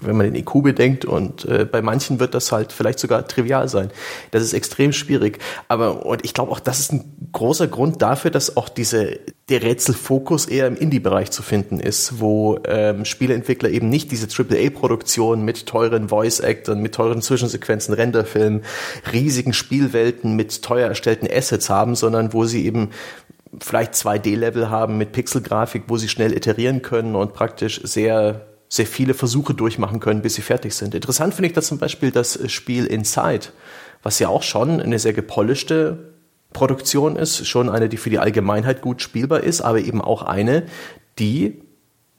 wenn 0.00 0.16
man 0.16 0.26
den 0.26 0.34
IQ 0.34 0.62
bedenkt 0.62 1.04
und 1.04 1.44
äh, 1.44 1.64
bei 1.64 1.82
manchen 1.82 2.20
wird 2.20 2.34
das 2.34 2.52
halt 2.52 2.72
vielleicht 2.72 2.98
sogar 2.98 3.26
trivial 3.26 3.68
sein. 3.68 3.90
Das 4.30 4.42
ist 4.42 4.52
extrem 4.52 4.92
schwierig. 4.92 5.38
Aber 5.68 6.04
und 6.04 6.24
ich 6.24 6.34
glaube 6.34 6.52
auch, 6.52 6.60
das 6.60 6.80
ist 6.80 6.92
ein 6.92 7.30
großer 7.32 7.68
Grund 7.68 8.02
dafür, 8.02 8.30
dass 8.30 8.56
auch 8.56 8.68
diese 8.68 9.20
der 9.50 9.62
Rätselfokus 9.62 10.46
eher 10.46 10.68
im 10.68 10.76
Indie-Bereich 10.76 11.32
zu 11.32 11.42
finden 11.42 11.80
ist, 11.80 12.20
wo 12.20 12.60
ähm, 12.66 13.04
Spieleentwickler 13.04 13.68
eben 13.68 13.88
nicht 13.88 14.12
diese 14.12 14.28
AAA-Produktion 14.28 15.44
mit 15.44 15.66
teuren 15.66 16.08
Voice-Actern, 16.08 16.80
mit 16.80 16.94
teuren 16.94 17.20
Zwischensequenzen, 17.20 17.92
Renderfilmen, 17.92 18.62
riesigen 19.12 19.52
Spielwelten 19.52 20.36
mit 20.36 20.62
teuer 20.62 20.88
erstellten 20.88 21.28
Assets 21.30 21.68
haben, 21.68 21.96
sondern 21.96 22.32
wo 22.32 22.44
sie 22.44 22.64
eben 22.64 22.90
vielleicht 23.60 23.94
2D-Level 23.94 24.70
haben 24.70 24.96
mit 24.96 25.10
Pixelgrafik, 25.10 25.84
wo 25.88 25.96
sie 25.96 26.08
schnell 26.08 26.32
iterieren 26.32 26.80
können 26.82 27.16
und 27.16 27.34
praktisch 27.34 27.80
sehr 27.82 28.46
sehr 28.72 28.86
viele 28.86 29.14
Versuche 29.14 29.52
durchmachen 29.52 29.98
können, 29.98 30.22
bis 30.22 30.36
sie 30.36 30.42
fertig 30.42 30.74
sind. 30.74 30.94
Interessant 30.94 31.34
finde 31.34 31.48
ich 31.48 31.54
da 31.54 31.60
zum 31.60 31.78
Beispiel 31.78 32.12
das 32.12 32.38
Spiel 32.52 32.86
Inside, 32.86 33.48
was 34.04 34.20
ja 34.20 34.28
auch 34.28 34.44
schon 34.44 34.80
eine 34.80 35.00
sehr 35.00 35.12
gepolischte 35.12 36.09
Produktion 36.52 37.16
ist, 37.16 37.46
schon 37.46 37.68
eine, 37.68 37.88
die 37.88 37.96
für 37.96 38.10
die 38.10 38.18
Allgemeinheit 38.18 38.82
gut 38.82 39.02
spielbar 39.02 39.40
ist, 39.40 39.60
aber 39.60 39.80
eben 39.80 40.00
auch 40.00 40.22
eine, 40.22 40.64
die 41.18 41.62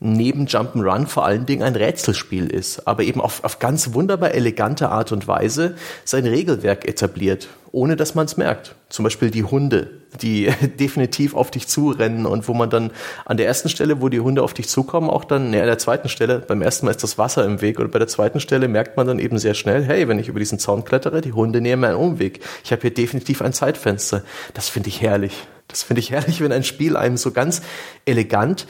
neben 0.02 0.48
Jump'n'Run 0.48 1.06
vor 1.06 1.26
allen 1.26 1.46
Dingen 1.46 1.62
ein 1.62 1.76
Rätselspiel 1.76 2.48
ist, 2.48 2.88
aber 2.88 3.04
eben 3.04 3.22
auf, 3.22 3.44
auf 3.44 3.60
ganz 3.60 3.94
wunderbar 3.94 4.34
elegante 4.34 4.90
Art 4.90 5.12
und 5.12 5.28
Weise 5.28 5.76
sein 6.04 6.26
Regelwerk 6.26 6.88
etabliert, 6.88 7.50
ohne 7.72 7.96
dass 7.96 8.16
man 8.16 8.26
es 8.26 8.36
merkt. 8.36 8.76
Zum 8.90 9.04
Beispiel 9.04 9.30
die 9.30 9.44
Hunde, 9.44 9.92
die 10.20 10.52
definitiv 10.80 11.36
auf 11.36 11.52
dich 11.52 11.68
zurennen 11.68 12.26
und 12.26 12.48
wo 12.48 12.56
man 12.56 12.72
dann 12.72 12.90
an 13.26 13.38
der 13.38 13.46
ersten 13.46 13.70
Stelle, 13.70 14.02
wo 14.02 14.10
die 14.10 14.20
Hunde 14.20 14.42
auf 14.42 14.56
dich 14.56 14.68
zukommen, 14.68 15.08
auch 15.08 15.24
dann, 15.24 15.52
ne, 15.52 15.62
an 15.62 15.68
der 15.68 15.78
zweiten 15.78 16.10
Stelle, 16.10 16.40
beim 16.40 16.64
ersten 16.64 16.88
Mal 16.88 16.92
ist 16.92 17.04
das 17.04 17.20
Wasser 17.20 17.46
im 17.46 17.62
Weg 17.62 17.78
und 17.78 17.92
bei 17.92 18.00
der 18.00 18.08
zweiten 18.08 18.40
Stelle 18.40 18.68
merkt 18.68 18.98
man 18.98 19.06
dann 19.06 19.20
eben 19.20 19.38
sehr 19.38 19.54
schnell, 19.54 19.84
hey, 19.84 20.08
wenn 20.08 20.18
ich 20.18 20.30
über 20.30 20.40
diesen 20.40 20.58
Zaun 20.58 20.84
klettere, 20.84 21.22
die 21.22 21.34
Hunde 21.34 21.62
nehmen 21.62 21.84
einen 21.84 21.98
Umweg. 21.98 22.40
Ich 22.64 22.72
habe 22.72 22.82
hier 22.82 22.94
definitiv 22.94 23.44
ein 23.44 23.54
Zeitfenster. 23.54 24.24
Das 24.56 24.68
finde 24.68 24.90
ich 24.90 25.00
herrlich. 25.00 25.48
Das 25.68 25.84
finde 25.84 26.00
ich 26.00 26.12
herrlich, 26.12 26.42
wenn 26.42 26.52
ein 26.52 26.64
Spiel 26.64 26.98
einem 26.98 27.18
so 27.18 27.32
ganz 27.32 27.62
elegant 28.06 28.66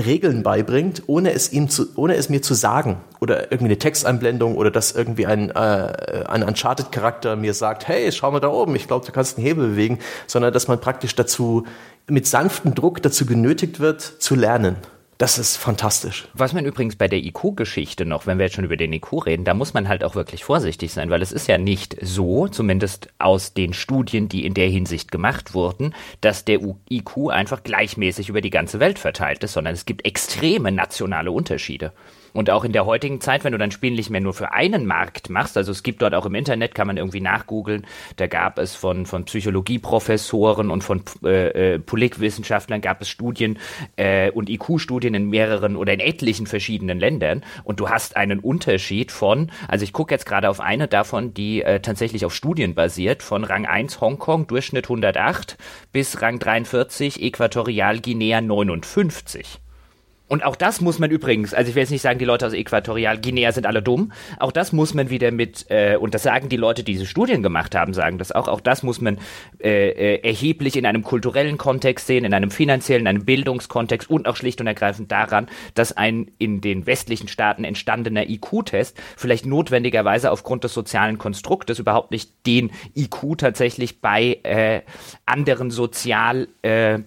Regeln 0.00 0.42
beibringt, 0.42 1.02
ohne 1.06 1.32
es 1.32 1.52
ihm 1.52 1.68
zu, 1.68 1.86
ohne 1.96 2.14
es 2.14 2.30
mir 2.30 2.40
zu 2.40 2.54
sagen 2.54 3.02
oder 3.20 3.52
irgendwie 3.52 3.66
eine 3.66 3.78
Texteinblendung 3.78 4.56
oder 4.56 4.70
dass 4.70 4.92
irgendwie 4.92 5.26
ein, 5.26 5.50
äh, 5.50 6.24
ein 6.26 6.42
Uncharted-Charakter 6.42 7.36
mir 7.36 7.52
sagt, 7.52 7.88
hey, 7.88 8.10
schau 8.10 8.30
mal 8.30 8.40
da 8.40 8.48
oben, 8.48 8.74
ich 8.74 8.86
glaube, 8.86 9.04
du 9.04 9.12
kannst 9.12 9.36
den 9.36 9.44
Hebel 9.44 9.68
bewegen, 9.68 9.98
sondern 10.26 10.52
dass 10.52 10.66
man 10.66 10.80
praktisch 10.80 11.14
dazu 11.14 11.66
mit 12.08 12.26
sanftem 12.26 12.74
Druck 12.74 13.02
dazu 13.02 13.26
genötigt 13.26 13.80
wird, 13.80 14.00
zu 14.00 14.34
lernen. 14.34 14.76
Das 15.22 15.38
ist 15.38 15.56
fantastisch. 15.56 16.26
Was 16.34 16.52
man 16.52 16.66
übrigens 16.66 16.96
bei 16.96 17.06
der 17.06 17.20
IQ-Geschichte 17.20 18.04
noch, 18.04 18.26
wenn 18.26 18.38
wir 18.38 18.46
jetzt 18.46 18.56
schon 18.56 18.64
über 18.64 18.76
den 18.76 18.92
IQ 18.92 19.24
reden, 19.24 19.44
da 19.44 19.54
muss 19.54 19.72
man 19.72 19.86
halt 19.86 20.02
auch 20.02 20.16
wirklich 20.16 20.42
vorsichtig 20.42 20.92
sein, 20.92 21.10
weil 21.10 21.22
es 21.22 21.30
ist 21.30 21.46
ja 21.46 21.58
nicht 21.58 21.96
so, 22.02 22.48
zumindest 22.48 23.08
aus 23.20 23.54
den 23.54 23.72
Studien, 23.72 24.28
die 24.28 24.44
in 24.44 24.52
der 24.52 24.66
Hinsicht 24.66 25.12
gemacht 25.12 25.54
wurden, 25.54 25.94
dass 26.22 26.44
der 26.44 26.58
IQ 26.90 27.28
einfach 27.30 27.62
gleichmäßig 27.62 28.30
über 28.30 28.40
die 28.40 28.50
ganze 28.50 28.80
Welt 28.80 28.98
verteilt 28.98 29.44
ist, 29.44 29.52
sondern 29.52 29.74
es 29.74 29.86
gibt 29.86 30.04
extreme 30.04 30.72
nationale 30.72 31.30
Unterschiede. 31.30 31.92
Und 32.32 32.50
auch 32.50 32.64
in 32.64 32.72
der 32.72 32.86
heutigen 32.86 33.20
Zeit, 33.20 33.44
wenn 33.44 33.52
du 33.52 33.58
dein 33.58 33.70
Spiel 33.70 33.92
nicht 33.92 34.10
mehr 34.10 34.20
nur 34.20 34.34
für 34.34 34.52
einen 34.52 34.86
Markt 34.86 35.30
machst, 35.30 35.56
also 35.56 35.72
es 35.72 35.82
gibt 35.82 36.02
dort 36.02 36.14
auch 36.14 36.26
im 36.26 36.34
Internet, 36.34 36.74
kann 36.74 36.86
man 36.86 36.96
irgendwie 36.96 37.20
nachgoogeln, 37.20 37.86
da 38.16 38.26
gab 38.26 38.58
es 38.58 38.74
von, 38.74 39.06
von 39.06 39.24
Psychologieprofessoren 39.24 40.70
und 40.70 40.82
von 40.82 41.02
äh, 41.24 41.74
äh, 41.74 41.78
Politikwissenschaftlern 41.78 42.80
gab 42.80 43.02
es 43.02 43.08
Studien 43.08 43.58
äh, 43.96 44.30
und 44.30 44.48
IQ-Studien 44.48 45.14
in 45.14 45.28
mehreren 45.28 45.76
oder 45.76 45.92
in 45.92 46.00
etlichen 46.00 46.46
verschiedenen 46.46 46.98
Ländern 46.98 47.44
und 47.64 47.80
du 47.80 47.88
hast 47.88 48.16
einen 48.16 48.38
Unterschied 48.38 49.12
von, 49.12 49.50
also 49.68 49.84
ich 49.84 49.92
gucke 49.92 50.14
jetzt 50.14 50.26
gerade 50.26 50.48
auf 50.48 50.60
eine 50.60 50.88
davon, 50.88 51.34
die 51.34 51.62
äh, 51.62 51.80
tatsächlich 51.80 52.24
auf 52.24 52.34
Studien 52.34 52.74
basiert, 52.74 53.22
von 53.22 53.44
Rang 53.44 53.66
1 53.66 54.00
Hongkong, 54.00 54.46
Durchschnitt 54.46 54.86
108 54.86 55.58
bis 55.92 56.22
Rang 56.22 56.38
43 56.38 57.22
Äquatorial 57.22 58.00
Guinea 58.00 58.40
59. 58.40 59.61
Und 60.32 60.46
auch 60.46 60.56
das 60.56 60.80
muss 60.80 60.98
man 60.98 61.10
übrigens, 61.10 61.52
also 61.52 61.68
ich 61.68 61.74
will 61.74 61.82
jetzt 61.82 61.90
nicht 61.90 62.00
sagen, 62.00 62.18
die 62.18 62.24
Leute 62.24 62.46
aus 62.46 62.54
Äquatorial 62.54 63.18
Guinea 63.18 63.52
sind 63.52 63.66
alle 63.66 63.82
dumm. 63.82 64.12
Auch 64.40 64.50
das 64.50 64.72
muss 64.72 64.94
man 64.94 65.10
wieder 65.10 65.30
mit, 65.30 65.66
äh, 65.68 65.96
und 65.96 66.14
das 66.14 66.22
sagen 66.22 66.48
die 66.48 66.56
Leute, 66.56 66.84
die 66.84 66.92
diese 66.92 67.04
Studien 67.04 67.42
gemacht 67.42 67.74
haben, 67.74 67.92
sagen 67.92 68.16
das 68.16 68.32
auch. 68.32 68.48
Auch 68.48 68.62
das 68.62 68.82
muss 68.82 69.02
man 69.02 69.18
äh, 69.62 69.90
äh, 69.90 70.26
erheblich 70.26 70.76
in 70.76 70.86
einem 70.86 71.02
kulturellen 71.02 71.58
Kontext 71.58 72.06
sehen, 72.06 72.24
in 72.24 72.32
einem 72.32 72.50
finanziellen, 72.50 73.02
in 73.02 73.08
einem 73.08 73.26
Bildungskontext 73.26 74.08
und 74.08 74.26
auch 74.26 74.36
schlicht 74.36 74.58
und 74.62 74.66
ergreifend 74.66 75.12
daran, 75.12 75.48
dass 75.74 75.94
ein 75.94 76.30
in 76.38 76.62
den 76.62 76.86
westlichen 76.86 77.28
Staaten 77.28 77.64
entstandener 77.64 78.26
IQ-Test 78.26 78.98
vielleicht 79.18 79.44
notwendigerweise 79.44 80.30
aufgrund 80.30 80.64
des 80.64 80.72
sozialen 80.72 81.18
Konstruktes 81.18 81.78
überhaupt 81.78 82.10
nicht 82.10 82.46
den 82.46 82.70
IQ 82.96 83.36
tatsächlich 83.36 84.00
bei 84.00 84.38
äh, 84.44 84.80
anderen 85.26 85.70
sozial 85.70 86.48
äh, 86.62 87.00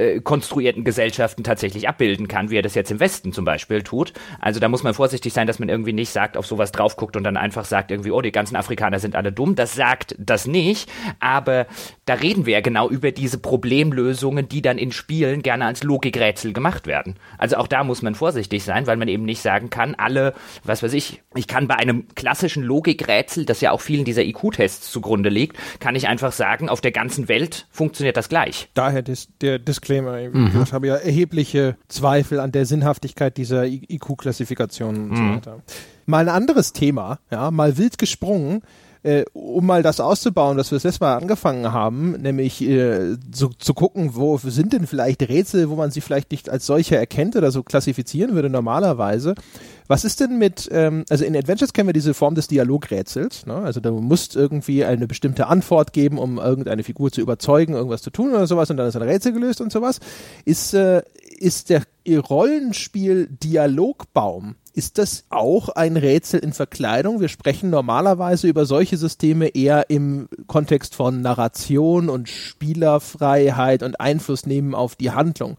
äh, 0.00 0.20
konstruierten 0.20 0.84
Gesellschaften 0.84 1.44
tatsächlich 1.44 1.88
abbilden 1.88 2.26
kann, 2.26 2.50
wie 2.50 2.56
er 2.56 2.62
das 2.62 2.74
jetzt 2.74 2.90
im 2.90 3.00
Westen 3.00 3.32
zum 3.32 3.44
Beispiel 3.44 3.82
tut. 3.82 4.12
Also 4.40 4.58
da 4.58 4.68
muss 4.68 4.82
man 4.82 4.94
vorsichtig 4.94 5.32
sein, 5.32 5.46
dass 5.46 5.58
man 5.58 5.68
irgendwie 5.68 5.92
nicht 5.92 6.10
sagt, 6.10 6.36
auf 6.36 6.46
sowas 6.46 6.72
drauf 6.72 6.96
guckt 6.96 7.16
und 7.16 7.24
dann 7.24 7.36
einfach 7.36 7.64
sagt 7.64 7.90
irgendwie, 7.90 8.10
oh, 8.10 8.20
die 8.20 8.32
ganzen 8.32 8.56
Afrikaner 8.56 8.98
sind 8.98 9.14
alle 9.14 9.30
dumm. 9.30 9.54
Das 9.54 9.74
sagt 9.74 10.14
das 10.18 10.46
nicht, 10.46 10.90
aber 11.20 11.66
da 12.06 12.14
reden 12.14 12.46
wir 12.46 12.54
ja 12.54 12.60
genau 12.60 12.88
über 12.88 13.12
diese 13.12 13.38
Problemlösungen, 13.38 14.48
die 14.48 14.62
dann 14.62 14.78
in 14.78 14.90
Spielen 14.90 15.42
gerne 15.42 15.66
als 15.66 15.82
Logikrätsel 15.82 16.52
gemacht 16.52 16.86
werden. 16.86 17.16
Also 17.38 17.56
auch 17.56 17.66
da 17.66 17.84
muss 17.84 18.02
man 18.02 18.14
vorsichtig 18.14 18.64
sein, 18.64 18.86
weil 18.86 18.96
man 18.96 19.08
eben 19.08 19.24
nicht 19.24 19.42
sagen 19.42 19.70
kann, 19.70 19.94
alle, 19.94 20.34
was 20.64 20.82
weiß 20.82 20.94
ich, 20.94 21.22
ich 21.34 21.46
kann 21.46 21.68
bei 21.68 21.76
einem 21.76 22.08
klassischen 22.14 22.62
Logikrätsel, 22.62 23.44
das 23.44 23.60
ja 23.60 23.70
auch 23.70 23.80
vielen 23.80 24.04
dieser 24.04 24.24
IQ-Tests 24.24 24.90
zugrunde 24.90 25.28
liegt, 25.28 25.56
kann 25.78 25.94
ich 25.94 26.08
einfach 26.08 26.32
sagen, 26.32 26.68
auf 26.68 26.80
der 26.80 26.92
ganzen 26.92 27.28
Welt 27.28 27.66
funktioniert 27.70 28.16
das 28.16 28.28
gleich. 28.28 28.68
Daher 28.74 29.02
des, 29.02 29.28
der 29.40 29.58
Disclaimer 29.58 29.89
Disclaimer. 29.90 30.30
Mhm. 30.30 30.62
Ich 30.62 30.72
habe 30.72 30.86
ja 30.86 30.96
erhebliche 30.96 31.76
Zweifel 31.88 32.40
an 32.40 32.52
der 32.52 32.66
Sinnhaftigkeit 32.66 33.36
dieser 33.36 33.66
IQ-Klassifikation 33.66 34.96
und 34.96 35.10
mhm. 35.10 35.16
so 35.16 35.22
weiter. 35.34 35.62
Mal 36.06 36.28
ein 36.28 36.34
anderes 36.34 36.72
Thema, 36.72 37.18
ja, 37.30 37.50
mal 37.50 37.76
wild 37.78 37.98
gesprungen. 37.98 38.62
Äh, 39.02 39.24
um 39.32 39.64
mal 39.64 39.82
das 39.82 39.98
auszubauen, 39.98 40.58
was 40.58 40.70
wir 40.70 40.76
das 40.76 40.84
letzte 40.84 41.04
Mal 41.04 41.16
angefangen 41.16 41.72
haben, 41.72 42.12
nämlich 42.20 42.60
äh, 42.60 43.16
so, 43.34 43.48
zu 43.48 43.72
gucken, 43.72 44.14
wo 44.14 44.36
sind 44.36 44.74
denn 44.74 44.86
vielleicht 44.86 45.22
Rätsel, 45.22 45.70
wo 45.70 45.76
man 45.76 45.90
sie 45.90 46.02
vielleicht 46.02 46.30
nicht 46.30 46.50
als 46.50 46.66
solche 46.66 46.96
erkennt 46.96 47.34
oder 47.34 47.50
so 47.50 47.62
klassifizieren 47.62 48.34
würde 48.34 48.50
normalerweise. 48.50 49.36
Was 49.88 50.04
ist 50.04 50.20
denn 50.20 50.36
mit, 50.36 50.68
ähm, 50.70 51.06
also 51.08 51.24
in 51.24 51.34
Adventures 51.34 51.72
kennen 51.72 51.88
wir 51.88 51.94
diese 51.94 52.12
Form 52.12 52.34
des 52.34 52.46
Dialogrätsels, 52.48 53.46
ne? 53.46 53.54
also 53.54 53.80
du 53.80 53.92
musst 54.00 54.36
irgendwie 54.36 54.84
eine 54.84 55.06
bestimmte 55.06 55.46
Antwort 55.46 55.94
geben, 55.94 56.18
um 56.18 56.36
irgendeine 56.36 56.84
Figur 56.84 57.10
zu 57.10 57.22
überzeugen, 57.22 57.72
irgendwas 57.72 58.02
zu 58.02 58.10
tun 58.10 58.32
oder 58.32 58.46
sowas 58.46 58.70
und 58.70 58.76
dann 58.76 58.86
ist 58.86 58.96
ein 58.96 59.02
Rätsel 59.02 59.32
gelöst 59.32 59.62
und 59.62 59.72
sowas. 59.72 59.98
Ist, 60.44 60.74
äh, 60.74 61.00
ist 61.38 61.70
der 61.70 61.84
Rollenspiel 62.06 63.28
Dialogbaum 63.28 64.56
ist 64.72 64.98
das 64.98 65.24
auch 65.30 65.68
ein 65.70 65.96
Rätsel 65.96 66.40
in 66.40 66.52
Verkleidung? 66.52 67.20
Wir 67.20 67.28
sprechen 67.28 67.70
normalerweise 67.70 68.48
über 68.48 68.66
solche 68.66 68.96
Systeme 68.96 69.48
eher 69.48 69.90
im 69.90 70.28
Kontext 70.46 70.94
von 70.94 71.20
Narration 71.20 72.08
und 72.08 72.28
Spielerfreiheit 72.28 73.82
und 73.82 74.00
Einfluss 74.00 74.46
nehmen 74.46 74.74
auf 74.74 74.96
die 74.96 75.10
Handlung. 75.10 75.56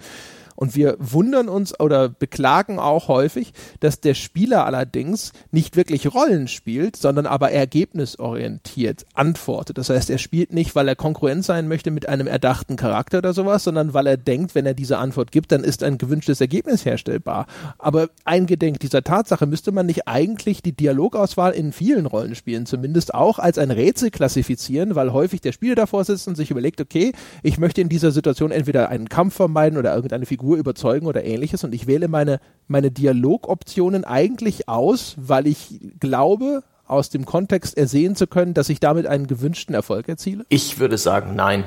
Und 0.62 0.76
wir 0.76 0.96
wundern 1.00 1.50
uns 1.50 1.80
oder 1.80 2.08
beklagen 2.08 2.78
auch 2.78 3.08
häufig, 3.08 3.52
dass 3.80 4.00
der 4.00 4.14
Spieler 4.14 4.64
allerdings 4.64 5.34
nicht 5.50 5.76
wirklich 5.76 6.14
Rollen 6.14 6.48
spielt, 6.48 6.96
sondern 6.96 7.26
aber 7.26 7.50
ergebnisorientiert 7.52 9.08
antwortet. 9.16 9.80
Das 9.80 9.90
heißt, 9.90 10.12
er 10.12 10.20
spielt 10.20 10.54
nicht, 10.54 10.76
weil 10.76 10.88
er 10.88 10.96
konkurrent 10.96 11.44
sein 11.46 11.68
möchte 11.68 11.90
mit 11.90 12.08
einem 12.08 12.28
erdachten 12.28 12.76
Charakter 12.76 13.18
oder 13.18 13.34
sowas, 13.34 13.64
sondern 13.64 13.96
weil 13.96 14.06
er 14.06 14.18
denkt, 14.18 14.54
wenn 14.54 14.68
er 14.68 14.76
diese 14.76 15.00
Antwort 15.00 15.32
gibt, 15.32 15.52
dann 15.52 15.64
ist 15.64 15.82
ein 15.82 15.98
gewünschtes 15.98 16.40
Ergebnis 16.42 16.86
herstellbar. 16.86 17.48
Aber 17.80 18.10
eingedenk 18.24 18.80
dieser 18.82 19.04
Tatsache 19.04 19.48
müsste 19.48 19.72
man 19.72 19.88
nicht 19.88 20.08
eigentlich 20.08 20.62
die 20.62 20.74
Dialogauswahl 20.74 21.54
in 21.54 21.72
vielen 21.72 22.06
Rollenspielen 22.06 22.68
zumindest 22.68 23.16
auch 23.16 23.40
als 23.40 23.58
ein 23.58 23.72
Rätsel 23.72 24.12
klassifizieren, 24.12 24.94
weil 24.94 25.12
häufig 25.12 25.42
der 25.42 25.54
Spieler 25.54 25.74
davor 25.74 26.04
sitzt 26.04 26.28
und 26.28 26.38
sich 26.38 26.52
überlegt, 26.52 26.82
okay, 26.82 27.14
ich 27.42 27.58
möchte 27.58 27.82
in 27.82 27.90
dieser 27.90 28.12
Situation 28.12 28.52
entweder 28.52 28.90
einen 28.90 29.10
Kampf 29.10 29.34
vermeiden 29.34 29.80
oder 29.80 29.96
irgendeine 29.96 30.28
Figur 30.28 30.51
überzeugen 30.58 31.08
oder 31.08 31.24
ähnliches 31.24 31.64
und 31.64 31.74
ich 31.74 31.88
wähle 31.88 32.08
meine, 32.08 32.40
meine 32.68 32.92
Dialogoptionen 32.92 34.04
eigentlich 34.04 34.68
aus, 34.68 35.16
weil 35.18 35.48
ich 35.48 35.80
glaube, 36.00 36.64
aus 36.88 37.10
dem 37.10 37.26
Kontext 37.26 37.78
ersehen 37.78 38.16
zu 38.16 38.28
können, 38.28 38.54
dass 38.54 38.70
ich 38.70 38.80
damit 38.80 39.08
einen 39.08 39.28
gewünschten 39.28 39.74
Erfolg 39.74 40.10
erziele? 40.10 40.46
Ich 40.50 40.80
würde 40.80 40.98
sagen, 40.98 41.36
nein. 41.36 41.64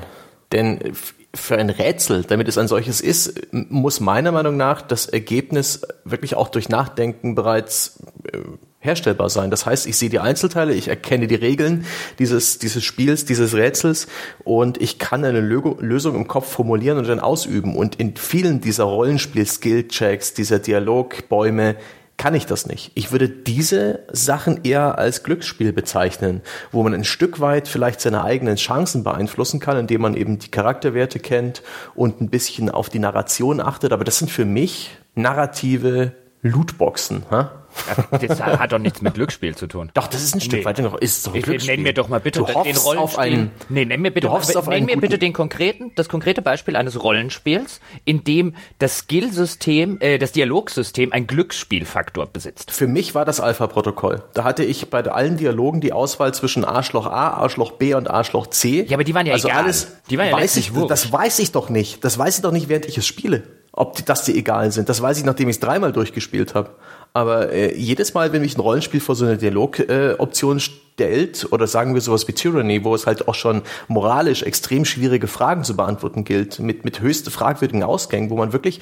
Denn 0.51 0.93
für 1.33 1.57
ein 1.57 1.69
Rätsel, 1.69 2.23
damit 2.23 2.47
es 2.47 2.57
ein 2.57 2.67
solches 2.67 3.01
ist, 3.01 3.51
muss 3.51 3.99
meiner 3.99 4.31
Meinung 4.31 4.55
nach 4.57 4.81
das 4.81 5.07
Ergebnis 5.07 5.81
wirklich 6.03 6.35
auch 6.35 6.49
durch 6.49 6.69
Nachdenken 6.69 7.35
bereits 7.35 7.99
äh, 8.31 8.37
herstellbar 8.85 9.29
sein. 9.29 9.51
Das 9.51 9.65
heißt, 9.65 9.87
ich 9.87 9.97
sehe 9.97 10.09
die 10.09 10.19
Einzelteile, 10.19 10.73
ich 10.73 10.87
erkenne 10.87 11.27
die 11.27 11.35
Regeln 11.35 11.85
dieses, 12.19 12.59
dieses 12.59 12.83
Spiels, 12.83 13.25
dieses 13.25 13.53
Rätsels 13.53 14.07
und 14.43 14.81
ich 14.81 14.99
kann 14.99 15.25
eine 15.25 15.41
Lösung 15.41 16.15
im 16.15 16.27
Kopf 16.27 16.51
formulieren 16.51 16.97
und 16.97 17.07
dann 17.07 17.19
ausüben. 17.19 17.75
Und 17.75 17.95
in 17.95 18.15
vielen 18.15 18.61
dieser 18.61 18.85
Rollenspiel-Skill-Checks, 18.85 20.33
dieser 20.33 20.59
Dialogbäume, 20.59 21.75
kann 22.17 22.33
ich 22.33 22.45
das 22.45 22.65
nicht. 22.65 22.91
Ich 22.95 23.11
würde 23.11 23.27
diese 23.27 23.99
Sachen 24.11 24.63
eher 24.63 24.97
als 24.97 25.23
Glücksspiel 25.23 25.73
bezeichnen, 25.73 26.41
wo 26.71 26.81
man 26.81 26.93
ein 26.93 27.03
Stück 27.03 27.39
weit 27.41 27.67
vielleicht 27.67 27.99
seine 27.99 28.23
eigenen 28.23 28.55
Chancen 28.55 29.03
beeinflussen 29.03 29.59
kann, 29.59 29.77
indem 29.77 30.01
man 30.01 30.15
eben 30.15 30.39
die 30.39 30.49
Charakterwerte 30.49 31.19
kennt 31.19 31.61
und 31.93 32.21
ein 32.21 32.29
bisschen 32.29 32.69
auf 32.69 32.89
die 32.89 32.99
Narration 32.99 33.59
achtet. 33.59 33.91
Aber 33.91 34.05
das 34.05 34.17
sind 34.17 34.31
für 34.31 34.45
mich 34.45 34.97
narrative 35.15 36.13
Lootboxen. 36.41 37.23
Ha? 37.31 37.51
Das 38.11 38.41
hat 38.41 38.71
doch 38.71 38.79
nichts 38.79 39.01
mit 39.01 39.13
Glücksspiel 39.13 39.55
zu 39.55 39.67
tun. 39.67 39.91
Doch, 39.93 40.07
das 40.07 40.23
ist 40.23 40.35
ein 40.35 40.41
Stück 40.41 40.59
nee. 40.59 40.65
weiter 40.65 40.81
noch. 40.81 40.95
Ist 40.95 41.27
doch 41.27 41.33
ein 41.33 41.41
Glücksspiel. 41.41 41.75
Nenn 41.75 41.83
mir 41.83 41.93
doch 41.93 42.07
mal 42.07 42.19
bitte 42.19 42.39
du 42.39 42.45
den 42.45 42.55
Rollenspiel. 42.55 42.97
Auf 42.97 43.17
einen, 43.17 43.51
nee, 43.69 43.85
nenn 43.85 44.01
mir 44.01 44.11
bitte, 44.11 44.29
nenn 44.67 44.85
mir 44.85 44.97
bitte 44.97 45.17
den 45.17 45.33
konkreten, 45.33 45.91
das 45.95 46.09
konkrete 46.09 46.41
Beispiel 46.41 46.75
eines 46.75 47.01
Rollenspiels, 47.01 47.81
in 48.05 48.23
dem 48.23 48.55
das 48.79 48.99
Skillsystem, 48.99 49.97
äh, 49.99 50.17
das 50.17 50.31
Dialogsystem 50.31 51.11
ein 51.11 51.27
Glücksspielfaktor 51.27 52.27
besitzt. 52.27 52.71
Für 52.71 52.87
mich 52.87 53.15
war 53.15 53.25
das 53.25 53.39
Alpha-Protokoll. 53.39 54.23
Da 54.33 54.43
hatte 54.43 54.63
ich 54.63 54.89
bei 54.89 55.03
allen 55.03 55.37
Dialogen 55.37 55.81
die 55.81 55.93
Auswahl 55.93 56.33
zwischen 56.33 56.65
Arschloch 56.65 57.07
A, 57.07 57.29
Arschloch 57.29 57.73
B 57.73 57.93
und 57.93 58.09
Arschloch 58.09 58.47
C. 58.47 58.83
Ja, 58.87 58.95
aber 58.95 59.03
die 59.03 59.13
waren 59.13 59.25
ja 59.25 59.33
also 59.33 59.47
egal. 59.47 59.63
alles, 59.63 59.87
die 60.09 60.17
waren 60.17 60.29
ja 60.29 60.37
weiß 60.37 60.57
ich, 60.57 60.71
Das 60.87 61.11
weiß 61.11 61.39
ich 61.39 61.51
doch 61.51 61.69
nicht. 61.69 62.03
Das 62.03 62.17
weiß 62.17 62.37
ich 62.37 62.41
doch 62.41 62.51
nicht, 62.51 62.69
während 62.69 62.85
ich 62.85 62.97
es 62.97 63.05
spiele 63.05 63.43
ob 63.75 63.95
die, 63.95 64.05
dass 64.05 64.23
die 64.23 64.37
egal 64.37 64.71
sind. 64.71 64.89
Das 64.89 65.01
weiß 65.01 65.17
ich, 65.17 65.25
nachdem 65.25 65.49
ich 65.49 65.57
es 65.57 65.59
dreimal 65.59 65.91
durchgespielt 65.91 66.55
habe. 66.55 66.71
Aber 67.15 67.53
äh, 67.53 67.73
jedes 67.77 68.13
Mal, 68.13 68.33
wenn 68.33 68.41
mich 68.41 68.57
ein 68.57 68.61
Rollenspiel 68.61 68.99
vor 68.99 69.15
so 69.15 69.23
eine 69.23 69.37
Dialogoption 69.37 70.57
äh, 70.57 70.59
stellt, 70.59 71.47
oder 71.49 71.65
sagen 71.65 71.93
wir 71.93 72.01
sowas 72.01 72.27
wie 72.27 72.33
Tyranny, 72.33 72.83
wo 72.83 72.93
es 72.93 73.07
halt 73.07 73.29
auch 73.29 73.35
schon 73.35 73.61
moralisch 73.87 74.43
extrem 74.43 74.83
schwierige 74.83 75.27
Fragen 75.27 75.63
zu 75.63 75.77
beantworten 75.77 76.25
gilt, 76.25 76.59
mit, 76.59 76.83
mit 76.83 76.99
höchst 76.99 77.29
fragwürdigen 77.29 77.83
Ausgängen, 77.83 78.29
wo 78.29 78.35
man 78.35 78.51
wirklich 78.51 78.81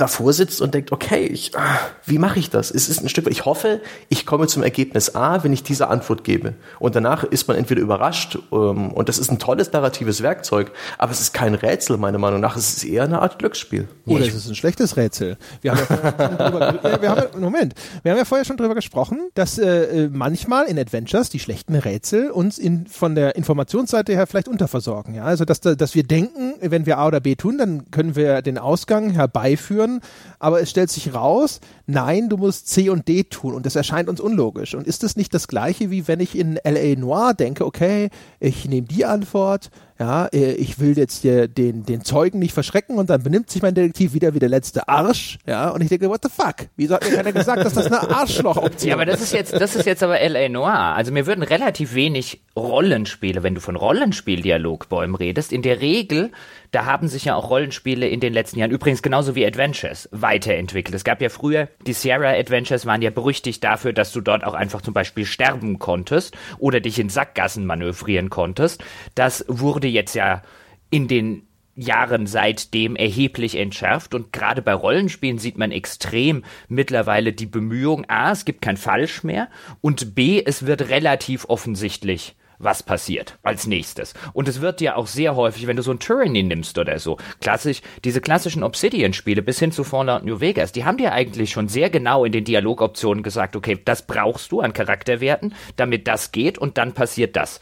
davor 0.00 0.32
sitzt 0.32 0.60
und 0.62 0.74
denkt, 0.74 0.92
okay, 0.92 1.26
ich, 1.26 1.56
ah, 1.56 1.78
wie 2.06 2.18
mache 2.18 2.38
ich 2.38 2.50
das? 2.50 2.70
Es 2.70 2.88
ist 2.88 3.02
ein 3.02 3.08
Stück, 3.08 3.28
ich 3.28 3.44
hoffe, 3.44 3.80
ich 4.08 4.24
komme 4.24 4.46
zum 4.46 4.62
Ergebnis 4.62 5.14
A, 5.14 5.44
wenn 5.44 5.52
ich 5.52 5.62
diese 5.62 5.88
Antwort 5.88 6.24
gebe. 6.24 6.54
Und 6.78 6.96
danach 6.96 7.24
ist 7.24 7.48
man 7.48 7.56
entweder 7.56 7.82
überrascht, 7.82 8.38
ähm, 8.52 8.92
und 8.92 9.08
das 9.08 9.18
ist 9.18 9.30
ein 9.30 9.38
tolles 9.38 9.72
narratives 9.72 10.22
Werkzeug, 10.22 10.72
aber 10.96 11.12
es 11.12 11.20
ist 11.20 11.34
kein 11.34 11.54
Rätsel, 11.54 11.98
meiner 11.98 12.18
Meinung 12.18 12.40
nach. 12.40 12.56
Es 12.56 12.76
ist 12.76 12.84
eher 12.84 13.04
eine 13.04 13.20
Art 13.20 13.38
Glücksspiel. 13.38 13.88
Oder 14.06 14.26
es 14.26 14.34
ist 14.34 14.48
ein 14.48 14.54
schlechtes 14.54 14.96
Rätsel. 14.96 15.36
Wir 15.60 15.72
haben 15.72 15.80
ja 15.88 16.50
drüber, 16.50 16.78
wir 17.02 17.10
haben, 17.10 17.40
Moment, 17.40 17.74
wir 18.02 18.12
haben 18.12 18.18
ja 18.18 18.24
vorher 18.24 18.44
schon 18.44 18.56
drüber 18.56 18.74
gesprochen, 18.74 19.18
dass 19.34 19.58
äh, 19.58 20.08
manchmal 20.10 20.66
in 20.66 20.78
Adventures 20.78 21.28
die 21.28 21.38
schlechten 21.38 21.74
Rätsel 21.74 22.30
uns 22.30 22.58
in, 22.58 22.86
von 22.86 23.14
der 23.14 23.36
Informationsseite 23.36 24.12
her 24.14 24.26
vielleicht 24.26 24.48
unterversorgen. 24.48 25.14
Ja? 25.14 25.24
Also, 25.24 25.44
dass, 25.44 25.60
dass 25.60 25.94
wir 25.94 26.04
denken, 26.04 26.54
wenn 26.60 26.86
wir 26.86 26.98
A 26.98 27.06
oder 27.06 27.20
B 27.20 27.34
tun, 27.34 27.58
dann 27.58 27.90
können 27.90 28.16
wir 28.16 28.40
den 28.42 28.56
Ausgang 28.56 29.10
herbeiführen 29.10 29.89
können, 29.90 30.00
aber 30.38 30.60
es 30.60 30.70
stellt 30.70 30.90
sich 30.90 31.14
raus, 31.14 31.60
nein, 31.86 32.28
du 32.28 32.36
musst 32.36 32.68
C 32.68 32.90
und 32.90 33.08
D 33.08 33.24
tun 33.24 33.54
und 33.54 33.66
das 33.66 33.76
erscheint 33.76 34.08
uns 34.08 34.20
unlogisch. 34.20 34.74
Und 34.74 34.86
ist 34.86 35.02
das 35.02 35.16
nicht 35.16 35.34
das 35.34 35.48
gleiche, 35.48 35.90
wie 35.90 36.08
wenn 36.08 36.20
ich 36.20 36.36
in 36.36 36.56
L.A. 36.56 36.98
Noir 36.98 37.34
denke, 37.34 37.64
okay, 37.64 38.10
ich 38.38 38.68
nehme 38.68 38.86
die 38.86 39.04
Antwort, 39.04 39.70
ja, 40.00 40.26
äh, 40.26 40.52
ich 40.52 40.80
will 40.80 40.96
jetzt 40.96 41.24
den, 41.24 41.84
den 41.84 42.04
Zeugen 42.04 42.38
nicht 42.38 42.54
verschrecken 42.54 42.96
und 42.96 43.10
dann 43.10 43.22
benimmt 43.22 43.50
sich 43.50 43.60
mein 43.60 43.74
Detektiv 43.74 44.14
wieder 44.14 44.32
wie 44.34 44.38
der 44.38 44.48
letzte 44.48 44.88
Arsch, 44.88 45.38
ja, 45.46 45.68
und 45.68 45.82
ich 45.82 45.88
denke, 45.88 46.08
what 46.08 46.20
the 46.22 46.30
fuck? 46.30 46.68
Wieso 46.76 46.94
hat 46.94 47.04
mir 47.08 47.14
keiner 47.14 47.32
gesagt, 47.32 47.64
dass 47.64 47.74
das 47.74 47.86
eine 47.86 48.10
Arschloch-Option 48.10 48.76
ist? 48.76 48.84
Ja, 48.84 48.94
aber 48.94 49.04
das 49.04 49.20
ist 49.20 49.34
jetzt, 49.34 49.52
das 49.52 49.76
ist 49.76 49.84
jetzt 49.84 50.02
aber 50.02 50.18
L.A. 50.18 50.48
Noir. 50.48 50.72
Also 50.74 51.12
mir 51.12 51.26
würden 51.26 51.42
relativ 51.42 51.94
wenig 51.94 52.40
Rollenspiele, 52.56 53.42
wenn 53.42 53.54
du 53.54 53.60
von 53.60 53.76
Rollenspiel-Dialogbäumen 53.76 55.14
redest, 55.14 55.52
in 55.52 55.62
der 55.62 55.80
Regel, 55.82 56.30
da 56.70 56.84
haben 56.84 57.08
sich 57.08 57.24
ja 57.24 57.34
auch 57.34 57.50
Rollenspiele 57.50 58.08
in 58.08 58.20
den 58.20 58.32
letzten 58.32 58.58
Jahren, 58.58 58.70
übrigens 58.70 59.02
genauso 59.02 59.34
wie 59.34 59.44
Adventures, 59.44 60.08
weiterentwickelt. 60.12 60.94
Es 60.94 61.04
gab 61.04 61.20
ja 61.20 61.28
früher, 61.28 61.68
die 61.86 61.92
Sierra 61.92 62.30
Adventures 62.30 62.86
waren 62.86 63.02
ja 63.02 63.10
berüchtigt 63.10 63.62
dafür, 63.64 63.92
dass 63.92 64.12
du 64.12 64.20
dort 64.20 64.44
auch 64.44 64.54
einfach 64.54 64.80
zum 64.80 64.94
Beispiel 64.94 65.26
sterben 65.26 65.78
konntest 65.78 66.36
oder 66.58 66.80
dich 66.80 66.98
in 66.98 67.08
Sackgassen 67.08 67.66
manövrieren 67.66 68.30
konntest. 68.30 68.84
Das 69.14 69.44
wurde 69.48 69.88
jetzt 69.90 70.14
ja 70.14 70.42
in 70.90 71.08
den 71.08 71.46
Jahren 71.76 72.26
seitdem 72.26 72.96
erheblich 72.96 73.56
entschärft 73.56 74.14
und 74.14 74.32
gerade 74.32 74.60
bei 74.60 74.74
Rollenspielen 74.74 75.38
sieht 75.38 75.56
man 75.56 75.72
extrem 75.72 76.44
mittlerweile 76.68 77.32
die 77.32 77.46
Bemühung, 77.46 78.04
a, 78.08 78.32
es 78.32 78.44
gibt 78.44 78.60
kein 78.60 78.76
Falsch 78.76 79.24
mehr 79.24 79.48
und 79.80 80.14
b, 80.14 80.42
es 80.44 80.66
wird 80.66 80.88
relativ 80.90 81.46
offensichtlich 81.46 82.34
was 82.60 82.82
passiert 82.82 83.38
als 83.42 83.66
nächstes. 83.66 84.12
Und 84.34 84.46
es 84.46 84.60
wird 84.60 84.82
ja 84.82 84.96
auch 84.96 85.06
sehr 85.06 85.34
häufig, 85.34 85.66
wenn 85.66 85.76
du 85.76 85.82
so 85.82 85.92
ein 85.92 85.98
Tyranny 85.98 86.42
nimmst 86.42 86.76
oder 86.76 86.98
so, 86.98 87.16
klassisch, 87.40 87.80
diese 88.04 88.20
klassischen 88.20 88.62
Obsidian-Spiele 88.62 89.40
bis 89.40 89.58
hin 89.58 89.72
zu 89.72 89.82
Fallout 89.82 90.24
New 90.24 90.40
Vegas, 90.40 90.70
die 90.70 90.84
haben 90.84 90.98
dir 90.98 91.12
eigentlich 91.12 91.50
schon 91.50 91.68
sehr 91.68 91.88
genau 91.88 92.26
in 92.26 92.32
den 92.32 92.44
Dialogoptionen 92.44 93.22
gesagt, 93.22 93.56
okay, 93.56 93.80
das 93.82 94.06
brauchst 94.06 94.52
du 94.52 94.60
an 94.60 94.74
Charakterwerten, 94.74 95.54
damit 95.76 96.06
das 96.06 96.32
geht 96.32 96.58
und 96.58 96.76
dann 96.76 96.92
passiert 96.92 97.34
das 97.34 97.60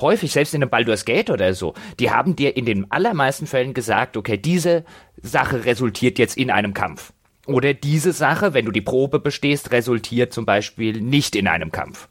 häufig, 0.00 0.32
selbst 0.32 0.54
in 0.54 0.62
einem 0.62 0.70
Baldur's 0.70 1.04
Gate 1.04 1.30
oder 1.30 1.54
so, 1.54 1.74
die 2.00 2.10
haben 2.10 2.36
dir 2.36 2.56
in 2.56 2.64
den 2.64 2.90
allermeisten 2.90 3.46
Fällen 3.46 3.74
gesagt, 3.74 4.16
okay, 4.16 4.36
diese 4.36 4.84
Sache 5.22 5.64
resultiert 5.64 6.18
jetzt 6.18 6.36
in 6.36 6.50
einem 6.50 6.74
Kampf. 6.74 7.12
Oder 7.46 7.72
diese 7.72 8.12
Sache, 8.12 8.52
wenn 8.52 8.66
du 8.66 8.72
die 8.72 8.82
Probe 8.82 9.20
bestehst, 9.20 9.72
resultiert 9.72 10.32
zum 10.32 10.44
Beispiel 10.44 11.00
nicht 11.00 11.34
in 11.34 11.48
einem 11.48 11.72
Kampf. 11.72 12.08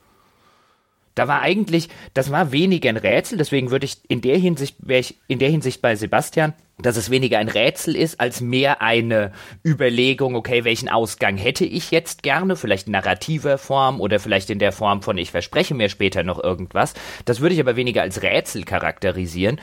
Da 1.17 1.27
war 1.27 1.41
eigentlich, 1.41 1.89
das 2.13 2.31
war 2.31 2.51
weniger 2.51 2.89
ein 2.89 2.97
Rätsel, 2.97 3.39
deswegen 3.39 3.71
würde 3.71 3.85
ich 3.85 3.97
in 4.07 4.21
der 4.21 4.37
Hinsicht, 4.37 4.75
wäre 4.79 4.99
ich 4.99 5.15
in 5.27 5.39
der 5.39 5.49
Hinsicht 5.49 5.81
bei 5.81 5.95
Sebastian, 5.95 6.53
dass 6.77 6.95
es 6.95 7.09
weniger 7.09 7.39
ein 7.39 7.49
Rätsel 7.49 7.95
ist, 7.95 8.19
als 8.19 8.39
mehr 8.39 8.83
eine 8.83 9.31
Überlegung, 9.65 10.35
okay, 10.35 10.63
welchen 10.63 10.89
Ausgang 10.89 11.35
hätte 11.37 11.65
ich 11.65 11.89
jetzt 11.89 12.21
gerne, 12.21 12.55
vielleicht 12.55 12.85
in 12.85 12.91
narrativer 12.91 13.57
Form 13.57 13.99
oder 13.99 14.19
vielleicht 14.19 14.51
in 14.51 14.59
der 14.59 14.71
Form 14.71 15.01
von 15.01 15.17
ich 15.17 15.31
verspreche 15.31 15.73
mir 15.73 15.89
später 15.89 16.21
noch 16.21 16.43
irgendwas. 16.43 16.93
Das 17.25 17.39
würde 17.39 17.55
ich 17.55 17.61
aber 17.61 17.75
weniger 17.75 18.03
als 18.03 18.21
Rätsel 18.21 18.63
charakterisieren. 18.63 19.59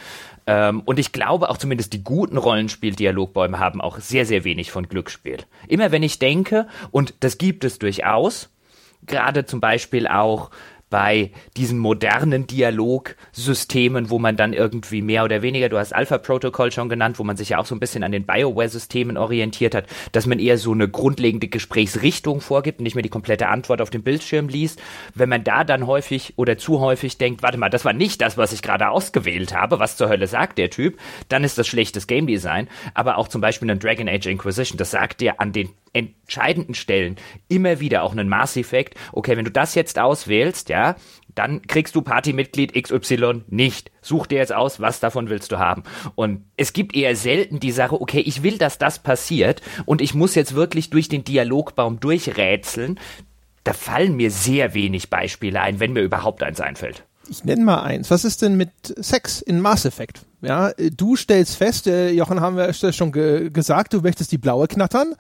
Ähm, 0.48 0.82
und 0.84 0.98
ich 0.98 1.12
glaube 1.12 1.50
auch 1.50 1.57
zumindest 1.57 1.92
die 1.92 2.02
guten 2.02 2.36
Rollenspiel-Dialogbäume 2.36 3.61
haben 3.61 3.80
auch 3.80 3.98
sehr, 3.98 4.26
sehr 4.26 4.42
wenig 4.42 4.72
von 4.72 4.88
Glücksspiel. 4.88 5.38
Immer 5.68 5.92
wenn 5.92 6.02
ich 6.02 6.18
denke, 6.18 6.66
und 6.90 7.14
das 7.20 7.38
gibt 7.38 7.62
es 7.62 7.78
durchaus, 7.78 8.50
gerade 9.07 9.44
zum 9.44 9.61
Beispiel 9.61 10.09
auch 10.09 10.50
bei 10.91 11.30
diesen 11.57 11.78
modernen 11.78 12.47
Dialogsystemen, 12.47 14.11
wo 14.11 14.18
man 14.18 14.37
dann 14.37 14.53
irgendwie 14.53 15.03
mehr 15.03 15.24
oder 15.24 15.43
weniger, 15.43 15.68
du 15.68 15.78
hast 15.78 15.95
Alpha 15.95 16.18
Protocol 16.18 16.70
schon 16.70 16.89
genannt, 16.89 17.18
wo 17.18 17.24
man 17.24 17.37
sich 17.37 17.51
ja 17.51 17.59
auch 17.59 17.66
so 17.66 17.74
ein 17.74 17.80
bisschen 17.80 18.05
an 18.05 18.12
den 18.12 18.26
BioWare-Systemen 18.26 19.16
orientiert 19.16 19.74
hat, 19.74 19.87
dass 20.12 20.26
man 20.26 20.39
eher 20.39 20.59
so 20.59 20.72
eine 20.72 20.89
grundlegende 20.89 21.49
Gesprächsrichtung 21.49 22.41
vorgibt 22.41 22.78
und 22.78 22.85
nicht 22.85 22.95
mehr 22.95 23.03
die 23.03 23.09
komplette 23.09 23.49
Antwort 23.49 23.80
auf 23.80 23.91
dem 23.91 24.03
Bildschirm 24.03 24.49
liest. 24.49 24.80
Wenn 25.14 25.28
man 25.28 25.45
da 25.45 25.64
dann 25.64 25.87
häufig 25.87 26.35
oder 26.37 26.59
zu 26.59 26.80
häufig 26.80 27.18
denkt, 27.18 27.43
warte 27.43 27.59
mal, 27.59 27.70
das 27.70 27.85
war 27.85 27.93
nicht 27.93 28.20
das, 28.20 28.39
was 28.39 28.53
ich 28.53 28.62
gerade 28.62 28.89
ausgewählt 28.89 29.55
habe, 29.55 29.78
was 29.78 29.97
zur 29.97 30.09
Hölle 30.09 30.26
sagt 30.26 30.59
der 30.59 30.70
Typ, 30.70 30.98
dann 31.28 31.44
ist 31.44 31.59
das 31.59 31.66
schlechtes 31.66 32.06
Game 32.06 32.27
Design. 32.27 32.69
Aber 32.94 33.19
auch 33.19 33.28
zum 33.28 33.40
Beispiel 33.40 33.70
ein 33.70 33.78
Dragon 33.78 34.09
Age 34.09 34.27
Inquisition, 34.27 34.78
das 34.78 34.90
sagt 34.90 35.20
dir 35.20 35.40
an 35.40 35.52
den 35.52 35.70
entscheidenden 35.94 36.74
Stellen 36.74 37.16
immer 37.48 37.81
wieder 37.81 38.02
auch 38.02 38.12
einen 38.12 38.28
Maßeffekt. 38.28 38.98
Okay, 39.12 39.36
wenn 39.36 39.44
du 39.44 39.51
das 39.51 39.74
jetzt 39.74 39.98
auswählst, 39.98 40.69
ja, 40.69 40.73
dann 41.34 41.62
kriegst 41.62 41.94
du 41.94 42.02
Partymitglied 42.02 42.74
XY 42.80 43.42
nicht. 43.48 43.90
Such 44.01 44.26
dir 44.26 44.38
jetzt 44.38 44.55
aus, 44.55 44.80
was 44.80 45.01
davon 45.01 45.28
willst 45.28 45.52
du 45.52 45.59
haben. 45.59 45.82
Und 46.14 46.44
es 46.56 46.72
gibt 46.72 46.94
eher 46.94 47.16
selten 47.16 47.60
die 47.60 47.72
Sache, 47.72 48.01
okay, 48.01 48.20
ich 48.20 48.42
will, 48.42 48.59
dass 48.59 48.78
das 48.78 48.98
passiert 48.98 49.62
und 49.84 50.01
ich 50.01 50.14
muss 50.14 50.34
jetzt 50.34 50.55
wirklich 50.55 50.90
durch 50.90 51.09
den 51.09 51.24
Dialogbaum 51.24 52.01
durchrätseln. 52.01 53.01
Da 53.64 53.72
fallen 53.72 54.16
mir 54.16 54.30
sehr 54.30 54.74
wenig 54.74 55.10
Beispiele 55.10 55.60
ein, 55.60 55.80
wenn 55.80 55.92
mir 55.92 56.02
überhaupt 56.02 56.42
eins 56.42 56.60
einfällt. 56.60 57.05
Ich 57.28 57.44
nenne 57.44 57.64
mal 57.64 57.82
eins. 57.82 58.10
Was 58.10 58.24
ist 58.24 58.42
denn 58.42 58.56
mit 58.56 58.70
Sex 58.96 59.40
in 59.40 59.60
Mass 59.60 59.86
Effect? 59.86 60.20
Ja, 60.42 60.72
du 60.72 61.16
stellst 61.16 61.56
fest, 61.56 61.86
äh, 61.86 62.10
Jochen 62.10 62.40
haben 62.40 62.56
wir 62.56 62.72
schon 62.74 63.12
ge 63.12 63.48
gesagt, 63.51 63.94
du 63.94 64.02
möchtest 64.02 64.30
die 64.30 64.38
blaue 64.38 64.68
knattern. 64.68 65.14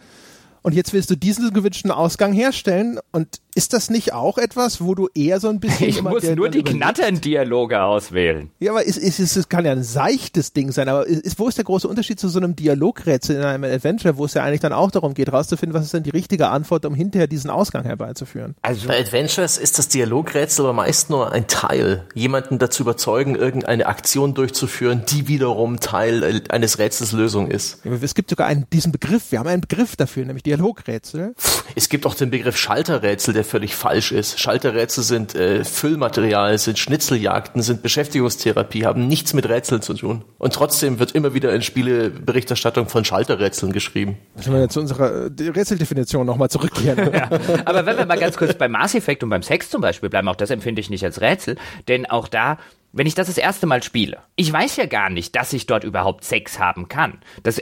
Und 0.62 0.74
jetzt 0.74 0.92
willst 0.92 1.10
du 1.10 1.16
diesen 1.16 1.52
gewünschten 1.52 1.90
Ausgang 1.90 2.32
herstellen. 2.32 2.98
Und 3.12 3.40
ist 3.54 3.72
das 3.72 3.90
nicht 3.90 4.12
auch 4.12 4.38
etwas, 4.38 4.80
wo 4.80 4.94
du 4.94 5.08
eher 5.14 5.40
so 5.40 5.48
ein 5.48 5.60
bisschen. 5.60 5.88
Ich 5.88 6.02
muss 6.02 6.24
nur 6.24 6.48
die 6.48 6.62
Knattern-Dialoge 6.62 7.82
auswählen. 7.82 8.50
Ja, 8.58 8.72
aber 8.72 8.86
es, 8.86 8.98
es, 8.98 9.18
es, 9.18 9.48
kann 9.48 9.64
ja 9.64 9.72
ein 9.72 9.84
seichtes 9.84 10.52
Ding 10.52 10.72
sein. 10.72 10.88
Aber 10.88 11.06
ist, 11.06 11.38
wo 11.38 11.48
ist 11.48 11.58
der 11.58 11.64
große 11.64 11.86
Unterschied 11.86 12.18
zu 12.18 12.28
so 12.28 12.38
einem 12.38 12.56
Dialogrätsel 12.56 13.36
in 13.36 13.42
einem 13.42 13.64
Adventure, 13.64 14.16
wo 14.16 14.24
es 14.24 14.34
ja 14.34 14.42
eigentlich 14.42 14.60
dann 14.60 14.72
auch 14.72 14.90
darum 14.90 15.14
geht, 15.14 15.32
rauszufinden, 15.32 15.78
was 15.78 15.84
ist 15.84 15.94
denn 15.94 16.02
die 16.02 16.10
richtige 16.10 16.48
Antwort, 16.48 16.84
um 16.84 16.94
hinterher 16.94 17.26
diesen 17.26 17.50
Ausgang 17.50 17.84
herbeizuführen? 17.84 18.56
Also 18.62 18.88
bei 18.88 18.98
Adventures 18.98 19.58
ist 19.58 19.78
das 19.78 19.88
Dialogrätsel 19.88 20.64
aber 20.64 20.72
meist 20.72 21.10
nur 21.10 21.32
ein 21.32 21.46
Teil. 21.46 22.04
Jemanden 22.14 22.58
dazu 22.58 22.82
überzeugen, 22.82 23.36
irgendeine 23.36 23.86
Aktion 23.86 24.34
durchzuführen, 24.34 25.04
die 25.08 25.28
wiederum 25.28 25.78
Teil 25.78 26.42
eines 26.48 26.78
Rätsels 26.78 27.12
Lösung 27.12 27.50
ist. 27.50 27.78
Es 28.02 28.14
gibt 28.14 28.30
sogar 28.30 28.46
einen, 28.46 28.66
diesen 28.72 28.90
Begriff. 28.90 29.30
Wir 29.30 29.38
haben 29.38 29.48
einen 29.48 29.60
Begriff 29.60 29.96
dafür, 29.96 30.24
nämlich 30.24 30.42
Dialogrätsel. 30.42 31.34
Es 31.76 31.88
gibt 31.88 32.06
auch 32.06 32.14
den 32.14 32.30
Begriff 32.30 32.56
Schalterrätsel, 32.56 33.34
der 33.34 33.43
völlig 33.44 33.74
falsch 33.74 34.12
ist. 34.12 34.40
Schalterrätsel 34.40 35.04
sind 35.04 35.34
äh, 35.34 35.64
Füllmaterial, 35.64 36.58
sind 36.58 36.78
Schnitzeljagden, 36.78 37.62
sind 37.62 37.82
Beschäftigungstherapie, 37.82 38.86
haben 38.86 39.06
nichts 39.06 39.34
mit 39.34 39.48
Rätseln 39.48 39.82
zu 39.82 39.94
tun. 39.94 40.24
Und 40.38 40.54
trotzdem 40.54 40.98
wird 40.98 41.12
immer 41.12 41.34
wieder 41.34 41.52
in 41.52 41.62
Spieleberichterstattung 41.62 42.88
von 42.88 43.04
Schalterrätseln 43.04 43.72
geschrieben. 43.72 44.18
Müssen 44.36 44.52
wir 44.52 44.68
zu 44.68 44.80
unserer 44.80 45.26
äh, 45.26 45.48
Rätseldefinition 45.48 46.26
nochmal 46.26 46.50
zurückkehren. 46.50 47.12
ja. 47.14 47.30
Aber 47.64 47.86
wenn 47.86 47.96
wir 47.96 48.06
mal 48.06 48.18
ganz 48.18 48.36
kurz 48.36 48.54
beim 48.54 48.72
Mass 48.72 48.94
Effect 48.94 49.22
und 49.22 49.30
beim 49.30 49.42
Sex 49.42 49.70
zum 49.70 49.80
Beispiel 49.80 50.08
bleiben, 50.08 50.28
auch 50.28 50.36
das 50.36 50.50
empfinde 50.50 50.80
ich 50.80 50.90
nicht 50.90 51.04
als 51.04 51.20
Rätsel, 51.20 51.56
denn 51.88 52.06
auch 52.06 52.28
da 52.28 52.58
wenn 52.94 53.06
ich 53.06 53.14
das 53.14 53.26
das 53.26 53.38
erste 53.38 53.66
Mal 53.66 53.82
spiele, 53.82 54.22
ich 54.36 54.52
weiß 54.52 54.76
ja 54.76 54.86
gar 54.86 55.10
nicht, 55.10 55.34
dass 55.34 55.52
ich 55.52 55.66
dort 55.66 55.84
überhaupt 55.84 56.24
Sex 56.24 56.58
haben 56.58 56.88
kann. 56.88 57.18
Das, 57.42 57.60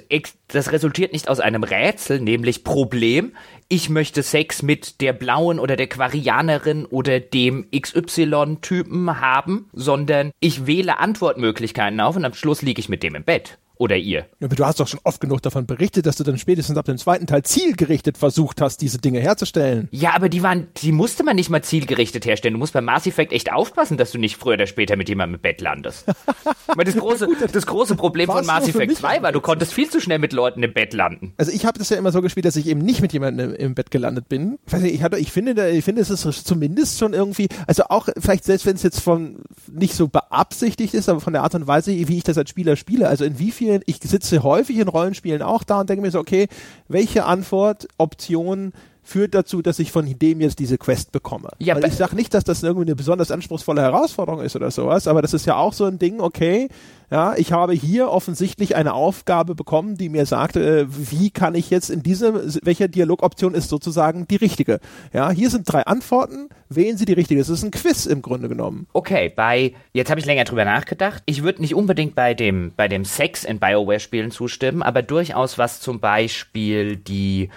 das 0.49 0.73
resultiert 0.73 1.13
nicht 1.13 1.29
aus 1.29 1.41
einem 1.41 1.65
Rätsel, 1.65 2.21
nämlich 2.21 2.65
Problem, 2.65 3.33
ich 3.69 3.89
möchte 3.89 4.23
Sex 4.23 4.63
mit 4.63 5.01
der 5.01 5.15
blauen 5.15 5.59
oder 5.59 5.77
der 5.77 5.87
Quarianerin 5.87 6.85
oder 6.85 7.21
dem 7.21 7.67
XY-Typen 7.75 9.21
haben, 9.21 9.71
sondern 9.73 10.33
ich 10.41 10.67
wähle 10.67 10.99
Antwortmöglichkeiten 10.99 12.01
auf 12.01 12.17
und 12.17 12.27
am 12.27 12.35
Schluss 12.35 12.61
liege 12.61 12.81
ich 12.81 12.91
mit 12.91 13.03
dem 13.03 13.15
im 13.15 13.25
Bett. 13.25 13.59
Oder 13.77 13.97
ihr. 13.97 14.27
du 14.39 14.65
hast 14.65 14.81
doch 14.81 14.86
schon 14.86 15.01
oft 15.03 15.20
genug 15.20 15.43
davon 15.43 15.66
berichtet, 15.66 16.07
dass 16.07 16.16
du 16.16 16.24
dann 16.24 16.39
spätestens 16.39 16.77
ab 16.77 16.85
dem 16.85 16.99
zweiten 16.99 17.27
Teil 17.27 17.43
zielgerichtet 17.43 18.19
versucht 18.19 18.61
hast, 18.61 18.81
diese 18.81 18.99
Dinge 18.99 19.20
herzustellen. 19.20 19.89
Ja, 19.90 20.15
aber 20.15 20.28
die 20.28 20.43
waren, 20.43 20.69
die 20.77 20.93
musste 20.93 21.24
man 21.24 21.36
nicht 21.36 21.51
mal 21.51 21.62
zielgerichtet 21.62 22.24
herstellen. 22.27 22.55
Du 22.55 22.59
musst 22.59 22.74
beim 22.74 22.85
Mass 22.85 23.07
Effect 23.07 23.32
echt 23.32 23.53
aufpassen, 23.53 23.97
dass 23.97 24.12
du 24.12 24.19
nicht 24.19 24.36
früher 24.36 24.55
oder 24.55 24.66
später 24.66 24.97
mit 24.97 25.09
jemandem 25.09 25.36
im 25.36 25.40
Bett 25.40 25.61
landest. 25.61 26.07
das 26.77 26.97
große, 26.97 27.28
das 27.53 27.66
große 27.66 27.97
Problem 27.97 28.28
von 28.28 28.44
Mass 28.47 28.69
Effect 28.69 28.97
2 28.97 29.23
war, 29.23 29.32
du 29.32 29.40
konntest 29.40 29.73
viel 29.73 29.89
zu 29.89 30.01
schnell 30.01 30.19
mit 30.19 30.32
Leuten 30.32 30.62
im 30.62 30.73
Bett 30.73 30.93
landen. 30.93 31.32
Also 31.36 31.53
ich 31.53 31.65
habe 31.65 31.78
das 31.78 31.89
ja 31.89 31.97
immer 31.97 32.12
so 32.12 32.23
gespielt, 32.23 32.47
dass 32.47 32.57
ich 32.57 32.66
eben 32.66 32.81
nicht 32.81 33.01
mit 33.01 33.12
jemandem 33.12 33.55
im 33.55 33.74
Bett 33.74 33.90
gelandet 33.90 34.28
bin. 34.28 34.59
Ich, 34.66 34.73
weiß 34.73 34.82
nicht, 34.82 34.94
ich, 34.94 35.03
hatte, 35.03 35.19
ich 35.19 35.32
finde, 35.32 35.70
ich 35.70 35.85
finde, 35.85 36.03
es 36.03 36.11
ist 36.11 36.47
zumindest 36.47 36.99
schon 36.99 37.15
irgendwie, 37.15 37.49
also 37.66 37.85
auch 37.89 38.09
vielleicht 38.19 38.44
selbst 38.44 38.66
wenn 38.66 38.77
es 38.77 38.82
jetzt 38.82 39.01
von 39.01 39.40
nicht 39.73 39.94
so 39.94 40.09
beabsichtigt 40.09 40.94
ist, 40.94 41.09
aber 41.09 41.20
von 41.20 41.32
der 41.32 41.43
Art 41.43 41.55
und 41.55 41.66
Weise, 41.66 41.90
wie 41.90 42.16
ich 42.16 42.24
das 42.24 42.39
als 42.39 42.51
Spieler 42.51 42.77
spiele, 42.77 43.09
also 43.09 43.24
in 43.24 43.39
wie 43.39 43.51
vielen, 43.63 43.83
ich 43.87 43.99
sitze 44.03 44.43
häufig 44.43 44.77
in 44.79 44.89
Rollenspielen 44.89 45.41
auch 45.41 45.63
da 45.63 45.81
und 45.81 45.89
denke 45.89 46.03
mir 46.03 46.11
so, 46.11 46.19
okay, 46.19 46.49
welche 46.89 47.25
Antwort, 47.25 47.87
Option 47.97 48.73
führt 49.03 49.35
dazu, 49.35 49.62
dass 49.62 49.79
ich 49.79 49.91
von 49.91 50.07
dem 50.19 50.41
jetzt 50.41 50.59
diese 50.59 50.79
Quest 50.79 51.12
bekomme. 51.12 51.51
Ja, 51.59 51.74
Weil 51.74 51.87
ich 51.87 51.95
sage 51.95 52.15
nicht, 52.15 52.33
dass 52.35 52.45
das 52.45 52.62
irgendwie 52.62 52.87
eine 52.87 52.97
besonders 52.97 53.31
anspruchsvolle 53.31 53.83
Herausforderung 53.83 54.41
ist 54.41 54.55
oder 54.57 54.70
sowas, 54.70 55.09
aber 55.09 55.23
das 55.23 55.35
ist 55.35 55.45
ja 55.47 55.57
auch 55.57 55.73
so 55.73 55.85
ein 55.85 55.99
Ding, 55.99 56.20
okay, 56.20 56.69
ja, 57.11 57.35
ich 57.37 57.53
habe 57.53 57.74
hier 57.74 58.09
offensichtlich 58.09 58.74
eine 58.74 58.95
Aufgabe 58.95 59.55
bekommen, 59.55 59.99
die 59.99 60.09
mir 60.09 60.24
sagt, 60.24 60.57
äh, 60.57 60.87
wie 60.89 61.31
kann 61.31 61.55
ich 61.55 61.69
jetzt 61.69 61.91
in 61.91 62.03
diese, 62.03 62.59
welche 62.65 62.89
Dialogoption 62.89 63.55
ist 63.55 63.69
sozusagen 63.69 64.27
die 64.29 64.37
richtige. 64.37 64.81
Ja, 65.12 65.31
hier 65.31 65.51
sind 65.51 65.70
drei 65.70 65.83
Antworten, 65.83 66.49
wählen 66.70 66.97
Sie 66.97 67.05
die 67.05 67.12
richtige. 67.12 67.39
Es 67.39 67.51
ist 67.51 67.65
ein 67.65 67.70
Quiz 67.70 68.07
im 68.07 68.23
Grunde 68.23 68.49
genommen. 68.49 68.87
Okay, 68.95 69.29
bei, 69.29 69.74
jetzt 69.93 70.11
habe 70.11 70.20
ich 70.20 70.27
länger 70.27 70.45
drüber 70.45 70.65
nachgedacht. 70.65 71.23
Ich 71.27 71.43
würde 71.43 71.61
nicht 71.61 71.74
unbedingt 71.74 72.15
bei 72.15 72.33
dem, 72.33 72.73
bei 72.77 72.89
dem 72.89 73.05
Sex 73.05 73.45
in 73.45 73.59
Bioware-Spielen 73.59 74.31
zustimmen, 74.31 74.83
aber 74.83 75.03
durchaus 75.03 75.59
was 75.59 75.81
zum 75.81 76.01
Beispiel 76.01 76.97
die 76.97 77.51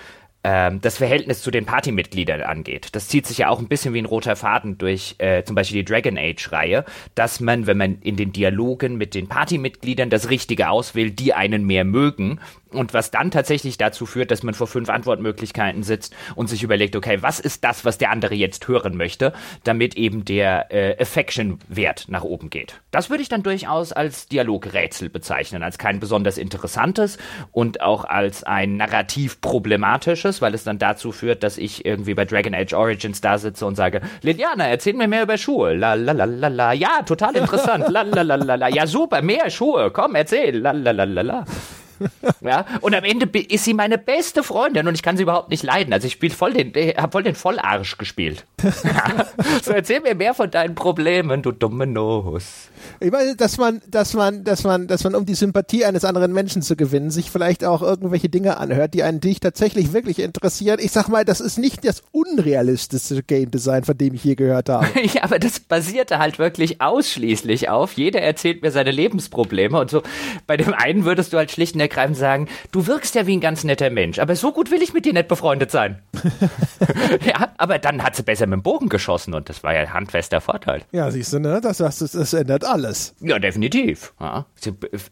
ähm, 0.48 0.80
das 0.80 0.98
Verhältnis 0.98 1.42
zu 1.42 1.50
den 1.50 1.66
Partymitgliedern 1.66 2.44
angeht. 2.44 2.90
Das 2.92 3.08
zieht 3.08 3.26
sich 3.26 3.40
ja 3.40 3.50
auch 3.50 3.58
ein 3.58 3.68
bisschen 3.68 3.96
wie 3.96 4.00
ein 4.00 4.06
roter 4.06 4.36
Faden 4.36 4.78
durch 4.78 5.16
äh, 5.18 5.44
zum 5.44 5.56
Beispiel 5.56 5.84
die 5.84 5.92
Dragon 5.92 6.20
Age-Reihe, 6.20 6.86
dass 7.16 7.40
man, 7.40 7.66
wenn 7.66 7.78
man 7.78 7.98
in 8.02 8.16
den 8.16 8.32
Dialogen 8.32 8.96
mit 8.96 9.16
den 9.16 9.28
Partymitgliedern 9.28 10.12
das 10.12 10.30
Richtige 10.30 10.70
auswählt, 10.70 11.18
die 11.18 11.34
einen 11.34 11.66
mehr 11.66 11.84
mögen 11.84 12.40
und 12.76 12.94
was 12.94 13.12
dann 13.12 13.32
tatsächlich 13.32 13.78
dazu 13.78 14.06
führt, 14.06 14.32
dass 14.32 14.44
man 14.44 14.54
vor 14.54 14.68
fünf 14.68 14.90
Antwortmöglichkeiten 14.90 15.84
sitzt 15.84 16.16
und 16.36 16.48
sich 16.48 16.64
überlegt, 16.64 16.96
okay, 16.96 17.18
was 17.22 17.40
ist 17.40 17.64
das, 17.64 17.86
was 17.86 17.98
der 17.98 18.12
andere 18.12 18.36
jetzt 18.36 18.68
hören 18.68 18.98
möchte, 18.98 19.34
damit 19.64 19.96
eben 19.96 20.26
der 20.26 20.72
äh, 20.72 21.02
Affection-Wert 21.02 22.06
nach 22.08 22.24
oben 22.24 22.50
geht. 22.50 22.82
Das 22.92 23.10
würde 23.10 23.24
ich 23.24 23.30
dann 23.30 23.44
durchaus 23.44 23.92
als 23.92 24.28
Dialogrätsel 24.28 25.10
bezeichnen, 25.10 25.64
als 25.64 25.78
kein 25.78 26.00
besonders 26.00 26.38
interessantes 26.38 27.18
und 27.52 27.82
auch 27.82 28.06
als 28.06 28.44
ein 28.44 28.78
narrativ 28.78 29.42
problematisches, 29.42 30.42
weil 30.42 30.54
es 30.54 30.64
dann 30.64 30.80
dazu 30.80 31.12
führt, 31.12 31.44
dass 31.44 31.58
ich 31.58 31.86
irgendwie 31.86 32.14
bei 32.14 32.26
Dragon 32.26 32.54
Age 32.54 32.74
Origins 32.74 33.22
da 33.22 33.38
sitze 33.38 33.66
und 33.66 33.76
sage, 33.76 34.02
Liliana, 34.22 34.68
erzähl 34.68 34.94
mir 34.94 35.08
mehr 35.08 35.24
über 35.24 35.38
Schuhe. 35.38 35.74
La 35.76 35.94
la 35.94 36.12
la 36.12 36.26
la 36.26 36.48
la. 36.48 36.74
Ja, 36.74 37.02
total 37.06 37.36
interessant. 37.36 37.90
La 37.90 38.02
la 38.02 38.22
la 38.22 38.36
la 38.36 38.56
la. 38.56 38.68
Ja, 38.70 38.88
super, 38.88 39.22
mehr 39.22 39.50
Schuhe. 39.50 39.92
Komm, 39.92 40.16
erzähl. 40.16 40.60
La 40.60 40.72
la 40.72 40.92
la 40.92 41.04
la 41.04 41.22
la 41.22 41.46
ja, 42.42 42.66
und 42.82 42.96
am 42.96 43.04
Ende 43.04 43.28
ist 43.40 43.64
sie 43.64 43.74
meine 43.74 43.98
beste 43.98 44.44
Freundin 44.44 44.88
und 44.88 44.96
ich 44.96 45.04
kann 45.04 45.18
sie 45.18 45.24
überhaupt 45.24 45.50
nicht 45.50 45.64
leiden. 45.64 45.94
Also 45.94 46.08
ich 46.08 46.14
spiele 46.14 46.34
voll 46.34 46.54
den, 46.54 46.74
habe 46.98 47.12
voll 47.12 47.24
den 47.24 47.36
Vollarsch 47.36 47.98
gespielt. 47.98 48.46
so 49.64 49.72
erzähl 49.72 50.02
mir 50.02 50.16
mehr 50.16 50.34
von 50.34 50.50
deinen 50.50 50.76
Problemen, 50.76 51.42
du 51.42 51.52
dumme 51.52 51.88
Nuss. 51.88 52.70
Ich 53.00 53.12
meine, 53.12 53.36
dass 53.36 53.58
man, 53.58 53.82
dass 53.88 54.14
man, 54.14 54.44
dass 54.44 54.64
man, 54.64 54.88
dass 54.88 55.04
man, 55.04 55.16
um 55.16 55.26
die 55.26 55.36
Sympathie 55.36 55.86
eines 55.86 56.06
anderen 56.06 56.34
Menschen 56.34 56.62
zu 56.62 56.76
gewinnen, 56.76 57.12
sich 57.12 57.32
vielleicht 57.32 57.64
auch 57.64 57.82
irgendwelche 57.82 58.30
Dinge 58.30 58.58
anhört, 58.58 58.94
die 58.94 59.04
einen 59.04 59.20
dich 59.20 59.40
tatsächlich 59.40 59.94
wirklich 59.94 60.20
interessieren. 60.20 60.80
Ich 60.82 60.92
sag 60.92 61.08
mal, 61.08 61.26
das 61.26 61.42
ist 61.42 61.58
nicht 61.58 61.86
das 61.86 62.04
unrealistischste 62.12 63.24
Game 63.24 63.52
Design, 63.52 63.84
von 63.84 63.98
dem 63.98 64.14
ich 64.14 64.24
je 64.24 64.36
gehört 64.36 64.70
habe. 64.70 64.88
ja, 65.14 65.24
aber 65.24 65.40
das 65.40 65.60
basierte 65.60 66.20
halt 66.20 66.40
wirklich 66.40 66.82
ausschließlich 66.82 67.70
auf, 67.70 67.94
jeder 67.94 68.22
erzählt 68.22 68.62
mir 68.62 68.72
seine 68.72 68.92
Lebensprobleme 68.92 69.80
und 69.80 69.90
so. 69.90 70.04
Bei 70.48 70.58
dem 70.58 70.74
einen 70.74 71.06
würdest 71.06 71.34
du 71.34 71.38
halt 71.38 71.52
schlicht 71.52 71.76
und 71.76 71.82
ergreifend 71.86 72.18
sagen, 72.18 72.48
du 72.72 72.88
wirkst 72.88 73.16
ja 73.16 73.28
wie 73.28 73.36
ein 73.36 73.42
ganz 73.42 73.64
netter 73.64 73.90
Mensch, 73.90 74.20
aber 74.20 74.36
so 74.36 74.52
gut 74.52 74.72
will 74.72 74.82
ich 74.82 74.94
mit 74.94 75.06
dir 75.06 75.14
nicht 75.14 75.28
befreundet 75.28 75.72
sein. 75.72 76.02
ja, 77.26 77.54
aber 77.58 77.80
dann 77.80 78.04
hat 78.04 78.16
sie 78.16 78.24
besser 78.24 78.48
mit 78.48 78.58
dem 78.58 78.64
Bogen 78.64 78.90
geschossen 78.90 79.34
und 79.34 79.50
das 79.50 79.64
war 79.64 79.74
ja 79.74 79.90
handfester 79.94 80.42
Vorteil. 80.42 80.82
Ja, 80.92 81.10
siehst 81.12 81.34
du, 81.34 81.40
ne? 81.40 81.62
Das, 81.62 81.78
das, 81.78 82.00
das 82.00 82.34
ändert 82.34 82.66
alles. 82.66 83.16
Ja, 83.20 83.40
definitiv. 83.40 84.14
Ja. 84.20 84.46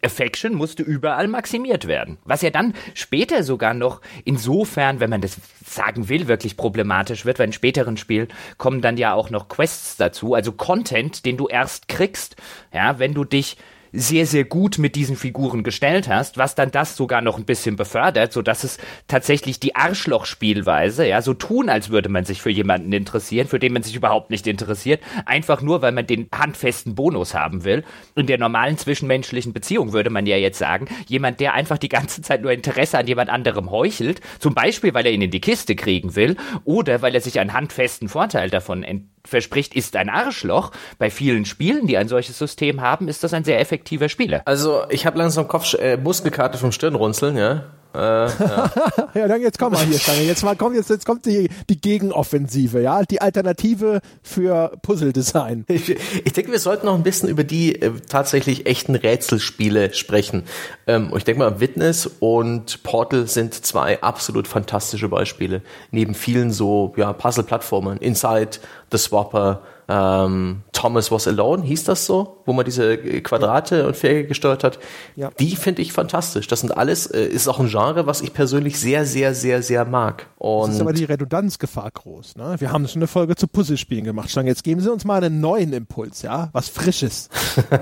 Affection 0.04 0.54
musste 0.54 0.84
überall 0.84 1.28
maximiert 1.28 1.88
werden. 1.88 2.18
Was 2.26 2.42
ja 2.42 2.50
dann 2.50 2.74
später 2.94 3.44
sogar 3.44 3.74
noch 3.74 4.02
insofern, 4.26 5.00
wenn 5.00 5.10
man 5.10 5.22
das 5.22 5.38
sagen 5.66 6.10
will, 6.10 6.28
wirklich 6.28 6.58
problematisch 6.58 7.26
wird, 7.26 7.40
weil 7.40 7.48
in 7.48 7.54
späteren 7.54 7.98
Spielen 7.98 8.28
kommen 8.58 8.82
dann 8.82 8.98
ja 8.98 9.14
auch 9.14 9.30
noch 9.30 9.48
Quests 9.48 9.98
dazu, 9.98 10.34
also 10.34 10.52
Content, 10.52 11.26
den 11.26 11.38
du 11.38 11.48
erst 11.48 11.88
kriegst, 11.88 12.36
ja, 12.74 13.00
wenn 13.00 13.14
du 13.14 13.24
dich 13.24 13.58
sehr, 13.94 14.26
sehr 14.26 14.44
gut 14.44 14.80
mit 14.80 14.96
diesen 14.96 15.16
Figuren 15.16 15.64
gestellt 15.64 16.10
hast, 16.10 16.38
was 16.38 16.56
dann 16.56 16.72
das 16.72 16.98
sogar 16.98 17.22
noch 17.22 17.38
ein 17.38 17.46
bisschen 17.46 17.76
befördert, 17.76 18.34
so 18.34 18.42
dass 18.42 18.64
es 18.64 18.80
tatsächlich 19.08 19.60
die 19.60 19.76
Arschloch-Spielweise, 19.76 21.08
ja, 21.08 21.22
so 21.22 21.36
tun, 21.36 21.70
als 21.70 21.90
würde 21.90 22.10
man 22.10 22.26
sich 22.26 22.42
für 22.42 22.50
jemanden 22.50 22.92
interessieren, 22.92 23.48
für 23.48 23.60
den 23.60 23.74
man 23.74 23.84
sich 23.84 23.96
überhaupt 23.96 24.32
nicht 24.32 24.48
interessiert, 24.48 25.02
einfach 25.26 25.62
nur, 25.62 25.84
weil 25.84 25.92
man 25.92 26.08
den 26.08 26.28
handfesten 26.34 26.96
Bonus 26.96 27.36
haben 27.36 27.64
will. 27.64 27.84
In 28.16 28.26
der 28.26 28.40
normalen 28.40 28.78
zwischenmenschlichen 28.78 29.54
Beziehung 29.54 29.94
würde 29.94 30.10
man 30.10 30.26
ja 30.26 30.38
jetzt 30.38 30.58
sagen, 30.58 30.88
jemand, 31.08 31.40
der 31.40 31.54
einfach 31.54 31.78
die 31.78 31.90
ganze 31.90 32.22
Zeit 32.24 32.42
nur 32.42 32.52
Interesse 32.52 32.98
an 32.98 33.08
jemand 33.08 33.30
anderem 33.30 33.70
heuchelt, 33.70 34.22
zum 34.40 34.56
Beispiel, 34.56 34.94
weil 34.94 35.06
er 35.06 35.12
ihn 35.12 35.22
in 35.22 35.32
die 35.32 35.42
Kiste 35.42 35.76
kriegen 35.76 36.16
will 36.16 36.36
oder 36.66 37.04
weil 37.04 37.14
er 37.14 37.22
sich 37.22 37.40
einen 37.40 37.54
handfesten 37.54 38.10
Vorteil 38.10 38.50
davon 38.50 38.84
verspricht, 39.26 39.74
ist 39.76 39.96
ein 39.96 40.10
Arschloch. 40.10 40.72
Bei 40.98 41.10
vielen 41.10 41.46
Spielen, 41.46 41.88
die 41.88 41.98
ein 41.98 42.08
solches 42.08 42.38
System 42.38 42.82
haben, 42.82 43.08
ist 43.08 43.24
das 43.24 43.34
ein 43.34 43.44
sehr 43.44 43.60
effektiver 43.84 44.10
Spieler. 44.10 44.42
Also 44.46 44.84
ich 44.90 45.06
habe 45.06 45.18
langsam 45.18 45.48
Kopf, 45.48 45.74
äh, 45.74 45.98
Muskelkarte 45.98 46.58
vom 46.58 46.72
Stirnrunzeln, 46.72 47.38
ja. 47.38 47.64
ja. 47.94 48.28
ja, 49.14 49.28
dann 49.28 49.42
jetzt 49.42 49.60
komm 49.60 49.74
mal 49.74 49.86
hier, 49.86 50.00
Stange. 50.00 50.22
Jetzt 50.22 50.44
mal 50.44 50.56
kommt 50.56 50.76
jetzt, 50.76 50.90
jetzt 50.90 51.06
kommt 51.06 51.26
die, 51.26 51.50
die 51.70 51.80
Gegenoffensive, 51.80 52.82
ja, 52.82 53.04
die 53.04 53.22
Alternative 53.22 54.00
für 54.22 54.72
Puzzle-Design. 54.82 55.66
Ich, 55.74 55.90
ich 55.90 56.34
denke, 56.34 56.52
wir 56.52 56.60
sollten 56.60 56.86
noch 56.86 56.94
ein 56.96 57.04
bisschen 57.04 57.28
über 57.30 57.44
die 57.44 57.82
äh, 57.82 57.92
tatsächlich 58.08 58.68
echten 58.68 58.96
Rätselspiele 58.96 59.94
sprechen. 59.94 60.44
Ähm, 60.88 61.12
ich 61.16 61.24
denke 61.26 61.40
mal, 61.40 61.60
Witness 61.60 62.10
und 62.20 62.84
Portal 62.84 63.28
sind 63.28 63.54
zwei 63.54 64.02
absolut 64.02 64.48
fantastische 64.48 65.10
Beispiele. 65.10 65.62
Neben 65.92 66.14
vielen 66.16 66.52
so 66.52 66.94
ja, 66.96 67.12
Puzzle-Plattformen. 67.12 67.98
Inside, 67.98 68.60
The 68.92 68.98
Swapper, 68.98 69.62
ähm, 69.88 70.62
Thomas 70.72 71.12
Was 71.12 71.28
Alone, 71.28 71.64
hieß 71.64 71.86
das 71.86 72.06
so, 72.06 72.42
wo 72.46 72.54
man 72.54 72.66
diese 72.66 72.98
Quadrate 72.98 73.88
und 73.88 73.96
Vierecke 73.96 74.28
gesteuert 74.28 74.64
hat. 74.64 74.80
Ja. 75.16 75.30
Die 75.40 75.56
finde 75.56 75.82
ich 75.82 75.94
fantastisch. 75.94 76.48
Das 76.48 76.62
sind 76.62 76.76
alles, 76.76 77.06
äh, 77.08 77.26
ist 77.26 77.48
auch 77.48 77.60
ein 77.60 77.70
Genre, 77.70 78.06
was 78.06 78.22
ich 78.22 78.34
persönlich 78.34 78.80
sehr, 78.80 79.06
sehr, 79.06 79.34
sehr, 79.34 79.62
sehr 79.62 79.86
mag. 79.86 80.28
Und 80.38 80.70
das 80.70 80.76
ist 80.76 80.82
aber 80.82 80.94
die 80.94 81.06
Redundanzgefahr 81.06 81.90
groß. 81.92 82.36
Ne? 82.36 82.56
Wir 82.60 82.72
haben 82.72 82.88
schon 82.88 83.02
eine 83.02 83.08
Folge 83.08 83.36
zu 83.36 83.48
Puzzlespielen 83.48 84.04
gemacht. 84.04 84.30
Stange, 84.30 84.50
jetzt 84.50 84.64
geben 84.64 84.82
Sie 84.82 84.92
uns 84.92 85.06
mal 85.06 85.24
einen 85.24 85.40
neuen 85.40 85.74
Impuls, 85.74 86.22
ja, 86.22 86.50
was 86.54 86.70
Frisches. 86.70 87.30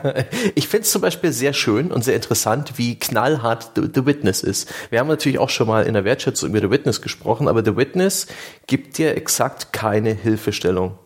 ich 0.56 0.68
finde 0.68 0.84
es 0.84 0.92
zum 0.92 1.02
Beispiel 1.02 1.32
sehr 1.32 1.54
schön 1.54 1.92
und 1.92 2.04
sehr 2.04 2.16
interessant, 2.16 2.78
wie 2.78 3.00
knallhart 3.00 3.72
The, 3.76 3.84
The 3.94 4.06
Witness 4.06 4.44
ist. 4.44 4.70
Wir 4.90 5.00
haben 5.00 5.08
natürlich 5.08 5.40
auch 5.40 5.50
schon 5.50 5.68
mal 5.68 5.86
in 5.86 5.94
der 5.94 6.06
Wertschätzung 6.06 6.50
über 6.50 6.60
The 6.60 6.70
Witness 6.70 7.02
gesprochen, 7.02 7.48
aber 7.48 7.64
The 7.64 7.76
Witness 7.76 8.28
gibt 8.68 8.98
dir 8.98 9.16
exakt 9.18 9.74
keine 9.74 10.14
Hilfestellung. 10.14 10.98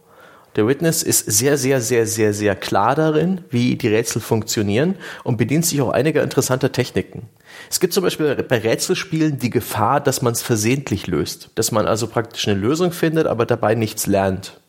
Der 0.56 0.68
Witness 0.68 1.04
ist 1.04 1.30
sehr, 1.30 1.58
sehr, 1.58 1.82
sehr, 1.82 2.08
sehr, 2.08 2.34
sehr 2.34 2.56
klar 2.56 2.96
darin, 2.96 3.44
wie 3.50 3.76
die 3.76 3.90
Rätsel 3.90 4.22
funktionieren 4.22 4.96
und 5.24 5.38
bedient 5.38 5.66
sich 5.66 5.82
auch 5.82 5.90
einiger 5.90 6.24
interessanter 6.24 6.72
Techniken. 6.72 7.24
Es 7.70 7.80
gibt 7.80 7.94
zum 7.94 8.04
Beispiel 8.04 8.36
bei 8.36 8.60
Rätselspielen 8.60 9.38
die 9.38 9.50
Gefahr, 9.50 10.00
dass 10.00 10.22
man 10.22 10.34
es 10.34 10.42
versehentlich 10.42 11.08
löst, 11.08 11.50
dass 11.56 11.72
man 11.72 11.86
also 11.86 12.08
praktisch 12.08 12.48
eine 12.48 12.60
Lösung 12.60 12.92
findet, 12.92 13.28
aber 13.28 13.46
dabei 13.46 13.76
nichts 13.76 14.08
lernt. 14.08 14.62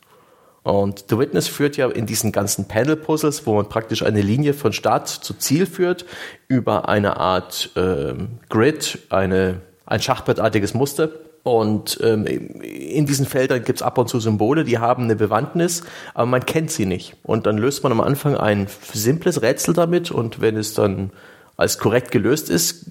Und 0.65 1.05
The 1.09 1.19
Witness 1.19 1.47
führt 1.47 1.77
ja 1.77 1.89
in 1.89 2.07
diesen 2.07 2.33
ganzen 2.33 2.67
Panel-Puzzles, 2.67 3.47
wo 3.47 3.55
man 3.55 3.69
praktisch 3.69 4.03
eine 4.03 4.21
Linie 4.21 4.53
von 4.53 4.73
Start 4.73 5.09
zu 5.09 5.35
Ziel 5.35 5.65
führt, 5.65 6.05
über 6.49 6.89
eine 6.89 7.19
Art 7.19 7.71
ähm, 7.77 8.41
Grid, 8.49 8.99
eine, 9.11 9.61
ein 9.85 10.03
schachbrettartiges 10.03 10.75
Muster, 10.75 11.11
und 11.47 12.01
ähm, 12.03 12.27
in 12.27 13.07
diesen 13.07 13.25
Feldern 13.25 13.63
gibt's 13.63 13.81
ab 13.81 13.99
und 13.99 14.09
zu 14.09 14.19
Symbole, 14.19 14.65
die 14.65 14.79
haben 14.79 15.05
eine 15.05 15.15
Bewandtnis, 15.15 15.85
aber 16.13 16.27
man 16.27 16.45
kennt 16.45 16.73
sie 16.73 16.87
nicht. 16.87 17.15
Und 17.23 17.47
dann 17.47 17.57
löst 17.57 17.85
man 17.85 17.93
am 17.93 18.01
Anfang 18.01 18.37
ein 18.37 18.67
simples 18.93 19.43
Rätsel 19.43 19.73
damit 19.73 20.11
und 20.11 20.41
wenn 20.41 20.57
es 20.57 20.75
dann 20.75 21.13
als 21.57 21.79
korrekt 21.79 22.11
gelöst 22.11 22.51
ist, 22.51 22.87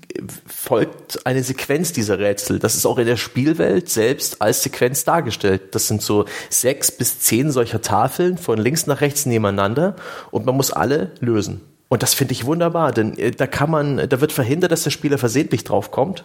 folgt 0.48 1.26
eine 1.26 1.44
Sequenz 1.44 1.92
dieser 1.92 2.18
Rätsel. 2.18 2.60
Das 2.60 2.76
ist 2.76 2.86
auch 2.86 2.98
in 2.98 3.08
der 3.08 3.18
Spielwelt 3.18 3.90
selbst 3.90 4.42
als 4.42 4.64
Sequenz 4.64 5.04
dargestellt. 5.04 5.76
Das 5.76 5.90
sind 5.90 6.02
so 6.02 6.24
sechs 6.50 6.92
bis 6.92 7.20
zehn 7.20 7.52
solcher 7.52 7.82
Tafeln 7.82 8.38
von 8.38 8.58
links 8.58 8.88
nach 8.88 9.02
rechts 9.02 9.26
nebeneinander 9.26 9.98
und 10.32 10.46
man 10.46 10.56
muss 10.56 10.72
alle 10.72 11.12
lösen. 11.20 11.60
Und 11.90 12.04
das 12.04 12.14
finde 12.14 12.32
ich 12.32 12.46
wunderbar, 12.46 12.94
denn 12.94 13.18
äh, 13.18 13.32
da 13.32 13.48
kann 13.48 13.70
man, 13.70 14.08
da 14.08 14.22
wird 14.22 14.32
verhindert, 14.32 14.72
dass 14.72 14.84
der 14.84 14.92
Spieler 14.92 15.18
versehentlich 15.18 15.66
draufkommt, 15.66 16.24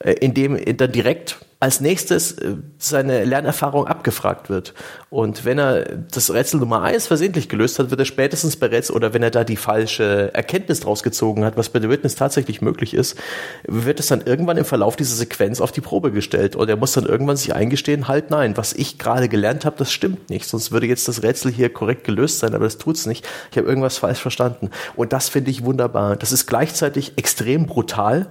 indem 0.00 0.58
dann 0.76 0.92
direkt 0.92 1.38
als 1.64 1.80
nächstes 1.80 2.32
äh, 2.32 2.56
seine 2.76 3.24
Lernerfahrung 3.24 3.86
abgefragt 3.86 4.50
wird. 4.50 4.74
Und 5.08 5.46
wenn 5.46 5.58
er 5.58 5.84
das 6.10 6.32
Rätsel 6.32 6.60
Nummer 6.60 6.82
eins 6.82 7.06
versehentlich 7.06 7.48
gelöst 7.48 7.78
hat, 7.78 7.90
wird 7.90 8.00
er 8.00 8.04
spätestens 8.04 8.56
bei 8.56 8.66
Rätsel, 8.66 8.94
oder 8.94 9.14
wenn 9.14 9.22
er 9.22 9.30
da 9.30 9.44
die 9.44 9.56
falsche 9.56 10.34
Erkenntnis 10.34 10.80
draus 10.80 11.02
gezogen 11.02 11.42
hat, 11.42 11.56
was 11.56 11.70
bei 11.70 11.80
The 11.80 11.88
Witness 11.88 12.16
tatsächlich 12.16 12.60
möglich 12.60 12.92
ist, 12.92 13.18
wird 13.66 13.98
es 13.98 14.08
dann 14.08 14.20
irgendwann 14.26 14.58
im 14.58 14.66
Verlauf 14.66 14.96
dieser 14.96 15.16
Sequenz 15.16 15.62
auf 15.62 15.72
die 15.72 15.80
Probe 15.80 16.12
gestellt. 16.12 16.54
Und 16.54 16.68
er 16.68 16.76
muss 16.76 16.92
dann 16.92 17.06
irgendwann 17.06 17.38
sich 17.38 17.54
eingestehen, 17.54 18.08
halt 18.08 18.30
nein, 18.30 18.58
was 18.58 18.74
ich 18.74 18.98
gerade 18.98 19.30
gelernt 19.30 19.64
habe, 19.64 19.76
das 19.78 19.90
stimmt 19.90 20.28
nicht. 20.28 20.46
Sonst 20.46 20.70
würde 20.70 20.86
jetzt 20.86 21.08
das 21.08 21.22
Rätsel 21.22 21.50
hier 21.50 21.72
korrekt 21.72 22.04
gelöst 22.04 22.40
sein, 22.40 22.54
aber 22.54 22.64
das 22.64 22.76
tut's 22.76 23.06
nicht. 23.06 23.26
Ich 23.50 23.56
habe 23.56 23.66
irgendwas 23.66 23.96
falsch 23.96 24.20
verstanden. 24.20 24.70
Und 24.96 25.14
das 25.14 25.30
finde 25.30 25.50
ich 25.50 25.64
wunderbar. 25.64 26.16
Das 26.16 26.30
ist 26.30 26.46
gleichzeitig 26.46 27.14
extrem 27.16 27.64
brutal, 27.64 28.30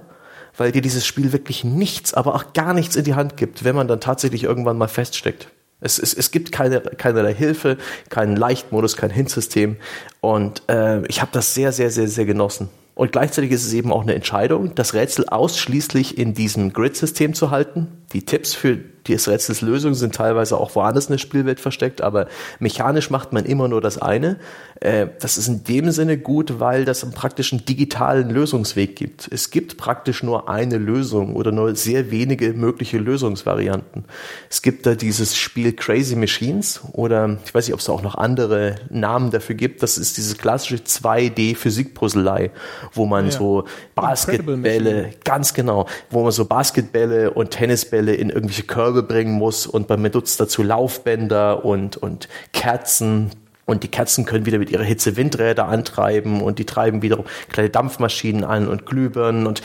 weil 0.56 0.72
dir 0.72 0.82
dieses 0.82 1.06
Spiel 1.06 1.32
wirklich 1.32 1.64
nichts, 1.64 2.14
aber 2.14 2.34
auch 2.34 2.52
gar 2.52 2.74
nichts 2.74 2.96
in 2.96 3.04
die 3.04 3.14
Hand 3.14 3.36
gibt, 3.36 3.64
wenn 3.64 3.76
man 3.76 3.88
dann 3.88 4.00
tatsächlich 4.00 4.44
irgendwann 4.44 4.78
mal 4.78 4.88
feststeckt. 4.88 5.48
Es, 5.80 5.98
es, 5.98 6.14
es 6.14 6.30
gibt 6.30 6.52
keine, 6.52 6.80
keinerlei 6.80 7.34
Hilfe, 7.34 7.76
keinen 8.08 8.36
Leichtmodus, 8.36 8.96
kein 8.96 9.10
Hint-System 9.10 9.76
und 10.20 10.62
äh, 10.68 11.06
ich 11.06 11.20
habe 11.20 11.30
das 11.32 11.54
sehr, 11.54 11.72
sehr, 11.72 11.90
sehr, 11.90 12.08
sehr 12.08 12.24
genossen. 12.24 12.68
Und 12.94 13.10
gleichzeitig 13.12 13.50
ist 13.50 13.66
es 13.66 13.72
eben 13.72 13.92
auch 13.92 14.02
eine 14.02 14.14
Entscheidung, 14.14 14.74
das 14.76 14.94
Rätsel 14.94 15.28
ausschließlich 15.28 16.16
in 16.16 16.32
diesem 16.32 16.72
Grid-System 16.72 17.34
zu 17.34 17.50
halten. 17.50 17.88
Die 18.12 18.24
Tipps 18.24 18.54
für 18.54 18.78
die 19.06 19.14
Rätselslösungen 19.14 19.94
sind 19.94 20.14
teilweise 20.14 20.56
auch 20.56 20.74
woanders 20.74 21.06
in 21.06 21.12
der 21.12 21.18
Spielwelt 21.18 21.60
versteckt, 21.60 22.00
aber 22.00 22.26
mechanisch 22.58 23.10
macht 23.10 23.32
man 23.32 23.44
immer 23.44 23.68
nur 23.68 23.80
das 23.80 23.98
eine. 23.98 24.36
Äh, 24.80 25.08
das 25.20 25.36
ist 25.36 25.48
in 25.48 25.64
dem 25.64 25.90
Sinne 25.90 26.18
gut, 26.18 26.60
weil 26.60 26.84
das 26.84 27.02
einen 27.02 27.12
praktischen 27.12 27.64
digitalen 27.64 28.30
Lösungsweg 28.30 28.96
gibt. 28.96 29.28
Es 29.30 29.50
gibt 29.50 29.76
praktisch 29.76 30.22
nur 30.22 30.48
eine 30.48 30.78
Lösung 30.78 31.36
oder 31.36 31.52
nur 31.52 31.74
sehr 31.76 32.10
wenige 32.10 32.52
mögliche 32.54 32.98
Lösungsvarianten. 32.98 34.04
Es 34.48 34.62
gibt 34.62 34.86
da 34.86 34.94
dieses 34.94 35.36
Spiel 35.36 35.72
Crazy 35.72 36.16
Machines 36.16 36.80
oder 36.92 37.38
ich 37.44 37.54
weiß 37.54 37.66
nicht, 37.66 37.74
ob 37.74 37.80
es 37.80 37.86
da 37.86 37.92
auch 37.92 38.02
noch 38.02 38.14
andere 38.14 38.76
Namen 38.90 39.30
dafür 39.30 39.54
gibt. 39.54 39.82
Das 39.82 39.98
ist 39.98 40.16
diese 40.16 40.36
klassische 40.36 40.76
2D-Physikpuzzlei, 40.76 42.50
wo 42.92 43.06
man 43.06 43.26
ja. 43.26 43.32
so 43.32 43.64
Basketbälle, 43.94 45.10
ganz 45.24 45.54
genau, 45.54 45.86
wo 46.10 46.22
man 46.22 46.32
so 46.32 46.44
Basketbälle 46.46 47.30
und 47.30 47.50
Tennisbälle 47.50 48.14
in 48.14 48.30
irgendwelche 48.30 48.64
Körbe 48.64 48.93
Körbe 48.94 49.02
bringen 49.02 49.32
muss 49.32 49.66
und 49.66 49.88
man 49.88 50.02
benutzt 50.02 50.40
dazu 50.40 50.62
Laufbänder 50.62 51.64
und, 51.64 51.96
und 51.96 52.28
Kerzen. 52.52 53.30
Und 53.66 53.82
die 53.82 53.88
Kerzen 53.88 54.26
können 54.26 54.46
wieder 54.46 54.58
mit 54.58 54.70
ihrer 54.70 54.82
Hitze 54.82 55.16
Windräder 55.16 55.66
antreiben 55.66 56.42
und 56.42 56.58
die 56.58 56.66
treiben 56.66 57.02
wiederum 57.02 57.24
kleine 57.50 57.70
Dampfmaschinen 57.70 58.44
an 58.44 58.68
und 58.68 58.84
Glühbirnen 58.84 59.46
und 59.46 59.62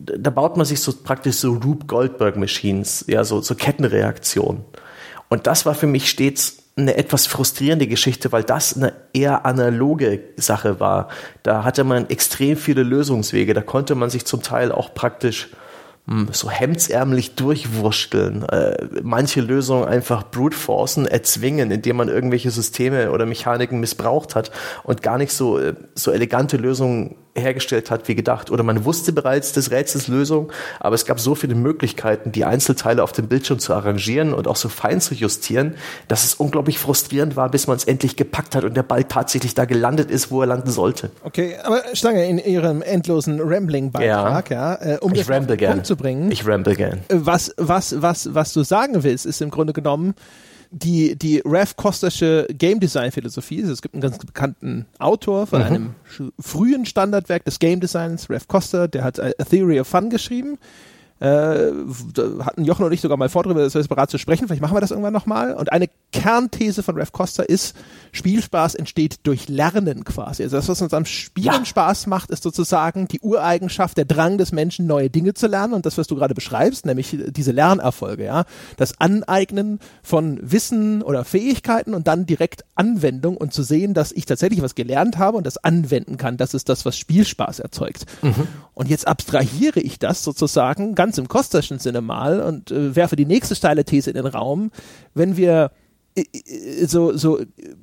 da 0.00 0.30
baut 0.30 0.56
man 0.56 0.66
sich 0.66 0.80
so 0.80 0.92
praktisch 0.92 1.36
so 1.36 1.52
Rube 1.52 1.86
Goldberg 1.86 2.36
Machines, 2.36 3.04
ja, 3.06 3.22
so, 3.24 3.40
so 3.40 3.54
Kettenreaktionen. 3.54 4.64
Und 5.28 5.46
das 5.46 5.64
war 5.64 5.74
für 5.74 5.86
mich 5.86 6.10
stets 6.10 6.58
eine 6.76 6.96
etwas 6.96 7.26
frustrierende 7.26 7.86
Geschichte, 7.86 8.32
weil 8.32 8.42
das 8.42 8.76
eine 8.76 8.92
eher 9.12 9.46
analoge 9.46 10.20
Sache 10.36 10.80
war. 10.80 11.08
Da 11.44 11.64
hatte 11.64 11.84
man 11.84 12.10
extrem 12.10 12.56
viele 12.56 12.82
Lösungswege, 12.82 13.54
da 13.54 13.62
konnte 13.62 13.94
man 13.94 14.10
sich 14.10 14.26
zum 14.26 14.42
Teil 14.42 14.72
auch 14.72 14.92
praktisch 14.92 15.48
so 16.30 16.50
hemdsärmlich 16.50 17.34
durchwursteln, 17.34 18.44
äh, 18.44 18.88
manche 19.02 19.40
Lösungen 19.40 19.84
einfach 19.84 20.30
brute 20.30 20.56
forcen, 20.56 21.06
erzwingen, 21.06 21.72
indem 21.72 21.96
man 21.96 22.08
irgendwelche 22.08 22.50
Systeme 22.52 23.10
oder 23.10 23.26
Mechaniken 23.26 23.80
missbraucht 23.80 24.36
hat 24.36 24.52
und 24.84 25.02
gar 25.02 25.18
nicht 25.18 25.32
so, 25.32 25.58
äh, 25.58 25.74
so 25.94 26.12
elegante 26.12 26.58
Lösungen 26.58 27.16
hergestellt 27.36 27.90
hat 27.90 28.08
wie 28.08 28.14
gedacht. 28.14 28.50
Oder 28.50 28.62
man 28.62 28.84
wusste 28.84 29.12
bereits 29.12 29.52
des 29.52 29.70
Rätsels 29.70 30.08
Lösung, 30.08 30.52
aber 30.80 30.94
es 30.94 31.04
gab 31.04 31.20
so 31.20 31.34
viele 31.34 31.54
Möglichkeiten, 31.54 32.32
die 32.32 32.44
Einzelteile 32.44 33.02
auf 33.02 33.12
dem 33.12 33.28
Bildschirm 33.28 33.58
zu 33.58 33.74
arrangieren 33.74 34.34
und 34.34 34.48
auch 34.48 34.56
so 34.56 34.68
fein 34.68 35.00
zu 35.00 35.14
justieren, 35.14 35.74
dass 36.08 36.24
es 36.24 36.34
unglaublich 36.34 36.78
frustrierend 36.78 37.36
war, 37.36 37.50
bis 37.50 37.66
man 37.66 37.76
es 37.76 37.84
endlich 37.84 38.16
gepackt 38.16 38.54
hat 38.54 38.64
und 38.64 38.76
der 38.76 38.82
Ball 38.82 39.04
tatsächlich 39.04 39.54
da 39.54 39.64
gelandet 39.64 40.10
ist, 40.10 40.30
wo 40.30 40.40
er 40.40 40.46
landen 40.46 40.70
sollte. 40.70 41.10
Okay, 41.22 41.56
aber 41.62 41.82
Stange, 41.92 42.26
in 42.26 42.38
Ihrem 42.38 42.82
endlosen 42.82 43.40
Rambling-Beitrag, 43.40 44.50
ja, 44.50 44.78
ja 44.80 44.94
äh, 44.94 44.98
um 44.98 45.12
ich 45.12 45.26
das 45.26 45.30
auf 45.30 45.46
den 45.46 45.58
Punkt 45.58 45.86
zu 45.86 45.96
bringen. 45.96 46.30
Ich 46.30 46.46
ramble 46.46 46.74
gern. 46.74 47.00
Was, 47.08 47.54
was, 47.56 48.00
was, 48.02 48.34
was 48.34 48.52
du 48.52 48.62
sagen 48.62 49.02
willst, 49.02 49.26
ist 49.26 49.40
im 49.42 49.50
Grunde 49.50 49.72
genommen, 49.72 50.14
die, 50.70 51.16
die 51.16 51.42
Ralph 51.44 51.76
Kostersche 51.76 52.46
Game 52.56 52.80
Design 52.80 53.12
Philosophie. 53.12 53.60
Also 53.60 53.72
es 53.72 53.82
gibt 53.82 53.94
einen 53.94 54.02
ganz 54.02 54.18
bekannten 54.18 54.86
Autor 54.98 55.46
von 55.46 55.60
mhm. 55.60 55.66
einem 55.66 55.94
frühen 56.38 56.86
Standardwerk 56.86 57.44
des 57.44 57.58
Game 57.58 57.80
Designs, 57.80 58.28
Ralph 58.30 58.48
Koster, 58.48 58.88
der 58.88 59.04
hat 59.04 59.20
A 59.20 59.32
Theory 59.44 59.80
of 59.80 59.88
Fun 59.88 60.10
geschrieben. 60.10 60.58
Äh, 61.18 61.72
hatten 62.40 62.64
Jochen 62.64 62.84
und 62.84 62.92
ich 62.92 63.00
sogar 63.00 63.16
mal 63.16 63.30
vor, 63.30 63.42
darüber 63.42 63.68
separat 63.70 64.10
zu 64.10 64.18
sprechen. 64.18 64.46
Vielleicht 64.46 64.60
machen 64.60 64.76
wir 64.76 64.82
das 64.82 64.90
irgendwann 64.90 65.14
nochmal. 65.14 65.54
Und 65.54 65.72
eine 65.72 65.88
Kernthese 66.12 66.82
von 66.82 66.96
Rev 66.96 67.10
Costa 67.10 67.42
ist, 67.42 67.74
Spielspaß 68.12 68.74
entsteht 68.74 69.20
durch 69.22 69.48
Lernen 69.48 70.04
quasi. 70.04 70.42
Also 70.42 70.56
das, 70.56 70.68
was 70.68 70.82
uns 70.82 70.92
am 70.92 71.06
Spielen 71.06 71.46
ja. 71.46 71.64
Spaß 71.64 72.06
macht, 72.06 72.30
ist 72.30 72.42
sozusagen 72.42 73.08
die 73.08 73.20
Ureigenschaft, 73.20 73.96
der 73.96 74.04
Drang 74.04 74.36
des 74.36 74.52
Menschen, 74.52 74.86
neue 74.86 75.08
Dinge 75.08 75.32
zu 75.32 75.46
lernen. 75.46 75.72
Und 75.72 75.86
das, 75.86 75.96
was 75.96 76.06
du 76.06 76.16
gerade 76.16 76.34
beschreibst, 76.34 76.84
nämlich 76.84 77.16
diese 77.28 77.52
Lernerfolge, 77.52 78.24
ja. 78.24 78.44
Das 78.76 79.00
Aneignen 79.00 79.80
von 80.02 80.38
Wissen 80.42 81.02
oder 81.02 81.24
Fähigkeiten 81.24 81.94
und 81.94 82.06
dann 82.08 82.26
direkt 82.26 82.64
Anwendung 82.74 83.38
und 83.38 83.54
zu 83.54 83.62
sehen, 83.62 83.94
dass 83.94 84.12
ich 84.12 84.26
tatsächlich 84.26 84.60
was 84.60 84.74
gelernt 84.74 85.16
habe 85.16 85.38
und 85.38 85.46
das 85.46 85.56
anwenden 85.56 86.18
kann. 86.18 86.36
Das 86.36 86.52
ist 86.52 86.68
das, 86.68 86.84
was 86.84 86.98
Spielspaß 86.98 87.60
erzeugt. 87.60 88.04
Mhm. 88.20 88.48
Und 88.74 88.90
jetzt 88.90 89.08
abstrahiere 89.08 89.80
ich 89.80 89.98
das 89.98 90.22
sozusagen 90.22 90.94
ganz 90.94 91.05
im 91.18 91.28
kosterschen 91.28 91.78
Sinne 91.78 92.00
mal 92.00 92.40
und 92.40 92.70
äh, 92.70 92.94
werfe 92.96 93.16
die 93.16 93.26
nächste 93.26 93.54
steile 93.54 93.84
These 93.84 94.10
in 94.10 94.16
den 94.16 94.26
Raum. 94.26 94.70
Wenn 95.14 95.36
wir 95.36 95.70
so, 96.86 97.14
so 97.14 97.40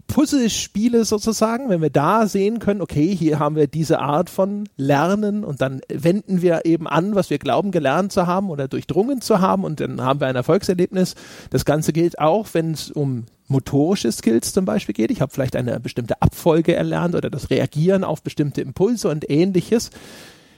Puzzlespiele 0.08 1.06
sozusagen, 1.06 1.70
wenn 1.70 1.82
wir 1.82 1.92
da 1.92 2.26
sehen 2.26 2.58
können, 2.58 2.82
okay, 2.82 3.16
hier 3.16 3.38
haben 3.38 3.56
wir 3.56 3.68
diese 3.68 4.00
Art 4.00 4.30
von 4.30 4.68
Lernen 4.76 5.44
und 5.44 5.62
dann 5.62 5.82
wenden 5.88 6.42
wir 6.42 6.66
eben 6.66 6.88
an, 6.88 7.14
was 7.14 7.30
wir 7.30 7.38
glauben 7.38 7.70
gelernt 7.70 8.12
zu 8.12 8.26
haben 8.26 8.50
oder 8.50 8.68
durchdrungen 8.68 9.22
zu 9.22 9.40
haben 9.40 9.64
und 9.64 9.80
dann 9.80 10.02
haben 10.02 10.20
wir 10.20 10.28
ein 10.28 10.36
Erfolgserlebnis. 10.36 11.14
Das 11.52 11.64
Ganze 11.64 11.94
gilt 11.94 12.18
auch, 12.18 12.48
wenn 12.54 12.72
es 12.72 12.90
um 12.90 13.26
motorische 13.48 14.12
Skills 14.12 14.52
zum 14.52 14.66
Beispiel 14.66 14.94
geht. 14.94 15.12
Ich 15.12 15.22
habe 15.22 15.32
vielleicht 15.32 15.56
eine 15.56 15.80
bestimmte 15.80 16.20
Abfolge 16.22 16.74
erlernt 16.74 17.14
oder 17.14 17.30
das 17.30 17.52
Reagieren 17.52 18.04
auf 18.04 18.24
bestimmte 18.24 18.62
Impulse 18.62 19.10
und 19.10 19.30
ähnliches. 19.30 19.92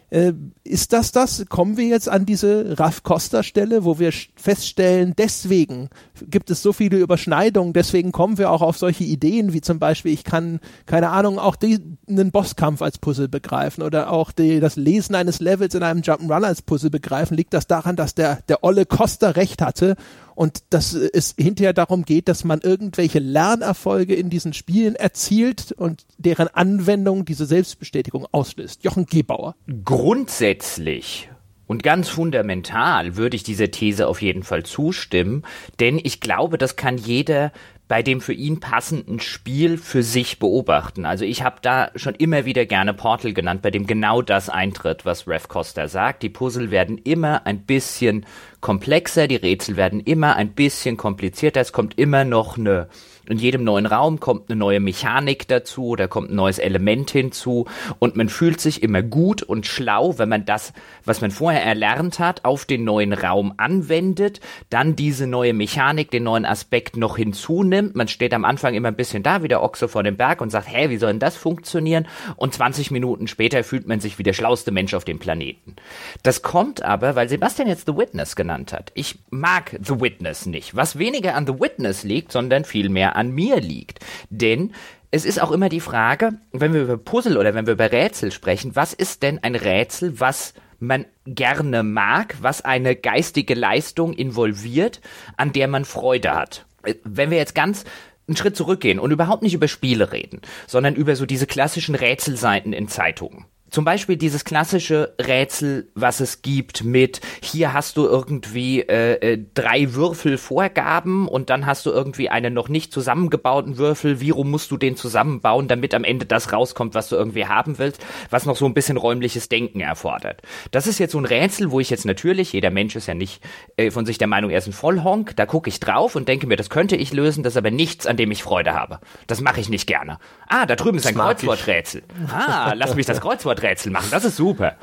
Äh, 0.10 0.34
ist 0.64 0.94
das 0.94 1.12
das? 1.12 1.46
Kommen 1.50 1.78
wir 1.78 1.86
jetzt 1.86 2.08
an 2.10 2.26
diese 2.26 2.80
Ralf 2.80 3.04
Costa 3.04 3.44
Stelle, 3.44 3.86
wo 3.86 4.00
wir 4.00 4.12
feststellen, 4.36 5.14
deswegen 5.18 5.90
gibt 6.30 6.50
es 6.52 6.62
so 6.62 6.74
viele 6.74 6.98
Überschneidungen, 6.98 7.74
deswegen 7.74 8.12
kommen 8.12 8.38
wir 8.38 8.52
auch 8.52 8.62
auf 8.62 8.78
solche 8.78 9.04
Ideen, 9.04 9.54
wie 9.54 9.62
zum 9.62 9.80
Beispiel, 9.80 10.14
ich 10.14 10.24
kann, 10.24 10.60
keine 10.86 11.10
Ahnung, 11.10 11.40
auch 11.40 11.56
die, 11.56 11.80
einen 12.08 12.32
Bosskampf 12.32 12.82
als 12.82 12.98
Puzzle 12.98 13.28
begreifen 13.28 13.84
oder 13.84 14.12
auch 14.12 14.32
die, 14.32 14.60
das 14.60 14.76
Lesen 14.76 15.16
eines 15.16 15.40
Levels 15.40 15.74
in 15.74 15.84
einem 15.84 16.02
Jump'n'Run 16.02 16.44
als 16.44 16.62
Puzzle 16.62 16.90
begreifen. 16.90 17.36
Liegt 17.36 17.54
das 17.54 17.68
daran, 17.68 17.96
dass 17.96 18.16
der, 18.16 18.40
der 18.48 18.64
Olle 18.64 18.86
Costa 18.86 19.32
recht 19.32 19.62
hatte 19.62 19.96
und 20.36 20.64
dass 20.70 20.94
es 20.94 21.34
hinterher 21.38 21.74
darum 21.74 22.04
geht, 22.04 22.28
dass 22.28 22.44
man 22.44 22.62
irgendwelche 22.62 23.20
Lernerfolge 23.20 24.14
in 24.14 24.30
diesen 24.30 24.54
Spielen 24.54 24.96
erzielt 24.96 25.72
und 25.72 26.06
deren 26.18 26.48
Anwendung 26.50 27.26
diese 27.26 27.46
Selbstbestätigung 27.46 28.28
auslöst. 28.32 28.84
Jochen 28.84 29.06
Gebauer. 29.06 29.56
Grundsätzlich 29.84 31.30
und 31.68 31.82
ganz 31.82 32.10
fundamental 32.10 33.16
würde 33.16 33.36
ich 33.36 33.44
dieser 33.44 33.72
These 33.72 34.08
auf 34.08 34.22
jeden 34.22 34.44
Fall 34.44 34.64
zustimmen, 34.64 35.44
denn 35.80 36.00
ich 36.02 36.20
glaube, 36.20 36.58
das 36.58 36.76
kann 36.76 36.98
jeder 36.98 37.52
bei 37.88 38.02
dem 38.02 38.20
für 38.20 38.34
ihn 38.34 38.60
passenden 38.60 39.20
Spiel 39.20 39.78
für 39.78 40.02
sich 40.02 40.40
beobachten. 40.40 41.06
Also 41.06 41.24
ich 41.24 41.44
habe 41.44 41.58
da 41.62 41.92
schon 41.96 42.16
immer 42.16 42.46
wieder 42.46 42.66
gerne 42.66 42.94
Portal 42.94 43.34
genannt, 43.34 43.62
bei 43.62 43.70
dem 43.70 43.86
genau 43.86 44.22
das 44.22 44.50
eintritt, 44.50 45.06
was 45.06 45.28
Rev 45.28 45.48
Costa 45.48 45.88
sagt. 45.88 46.24
Die 46.24 46.30
Puzzle 46.30 46.72
werden 46.72 46.98
immer 46.98 47.46
ein 47.46 47.62
bisschen 47.62 48.26
komplexer, 48.60 49.28
die 49.28 49.36
Rätsel 49.36 49.78
werden 49.78 50.00
immer 50.00 50.36
ein 50.36 50.54
bisschen 50.54 50.98
komplizierter, 50.98 51.62
es 51.62 51.72
kommt 51.72 52.00
immer 52.00 52.26
noch 52.26 52.58
eine 52.58 52.88
in 53.30 53.38
jedem 53.38 53.64
neuen 53.64 53.86
Raum 53.86 54.20
kommt 54.20 54.50
eine 54.50 54.58
neue 54.58 54.80
Mechanik 54.80 55.48
dazu 55.48 55.88
oder 55.88 56.08
kommt 56.08 56.32
ein 56.32 56.36
neues 56.36 56.60
Element 56.60 57.12
hinzu 57.12 57.66
und 58.00 58.16
man 58.16 58.30
fühlt 58.30 58.62
sich 58.62 58.84
immer 58.84 59.02
gut 59.02 59.44
und 59.44 59.66
schlau, 59.66 60.18
wenn 60.18 60.30
man 60.30 60.46
das, 60.46 60.74
was 61.04 61.22
man 61.22 61.32
vorher 61.32 61.64
erlernt 61.64 62.20
hat, 62.20 62.46
auf 62.46 62.66
den 62.66 62.84
neuen 62.84 63.14
Raum 63.14 63.54
anwendet, 63.58 64.40
dann 64.70 64.96
diese 64.96 65.28
neue 65.28 65.54
Mechanik, 65.54 66.12
den 66.12 66.24
neuen 66.24 66.46
Aspekt 66.46 66.98
noch 66.98 67.18
hinzunimmt. 67.18 67.96
Man 67.96 68.08
steht 68.08 68.34
am 68.34 68.46
Anfang 68.46 68.74
immer 68.74 68.90
ein 68.90 68.96
bisschen 68.96 69.24
da, 69.24 69.44
wie 69.44 69.48
der 69.48 69.64
Ochse 69.64 69.88
vor 69.88 70.04
dem 70.04 70.18
Berg 70.18 70.42
und 70.42 70.50
sagt, 70.50 70.68
hä, 70.70 70.90
wie 70.90 70.98
soll 70.98 71.12
denn 71.12 71.20
das 71.20 71.36
funktionieren? 71.36 72.08
Und 72.36 72.54
20 72.54 72.92
Minuten 72.92 73.28
später 73.28 73.64
fühlt 73.64 73.88
man 73.88 74.00
sich 74.00 74.20
wie 74.20 74.24
der 74.24 74.34
schlauste 74.34 74.72
Mensch 74.72 74.94
auf 74.94 75.06
dem 75.06 75.20
Planeten. 75.20 75.76
Das 76.24 76.42
kommt 76.42 76.84
aber, 76.84 77.16
weil 77.16 77.30
Sebastian 77.30 77.68
jetzt 77.68 77.86
The 77.88 77.98
Witness 77.98 78.36
genannt 78.36 78.74
hat. 78.74 78.92
Ich 78.94 79.20
mag 79.30 79.78
The 79.82 80.00
Witness 80.00 80.46
nicht, 80.46 80.76
was 80.76 81.00
weniger 81.00 81.36
an 81.36 81.48
The 81.48 81.60
Witness 81.60 82.04
liegt, 82.04 82.32
sondern 82.32 82.66
vielmehr 82.66 83.15
an 83.16 83.32
mir 83.32 83.60
liegt. 83.60 84.00
Denn 84.30 84.74
es 85.12 85.26
ist 85.26 85.42
auch 85.42 85.52
immer 85.52 85.70
die 85.70 85.80
Frage, 85.80 86.34
wenn 86.52 86.74
wir 86.74 86.82
über 86.84 86.98
Puzzle 86.98 87.38
oder 87.38 87.54
wenn 87.54 87.66
wir 87.66 87.74
über 87.74 87.92
Rätsel 87.92 88.32
sprechen, 88.32 88.76
was 88.76 88.94
ist 88.94 89.24
denn 89.24 89.42
ein 89.42 89.56
Rätsel, 89.56 90.20
was 90.20 90.54
man 90.80 91.06
gerne 91.26 91.84
mag, 91.84 92.36
was 92.42 92.64
eine 92.64 92.96
geistige 92.96 93.54
Leistung 93.54 94.14
involviert, 94.14 95.02
an 95.38 95.54
der 95.54 95.68
man 95.68 95.86
Freude 95.86 96.36
hat. 96.36 96.66
Wenn 97.04 97.32
wir 97.32 97.38
jetzt 97.38 97.56
ganz 97.56 97.86
einen 98.28 98.38
Schritt 98.38 98.58
zurückgehen 98.58 99.00
und 99.00 99.12
überhaupt 99.12 99.44
nicht 99.44 99.54
über 99.54 99.68
Spiele 99.68 100.12
reden, 100.12 100.42
sondern 100.68 100.96
über 100.96 101.16
so 101.16 101.26
diese 101.26 101.48
klassischen 101.48 101.96
Rätselseiten 101.96 102.74
in 102.74 102.88
Zeitungen 102.88 103.46
zum 103.70 103.84
Beispiel 103.84 104.16
dieses 104.16 104.46
klassische 104.46 105.14
Rätsel, 105.20 105.90
was 105.96 106.20
es 106.20 106.42
gibt 106.42 106.84
mit, 106.84 107.20
hier 107.42 107.74
hast 107.74 107.98
du 107.98 108.06
irgendwie 108.06 108.82
äh, 108.82 109.16
äh, 109.16 109.46
drei 109.54 109.94
Würfelvorgaben 109.94 111.28
und 111.28 111.50
dann 111.50 111.66
hast 111.66 111.86
du 111.86 111.90
irgendwie 111.90 112.30
einen 112.30 112.54
noch 112.54 112.70
nicht 112.70 112.94
zusammengebauten 112.94 113.78
Würfel, 113.78 114.22
wie 114.22 114.30
rum 114.30 114.52
musst 114.52 114.72
du 114.72 114.78
den 114.78 114.96
zusammenbauen, 114.96 115.68
damit 115.68 115.94
am 115.94 116.04
Ende 116.04 116.26
das 116.26 116.54
rauskommt, 116.54 116.94
was 116.94 117.10
du 117.10 117.16
irgendwie 117.16 117.48
haben 117.48 117.78
willst, 117.78 118.04
was 118.30 118.46
noch 118.46 118.56
so 118.56 118.66
ein 118.66 118.74
bisschen 118.74 118.98
räumliches 118.98 119.50
Denken 119.50 119.80
erfordert. 119.80 120.42
Das 120.72 120.88
ist 120.88 121.00
jetzt 121.00 121.12
so 121.12 121.20
ein 121.20 121.26
Rätsel, 121.26 121.72
wo 121.72 121.80
ich 121.80 121.90
jetzt 121.90 122.06
natürlich, 122.06 122.54
jeder 122.54 122.70
Mensch 122.70 122.96
ist 122.96 123.08
ja 123.08 123.14
nicht 123.14 123.44
äh, 123.78 123.92
von 123.92 124.06
sich 124.06 124.18
der 124.18 124.28
Meinung, 124.28 124.52
er 124.52 124.60
ist 124.60 124.68
ein 124.68 124.74
Vollhonk, 124.74 125.36
da 125.36 125.46
gucke 125.46 125.70
ich 125.70 125.80
drauf 125.80 126.16
und 126.16 126.30
denke 126.30 126.48
mir, 126.48 126.56
das 126.56 126.70
könnte 126.70 126.96
ich 126.96 127.12
lösen, 127.14 127.44
das 127.44 127.54
ist 127.54 127.58
aber 127.58 127.72
nichts, 127.72 128.06
an 128.06 128.16
dem 128.16 128.32
ich 128.32 128.44
Freude 128.44 128.74
habe. 128.74 129.00
Das 129.28 129.42
mache 129.42 129.60
ich 129.60 129.70
nicht 129.70 129.88
gerne. 129.88 130.20
Ah, 130.48 130.66
da 130.66 130.76
drüben 130.76 130.98
ist 130.98 131.08
ein 131.08 131.16
Kreuzworträtsel. 131.16 132.04
Ah, 132.32 132.74
lass 132.76 132.96
mich 132.96 133.06
das 133.06 133.20
Kreuzworträtsel 133.56 133.70
Rätsel 133.70 133.92
machen. 133.92 134.08
Das 134.12 134.26
ist 134.26 134.38
super. 134.38 134.76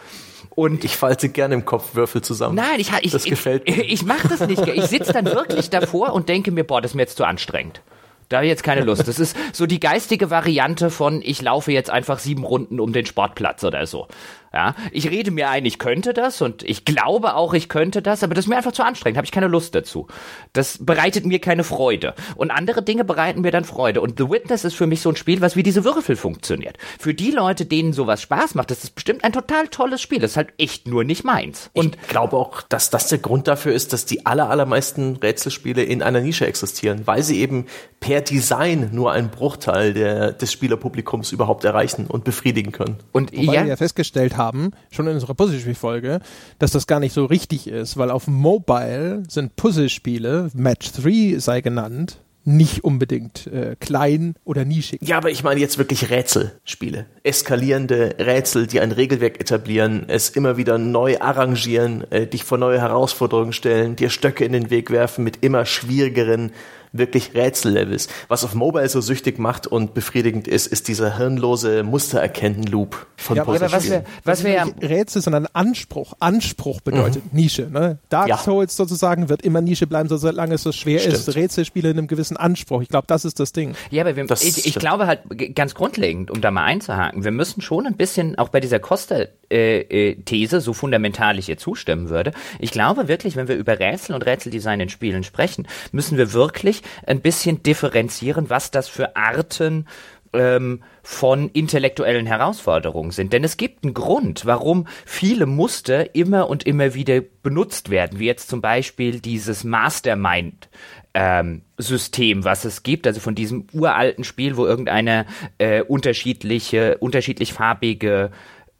Und 0.50 0.84
ich 0.84 0.96
falte 0.96 1.28
gerne 1.28 1.54
im 1.54 1.64
Kopf 1.64 1.94
Würfel 1.94 2.22
zusammen. 2.22 2.56
Nein, 2.56 2.78
ich 2.78 2.92
ich 3.00 3.12
das 3.12 3.24
gefällt 3.24 3.66
mir. 3.66 3.82
Ich, 3.82 3.92
ich 3.92 4.02
mache 4.04 4.28
das 4.28 4.40
nicht. 4.40 4.66
Ich 4.66 4.84
sitze 4.84 5.12
dann 5.12 5.24
wirklich 5.24 5.70
davor 5.70 6.12
und 6.12 6.28
denke 6.28 6.50
mir, 6.50 6.64
boah, 6.64 6.80
das 6.80 6.92
ist 6.92 6.94
mir 6.94 7.02
jetzt 7.02 7.16
zu 7.16 7.24
anstrengend. 7.24 7.80
Da 8.28 8.38
habe 8.38 8.46
ich 8.46 8.50
jetzt 8.50 8.62
keine 8.62 8.82
Lust. 8.82 9.06
Das 9.08 9.18
ist 9.18 9.36
so 9.52 9.66
die 9.66 9.80
geistige 9.80 10.30
Variante 10.30 10.90
von, 10.90 11.20
ich 11.22 11.42
laufe 11.42 11.70
jetzt 11.72 11.90
einfach 11.90 12.18
sieben 12.18 12.44
Runden 12.44 12.80
um 12.80 12.92
den 12.92 13.06
Sportplatz 13.06 13.62
oder 13.64 13.86
so. 13.86 14.08
Ja, 14.52 14.74
ich 14.90 15.08
rede 15.08 15.30
mir 15.30 15.48
ein, 15.48 15.64
ich 15.64 15.78
könnte 15.78 16.12
das 16.12 16.42
und 16.42 16.62
ich 16.62 16.84
glaube 16.84 17.36
auch, 17.36 17.54
ich 17.54 17.70
könnte 17.70 18.02
das, 18.02 18.22
aber 18.22 18.34
das 18.34 18.44
ist 18.44 18.48
mir 18.48 18.56
einfach 18.56 18.72
zu 18.72 18.82
anstrengend, 18.82 19.16
habe 19.16 19.24
ich 19.24 19.32
keine 19.32 19.48
Lust 19.48 19.74
dazu. 19.74 20.08
Das 20.52 20.78
bereitet 20.78 21.24
mir 21.24 21.38
keine 21.38 21.64
Freude. 21.64 22.14
Und 22.36 22.50
andere 22.50 22.82
Dinge 22.82 23.04
bereiten 23.04 23.40
mir 23.40 23.50
dann 23.50 23.64
Freude. 23.64 24.02
Und 24.02 24.18
The 24.18 24.28
Witness 24.28 24.64
ist 24.64 24.74
für 24.74 24.86
mich 24.86 25.00
so 25.00 25.08
ein 25.08 25.16
Spiel, 25.16 25.40
was 25.40 25.56
wie 25.56 25.62
diese 25.62 25.84
Würfel 25.84 26.16
funktioniert. 26.16 26.76
Für 26.98 27.14
die 27.14 27.30
Leute, 27.30 27.64
denen 27.64 27.94
sowas 27.94 28.20
Spaß 28.20 28.54
macht, 28.54 28.70
das 28.70 28.84
ist 28.84 28.94
bestimmt 28.94 29.24
ein 29.24 29.32
total 29.32 29.68
tolles 29.68 30.02
Spiel. 30.02 30.18
Das 30.18 30.32
ist 30.32 30.36
halt 30.36 30.52
echt 30.58 30.86
nur 30.86 31.04
nicht 31.04 31.24
meins. 31.24 31.70
Und 31.72 31.96
ich 32.02 32.08
glaube 32.08 32.36
auch, 32.36 32.60
dass 32.60 32.90
das 32.90 33.08
der 33.08 33.18
Grund 33.18 33.48
dafür 33.48 33.72
ist, 33.72 33.94
dass 33.94 34.04
die 34.04 34.26
aller, 34.26 34.50
allermeisten 34.50 35.16
Rätselspiele 35.16 35.82
in 35.82 36.02
einer 36.02 36.20
Nische 36.20 36.46
existieren, 36.46 37.06
weil 37.06 37.22
sie 37.22 37.40
eben 37.40 37.66
per 38.00 38.20
Design 38.20 38.90
nur 38.92 39.12
einen 39.12 39.30
Bruchteil 39.30 39.94
der, 39.94 40.32
des 40.32 40.52
Spielerpublikums 40.52 41.32
überhaupt 41.32 41.64
erreichen 41.64 42.06
und 42.08 42.24
befriedigen 42.24 42.72
können. 42.72 42.96
Und 43.12 43.32
Wobei 43.32 43.44
ja, 43.44 43.62
wir 43.62 43.68
ja 43.70 43.76
festgestellt 43.76 44.36
haben, 44.36 44.41
haben, 44.43 44.73
schon 44.90 45.06
in 45.06 45.14
unserer 45.14 45.35
Puzzlespiel-Folge, 45.35 46.20
dass 46.59 46.73
das 46.73 46.86
gar 46.86 47.01
nicht 47.01 47.12
so 47.12 47.24
richtig 47.24 47.66
ist, 47.66 47.97
weil 47.97 48.10
auf 48.10 48.27
Mobile 48.27 49.23
sind 49.28 49.56
Puzzlespiele, 49.56 50.51
Match 50.55 50.93
3 50.93 51.39
sei 51.39 51.60
genannt, 51.60 52.19
nicht 52.44 52.82
unbedingt 52.82 53.47
äh, 53.47 53.77
klein 53.78 54.35
oder 54.44 54.64
nischig. 54.64 55.01
Ja, 55.02 55.16
aber 55.16 55.31
ich 55.31 55.44
meine 55.44 55.60
jetzt 55.60 55.78
wirklich 55.78 56.10
Rätselspiele. 56.10 57.06
Eskalierende 57.23 58.16
Rätsel, 58.19 58.66
die 58.66 58.81
ein 58.81 58.93
Regelwerk 58.93 59.40
etablieren, 59.40 60.05
es 60.09 60.31
immer 60.31 60.56
wieder 60.56 60.78
neu 60.78 61.20
arrangieren, 61.20 62.10
äh, 62.10 62.27
dich 62.27 62.44
vor 62.44 62.59
neue 62.59 62.81
Herausforderungen 62.81 63.52
stellen, 63.52 63.97
dir 63.97 64.10
Stöcke 64.10 64.44
in 64.44 64.52
den 64.52 64.70
Weg 64.70 64.90
werfen 64.90 65.23
mit 65.23 65.44
immer 65.44 65.64
schwierigeren 65.66 66.51
wirklich 66.93 67.35
Rätsellevels. 67.35 68.09
Was 68.28 68.44
auf 68.44 68.55
Mobile 68.55 68.89
so 68.89 69.01
süchtig 69.01 69.39
macht 69.39 69.66
und 69.66 69.94
befriedigend 69.94 70.47
ist, 70.47 70.66
ist 70.66 70.89
dieser 70.89 71.16
hirnlose 71.16 71.82
Mustererkennen-Loop 71.82 73.06
von 73.16 73.36
ja, 73.36 73.43
aber 73.43 73.60
was 73.60 73.90
wir, 73.90 74.05
was 74.24 74.44
wir 74.44 74.52
ja 74.52 74.66
Rätsel, 74.81 75.23
sondern 75.23 75.47
Anspruch. 75.52 76.14
Anspruch 76.20 76.81
bedeutet 76.81 77.32
mhm. 77.32 77.40
Nische. 77.40 77.69
Ne? 77.70 77.98
Dark 78.09 78.28
ja. 78.28 78.39
Souls 78.39 78.77
sozusagen 78.77 79.28
wird 79.28 79.43
immer 79.43 79.60
Nische 79.60 79.86
bleiben, 79.86 80.09
solange 80.09 80.55
es 80.55 80.62
so 80.62 80.73
schwer 80.73 80.98
stimmt. 80.98 81.14
ist. 81.14 81.35
Rätselspiele 81.35 81.90
in 81.90 81.98
einem 81.98 82.06
gewissen 82.09 82.36
Anspruch. 82.36 82.82
Ich 82.82 82.89
glaube, 82.89 83.06
das 83.06 83.24
ist 83.24 83.40
das 83.40 83.52
Ding. 83.52 83.74
Ja, 83.90 84.02
aber 84.02 84.16
wir, 84.16 84.24
ich, 84.24 84.66
ich 84.66 84.74
glaube 84.74 85.06
halt 85.06 85.20
ganz 85.55 85.74
grundlegend, 85.74 86.31
um 86.31 86.40
da 86.40 86.51
mal 86.51 86.64
einzuhaken, 86.64 87.24
wir 87.24 87.31
müssen 87.31 87.62
schon 87.62 87.86
ein 87.86 87.97
bisschen 87.97 88.39
auch 88.39 88.48
bei 88.48 88.60
dieser 88.60 88.78
Costa-These, 88.78 89.31
äh, 89.51 90.59
äh, 90.59 90.60
so 90.60 90.73
fundamental 90.73 91.39
ich 91.39 91.48
ihr 91.48 91.59
zustimmen 91.59 92.09
würde. 92.09 92.32
Ich 92.59 92.70
glaube 92.70 93.09
wirklich, 93.09 93.36
wenn 93.36 93.48
wir 93.48 93.56
über 93.56 93.78
Rätsel 93.78 94.14
und 94.14 94.27
Rätseldesign 94.27 94.81
in 94.81 94.89
Spielen 94.89 95.24
sprechen, 95.24 95.66
müssen 95.93 96.19
wir 96.19 96.32
wirklich 96.32 96.81
ein 97.06 97.20
bisschen 97.20 97.62
differenzieren, 97.62 98.50
was 98.50 98.70
das 98.70 98.88
für 98.88 99.16
Arten 99.16 99.86
ähm, 100.32 100.82
von 101.02 101.48
intellektuellen 101.50 102.26
Herausforderungen 102.26 103.10
sind. 103.10 103.32
Denn 103.32 103.44
es 103.44 103.56
gibt 103.56 103.84
einen 103.84 103.94
Grund, 103.94 104.46
warum 104.46 104.86
viele 105.04 105.46
Muster 105.46 106.14
immer 106.14 106.48
und 106.48 106.64
immer 106.64 106.94
wieder 106.94 107.20
benutzt 107.20 107.90
werden, 107.90 108.18
wie 108.18 108.26
jetzt 108.26 108.48
zum 108.48 108.60
Beispiel 108.60 109.20
dieses 109.20 109.64
Mastermind. 109.64 110.68
Ähm, 111.14 111.60
System, 111.76 112.44
was 112.44 112.64
es 112.64 112.82
gibt, 112.82 113.06
also 113.06 113.20
von 113.20 113.34
diesem 113.34 113.66
uralten 113.74 114.24
Spiel, 114.24 114.56
wo 114.56 114.64
irgendeine 114.64 115.26
äh, 115.59 115.82
unterschiedliche, 115.82 116.96
unterschiedlich 116.98 117.52
farbige 117.52 118.30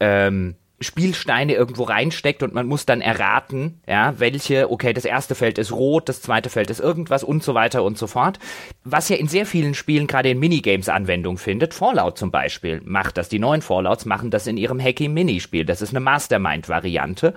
ähm, 0.01 0.55
Spielsteine 0.83 1.55
irgendwo 1.55 1.85
reinsteckt 1.85 2.43
und 2.43 2.55
man 2.55 2.67
muss 2.67 2.87
dann 2.87 3.01
erraten, 3.01 3.81
ja, 3.87 4.15
welche, 4.19 4.71
okay, 4.71 4.93
das 4.93 5.05
erste 5.05 5.35
Feld 5.35 5.59
ist 5.59 5.73
rot, 5.73 6.09
das 6.09 6.23
zweite 6.23 6.51
Feld 6.51 6.71
ist 6.71 6.81
irgendwas 6.81 7.25
und 7.25 7.43
so 7.43 7.55
weiter 7.55 7.83
und 7.83 7.99
so 7.99 8.07
fort. 8.07 8.39
Was 8.85 9.09
ja 9.09 9.17
in 9.17 9.29
sehr 9.29 9.47
vielen 9.47 9.75
Spielen 9.75 10.07
gerade 10.07 10.31
in 10.31 10.39
Minigames 10.39 10.89
Anwendung 10.89 11.39
findet. 11.39 11.75
Fallout 11.75 12.19
zum 12.19 12.31
Beispiel 12.31 12.81
macht 12.85 13.17
das. 13.17 13.29
Die 13.29 13.39
neuen 13.39 13.63
Fallouts 13.63 14.05
machen 14.05 14.31
das 14.31 14.47
in 14.47 14.57
ihrem 14.57 14.81
Hacky 14.81 15.09
Minispiel. 15.09 15.65
Das 15.65 15.83
ist 15.83 15.91
eine 15.91 16.01
Mastermind-Variante. 16.01 17.35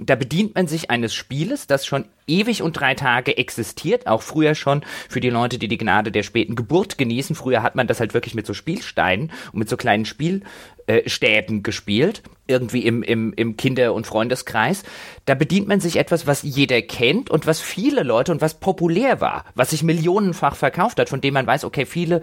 Da 0.00 0.14
bedient 0.14 0.54
man 0.54 0.68
sich 0.68 0.90
eines 0.90 1.12
Spieles, 1.12 1.66
das 1.66 1.84
schon 1.84 2.04
ewig 2.28 2.62
und 2.62 2.74
drei 2.74 2.94
Tage 2.94 3.36
existiert, 3.36 4.06
auch 4.06 4.22
früher 4.22 4.54
schon 4.54 4.84
für 5.08 5.20
die 5.20 5.30
Leute, 5.30 5.58
die 5.58 5.66
die 5.66 5.76
Gnade 5.76 6.12
der 6.12 6.22
späten 6.22 6.54
Geburt 6.54 6.98
genießen. 6.98 7.34
Früher 7.34 7.64
hat 7.64 7.74
man 7.74 7.88
das 7.88 7.98
halt 7.98 8.14
wirklich 8.14 8.36
mit 8.36 8.46
so 8.46 8.54
Spielsteinen 8.54 9.32
und 9.52 9.58
mit 9.58 9.68
so 9.68 9.76
kleinen 9.76 10.04
Spielstäben 10.04 11.64
gespielt, 11.64 12.22
irgendwie 12.46 12.86
im, 12.86 13.02
im, 13.02 13.32
im 13.32 13.56
Kinder- 13.56 13.92
und 13.92 14.06
Freundeskreis. 14.06 14.84
Da 15.24 15.34
bedient 15.34 15.66
man 15.66 15.80
sich 15.80 15.96
etwas, 15.96 16.28
was 16.28 16.42
jeder 16.42 16.80
kennt 16.80 17.28
und 17.28 17.48
was 17.48 17.60
viele 17.60 18.04
Leute 18.04 18.30
und 18.30 18.40
was 18.40 18.60
populär 18.60 19.20
war, 19.20 19.46
was 19.56 19.70
sich 19.70 19.82
millionenfach 19.82 20.54
verkauft 20.54 21.00
hat, 21.00 21.08
von 21.08 21.20
dem 21.20 21.34
man 21.34 21.46
weiß, 21.48 21.64
okay, 21.64 21.86
viele 21.86 22.22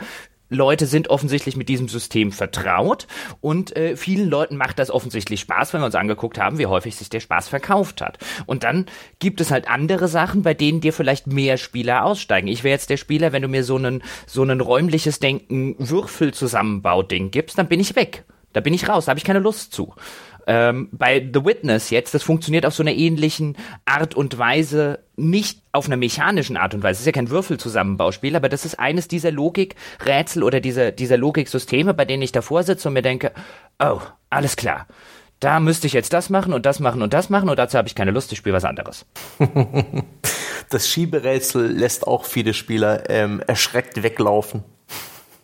Leute 0.50 0.86
sind 0.86 1.10
offensichtlich 1.10 1.58
mit 1.58 1.70
diesem 1.70 1.88
System 1.88 2.32
vertraut 2.32 3.08
und 3.42 3.76
äh, 3.76 3.98
vielen 3.98 4.30
Leuten 4.30 4.58
macht 4.58 4.80
das 4.80 4.92
offensichtlich 4.92 5.40
Spaß, 5.42 5.74
wenn 5.74 5.82
wir 5.82 5.86
uns 5.86 5.96
angeguckt 5.96 6.40
haben, 6.40 6.58
wie 6.60 6.68
häufig 6.68 6.96
sich 6.96 7.10
der 7.10 7.20
Spaß 7.20 7.50
verkauft 7.50 8.02
hat. 8.02 8.20
Und 8.46 8.64
dann 8.64 8.86
gibt 9.20 9.42
es 9.42 9.52
halt 9.52 9.68
andere 9.68 10.08
Sachen, 10.08 10.44
bei 10.44 10.54
denen 10.54 10.82
dir 10.82 10.94
vielleicht 10.94 11.28
mehr 11.28 11.58
Spieler 11.58 12.06
aussteigen. 12.06 12.48
Ich 12.48 12.64
wäre 12.64 12.74
jetzt 12.74 12.90
der 12.90 12.98
Spieler, 12.98 13.32
wenn 13.32 13.42
du 13.42 13.48
mir 13.48 13.64
so 13.64 13.76
einen 13.76 14.04
so 14.28 14.42
einen 14.42 14.62
räumliches 14.62 15.20
Denken 15.20 15.76
Würfelzusammenbau-Ding 15.80 17.32
gibst, 17.32 17.58
dann 17.58 17.68
bin 17.68 17.80
ich 17.80 17.96
weg. 17.96 18.26
Da 18.54 18.62
bin 18.62 18.74
ich 18.74 18.88
raus, 18.88 19.06
da 19.06 19.10
habe 19.10 19.18
ich 19.18 19.26
keine 19.26 19.40
Lust 19.40 19.74
zu. 19.74 19.94
Ähm, 20.48 20.90
bei 20.92 21.20
The 21.34 21.44
Witness 21.44 21.90
jetzt, 21.90 22.14
das 22.14 22.24
funktioniert 22.24 22.66
auf 22.66 22.74
so 22.76 22.84
einer 22.84 22.94
ähnlichen 22.94 23.58
Art 23.86 24.16
und 24.16 24.38
Weise, 24.38 25.00
nicht 25.16 25.62
auf 25.72 25.88
einer 25.88 25.98
mechanischen 25.98 26.58
Art 26.58 26.74
und 26.74 26.84
Weise. 26.84 26.96
Es 26.96 27.00
ist 27.02 27.06
ja 27.08 27.12
kein 27.12 27.30
Würfelzusammenbauspiel, 27.30 28.36
aber 28.36 28.50
das 28.50 28.66
ist 28.66 28.80
eines 28.80 29.08
dieser 29.08 29.32
Logikrätsel 29.32 30.44
oder 30.44 30.60
dieser, 30.60 30.92
dieser 30.92 31.18
Logiksysteme, 31.18 31.94
bei 31.94 32.06
denen 32.06 32.24
ich 32.24 32.32
davor 32.32 32.64
sitze 32.64 32.88
und 32.90 32.94
mir 32.94 33.02
denke, 33.02 33.32
oh, 33.80 34.02
alles 34.30 34.56
klar. 34.56 34.88
Da 35.40 35.60
müsste 35.60 35.88
ich 35.88 35.94
jetzt 35.94 36.14
das 36.14 36.30
machen 36.30 36.54
und 36.54 36.66
das 36.66 36.80
machen 36.80 37.02
und 37.02 37.14
das 37.14 37.30
machen 37.30 37.50
und 37.50 37.60
dazu 37.60 37.78
habe 37.78 37.88
ich 37.88 37.96
keine 37.96 38.12
Lust, 38.12 38.32
ich 38.32 38.38
spiele 38.38 38.56
was 38.56 38.64
anderes. 38.64 39.06
das 40.70 40.90
Schieberätsel 40.90 41.72
lässt 41.72 42.08
auch 42.08 42.24
viele 42.26 42.54
Spieler 42.54 43.10
ähm, 43.10 43.42
erschreckt 43.46 44.02
weglaufen. 44.02 44.64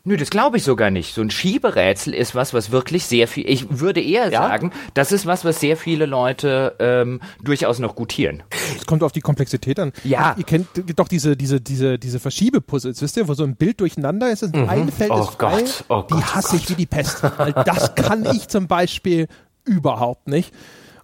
Nö, 0.03 0.17
das 0.17 0.31
glaube 0.31 0.57
ich 0.57 0.63
sogar 0.63 0.89
nicht. 0.89 1.13
So 1.13 1.21
ein 1.21 1.29
Schieberätsel 1.29 2.13
ist 2.13 2.33
was, 2.33 2.55
was 2.55 2.71
wirklich 2.71 3.05
sehr 3.05 3.27
viel. 3.27 3.47
Ich 3.47 3.79
würde 3.79 4.01
eher 4.01 4.31
ja? 4.31 4.41
sagen, 4.41 4.71
das 4.95 5.11
ist 5.11 5.27
was, 5.27 5.45
was 5.45 5.59
sehr 5.59 5.77
viele 5.77 6.07
Leute 6.07 6.75
ähm, 6.79 7.19
durchaus 7.43 7.77
noch 7.77 7.95
gutieren. 7.95 8.41
Es 8.75 8.87
kommt 8.87 9.03
auf 9.03 9.11
die 9.11 9.21
Komplexität 9.21 9.79
an. 9.79 9.93
Ja. 10.03 10.35
Ihr 10.39 10.43
kennt 10.43 10.67
doch 10.95 11.07
diese, 11.07 11.37
diese, 11.37 11.61
diese, 11.61 11.99
diese 11.99 12.19
Verschiebepuzzles, 12.19 12.99
wisst 13.01 13.17
ihr, 13.17 13.27
wo 13.27 13.35
so 13.35 13.43
ein 13.43 13.55
Bild 13.55 13.79
durcheinander 13.79 14.31
ist, 14.31 14.41
mhm. 14.55 14.67
ein 14.67 14.91
Feld 14.91 15.11
oh 15.11 15.21
ist 15.21 15.35
frei. 15.35 15.61
Gott. 15.61 15.85
Oh 15.89 16.03
die 16.09 16.13
Gott, 16.15 16.35
hasse 16.35 16.55
oh 16.55 16.59
ich 16.59 16.69
wie 16.69 16.75
die 16.75 16.87
Pest. 16.87 17.21
Weil 17.37 17.53
das 17.53 17.93
kann 17.93 18.25
ich 18.33 18.47
zum 18.47 18.67
Beispiel 18.67 19.27
überhaupt 19.65 20.27
nicht. 20.27 20.51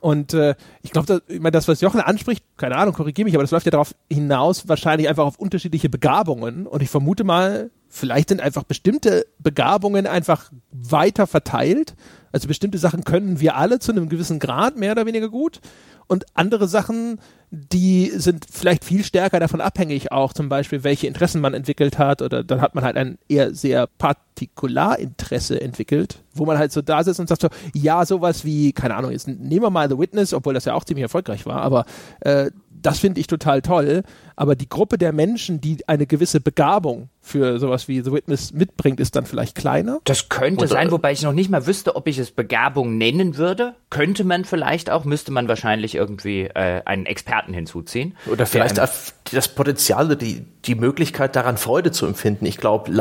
Und 0.08 0.34
äh, 0.34 0.56
ich 0.84 0.92
glaube, 0.92 1.22
ich 1.28 1.42
meine, 1.42 1.52
das, 1.52 1.68
was 1.68 1.82
Jochen 1.82 2.00
anspricht, 2.00 2.42
keine 2.56 2.78
Ahnung, 2.78 2.94
korrigiere 2.94 3.26
mich, 3.26 3.34
aber 3.34 3.44
das 3.44 3.52
läuft 3.52 3.66
ja 3.66 3.72
darauf 3.72 3.94
hinaus, 4.10 4.70
wahrscheinlich 4.70 5.10
einfach 5.10 5.26
auf 5.26 5.38
unterschiedliche 5.38 5.90
Begabungen. 5.90 6.66
Und 6.66 6.82
ich 6.82 6.90
vermute 6.90 7.26
mal, 7.26 7.72
vielleicht 7.90 8.30
sind 8.30 8.40
einfach 8.40 8.64
bestimmte 8.64 9.26
Begabungen 9.40 10.08
einfach 10.08 10.50
weiter 10.72 11.28
verteilt. 11.28 11.98
Also 12.32 12.48
bestimmte 12.48 12.78
Sachen 12.78 13.04
können 13.04 13.40
wir 13.40 13.56
alle 13.56 13.80
zu 13.80 13.92
einem 13.92 14.10
gewissen 14.10 14.40
Grad 14.40 14.78
mehr 14.78 14.92
oder 14.92 15.06
weniger 15.06 15.30
gut. 15.30 15.60
Und 16.08 16.26
andere 16.36 16.70
Sachen, 16.70 17.20
die 17.52 18.12
sind 18.16 18.46
vielleicht 18.50 18.86
viel 18.86 19.04
stärker 19.04 19.42
davon 19.42 19.60
abhängig, 19.60 20.12
auch 20.12 20.32
zum 20.32 20.48
Beispiel, 20.48 20.86
welche 20.86 21.08
Interessen 21.08 21.42
man 21.42 21.54
entwickelt 21.54 21.98
hat. 21.98 22.22
Oder 22.22 22.46
dann 22.46 22.62
hat 22.62 22.76
man 22.76 22.86
halt 22.86 22.96
ein 22.96 23.18
eher 23.28 23.54
sehr 23.54 23.88
Partikularinteresse 23.88 25.60
entwickelt, 25.60 26.24
wo 26.34 26.46
man 26.46 26.58
halt 26.58 26.72
so 26.72 26.82
da 26.82 27.04
sitzt 27.04 27.20
und 27.20 27.28
sagt 27.28 27.42
so, 27.42 27.50
ja, 27.74 28.06
sowas 28.06 28.46
wie, 28.46 28.72
keine 28.72 28.96
Ahnung, 28.96 29.12
jetzt 29.12 29.28
nehmen 29.28 29.64
wir 29.64 29.70
mal 29.70 29.90
The 29.90 30.00
Witness, 30.00 30.34
obwohl 30.34 30.54
das 30.54 30.66
ja 30.66 30.76
auch 30.76 30.86
ziemlich 30.86 31.04
erfolgreich 31.04 31.46
war, 31.46 31.62
aber 31.62 31.86
äh, 32.22 32.52
das 32.88 33.00
finde 33.00 33.20
ich 33.20 33.28
total 33.28 33.62
toll. 33.62 34.04
Aber 34.36 34.56
die 34.56 34.70
Gruppe 34.70 34.98
der 34.98 35.14
Menschen, 35.14 35.62
die 35.62 35.88
eine 35.88 36.06
gewisse 36.06 36.40
Begabung 36.40 37.10
für 37.22 37.60
sowas 37.60 37.88
wie 37.88 38.02
The 38.02 38.12
Witness 38.12 38.54
mitbringt, 38.54 39.00
ist 39.00 39.16
dann 39.16 39.26
vielleicht 39.26 39.56
kleiner. 39.56 40.00
Das 40.04 40.30
könnte 40.30 40.66
Oder- 40.66 40.74
sein, 40.74 40.92
wobei 40.92 41.12
ich 41.12 41.24
noch 41.24 41.34
nicht 41.34 41.50
mal 41.50 41.66
wüsste, 41.66 41.96
ob 41.96 42.08
ich 42.08 42.18
es 42.18 42.32
Begabung 42.32 42.98
nennen 42.98 43.38
würde. 43.38 43.76
Könnte 43.90 44.24
man 44.24 44.46
vielleicht 44.46 44.90
auch, 44.90 45.06
müsste 45.06 45.32
man 45.32 45.48
wahrscheinlich 45.48 45.96
irgendwie 45.96 46.44
äh, 46.44 46.82
einen 46.86 47.06
Experten 47.06 47.54
hinzuziehen. 47.54 48.16
Oder 48.32 48.46
vielleicht 48.46 48.78
das 48.78 49.48
Potenzial, 49.50 50.16
die, 50.16 50.46
die 50.66 50.76
Möglichkeit 50.76 51.36
daran 51.36 51.58
Freude 51.58 51.92
zu 51.92 52.06
empfinden. 52.06 52.46
Ich 52.46 52.58
glaube, 52.58 52.92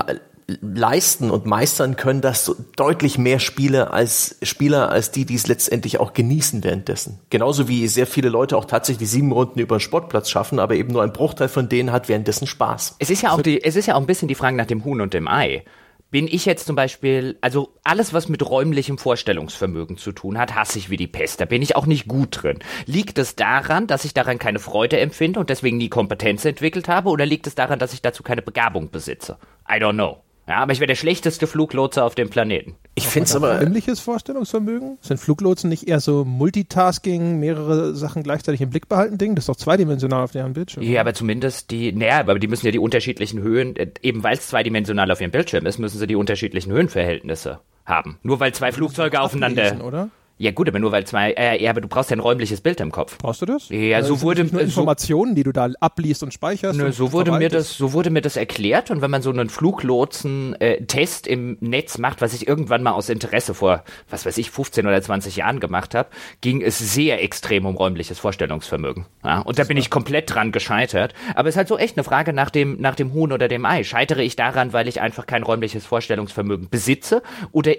leisten 0.48 1.30
und 1.30 1.44
meistern 1.44 1.96
können 1.96 2.20
das 2.20 2.44
so 2.44 2.54
deutlich 2.76 3.18
mehr 3.18 3.40
Spieler 3.40 3.92
als 3.92 4.36
Spieler 4.42 4.90
als 4.90 5.10
die, 5.10 5.24
die 5.24 5.34
es 5.34 5.48
letztendlich 5.48 5.98
auch 5.98 6.12
genießen 6.12 6.62
währenddessen. 6.62 7.18
Genauso 7.30 7.68
wie 7.68 7.88
sehr 7.88 8.06
viele 8.06 8.28
Leute 8.28 8.56
auch 8.56 8.64
tatsächlich 8.64 9.10
sieben 9.10 9.32
Runden 9.32 9.58
über 9.58 9.76
den 9.76 9.80
Sportplatz 9.80 10.30
schaffen, 10.30 10.60
aber 10.60 10.76
eben 10.76 10.92
nur 10.92 11.02
ein 11.02 11.12
Bruchteil 11.12 11.48
von 11.48 11.68
denen 11.68 11.90
hat 11.90 12.08
währenddessen 12.08 12.46
Spaß. 12.46 12.96
Es 13.00 13.10
ist 13.10 13.22
ja 13.22 13.32
auch 13.32 13.42
die, 13.42 13.62
es 13.62 13.74
ist 13.74 13.86
ja 13.86 13.94
auch 13.96 14.00
ein 14.00 14.06
bisschen 14.06 14.28
die 14.28 14.36
Frage 14.36 14.56
nach 14.56 14.66
dem 14.66 14.84
Huhn 14.84 15.00
und 15.00 15.14
dem 15.14 15.26
Ei. 15.26 15.64
Bin 16.12 16.28
ich 16.28 16.46
jetzt 16.46 16.66
zum 16.66 16.76
Beispiel, 16.76 17.36
also 17.40 17.74
alles, 17.82 18.14
was 18.14 18.28
mit 18.28 18.48
räumlichem 18.48 18.96
Vorstellungsvermögen 18.96 19.96
zu 19.96 20.12
tun 20.12 20.38
hat, 20.38 20.54
hasse 20.54 20.78
ich 20.78 20.88
wie 20.88 20.96
die 20.96 21.08
Pest. 21.08 21.40
Da 21.40 21.46
bin 21.46 21.62
ich 21.62 21.74
auch 21.74 21.86
nicht 21.86 22.06
gut 22.06 22.42
drin. 22.42 22.60
Liegt 22.86 23.18
es 23.18 23.34
daran, 23.34 23.88
dass 23.88 24.04
ich 24.04 24.14
daran 24.14 24.38
keine 24.38 24.60
Freude 24.60 25.00
empfinde 25.00 25.40
und 25.40 25.50
deswegen 25.50 25.78
nie 25.78 25.88
Kompetenz 25.88 26.44
entwickelt 26.44 26.86
habe, 26.86 27.10
oder 27.10 27.26
liegt 27.26 27.48
es 27.48 27.56
daran, 27.56 27.80
dass 27.80 27.92
ich 27.92 28.02
dazu 28.02 28.22
keine 28.22 28.42
Begabung 28.42 28.92
besitze? 28.92 29.36
I 29.68 29.74
don't 29.74 29.94
know. 29.94 30.22
Ja, 30.48 30.58
aber 30.58 30.72
ich 30.72 30.78
wäre 30.78 30.86
der 30.86 30.94
schlechteste 30.94 31.46
Fluglotse 31.46 32.04
auf 32.04 32.14
dem 32.14 32.30
Planeten. 32.30 32.76
Ich 32.94 33.06
finde 33.06 33.24
es 33.24 33.34
Hat 33.34 33.40
man 33.40 33.50
da 33.50 33.56
aber, 33.56 33.66
Ähnliches 33.66 33.98
Vorstellungsvermögen? 33.98 34.96
Sind 35.00 35.18
Fluglotsen 35.18 35.68
nicht 35.68 35.88
eher 35.88 35.98
so 35.98 36.24
Multitasking, 36.24 37.40
mehrere 37.40 37.94
Sachen 37.96 38.22
gleichzeitig 38.22 38.60
im 38.60 38.70
Blick 38.70 38.88
behalten 38.88 39.18
Ding? 39.18 39.34
Das 39.34 39.42
ist 39.42 39.48
doch 39.48 39.56
zweidimensional 39.56 40.22
auf 40.22 40.30
deren 40.30 40.52
Bildschirm. 40.52 40.84
Ja, 40.84 41.00
aber 41.00 41.14
zumindest 41.14 41.72
die, 41.72 41.92
naja, 41.92 42.20
aber 42.20 42.38
die 42.38 42.46
müssen 42.46 42.66
ja 42.66 42.72
die 42.72 42.78
unterschiedlichen 42.78 43.40
Höhen, 43.40 43.74
äh, 43.74 43.90
eben 44.02 44.22
weil 44.22 44.34
es 44.34 44.48
zweidimensional 44.48 45.10
auf 45.10 45.20
ihrem 45.20 45.32
Bildschirm 45.32 45.66
ist, 45.66 45.78
müssen 45.78 45.98
sie 45.98 46.06
die 46.06 46.16
unterschiedlichen 46.16 46.72
Höhenverhältnisse 46.72 47.58
haben. 47.84 48.18
Nur 48.22 48.38
weil 48.38 48.54
zwei 48.54 48.70
Flugzeuge 48.70 49.20
aufeinander. 49.20 49.84
Oder? 49.84 50.10
Ja 50.38 50.50
gut, 50.50 50.68
aber 50.68 50.78
nur 50.78 50.92
weil 50.92 51.06
zwei, 51.06 51.32
äh, 51.32 51.62
ja, 51.62 51.70
aber 51.70 51.80
du 51.80 51.88
brauchst 51.88 52.10
ja 52.10 52.16
ein 52.16 52.20
räumliches 52.20 52.60
Bild 52.60 52.80
im 52.80 52.92
Kopf. 52.92 53.16
Brauchst 53.18 53.40
du 53.40 53.46
das? 53.46 53.70
Ja, 53.70 54.02
so 54.02 54.14
sind 54.14 54.22
wurde- 54.22 54.42
nur 54.44 54.50
so- 54.52 54.58
Informationen, 54.60 55.34
die 55.34 55.42
du 55.44 55.52
da 55.52 55.70
abliest 55.80 56.22
und 56.22 56.34
speicherst. 56.34 56.78
Nö, 56.78 56.86
und 56.86 56.92
so 56.92 57.12
wurde 57.12 57.32
mir 57.32 57.48
das, 57.48 57.76
so 57.76 57.92
wurde 57.94 58.10
mir 58.10 58.20
das 58.20 58.36
erklärt 58.36 58.90
und 58.90 59.00
wenn 59.00 59.10
man 59.10 59.22
so 59.22 59.30
einen 59.30 59.48
Fluglotsen-Test 59.48 61.26
im 61.26 61.56
Netz 61.60 61.98
macht, 61.98 62.20
was 62.20 62.34
ich 62.34 62.46
irgendwann 62.46 62.82
mal 62.82 62.92
aus 62.92 63.08
Interesse 63.08 63.54
vor, 63.54 63.82
was 64.10 64.26
weiß 64.26 64.38
ich, 64.38 64.50
15 64.50 64.86
oder 64.86 65.00
20 65.00 65.36
Jahren 65.36 65.60
gemacht 65.60 65.94
habe, 65.94 66.08
ging 66.40 66.62
es 66.62 66.78
sehr 66.78 67.22
extrem 67.22 67.66
um 67.66 67.76
räumliches 67.76 68.18
Vorstellungsvermögen. 68.18 69.06
Ja, 69.24 69.40
und 69.40 69.58
da 69.58 69.64
bin 69.64 69.76
ich 69.76 69.90
komplett 69.90 70.32
dran 70.34 70.52
gescheitert. 70.52 71.14
Aber 71.34 71.48
es 71.48 71.54
ist 71.54 71.58
halt 71.58 71.68
so 71.68 71.78
echt 71.78 71.96
eine 71.96 72.04
Frage 72.04 72.32
nach 72.32 72.50
dem, 72.50 72.80
nach 72.80 72.94
dem 72.94 73.12
Huhn 73.12 73.32
oder 73.32 73.48
dem 73.48 73.64
Ei. 73.64 73.84
Scheitere 73.84 74.22
ich 74.22 74.36
daran, 74.36 74.72
weil 74.72 74.88
ich 74.88 75.00
einfach 75.00 75.26
kein 75.26 75.42
räumliches 75.42 75.86
Vorstellungsvermögen 75.86 76.68
besitze 76.70 77.22
oder 77.52 77.72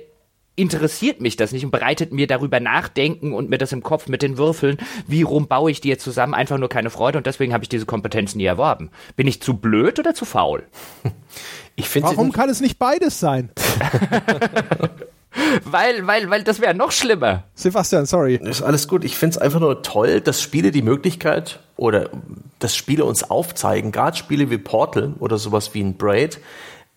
interessiert 0.58 1.22
mich 1.22 1.38
das 1.38 1.52
nicht 1.54 1.64
und 1.64 1.72
bereitet 1.72 2.12
mir 2.12 2.28
darüber 2.28 2.60
nachdenken 2.60 3.32
und 3.32 3.50
mir 3.50 3.60
das 3.60 3.72
im 3.72 3.84
Kopf 3.84 4.08
mit 4.08 4.22
den 4.24 4.38
Würfeln, 4.38 4.78
wie 5.08 5.22
rum 5.22 5.48
baue 5.48 5.72
ich 5.72 5.80
die 5.82 5.88
jetzt 5.88 6.04
zusammen, 6.04 6.34
einfach 6.34 6.58
nur 6.58 6.68
keine 6.68 6.90
Freude 6.90 7.20
und 7.20 7.28
deswegen 7.28 7.54
habe 7.54 7.64
ich 7.64 7.70
diese 7.70 7.86
Kompetenz 7.86 8.36
nie 8.36 8.46
erworben. 8.46 8.90
Bin 9.16 9.28
ich 9.28 9.42
zu 9.42 9.56
blöd 9.56 10.00
oder 10.00 10.14
zu 10.16 10.26
faul? 10.26 10.64
ich 11.76 11.88
finde 11.88 12.10
Warum 12.10 12.32
kann 12.32 12.50
es 12.50 12.60
nicht 12.60 12.80
beides 12.80 13.20
sein? 13.20 13.52
Weil, 15.64 16.08
weil, 16.08 16.32
weil 16.32 16.44
das 16.44 16.62
wäre 16.62 16.74
noch 16.74 16.92
schlimmer. 16.92 17.44
Sebastian, 17.54 18.08
sorry. 18.08 18.40
ist 18.42 18.64
alles 18.64 18.88
gut. 18.88 19.04
Ich 19.04 19.18
finde 19.18 19.36
es 19.36 19.38
einfach 19.38 19.60
nur 19.60 19.84
toll, 19.84 20.20
dass 20.20 20.42
Spiele 20.42 20.72
die 20.72 20.82
Möglichkeit 20.82 21.60
oder 21.76 22.10
dass 22.58 22.76
Spiele 22.76 23.06
uns 23.06 23.30
aufzeigen, 23.30 23.92
gerade 23.92 24.18
Spiele 24.18 24.50
wie 24.50 24.58
Portal 24.58 25.14
oder 25.20 25.38
sowas 25.38 25.76
wie 25.76 25.82
ein 25.82 25.96
Braid, 25.96 26.40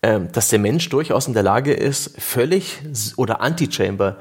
dass 0.01 0.49
der 0.49 0.59
Mensch 0.59 0.89
durchaus 0.89 1.27
in 1.27 1.33
der 1.33 1.43
Lage 1.43 1.73
ist, 1.73 2.19
völlig 2.19 2.79
oder 3.17 3.41
Antichamber 3.41 4.17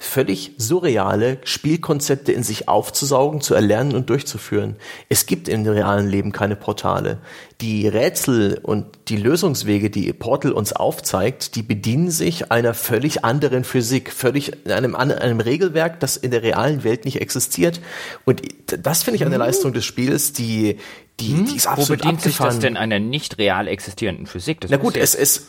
völlig 0.00 0.52
surreale 0.56 1.38
Spielkonzepte 1.44 2.32
in 2.32 2.42
sich 2.42 2.68
aufzusaugen, 2.68 3.42
zu 3.42 3.54
erlernen 3.54 3.94
und 3.94 4.08
durchzuführen. 4.08 4.76
Es 5.10 5.26
gibt 5.26 5.46
im 5.46 5.66
realen 5.66 6.08
Leben 6.08 6.32
keine 6.32 6.56
Portale. 6.56 7.18
Die 7.60 7.86
Rätsel 7.86 8.58
und 8.62 8.86
die 9.08 9.18
Lösungswege, 9.18 9.90
die 9.90 10.10
Portal 10.14 10.52
uns 10.52 10.72
aufzeigt, 10.72 11.54
die 11.54 11.62
bedienen 11.62 12.10
sich 12.10 12.50
einer 12.50 12.72
völlig 12.72 13.26
anderen 13.26 13.62
Physik, 13.62 14.10
völlig 14.10 14.66
einem, 14.66 14.96
einem 14.96 15.40
Regelwerk, 15.40 16.00
das 16.00 16.16
in 16.16 16.30
der 16.30 16.42
realen 16.42 16.82
Welt 16.82 17.04
nicht 17.04 17.20
existiert. 17.20 17.82
Und 18.24 18.40
das 18.66 19.02
finde 19.02 19.16
ich 19.16 19.26
eine 19.26 19.36
Leistung 19.36 19.74
des 19.74 19.84
Spiels, 19.84 20.32
die, 20.32 20.78
die, 21.20 21.44
die 21.44 21.56
ist 21.56 21.66
Wo 21.66 21.70
absolut 21.70 22.00
bedient 22.02 22.20
sich 22.22 22.32
das 22.36 22.40
abgefahren. 22.40 22.60
denn 22.60 22.76
einer 22.76 22.98
nicht 22.98 23.38
real 23.38 23.68
existierenden 23.68 24.26
Physik? 24.26 24.60
Das 24.60 24.70
Na 24.70 24.76
gut, 24.78 24.96
ja- 24.96 25.02
es, 25.02 25.14
es, 25.14 25.48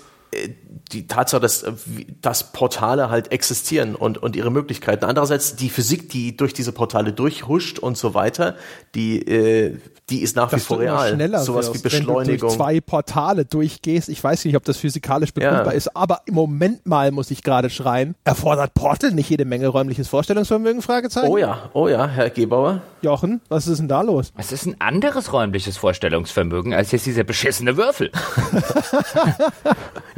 die 0.91 1.08
Tatsache, 1.08 1.41
dass, 1.41 1.66
dass 2.22 2.52
Portale 2.52 3.10
halt 3.10 3.32
existieren 3.32 3.95
und, 3.95 4.18
und 4.18 4.36
ihre 4.36 4.49
Möglichkeiten. 4.52 5.06
Andererseits 5.06 5.56
die 5.56 5.70
Physik, 5.70 6.10
die 6.10 6.36
durch 6.38 6.53
diese 6.53 6.72
Portale 6.72 7.12
durchhuscht 7.14 7.80
und 7.80 7.98
so 7.98 8.14
weiter, 8.14 8.56
die, 8.95 9.22
äh, 9.28 9.78
die 10.10 10.22
ist 10.22 10.36
nach 10.36 10.49
Dass 10.49 10.62
wie 10.62 10.66
vor 10.66 10.80
real. 10.80 11.14
schneller 11.14 11.40
Sowas 11.40 11.68
wirst, 11.68 11.80
wie 11.80 11.84
Beschleunigung. 11.84 12.18
Wenn 12.28 12.36
du 12.36 12.40
durch 12.40 12.53
zwei 12.56 12.82
Portale 12.82 13.45
durchgehst. 13.45 14.10
Ich 14.10 14.22
weiß 14.24 14.44
nicht, 14.45 14.56
ob 14.56 14.64
das 14.66 14.78
physikalisch 14.78 15.34
begründbar 15.34 15.68
Ja. 15.68 15.72
ist, 15.72 15.95
aber 15.95 16.22
im 16.26 16.34
Moment 16.34 16.86
mal 16.86 17.12
muss 17.12 17.32
ich 17.32 17.44
gerade 17.44 17.70
schreien. 17.70 18.16
Erfordert 18.24 18.74
Portal 18.74 19.12
nicht 19.12 19.30
jede 19.30 19.45
Menge 19.45 19.68
räumliches 19.68 20.08
Vorstellungsvermögen? 20.10 20.82
Fragezeichen. 20.82 21.28
Oh 21.30 21.38
ja, 21.38 21.70
oh 21.74 21.88
ja, 21.88 22.08
Herr 22.08 22.30
Gebauer. 22.30 22.82
Jochen, 23.02 23.41
was 23.49 23.68
ist 23.68 23.80
denn 23.80 23.88
da 23.88 24.02
los? 24.02 24.32
Es 24.38 24.52
ist 24.52 24.66
ein 24.66 24.76
anderes 24.80 25.32
räumliches 25.34 25.78
Vorstellungsvermögen 25.78 26.74
als 26.74 26.91
jetzt 26.91 27.06
dieser 27.06 27.24
beschissene 27.24 27.78
Würfel. 27.78 28.12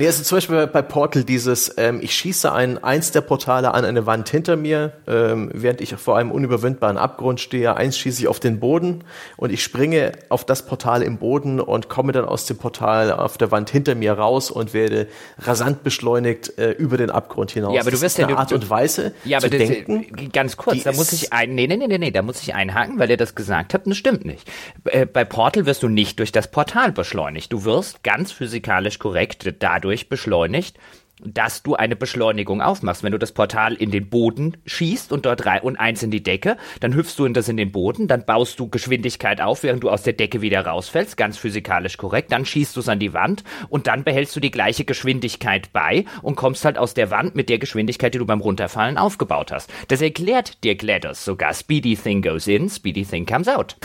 Nee, 0.04 0.08
also 0.08 0.24
zum 0.24 0.36
Beispiel 0.38 0.68
bei 0.68 0.82
Portal 0.82 1.24
dieses, 1.24 1.74
ähm, 1.78 2.00
ich 2.02 2.14
schieße 2.14 2.52
ein, 2.52 2.84
eins 2.84 3.12
der 3.12 3.22
Portale 3.22 3.74
an 3.74 3.86
eine 3.86 4.06
Wand 4.06 4.28
hinter 4.28 4.58
mir, 4.58 4.92
ähm, 5.08 5.50
während 5.54 5.80
ich 5.80 5.96
vor 5.96 6.18
einem 6.18 6.30
unüberwindbaren 6.32 6.98
Abgrund 6.98 7.40
stehe. 7.40 7.76
Eins 7.78 7.98
schieße 7.98 8.22
ich 8.24 8.28
auf 8.28 8.42
den 8.42 8.60
Boden 8.60 9.06
und 9.38 9.54
ich 9.54 9.64
springe 9.64 10.12
auf 10.28 10.44
das 10.46 10.66
Portal 10.66 11.04
im 11.04 11.20
Boden 11.20 11.62
und 11.62 11.88
komme 11.88 12.12
dann 12.12 12.26
aus 12.26 12.46
dem 12.48 12.58
Portal 12.58 13.14
auf 13.14 13.38
der 13.38 13.52
Wand 13.52 13.70
hinter 13.70 13.96
mir 13.96 14.12
raus 14.12 14.52
und 14.52 14.74
werde 14.74 15.08
rasant 15.40 15.84
beschleunigt 15.84 16.58
äh, 16.58 16.72
über 16.72 16.98
den 16.98 17.10
Abgrund 17.10 17.52
hinaus. 17.52 17.74
Ja, 17.74 17.80
aber 17.82 17.92
du 17.92 18.02
wirst 18.02 18.18
ja- 18.18 18.28
eine 18.28 18.38
Art 18.38 18.52
und 18.52 18.70
Weise 18.70 19.14
Ja, 19.24 19.40
zu 19.40 19.48
aber 19.48 19.58
das, 19.58 19.70
denken. 19.70 20.32
ganz 20.34 20.58
kurz, 20.58 20.84
da 20.84 20.92
muss 20.92 21.14
ich 21.14 21.32
ein, 21.32 21.56
nee, 21.56 21.66
nee, 21.68 21.78
nee, 21.78 21.88
nee, 21.88 21.98
nee, 21.98 22.12
da 22.12 22.24
muss 22.24 22.42
ich 22.42 22.54
einhaken, 22.54 23.00
weil 23.00 23.10
ihr 23.10 23.16
das 23.18 23.36
gesagt 23.36 23.74
habt, 23.74 23.88
das 23.88 23.96
stimmt 23.96 24.26
nicht. 24.26 24.52
Äh, 24.84 25.06
Bei 25.06 25.24
Portal 25.24 25.66
wirst 25.66 25.82
du 25.82 25.88
nicht 25.88 26.20
durch 26.20 26.34
das 26.34 26.52
Portal 26.52 26.92
beschleunigt. 26.92 27.54
Du 27.54 27.64
wirst 27.64 28.04
ganz 28.04 28.34
physikalisch 28.34 29.00
korrekt 29.00 29.54
dadurch 29.60 29.93
beschleunigt, 30.10 30.78
dass 31.26 31.64
du 31.64 31.76
eine 31.76 31.96
Beschleunigung 31.96 32.62
aufmachst. 32.62 33.04
Wenn 33.04 33.12
du 33.12 33.20
das 33.20 33.32
Portal 33.32 33.74
in 33.74 33.92
den 33.92 34.10
Boden 34.10 34.58
schießt 34.66 35.12
und 35.12 35.26
dort 35.26 35.46
rein 35.46 35.62
und 35.62 35.78
eins 35.78 36.04
in 36.04 36.12
die 36.12 36.24
Decke, 36.24 36.58
dann 36.80 36.94
hüpfst 36.94 37.16
du 37.18 37.26
in 37.26 37.34
das 37.34 37.50
in 37.50 37.58
den 37.58 37.72
Boden, 37.72 38.08
dann 38.08 38.26
baust 38.26 38.60
du 38.60 38.70
Geschwindigkeit 38.70 39.42
auf, 39.42 39.64
während 39.64 39.84
du 39.84 39.90
aus 39.90 40.04
der 40.04 40.14
Decke 40.14 40.42
wieder 40.42 40.66
rausfällst, 40.66 41.18
ganz 41.18 41.38
physikalisch 41.38 41.98
korrekt, 41.98 42.32
dann 42.32 42.46
schießt 42.46 42.76
du 42.76 42.82
es 42.82 42.90
an 42.90 43.00
die 43.00 43.14
Wand 43.14 43.44
und 43.70 43.88
dann 43.88 44.04
behältst 44.04 44.36
du 44.36 44.40
die 44.40 44.52
gleiche 44.52 44.86
Geschwindigkeit 44.86 45.72
bei 45.74 46.06
und 46.22 46.36
kommst 46.36 46.66
halt 46.66 46.78
aus 46.78 46.94
der 46.94 47.12
Wand 47.12 47.36
mit 47.36 47.50
der 47.50 47.60
Geschwindigkeit, 47.60 48.14
die 48.14 48.20
du 48.20 48.26
beim 48.26 48.42
Runterfallen 48.42 48.98
aufgebaut 48.98 49.52
hast. 49.52 49.70
Das 49.88 50.02
erklärt 50.02 50.64
dir 50.64 50.76
GLaDOS 50.76 51.26
sogar. 51.26 51.54
Speedy 51.54 51.96
Thing 51.96 52.22
goes 52.22 52.48
in, 52.48 52.70
Speedy 52.70 53.06
Thing 53.06 53.26
comes 53.26 53.48
out. 53.48 53.78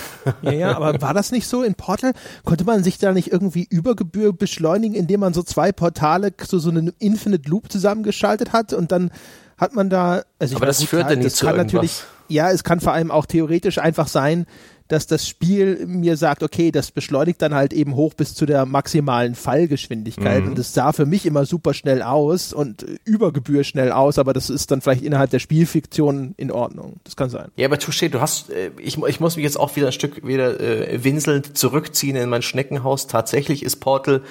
Ja, 0.43 0.53
ja, 0.53 0.77
aber 0.77 1.01
war 1.01 1.15
das 1.15 1.33
nicht 1.33 1.47
so 1.47 1.63
in 1.63 1.75
Portal? 1.75 2.13
Konnte 2.45 2.65
man 2.65 2.83
sich 2.83 2.99
da 2.99 3.13
nicht 3.13 3.33
irgendwie 3.33 3.67
über 3.71 3.95
Gebühr 3.97 4.33
beschleunigen, 4.33 4.95
indem 4.95 5.21
man 5.21 5.33
so 5.33 5.43
zwei 5.43 5.73
Portale 5.73 6.37
zu 6.37 6.59
so 6.59 6.71
einem 6.71 6.93
Infinite 6.99 7.28
Loop 7.37 7.71
zusammengeschaltet 7.71 8.53
hat 8.53 8.73
und 8.73 8.91
dann 8.91 9.11
hat 9.59 9.75
man 9.75 9.91
da, 9.91 10.23
also 10.39 10.53
ich 10.53 10.57
Aber 10.57 10.67
das 10.67 10.83
führt 10.83 11.11
ja 11.11 11.17
nie 11.17 11.25
das 11.25 11.35
zu 11.35 11.47
irgendwas. 11.47 11.73
natürlich, 11.73 12.03
ja, 12.29 12.51
es 12.51 12.65
kann 12.65 12.81
vor 12.81 12.93
allem 12.93 13.11
auch 13.11 13.27
theoretisch 13.27 13.79
einfach 13.79 14.09
sein, 14.09 14.47
dass 14.87 15.07
das 15.07 15.29
Spiel 15.29 15.85
mir 15.87 16.17
sagt, 16.17 16.43
okay, 16.43 16.71
das 16.71 16.91
beschleunigt 16.93 17.43
dann 17.43 17.53
halt 17.55 17.75
eben 17.75 17.95
hoch 17.95 18.15
bis 18.15 18.35
zu 18.35 18.47
der 18.47 18.65
maximalen 18.65 19.35
Fallgeschwindigkeit 19.35 20.43
Mhm. 20.45 20.51
und 20.51 20.59
das 20.59 20.73
sah 20.73 20.93
für 20.93 21.05
mich 21.05 21.27
immer 21.27 21.45
super 21.45 21.75
schnell 21.75 22.01
aus 22.03 22.55
und 22.55 22.85
äh, 22.85 22.97
über 23.05 23.31
Gebühr 23.33 23.65
schnell 23.65 23.93
aus, 23.93 24.19
aber 24.19 24.33
das 24.33 24.49
ist 24.49 24.71
dann 24.71 24.81
vielleicht 24.81 25.03
innerhalb 25.03 25.29
der 25.31 25.41
Spielfiktion 25.41 26.33
in 26.39 26.51
Ordnung. 26.51 27.01
Das 27.05 27.17
kann 27.17 27.29
sein. 27.29 27.51
Ja, 27.57 27.67
aber 27.67 27.77
Touché, 27.77 28.09
du 28.09 28.21
hast, 28.23 28.49
äh, 28.51 28.71
ich, 28.79 28.97
ich 28.97 29.21
muss 29.21 29.37
mich 29.37 29.45
jetzt 29.45 29.59
auch 29.61 29.77
wieder 29.77 29.89
ein 29.89 29.93
Stück 29.93 30.27
wieder 30.27 30.59
äh, 30.59 31.05
winselnd 31.05 31.59
zurückziehen 31.59 32.17
in 32.17 32.31
mein 32.31 32.41
Schneckenhaus. 32.43 33.09
Tatsächlich 33.09 33.63
ist 33.65 33.77
Portal 33.77 34.23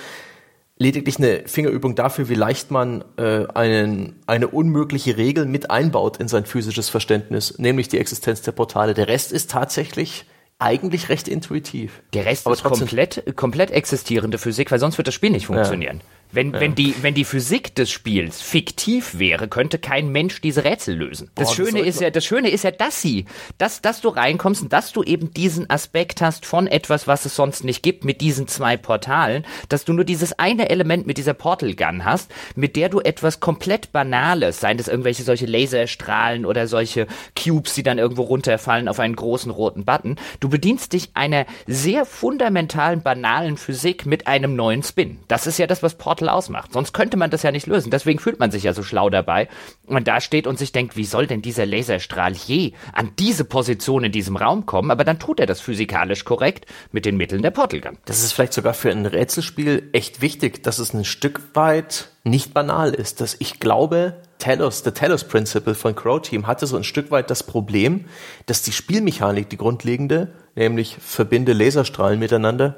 lediglich 0.80 1.18
eine 1.18 1.44
Fingerübung 1.48 1.95
dafür, 1.95 2.30
wie 2.30 2.36
leicht 2.36 2.72
man 2.72 3.04
äh, 3.18 3.45
einen, 3.54 4.16
eine 4.28 4.48
unmögliche 4.48 5.18
Regel 5.18 5.45
mit 5.45 5.72
einbaut 5.72 6.18
in 6.18 6.28
sein 6.28 6.45
physisches 6.45 6.90
Verständnis, 6.90 7.58
nämlich 7.58 7.88
die 7.88 7.98
Existenz 7.98 8.41
der 8.41 8.52
Portale. 8.52 8.94
Der 8.94 9.08
Rest 9.08 9.32
ist 9.32 9.52
tatsächlich 9.52 10.26
eigentlich 10.60 11.10
recht 11.10 11.28
intuitiv. 11.28 12.02
Der 12.14 12.26
Rest 12.26 12.45
Aber 12.45 12.56
ist 12.56 12.64
komplett, 12.64 13.36
komplett 13.36 13.72
existierende 13.72 14.38
Physik, 14.38 14.72
weil 14.72 14.80
sonst 14.80 14.98
wird 14.98 15.08
das 15.08 15.16
Spiel 15.16 15.30
nicht 15.30 15.48
funktionieren. 15.48 16.02
Wenn, 16.32 16.54
wenn, 16.54 16.76
die, 16.76 16.94
wenn 17.02 17.14
die 17.14 17.24
Physik 17.24 17.74
des 17.76 17.90
Spiels 17.90 18.41
fiktiv 18.41 19.18
wäre, 19.18 19.48
könnte 19.48 19.80
kein 19.80 20.12
Mensch 20.12 20.41
diese 20.41 20.66
Rätsel 20.66 20.95
lösen. 20.95 21.32
Das, 21.36 21.45
Boah, 21.45 21.49
das 21.49 21.56
Schöne 21.56 21.72
sollte 21.72 21.88
ist 21.88 22.02
ja, 22.02 22.10
das 22.10 22.26
Schöne 22.26 22.49
ist 22.49 22.64
ja, 22.64 22.72
dass 22.72 23.02
sie, 23.02 23.26
dass, 23.58 23.82
dass 23.82 24.02
du 24.02 24.10
reinkommst 24.10 24.62
und 24.62 24.74
dass 24.74 24.91
du 24.91 25.04
eben 25.04 25.34
diesen 25.34 25.70
Aspekt 25.70 26.22
hast 26.22 26.45
von 26.45 26.68
etwas, 26.68 27.08
was 27.08 27.26
es 27.26 27.36
sonst 27.36 27.64
nicht 27.64 27.82
gibt, 27.82 28.04
mit 28.04 28.20
diesen 28.20 28.48
zwei 28.48 28.76
Portalen, 28.76 29.45
dass 29.70 29.86
du 29.86 29.94
nur 29.94 30.04
dieses 30.04 30.38
eine 30.38 30.70
Element 30.70 31.08
mit 31.08 31.18
dieser 31.18 31.34
Portal 31.34 31.74
Gun 31.76 32.04
hast, 32.04 32.30
mit 32.56 32.76
der 32.76 32.90
du 32.90 32.99
etwas 32.99 33.40
komplett 33.40 33.94
Banales, 33.94 34.60
seien 34.60 34.78
das 34.78 34.90
irgendwelche 34.90 35.24
solche 35.24 35.45
Laserstrahlen 35.45 36.45
oder 36.45 36.68
solche 36.68 37.08
Cubes, 37.41 37.74
die 37.74 37.84
dann 37.84 37.99
irgendwo 37.99 38.24
runterfallen 38.24 38.90
auf 38.90 38.99
einen 38.99 39.16
großen 39.16 39.52
roten 39.52 39.86
Button, 39.86 40.18
du 40.41 40.49
bedienst 40.49 40.91
dich 40.91 41.12
einer 41.14 41.45
sehr 41.68 42.06
fundamentalen, 42.06 43.02
banalen 43.02 43.58
Physik 43.58 44.06
mit 44.06 44.28
einem 44.28 44.56
neuen 44.56 44.84
Spin. 44.84 45.20
Das 45.28 45.48
ist 45.48 45.58
ja 45.58 45.68
das, 45.68 45.84
was 45.84 45.95
Portal 45.95 46.16
ausmacht. 46.26 46.73
Sonst 46.73 46.94
könnte 46.94 47.18
man 47.18 47.30
das 47.30 47.44
ja 47.44 47.52
nicht 47.52 47.68
lösen. 47.68 47.91
Deswegen 47.91 48.19
fühlt 48.19 48.39
man 48.39 48.52
sich 48.52 48.64
ja 48.64 48.73
so 48.73 48.84
schlau 48.84 49.10
dabei. 49.10 49.48
Und 49.85 50.07
da 50.07 50.19
steht 50.19 50.48
und 50.48 50.57
sich 50.57 50.72
denkt, 50.72 50.98
wie 50.98 51.06
soll 51.06 51.27
denn 51.27 51.41
dieser 51.41 51.65
Laserstrahl 51.65 52.34
je 52.34 52.73
an 52.94 53.11
diese 53.19 53.45
Position 53.45 54.03
in 54.03 54.11
diesem 54.11 54.35
Raum 54.35 54.65
kommen? 54.65 54.91
Aber 54.91 55.03
dann 55.03 55.19
tut 55.19 55.39
er 55.39 55.45
das 55.45 55.61
physikalisch 55.61 56.26
korrekt 56.26 56.65
mit 56.91 57.06
den 57.06 57.18
Mitteln 57.18 57.41
der 57.41 57.52
Portal 57.52 57.81
Gun. 57.81 57.98
Das 58.06 58.23
ist 58.23 58.34
vielleicht 58.34 58.53
sogar 58.53 58.73
für 58.73 58.91
ein 58.91 59.06
Rätselspiel 59.06 59.89
echt 59.94 60.22
wichtig, 60.22 60.64
dass 60.64 60.80
es 60.80 60.94
ein 60.94 61.06
Stück 61.06 61.41
weit 61.53 62.10
nicht 62.23 62.53
banal 62.53 62.94
ist. 62.94 63.22
Dass 63.22 63.35
ich 63.39 63.60
glaube, 63.60 64.15
Talos, 64.39 64.84
der 64.84 64.94
Talos 64.94 65.23
Principle 65.23 65.76
von 65.76 65.95
Crow 65.95 66.22
Team 66.22 66.48
hatte 66.48 66.68
so 66.68 66.77
ein 66.77 66.84
Stück 66.84 67.11
weit 67.11 67.30
das 67.30 67.44
Problem, 67.44 68.06
dass 68.45 68.61
die 68.61 68.72
Spielmechanik, 68.72 69.49
die 69.49 69.57
grundlegende, 69.57 70.34
nämlich 70.56 70.98
verbinde 70.99 71.53
Laserstrahlen 71.53 72.19
miteinander, 72.19 72.76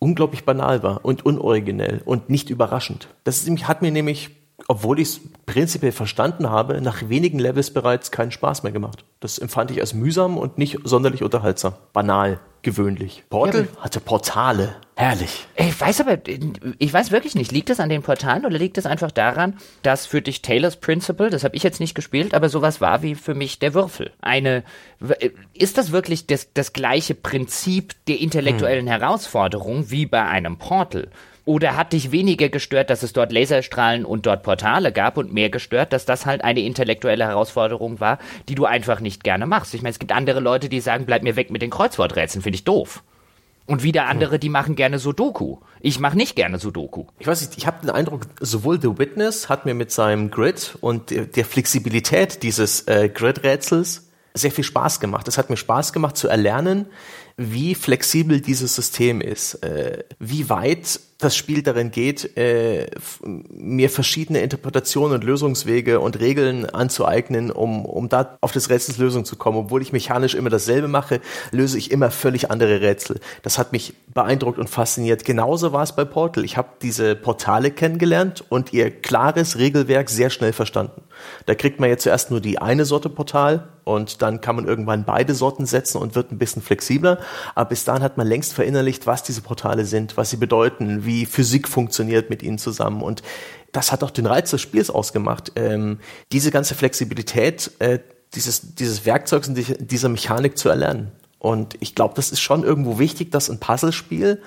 unglaublich 0.00 0.44
banal 0.44 0.82
war 0.82 1.04
und 1.04 1.24
unoriginell 1.24 2.02
und 2.04 2.28
nicht 2.28 2.50
überraschend. 2.50 3.08
Das 3.22 3.48
hat 3.48 3.82
mir 3.82 3.92
nämlich, 3.92 4.30
obwohl 4.68 5.00
ich 5.00 5.08
es 5.08 5.20
prinzipiell 5.46 5.92
verstanden 5.92 6.50
habe, 6.50 6.80
nach 6.80 7.08
wenigen 7.08 7.38
Levels 7.38 7.72
bereits 7.72 8.10
keinen 8.10 8.30
Spaß 8.30 8.62
mehr 8.62 8.72
gemacht. 8.72 9.04
Das 9.20 9.38
empfand 9.38 9.70
ich 9.70 9.80
als 9.80 9.94
mühsam 9.94 10.38
und 10.38 10.58
nicht 10.58 10.78
sonderlich 10.84 11.22
unterhaltsam. 11.22 11.74
Banal, 11.92 12.40
gewöhnlich. 12.62 13.24
Portal 13.30 13.68
hatte 13.78 14.00
Portale. 14.00 14.76
Herrlich. 14.96 15.46
Ich 15.56 15.80
weiß 15.80 16.02
aber, 16.02 16.18
ich 16.78 16.92
weiß 16.92 17.10
wirklich 17.10 17.34
nicht, 17.34 17.52
liegt 17.52 17.70
es 17.70 17.80
an 17.80 17.88
den 17.88 18.02
Portalen 18.02 18.44
oder 18.44 18.58
liegt 18.58 18.76
es 18.76 18.86
einfach 18.86 19.10
daran, 19.10 19.56
dass 19.82 20.06
für 20.06 20.20
dich 20.20 20.42
Taylors 20.42 20.76
Principle, 20.76 21.30
das 21.30 21.42
habe 21.42 21.56
ich 21.56 21.62
jetzt 21.62 21.80
nicht 21.80 21.94
gespielt, 21.94 22.34
aber 22.34 22.48
sowas 22.48 22.80
war 22.80 23.02
wie 23.02 23.14
für 23.14 23.34
mich 23.34 23.58
der 23.58 23.72
Würfel. 23.72 24.12
Eine, 24.20 24.62
ist 25.54 25.78
das 25.78 25.90
wirklich 25.90 26.26
das, 26.26 26.52
das 26.52 26.72
gleiche 26.72 27.14
Prinzip 27.14 27.94
der 28.06 28.20
intellektuellen 28.20 28.86
Herausforderung 28.86 29.90
wie 29.90 30.06
bei 30.06 30.22
einem 30.22 30.58
Portal? 30.58 31.08
Oder 31.50 31.76
hat 31.76 31.94
dich 31.94 32.12
weniger 32.12 32.48
gestört, 32.48 32.90
dass 32.90 33.02
es 33.02 33.12
dort 33.12 33.32
Laserstrahlen 33.32 34.04
und 34.04 34.24
dort 34.24 34.44
Portale 34.44 34.92
gab 34.92 35.16
und 35.16 35.32
mehr 35.32 35.50
gestört, 35.50 35.92
dass 35.92 36.06
das 36.06 36.24
halt 36.24 36.44
eine 36.44 36.60
intellektuelle 36.60 37.26
Herausforderung 37.26 37.98
war, 37.98 38.20
die 38.48 38.54
du 38.54 38.66
einfach 38.66 39.00
nicht 39.00 39.24
gerne 39.24 39.46
machst? 39.46 39.74
Ich 39.74 39.82
meine, 39.82 39.90
es 39.90 39.98
gibt 39.98 40.12
andere 40.12 40.38
Leute, 40.38 40.68
die 40.68 40.78
sagen, 40.78 41.06
bleib 41.06 41.24
mir 41.24 41.34
weg 41.34 41.50
mit 41.50 41.60
den 41.60 41.70
Kreuzworträtseln, 41.70 42.44
finde 42.44 42.54
ich 42.54 42.62
doof. 42.62 43.02
Und 43.66 43.82
wieder 43.82 44.06
andere, 44.06 44.38
die 44.38 44.48
machen 44.48 44.76
gerne 44.76 45.00
Sudoku. 45.00 45.56
Ich 45.80 45.98
mache 45.98 46.16
nicht 46.16 46.36
gerne 46.36 46.60
Sudoku. 46.60 47.06
Ich 47.18 47.26
weiß 47.26 47.40
nicht, 47.40 47.58
ich 47.58 47.66
habe 47.66 47.80
den 47.80 47.90
Eindruck, 47.90 48.26
sowohl 48.38 48.80
The 48.80 48.96
Witness 48.96 49.48
hat 49.48 49.66
mir 49.66 49.74
mit 49.74 49.90
seinem 49.90 50.30
Grid 50.30 50.78
und 50.80 51.10
der, 51.10 51.44
Flexibilität 51.44 52.44
dieses 52.44 52.86
äh, 52.86 53.08
Grid-Rätsels 53.08 54.08
sehr 54.34 54.52
viel 54.52 54.62
Spaß 54.62 55.00
gemacht. 55.00 55.26
Es 55.26 55.36
hat 55.36 55.50
mir 55.50 55.56
Spaß 55.56 55.92
gemacht 55.92 56.16
zu 56.16 56.28
erlernen, 56.28 56.86
wie 57.36 57.74
flexibel 57.74 58.40
dieses 58.40 58.76
System 58.76 59.20
ist, 59.20 59.54
äh, 59.64 60.04
wie 60.20 60.48
weit 60.48 61.00
das 61.20 61.36
Spiel 61.36 61.62
darin 61.62 61.90
geht, 61.90 62.36
äh, 62.36 62.86
mir 63.22 63.90
verschiedene 63.90 64.40
Interpretationen 64.40 65.14
und 65.14 65.24
Lösungswege 65.24 66.00
und 66.00 66.18
Regeln 66.18 66.66
anzueignen, 66.66 67.50
um, 67.50 67.84
um 67.84 68.08
da 68.08 68.38
auf 68.40 68.52
des 68.52 68.70
Rätsels 68.70 68.98
Lösung 68.98 69.24
zu 69.24 69.36
kommen. 69.36 69.58
Obwohl 69.58 69.82
ich 69.82 69.92
mechanisch 69.92 70.34
immer 70.34 70.50
dasselbe 70.50 70.88
mache, 70.88 71.20
löse 71.50 71.78
ich 71.78 71.90
immer 71.90 72.10
völlig 72.10 72.50
andere 72.50 72.80
Rätsel. 72.80 73.20
Das 73.42 73.58
hat 73.58 73.72
mich 73.72 73.94
beeindruckt 74.12 74.58
und 74.58 74.68
fasziniert. 74.68 75.24
Genauso 75.24 75.72
war 75.72 75.82
es 75.82 75.94
bei 75.94 76.04
Portal. 76.04 76.44
Ich 76.44 76.56
habe 76.56 76.68
diese 76.82 77.14
Portale 77.14 77.70
kennengelernt 77.70 78.44
und 78.48 78.72
ihr 78.72 78.90
klares 78.90 79.58
Regelwerk 79.58 80.10
sehr 80.10 80.30
schnell 80.30 80.52
verstanden. 80.52 81.02
Da 81.46 81.54
kriegt 81.54 81.80
man 81.80 81.90
ja 81.90 81.98
zuerst 81.98 82.30
nur 82.30 82.40
die 82.40 82.58
eine 82.58 82.84
Sorte 82.84 83.10
Portal 83.10 83.68
und 83.84 84.22
dann 84.22 84.40
kann 84.40 84.56
man 84.56 84.66
irgendwann 84.66 85.04
beide 85.04 85.34
Sorten 85.34 85.66
setzen 85.66 85.98
und 85.98 86.14
wird 86.14 86.32
ein 86.32 86.38
bisschen 86.38 86.62
flexibler. 86.62 87.18
Aber 87.54 87.70
bis 87.70 87.84
dahin 87.84 88.02
hat 88.02 88.16
man 88.16 88.26
längst 88.26 88.52
verinnerlicht, 88.52 89.06
was 89.06 89.22
diese 89.22 89.42
Portale 89.42 89.84
sind, 89.84 90.16
was 90.16 90.30
sie 90.30 90.36
bedeuten, 90.36 91.04
wie 91.04 91.09
Physik 91.26 91.68
funktioniert 91.68 92.30
mit 92.30 92.42
ihnen 92.42 92.58
zusammen. 92.58 93.02
Und 93.02 93.22
das 93.72 93.92
hat 93.92 94.02
auch 94.02 94.10
den 94.10 94.26
Reiz 94.26 94.50
des 94.50 94.60
Spiels 94.60 94.90
ausgemacht. 94.90 95.52
Ähm, 95.56 95.98
diese 96.32 96.50
ganze 96.50 96.74
Flexibilität 96.74 97.70
äh, 97.78 98.00
dieses, 98.34 98.74
dieses 98.74 99.04
Werkzeugs 99.06 99.48
und 99.48 99.54
die- 99.56 99.78
dieser 99.78 100.08
Mechanik 100.08 100.56
zu 100.56 100.68
erlernen. 100.68 101.12
Und 101.38 101.76
ich 101.80 101.94
glaube, 101.94 102.14
das 102.14 102.30
ist 102.32 102.40
schon 102.40 102.64
irgendwo 102.64 102.98
wichtig, 102.98 103.30
dass 103.32 103.48
ein 103.50 103.60
Puzzlespiel 103.60 104.40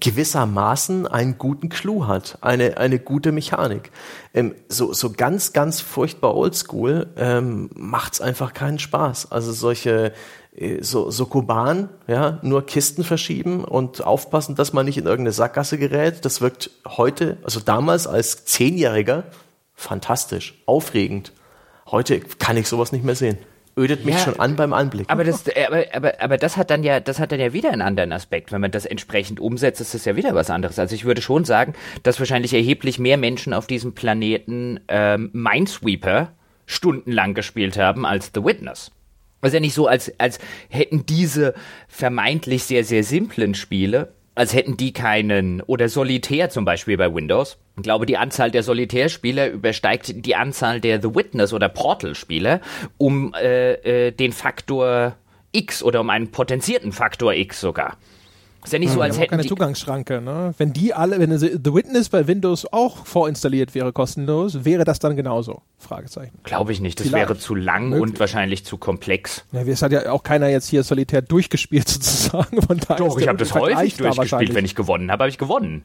gewissermaßen 0.00 1.06
einen 1.06 1.38
guten 1.38 1.68
Clou 1.68 2.06
hat, 2.06 2.38
eine, 2.40 2.78
eine 2.78 2.98
gute 2.98 3.32
Mechanik. 3.32 3.90
Ähm, 4.32 4.54
so, 4.68 4.92
so 4.92 5.12
ganz, 5.12 5.52
ganz 5.52 5.80
furchtbar 5.80 6.34
oldschool 6.34 7.06
ähm, 7.16 7.70
macht's 7.74 8.20
einfach 8.20 8.54
keinen 8.54 8.78
Spaß. 8.78 9.30
Also 9.30 9.52
solche 9.52 10.12
so, 10.80 11.10
so 11.10 11.26
Kuban, 11.26 11.88
ja, 12.06 12.38
nur 12.42 12.64
Kisten 12.64 13.02
verschieben 13.02 13.64
und 13.64 14.04
aufpassen, 14.04 14.54
dass 14.54 14.72
man 14.72 14.86
nicht 14.86 14.98
in 14.98 15.06
irgendeine 15.06 15.32
Sackgasse 15.32 15.78
gerät. 15.78 16.24
Das 16.24 16.40
wirkt 16.40 16.70
heute, 16.86 17.38
also 17.42 17.60
damals 17.60 18.06
als 18.06 18.44
Zehnjähriger, 18.44 19.24
fantastisch, 19.74 20.62
aufregend. 20.66 21.32
Heute 21.90 22.20
kann 22.20 22.56
ich 22.56 22.68
sowas 22.68 22.92
nicht 22.92 23.04
mehr 23.04 23.16
sehen 23.16 23.38
ödet 23.76 24.04
mich 24.04 24.14
ja, 24.14 24.20
schon 24.20 24.40
an 24.40 24.56
beim 24.56 24.72
Anblick. 24.72 25.10
Aber 25.10 25.24
das, 25.24 25.44
aber, 25.66 25.84
aber, 25.92 26.20
aber 26.20 26.36
das 26.36 26.56
hat 26.56 26.70
dann 26.70 26.84
ja, 26.84 27.00
das 27.00 27.18
hat 27.18 27.32
dann 27.32 27.40
ja 27.40 27.52
wieder 27.52 27.72
einen 27.72 27.82
anderen 27.82 28.12
Aspekt. 28.12 28.52
Wenn 28.52 28.60
man 28.60 28.70
das 28.70 28.86
entsprechend 28.86 29.40
umsetzt, 29.40 29.80
ist 29.80 29.94
das 29.94 30.04
ja 30.04 30.16
wieder 30.16 30.34
was 30.34 30.50
anderes. 30.50 30.78
Also 30.78 30.94
ich 30.94 31.04
würde 31.04 31.22
schon 31.22 31.44
sagen, 31.44 31.74
dass 32.02 32.18
wahrscheinlich 32.18 32.54
erheblich 32.54 32.98
mehr 32.98 33.16
Menschen 33.16 33.52
auf 33.52 33.66
diesem 33.66 33.94
Planeten 33.94 34.80
ähm, 34.88 35.30
Minesweeper 35.32 36.32
stundenlang 36.66 37.34
gespielt 37.34 37.76
haben 37.76 38.06
als 38.06 38.30
The 38.34 38.44
Witness. 38.44 38.92
Ist 39.44 39.54
ja 39.54 39.60
nicht 39.60 39.74
so, 39.74 39.86
als, 39.86 40.12
als 40.18 40.38
hätten 40.68 41.06
diese 41.06 41.54
vermeintlich 41.88 42.64
sehr, 42.64 42.84
sehr 42.84 43.04
simplen 43.04 43.54
Spiele 43.54 44.12
als 44.34 44.52
hätten 44.52 44.76
die 44.76 44.92
keinen, 44.92 45.60
oder 45.62 45.88
Solitär 45.88 46.50
zum 46.50 46.64
Beispiel 46.64 46.96
bei 46.96 47.14
Windows. 47.14 47.56
Ich 47.76 47.82
glaube, 47.82 48.06
die 48.06 48.16
Anzahl 48.16 48.50
der 48.50 48.62
Solitärspieler 48.62 49.48
übersteigt 49.48 50.26
die 50.26 50.36
Anzahl 50.36 50.80
der 50.80 51.00
The 51.00 51.14
Witness 51.14 51.52
oder 51.52 51.68
Portal-Spieler 51.68 52.60
um 52.98 53.32
äh, 53.34 54.08
äh, 54.08 54.10
den 54.10 54.32
Faktor 54.32 55.16
X 55.52 55.82
oder 55.82 56.00
um 56.00 56.10
einen 56.10 56.30
potenzierten 56.30 56.92
Faktor 56.92 57.34
X 57.34 57.60
sogar. 57.60 57.96
Ist 58.64 58.72
ja 58.72 58.78
nicht 58.78 58.92
so, 58.92 59.00
als 59.02 59.18
hätten 59.18 59.30
keine 59.30 59.42
die 59.42 59.48
Zugangsschranke. 59.48 60.22
Ne? 60.22 60.54
Wenn 60.56 60.72
die 60.72 60.94
alle, 60.94 61.20
wenn 61.20 61.38
The 61.38 61.74
Witness 61.74 62.08
bei 62.08 62.26
Windows 62.26 62.66
auch 62.72 63.04
vorinstalliert 63.04 63.74
wäre, 63.74 63.92
kostenlos, 63.92 64.64
wäre 64.64 64.84
das 64.84 64.98
dann 64.98 65.16
genauso? 65.16 65.60
Fragezeichen. 65.78 66.38
Glaube 66.44 66.72
ich 66.72 66.80
nicht. 66.80 66.98
Das 66.98 67.08
Vielleicht. 67.08 67.28
wäre 67.28 67.38
zu 67.38 67.54
lang 67.54 67.90
Möglich. 67.90 68.02
und 68.02 68.20
wahrscheinlich 68.20 68.64
zu 68.64 68.78
komplex. 68.78 69.44
Ja, 69.52 69.60
es 69.62 69.82
hat 69.82 69.92
ja 69.92 70.10
auch 70.10 70.22
keiner 70.22 70.48
jetzt 70.48 70.68
hier 70.68 70.82
solitär 70.82 71.20
durchgespielt 71.20 71.86
sozusagen. 71.90 72.62
Von 72.62 72.80
Doch, 72.96 73.18
ich 73.18 73.28
habe 73.28 73.36
das 73.36 73.52
häufig 73.52 73.96
durchgespielt. 73.96 74.54
Wenn 74.54 74.64
ich 74.64 74.74
gewonnen 74.74 75.10
habe, 75.12 75.24
habe 75.24 75.30
ich 75.30 75.36
gewonnen. 75.36 75.84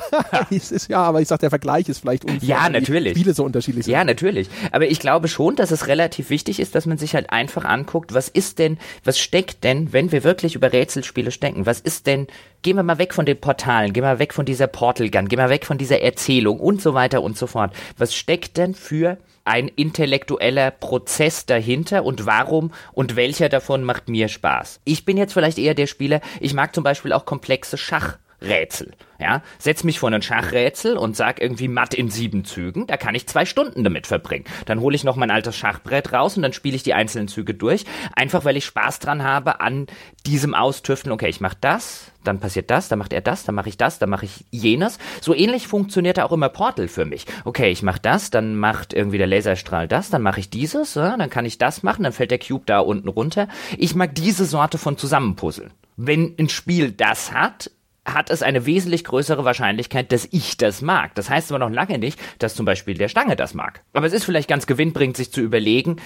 ist, 0.50 0.88
ja, 0.88 1.02
aber 1.02 1.20
ich 1.20 1.26
sag, 1.26 1.40
der 1.40 1.50
Vergleich 1.50 1.88
ist 1.88 1.98
vielleicht 1.98 2.24
unfair. 2.24 2.48
Ja, 2.48 2.68
natürlich. 2.68 3.14
Viele 3.14 3.34
so 3.34 3.44
unterschiedlich 3.44 3.86
sind. 3.86 3.92
Ja, 3.92 4.04
natürlich. 4.04 4.48
Aber 4.70 4.86
ich 4.86 5.00
glaube 5.00 5.26
schon, 5.26 5.56
dass 5.56 5.72
es 5.72 5.88
relativ 5.88 6.30
wichtig 6.30 6.60
ist, 6.60 6.76
dass 6.76 6.86
man 6.86 6.96
sich 6.96 7.14
halt 7.16 7.30
einfach 7.30 7.64
anguckt, 7.64 8.14
was 8.14 8.28
ist 8.28 8.60
denn, 8.60 8.78
was 9.02 9.18
steckt 9.18 9.64
denn, 9.64 9.92
wenn 9.92 10.12
wir 10.12 10.22
wirklich 10.22 10.54
über 10.54 10.72
Rätselspiele 10.72 11.32
stecken, 11.32 11.66
was 11.66 11.80
ist 11.80 12.06
denn 12.06 12.19
denn, 12.20 12.34
gehen 12.62 12.76
wir 12.76 12.82
mal 12.82 12.98
weg 12.98 13.14
von 13.14 13.26
den 13.26 13.40
Portalen, 13.40 13.92
gehen 13.92 14.02
wir 14.02 14.18
weg 14.18 14.34
von 14.34 14.44
dieser 14.44 14.66
Portal 14.66 15.10
Gun, 15.10 15.28
gehen 15.28 15.38
wir 15.38 15.48
weg 15.48 15.64
von 15.64 15.78
dieser 15.78 16.00
Erzählung 16.00 16.60
und 16.60 16.82
so 16.82 16.94
weiter 16.94 17.22
und 17.22 17.36
so 17.36 17.46
fort. 17.46 17.72
Was 17.96 18.14
steckt 18.14 18.56
denn 18.56 18.74
für 18.74 19.18
ein 19.44 19.68
intellektueller 19.68 20.70
Prozess 20.70 21.46
dahinter 21.46 22.04
und 22.04 22.26
warum 22.26 22.72
und 22.92 23.16
welcher 23.16 23.48
davon 23.48 23.84
macht 23.84 24.08
mir 24.08 24.28
Spaß? 24.28 24.80
Ich 24.84 25.04
bin 25.04 25.16
jetzt 25.16 25.32
vielleicht 25.32 25.58
eher 25.58 25.74
der 25.74 25.86
Spieler, 25.86 26.20
ich 26.40 26.54
mag 26.54 26.74
zum 26.74 26.84
Beispiel 26.84 27.12
auch 27.12 27.24
komplexe 27.24 27.78
Schach. 27.78 28.18
Rätsel. 28.42 28.92
Ja, 29.20 29.42
setz 29.58 29.84
mich 29.84 29.98
vor 29.98 30.10
ein 30.10 30.22
Schachrätsel 30.22 30.96
und 30.96 31.14
sag 31.14 31.42
irgendwie 31.42 31.68
matt 31.68 31.92
in 31.92 32.08
sieben 32.08 32.46
Zügen, 32.46 32.86
da 32.86 32.96
kann 32.96 33.14
ich 33.14 33.28
zwei 33.28 33.44
Stunden 33.44 33.84
damit 33.84 34.06
verbringen. 34.06 34.46
Dann 34.64 34.80
hole 34.80 34.96
ich 34.96 35.04
noch 35.04 35.16
mein 35.16 35.30
altes 35.30 35.58
Schachbrett 35.58 36.14
raus 36.14 36.38
und 36.38 36.42
dann 36.42 36.54
spiele 36.54 36.74
ich 36.74 36.82
die 36.82 36.94
einzelnen 36.94 37.28
Züge 37.28 37.52
durch, 37.52 37.84
einfach 38.14 38.46
weil 38.46 38.56
ich 38.56 38.64
Spaß 38.64 38.98
dran 38.98 39.22
habe 39.22 39.60
an 39.60 39.88
diesem 40.24 40.54
Austüfteln. 40.54 41.12
Okay, 41.12 41.28
ich 41.28 41.42
mache 41.42 41.58
das, 41.60 42.10
dann 42.24 42.40
passiert 42.40 42.70
das, 42.70 42.88
dann 42.88 42.98
macht 42.98 43.12
er 43.12 43.20
das, 43.20 43.44
dann 43.44 43.54
mache 43.54 43.68
ich 43.68 43.76
das, 43.76 43.98
dann 43.98 44.08
mache 44.08 44.24
ich 44.24 44.46
jenes. 44.50 44.98
So 45.20 45.34
ähnlich 45.34 45.66
funktioniert 45.66 46.18
auch 46.18 46.32
immer 46.32 46.48
Portal 46.48 46.88
für 46.88 47.04
mich. 47.04 47.26
Okay, 47.44 47.70
ich 47.70 47.82
mache 47.82 48.00
das, 48.00 48.30
dann 48.30 48.56
macht 48.56 48.94
irgendwie 48.94 49.18
der 49.18 49.26
Laserstrahl 49.26 49.86
das, 49.86 50.08
dann 50.08 50.22
mache 50.22 50.40
ich 50.40 50.48
dieses, 50.48 50.94
ja, 50.94 51.14
dann 51.18 51.28
kann 51.28 51.44
ich 51.44 51.58
das 51.58 51.82
machen, 51.82 52.04
dann 52.04 52.12
fällt 52.14 52.30
der 52.30 52.38
Cube 52.38 52.64
da 52.64 52.78
unten 52.78 53.08
runter. 53.08 53.48
Ich 53.76 53.94
mag 53.94 54.14
diese 54.14 54.46
Sorte 54.46 54.78
von 54.78 54.96
Zusammenpuzzeln. 54.96 55.72
Wenn 55.96 56.34
ein 56.38 56.48
Spiel 56.48 56.92
das 56.92 57.32
hat, 57.32 57.70
hat 58.14 58.30
es 58.30 58.42
eine 58.42 58.66
wesentlich 58.66 59.04
größere 59.04 59.44
Wahrscheinlichkeit, 59.44 60.12
dass 60.12 60.28
ich 60.30 60.56
das 60.56 60.82
mag. 60.82 61.14
Das 61.14 61.30
heißt 61.30 61.50
aber 61.50 61.58
noch 61.58 61.74
lange 61.74 61.98
nicht, 61.98 62.18
dass 62.38 62.54
zum 62.54 62.66
Beispiel 62.66 62.94
der 62.94 63.08
Stange 63.08 63.36
das 63.36 63.54
mag. 63.54 63.82
Aber 63.92 64.06
es 64.06 64.12
ist 64.12 64.24
vielleicht 64.24 64.48
ganz 64.48 64.66
gewinnbringend, 64.66 65.16
sich 65.16 65.32
zu 65.32 65.40
überlegen, 65.40 65.96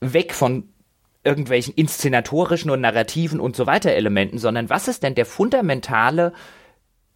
weg 0.00 0.34
von 0.34 0.68
irgendwelchen 1.24 1.74
inszenatorischen 1.74 2.70
und 2.70 2.80
narrativen 2.80 3.40
und 3.40 3.54
so 3.54 3.66
weiter 3.66 3.92
Elementen, 3.92 4.38
sondern 4.38 4.70
was 4.70 4.88
ist 4.88 5.02
denn 5.02 5.14
der 5.14 5.26
fundamentale 5.26 6.32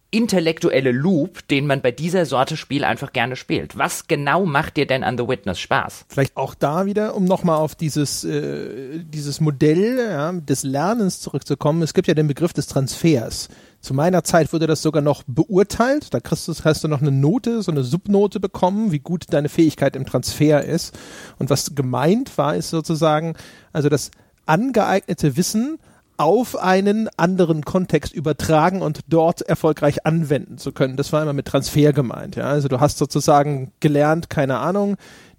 intellektuelle 0.09 0.91
Loop, 0.91 1.47
den 1.49 1.67
man 1.67 1.81
bei 1.81 1.91
dieser 1.91 2.25
Sorte 2.25 2.55
Spiel 2.55 2.83
einfach 2.83 3.11
gerne 3.11 3.35
spielt. 3.35 3.77
Was 3.77 4.07
genau 4.07 4.45
macht 4.45 4.77
dir 4.77 4.87
denn 4.87 5.03
an 5.03 5.17
The 5.17 5.27
Witness 5.27 5.59
Spaß? 5.59 6.05
Vielleicht 6.07 6.37
auch 6.37 6.55
da 6.55 6.85
wieder, 6.85 7.13
um 7.15 7.25
nochmal 7.25 7.57
auf 7.57 7.75
dieses, 7.75 8.23
äh, 8.23 8.99
dieses 9.03 9.41
Modell 9.41 9.97
ja, 9.97 10.31
des 10.31 10.63
Lernens 10.63 11.19
zurückzukommen. 11.19 11.81
Es 11.81 11.93
gibt 11.93 12.07
ja 12.07 12.13
den 12.13 12.27
Begriff 12.27 12.53
des 12.53 12.67
Transfers. 12.67 13.49
Zu 13.87 13.93
meiner 13.93 14.25
Zeit 14.25 14.51
wurde 14.51 14.67
das 14.67 14.81
sogar 14.81 15.01
noch 15.01 15.23
beurteilt. 15.27 16.13
Da 16.13 16.19
kriegst 16.19 16.45
du, 16.45 16.53
hast 16.65 16.83
du 16.83 16.89
noch 16.89 16.99
eine 16.99 17.09
Note, 17.09 17.61
so 17.61 17.71
eine 17.71 17.85
Subnote 17.85 18.41
bekommen, 18.41 18.91
wie 18.91 18.99
gut 18.99 19.27
deine 19.29 19.47
Fähigkeit 19.47 19.95
im 19.95 20.05
Transfer 20.05 20.65
ist. 20.65 20.93
Und 21.39 21.49
was 21.49 21.73
gemeint 21.73 22.37
war, 22.37 22.53
ist 22.53 22.69
sozusagen, 22.69 23.35
also 23.71 23.87
das 23.87 24.11
angeeignete 24.45 25.37
Wissen 25.37 25.79
auf 26.17 26.57
einen 26.57 27.07
anderen 27.15 27.63
Kontext 27.63 28.13
übertragen 28.13 28.81
und 28.81 28.99
dort 29.07 29.43
erfolgreich 29.43 30.05
anwenden 30.05 30.57
zu 30.57 30.73
können. 30.73 30.97
Das 30.97 31.13
war 31.13 31.21
immer 31.21 31.31
mit 31.31 31.45
Transfer 31.45 31.93
gemeint. 31.93 32.35
Ja? 32.35 32.47
Also 32.47 32.67
du 32.67 32.81
hast 32.81 32.97
sozusagen 32.97 33.71
gelernt, 33.79 34.29
keine 34.29 34.57
Ahnung, 34.57 34.97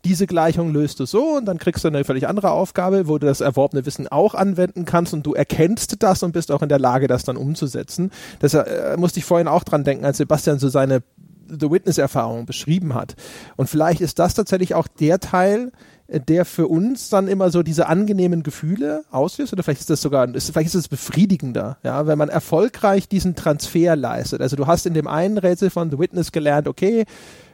diese 0.09 0.27
Gleichung 0.27 0.73
löst 0.73 1.01
du 1.01 1.05
so 1.05 1.37
und 1.37 1.45
dann 1.45 1.59
kriegst 1.59 1.85
du 1.85 1.89
eine 1.89 2.03
völlig 2.03 2.27
andere 2.27 2.51
Aufgabe, 2.51 3.09
wo 3.09 3.19
du 3.19 3.27
das 3.27 3.43
erworbene 3.43 3.85
Wissen 3.85 4.09
auch 4.09 4.35
anwenden 4.35 4.87
kannst 4.87 5.13
und 5.13 5.27
du 5.27 5.35
erkennst 5.35 6.03
das 6.03 6.23
und 6.23 6.33
bist 6.33 6.51
auch 6.51 6.63
in 6.63 6.71
der 6.71 6.79
Lage, 6.79 7.09
das 7.09 7.25
dann 7.25 7.37
umzusetzen. 7.37 8.11
Das 8.41 8.55
äh, 8.55 8.97
musste 8.97 9.19
ich 9.19 9.27
vorhin 9.27 9.49
auch 9.49 9.65
dran 9.65 9.85
denken, 9.85 10.07
als 10.07 10.17
Sebastian 10.17 10.59
so 10.59 10.71
seine 10.71 11.03
The 11.47 11.71
Witness-Erfahrung 11.71 12.47
beschrieben 12.47 12.95
hat. 12.95 13.17
Und 13.57 13.69
vielleicht 13.69 14.01
ist 14.01 14.19
das 14.19 14.33
tatsächlich 14.33 14.75
auch 14.75 14.89
der 14.89 15.21
Teil, 15.21 15.73
äh, 16.07 16.21
der 16.21 16.47
für 16.47 16.69
uns 16.69 17.11
dann 17.11 17.29
immer 17.29 17.51
so 17.51 17.63
diese 17.63 17.87
angenehmen 17.87 18.43
Gefühle 18.43 19.05
auslöst 19.11 19.53
oder 19.53 19.63
vielleicht 19.63 19.81
ist 19.81 19.91
das 19.91 20.01
sogar, 20.01 20.35
ist, 20.35 20.51
vielleicht 20.51 20.69
ist 20.69 20.75
es 20.75 20.89
befriedigender, 20.89 21.77
ja, 21.83 22.07
wenn 22.07 22.17
man 22.17 22.31
erfolgreich 22.31 23.11
diesen 23.11 23.35
Transfer 23.35 23.95
leistet. 23.95 24.41
Also 24.41 24.57
du 24.57 24.67
hast 24.67 24.87
in 24.87 24.95
dem 24.95 25.07
einen 25.07 25.37
Rätsel 25.37 25.69
von 25.69 25.91
The 25.91 25.99
Witness 25.99 26.33
gelernt, 26.33 26.67
okay, 26.67 27.05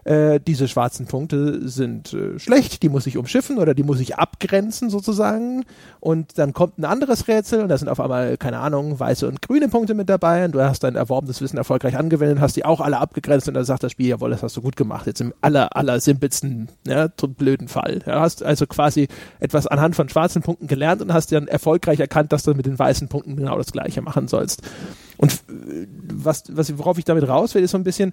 äh, 0.05 0.39
diese 0.39 0.69
schwarzen 0.69 1.07
Punkte 1.07 1.67
sind 1.69 2.13
äh, 2.13 2.39
schlecht, 2.39 2.83
die 2.83 2.89
muss 2.89 3.07
ich 3.07 3.17
umschiffen 3.17 3.59
oder 3.59 3.75
die 3.75 3.83
muss 3.83 4.01
ich 4.01 4.17
abgrenzen 4.17 4.91
sozusagen. 4.91 5.65
Und 6.01 6.39
dann 6.39 6.53
kommt 6.53 6.79
ein 6.79 6.85
anderes 6.85 7.27
Rätsel 7.27 7.63
und 7.63 7.69
da 7.69 7.79
sind 7.79 7.89
auf 7.89 8.01
einmal, 8.01 8.37
keine 8.37 8.59
Ahnung, 8.59 9.01
weiße 9.01 9.27
und 9.27 9.41
grüne 9.41 9.69
Punkte 9.69 9.95
mit 9.95 10.09
dabei 10.09 10.45
und 10.45 10.53
du 10.53 10.61
hast 10.63 10.85
dein 10.85 10.97
erworbenes 10.97 11.41
Wissen 11.41 11.57
erfolgreich 11.57 11.97
angewendet, 11.97 12.41
hast 12.41 12.57
die 12.57 12.65
auch 12.65 12.81
alle 12.81 12.99
abgegrenzt 12.99 13.49
und 13.49 13.55
dann 13.55 13.65
sagt 13.65 13.83
das 13.83 13.93
Spiel, 13.93 14.09
jawohl, 14.09 14.31
das 14.31 14.43
hast 14.43 14.57
du 14.57 14.63
gut 14.63 14.77
gemacht, 14.77 15.07
jetzt 15.07 15.21
im 15.21 15.33
aller, 15.41 15.75
aller 15.77 15.99
simpelsten, 16.01 16.69
ja, 16.87 17.09
blöden 17.09 17.69
Fall. 17.69 18.01
Du 18.01 18.15
hast 18.15 18.43
also 18.43 18.67
quasi 18.67 19.09
etwas 19.41 19.67
anhand 19.67 19.97
von 19.97 20.09
schwarzen 20.09 20.43
Punkten 20.43 20.67
gelernt 20.67 21.01
und 21.01 21.13
hast 21.15 21.33
dann 21.33 21.49
erfolgreich 21.49 22.01
erkannt, 22.01 22.33
dass 22.33 22.43
du 22.43 22.55
mit 22.55 22.67
den 22.67 22.79
weißen 22.79 23.09
Punkten 23.09 23.37
genau 23.37 23.57
das 23.57 23.73
gleiche 23.73 24.03
machen 24.03 24.29
sollst. 24.29 24.63
Und 25.17 25.33
äh, 25.33 25.87
was, 26.13 26.45
was, 26.51 26.77
worauf 26.79 26.99
ich 26.99 27.05
damit 27.05 27.27
raus 27.27 27.55
will, 27.55 27.63
ist 27.63 27.71
so 27.71 27.79
ein 27.79 27.85
bisschen, 27.85 28.13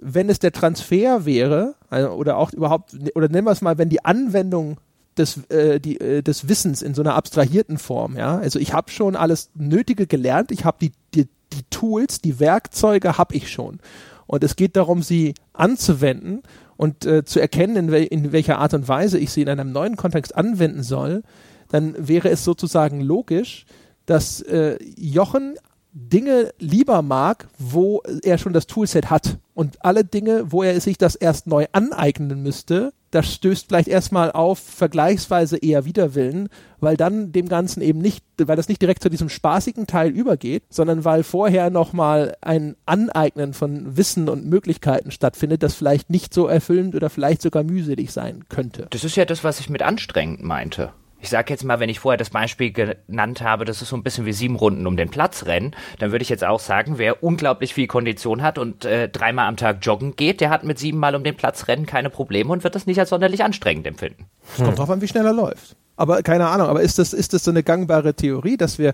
wenn 0.00 0.28
es 0.28 0.38
der 0.38 0.52
Transfer 0.52 1.24
wäre, 1.24 1.74
also, 1.88 2.10
oder 2.10 2.36
auch 2.36 2.52
überhaupt, 2.52 2.96
oder 3.14 3.28
nennen 3.28 3.46
wir 3.46 3.52
es 3.52 3.62
mal, 3.62 3.78
wenn 3.78 3.88
die 3.88 4.04
Anwendung 4.04 4.78
des, 5.16 5.48
äh, 5.48 5.80
die, 5.80 6.00
äh, 6.00 6.22
des 6.22 6.48
Wissens 6.48 6.82
in 6.82 6.94
so 6.94 7.02
einer 7.02 7.14
abstrahierten 7.14 7.78
Form, 7.78 8.16
ja, 8.16 8.36
also 8.38 8.58
ich 8.58 8.72
habe 8.72 8.90
schon 8.90 9.16
alles 9.16 9.50
Nötige 9.54 10.06
gelernt, 10.06 10.50
ich 10.52 10.64
habe 10.64 10.76
die, 10.80 10.92
die, 11.14 11.28
die 11.52 11.62
Tools, 11.70 12.20
die 12.20 12.38
Werkzeuge 12.40 13.18
habe 13.18 13.34
ich 13.34 13.50
schon. 13.50 13.80
Und 14.26 14.42
es 14.42 14.56
geht 14.56 14.76
darum, 14.76 15.02
sie 15.02 15.34
anzuwenden 15.52 16.42
und 16.76 17.06
äh, 17.06 17.24
zu 17.24 17.40
erkennen, 17.40 17.76
in, 17.76 17.90
wel 17.92 18.04
in 18.04 18.32
welcher 18.32 18.58
Art 18.58 18.74
und 18.74 18.88
Weise 18.88 19.18
ich 19.18 19.30
sie 19.30 19.42
in 19.42 19.48
einem 19.48 19.72
neuen 19.72 19.96
Kontext 19.96 20.36
anwenden 20.36 20.82
soll, 20.82 21.22
dann 21.68 21.94
wäre 21.96 22.28
es 22.28 22.44
sozusagen 22.44 23.00
logisch, 23.00 23.66
dass 24.04 24.40
äh, 24.42 24.78
Jochen 24.96 25.56
Dinge 25.98 26.52
lieber 26.58 27.00
mag, 27.00 27.48
wo 27.58 28.02
er 28.22 28.36
schon 28.36 28.52
das 28.52 28.66
Toolset 28.66 29.08
hat. 29.08 29.38
Und 29.54 29.82
alle 29.82 30.04
Dinge, 30.04 30.52
wo 30.52 30.62
er 30.62 30.78
sich 30.78 30.98
das 30.98 31.14
erst 31.14 31.46
neu 31.46 31.64
aneignen 31.72 32.42
müsste, 32.42 32.92
das 33.10 33.32
stößt 33.32 33.68
vielleicht 33.68 33.88
erstmal 33.88 34.30
auf 34.30 34.58
vergleichsweise 34.58 35.56
eher 35.56 35.86
Widerwillen, 35.86 36.50
weil 36.80 36.98
dann 36.98 37.32
dem 37.32 37.48
Ganzen 37.48 37.80
eben 37.80 38.00
nicht, 38.00 38.22
weil 38.36 38.56
das 38.56 38.68
nicht 38.68 38.82
direkt 38.82 39.02
zu 39.02 39.08
diesem 39.08 39.30
spaßigen 39.30 39.86
Teil 39.86 40.10
übergeht, 40.10 40.64
sondern 40.68 41.06
weil 41.06 41.22
vorher 41.22 41.70
nochmal 41.70 42.36
ein 42.42 42.76
Aneignen 42.84 43.54
von 43.54 43.96
Wissen 43.96 44.28
und 44.28 44.44
Möglichkeiten 44.44 45.10
stattfindet, 45.10 45.62
das 45.62 45.74
vielleicht 45.74 46.10
nicht 46.10 46.34
so 46.34 46.46
erfüllend 46.46 46.94
oder 46.94 47.08
vielleicht 47.08 47.40
sogar 47.40 47.62
mühselig 47.62 48.12
sein 48.12 48.44
könnte. 48.50 48.86
Das 48.90 49.02
ist 49.02 49.16
ja 49.16 49.24
das, 49.24 49.44
was 49.44 49.60
ich 49.60 49.70
mit 49.70 49.80
anstrengend 49.80 50.42
meinte. 50.42 50.92
Ich 51.20 51.30
sage 51.30 51.52
jetzt 51.52 51.64
mal, 51.64 51.80
wenn 51.80 51.88
ich 51.88 52.00
vorher 52.00 52.18
das 52.18 52.30
Beispiel 52.30 52.72
genannt 52.72 53.40
habe, 53.40 53.64
das 53.64 53.82
ist 53.82 53.88
so 53.88 53.96
ein 53.96 54.02
bisschen 54.02 54.26
wie 54.26 54.32
sieben 54.32 54.56
Runden 54.56 54.86
um 54.86 54.96
den 54.96 55.08
Platz 55.08 55.46
rennen, 55.46 55.74
dann 55.98 56.12
würde 56.12 56.22
ich 56.22 56.28
jetzt 56.28 56.44
auch 56.44 56.60
sagen, 56.60 56.98
wer 56.98 57.22
unglaublich 57.22 57.74
viel 57.74 57.86
Kondition 57.86 58.42
hat 58.42 58.58
und 58.58 58.84
äh, 58.84 59.08
dreimal 59.08 59.48
am 59.48 59.56
Tag 59.56 59.78
joggen 59.82 60.16
geht, 60.16 60.40
der 60.40 60.50
hat 60.50 60.64
mit 60.64 60.78
siebenmal 60.78 61.14
um 61.14 61.24
den 61.24 61.36
Platz 61.36 61.68
rennen 61.68 61.86
keine 61.86 62.10
Probleme 62.10 62.52
und 62.52 62.64
wird 62.64 62.74
das 62.74 62.86
nicht 62.86 63.00
als 63.00 63.10
sonderlich 63.10 63.42
anstrengend 63.42 63.86
empfinden. 63.86 64.26
Es 64.56 64.62
kommt 64.62 64.78
drauf 64.78 64.90
an, 64.90 65.00
wie 65.00 65.08
schnell 65.08 65.26
er 65.26 65.32
läuft. 65.32 65.76
Aber 65.96 66.22
keine 66.22 66.46
Ahnung, 66.48 66.68
aber 66.68 66.82
ist 66.82 66.98
das, 66.98 67.14
ist 67.14 67.32
das 67.32 67.44
so 67.44 67.50
eine 67.50 67.62
gangbare 67.62 68.14
Theorie, 68.14 68.58
dass 68.58 68.78
wir 68.78 68.92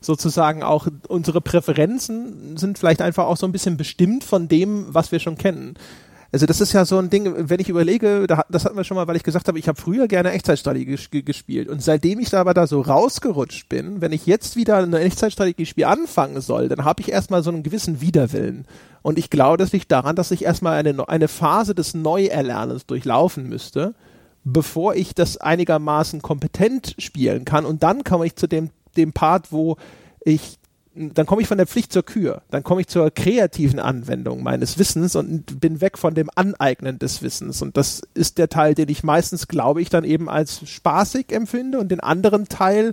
sozusagen 0.00 0.62
auch 0.62 0.88
unsere 1.08 1.40
Präferenzen 1.40 2.56
sind 2.56 2.78
vielleicht 2.78 3.00
einfach 3.00 3.24
auch 3.24 3.36
so 3.36 3.46
ein 3.46 3.52
bisschen 3.52 3.76
bestimmt 3.76 4.24
von 4.24 4.48
dem, 4.48 4.86
was 4.88 5.12
wir 5.12 5.20
schon 5.20 5.38
kennen. 5.38 5.74
Also 6.32 6.46
das 6.46 6.62
ist 6.62 6.72
ja 6.72 6.86
so 6.86 6.98
ein 6.98 7.10
Ding, 7.10 7.30
wenn 7.50 7.60
ich 7.60 7.68
überlege, 7.68 8.26
das 8.26 8.64
hatten 8.64 8.76
wir 8.76 8.84
schon 8.84 8.94
mal, 8.94 9.06
weil 9.06 9.16
ich 9.16 9.22
gesagt 9.22 9.48
habe, 9.48 9.58
ich 9.58 9.68
habe 9.68 9.78
früher 9.78 10.08
gerne 10.08 10.32
Echtzeitstrategie 10.32 11.22
gespielt 11.22 11.68
und 11.68 11.82
seitdem 11.82 12.20
ich 12.20 12.30
da 12.30 12.40
aber 12.40 12.54
da 12.54 12.66
so 12.66 12.80
rausgerutscht 12.80 13.68
bin, 13.68 14.00
wenn 14.00 14.12
ich 14.12 14.24
jetzt 14.24 14.56
wieder 14.56 14.78
ein 14.78 14.94
Echtzeitstrategie-Spiel 14.94 15.84
anfangen 15.84 16.40
soll, 16.40 16.70
dann 16.70 16.86
habe 16.86 17.02
ich 17.02 17.12
erstmal 17.12 17.42
so 17.42 17.50
einen 17.50 17.62
gewissen 17.62 18.00
Widerwillen. 18.00 18.64
Und 19.02 19.18
ich 19.18 19.28
glaube, 19.28 19.58
das 19.58 19.72
liegt 19.72 19.92
daran, 19.92 20.16
dass 20.16 20.30
ich 20.30 20.42
erstmal 20.42 20.78
eine, 20.78 21.06
eine 21.06 21.28
Phase 21.28 21.74
des 21.74 21.92
Neuerlernens 21.92 22.86
durchlaufen 22.86 23.50
müsste, 23.50 23.94
bevor 24.42 24.94
ich 24.94 25.14
das 25.14 25.36
einigermaßen 25.36 26.22
kompetent 26.22 26.94
spielen 26.96 27.44
kann. 27.44 27.66
Und 27.66 27.82
dann 27.82 28.04
komme 28.04 28.24
ich 28.24 28.36
zu 28.36 28.46
dem, 28.46 28.70
dem 28.96 29.12
Part, 29.12 29.52
wo 29.52 29.76
ich 30.24 30.58
dann 30.94 31.26
komme 31.26 31.40
ich 31.40 31.48
von 31.48 31.56
der 31.56 31.66
Pflicht 31.66 31.92
zur 31.92 32.04
Kür, 32.04 32.42
dann 32.50 32.62
komme 32.62 32.82
ich 32.82 32.86
zur 32.86 33.10
kreativen 33.10 33.78
Anwendung 33.78 34.42
meines 34.42 34.78
Wissens 34.78 35.16
und 35.16 35.60
bin 35.60 35.80
weg 35.80 35.96
von 35.96 36.14
dem 36.14 36.28
Aneignen 36.34 36.98
des 36.98 37.22
Wissens. 37.22 37.62
Und 37.62 37.76
das 37.76 38.02
ist 38.14 38.38
der 38.38 38.48
Teil, 38.48 38.74
den 38.74 38.88
ich 38.90 39.02
meistens, 39.02 39.48
glaube 39.48 39.80
ich, 39.80 39.88
dann 39.88 40.04
eben 40.04 40.28
als 40.28 40.68
spaßig 40.68 41.32
empfinde 41.32 41.78
und 41.78 41.88
den 41.88 42.00
anderen 42.00 42.46
Teil, 42.46 42.92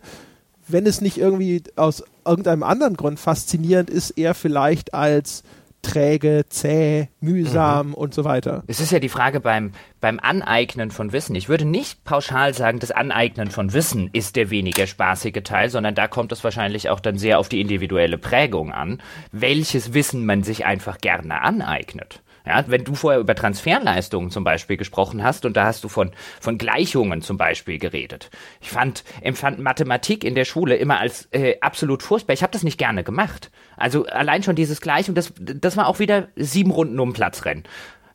wenn 0.68 0.86
es 0.86 1.02
nicht 1.02 1.18
irgendwie 1.18 1.64
aus 1.76 2.04
irgendeinem 2.26 2.64
anderen 2.64 2.96
Grund 2.96 3.20
faszinierend 3.20 3.90
ist, 3.90 4.12
eher 4.12 4.34
vielleicht 4.34 4.94
als 4.94 5.44
träge, 5.82 6.46
zäh, 6.50 7.10
mühsam 7.20 7.90
mhm. 7.90 7.94
und 7.94 8.14
so 8.14 8.24
weiter. 8.24 8.64
Es 8.68 8.80
ist 8.80 8.92
ja 8.92 9.00
die 9.00 9.10
Frage 9.10 9.40
beim, 9.40 9.72
beim 10.02 10.20
Aneignen 10.20 10.92
von 10.92 11.12
Wissen. 11.12 11.36
Ich 11.36 11.50
würde 11.50 11.66
nicht 11.66 12.04
pauschal 12.04 12.54
sagen, 12.54 12.80
das 12.80 12.92
Aneignen 12.92 13.52
von 13.52 13.74
Wissen 13.74 14.10
ist 14.14 14.36
der 14.36 14.50
weniger 14.50 14.88
spaßige 14.88 15.44
Teil, 15.44 15.70
sondern 15.70 15.96
da 15.96 16.08
kommt 16.08 16.32
es 16.32 16.44
wahrscheinlich 16.44 16.90
auch 16.90 17.00
dann 17.00 17.18
sehr 17.18 17.40
auf 17.40 17.50
die 17.50 17.62
individuelle 17.62 18.18
Prägung 18.18 18.72
an, 18.72 19.02
welches 19.32 19.94
Wissen 19.94 20.26
man 20.26 20.44
sich 20.44 20.66
einfach 20.66 21.00
gerne 21.00 21.42
aneignet. 21.42 22.22
Ja, 22.46 22.64
wenn 22.68 22.84
du 22.84 22.96
vorher 22.96 23.20
über 23.20 23.36
Transferleistungen 23.36 24.32
zum 24.32 24.44
Beispiel 24.44 24.76
gesprochen 24.76 25.24
hast 25.24 25.46
und 25.46 25.56
da 25.56 25.66
hast 25.66 25.84
du 25.84 25.88
von, 25.88 26.12
von 26.40 26.58
Gleichungen 26.58 27.22
zum 27.22 27.38
Beispiel 27.38 27.78
geredet. 27.78 28.32
Ich 28.60 28.72
fand, 28.72 29.04
empfand 29.22 29.60
Mathematik 29.60 30.24
in 30.24 30.34
der 30.34 30.46
Schule 30.46 30.76
immer 30.76 31.00
als 31.00 31.28
äh, 31.32 31.58
absolut 31.62 32.02
furchtbar. 32.02 32.34
Ich 32.34 32.42
habe 32.42 32.52
das 32.52 32.64
nicht 32.64 32.80
gerne 32.80 33.04
gemacht. 33.04 33.52
Also 33.80 34.06
allein 34.06 34.44
schon 34.44 34.56
dieses 34.56 34.82
Gleichung, 34.82 35.16
das, 35.16 35.34
das 35.40 35.78
war 35.78 35.88
auch 35.88 36.00
wieder 36.00 36.28
sieben 36.36 36.72
Runden 36.72 37.00
um 37.00 37.14
Platz 37.14 37.46
rennen. 37.46 37.64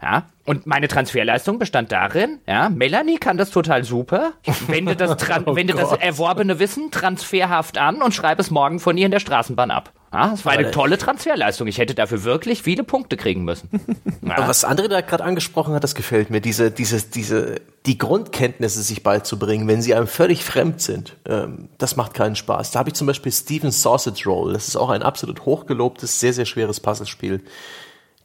Ja, 0.04 0.26
und 0.44 0.66
meine 0.66 0.86
Transferleistung 0.86 1.58
bestand 1.58 1.90
darin, 1.90 2.38
ja, 2.46 2.68
Melanie 2.68 3.16
kann 3.16 3.38
das 3.38 3.50
total 3.50 3.84
super. 3.84 4.32
Ich 4.42 4.68
wende 4.68 4.96
das, 4.96 5.16
oh 5.46 5.56
wende 5.56 5.72
das 5.72 5.92
erworbene 5.92 6.58
Wissen 6.58 6.90
transferhaft 6.90 7.78
an 7.78 8.02
und 8.02 8.12
schreibe 8.12 8.42
es 8.42 8.50
morgen 8.50 8.80
von 8.80 8.98
ihr 8.98 9.06
in 9.06 9.12
der 9.12 9.20
Straßenbahn 9.20 9.70
ab. 9.70 9.92
Ja, 10.12 10.28
das 10.28 10.44
war 10.44 10.52
eine 10.52 10.70
tolle 10.70 10.98
Transferleistung. 10.98 11.66
Ich 11.68 11.78
hätte 11.78 11.94
dafür 11.94 12.22
wirklich 12.22 12.62
viele 12.62 12.84
Punkte 12.84 13.16
kriegen 13.16 13.44
müssen. 13.44 13.68
Ja. 14.26 14.48
Was 14.48 14.66
André 14.66 14.88
da 14.88 15.02
gerade 15.02 15.22
angesprochen 15.22 15.74
hat, 15.74 15.84
das 15.84 15.94
gefällt 15.94 16.30
mir. 16.30 16.40
Diese, 16.40 16.70
diese, 16.70 17.02
diese, 17.02 17.56
die 17.84 17.98
Grundkenntnisse 17.98 18.80
sich 18.80 19.02
beizubringen, 19.02 19.68
wenn 19.68 19.82
sie 19.82 19.94
einem 19.94 20.06
völlig 20.06 20.42
fremd 20.42 20.80
sind, 20.80 21.14
ähm, 21.28 21.68
das 21.76 21.96
macht 21.96 22.14
keinen 22.14 22.34
Spaß. 22.34 22.70
Da 22.70 22.78
habe 22.78 22.88
ich 22.88 22.94
zum 22.94 23.06
Beispiel 23.06 23.30
Steven's 23.30 23.82
Sausage 23.82 24.24
Roll. 24.24 24.54
Das 24.54 24.66
ist 24.66 24.76
auch 24.76 24.88
ein 24.88 25.02
absolut 25.02 25.44
hochgelobtes, 25.44 26.20
sehr, 26.20 26.32
sehr 26.32 26.46
schweres 26.46 26.80
Puzzlespiel. 26.80 27.42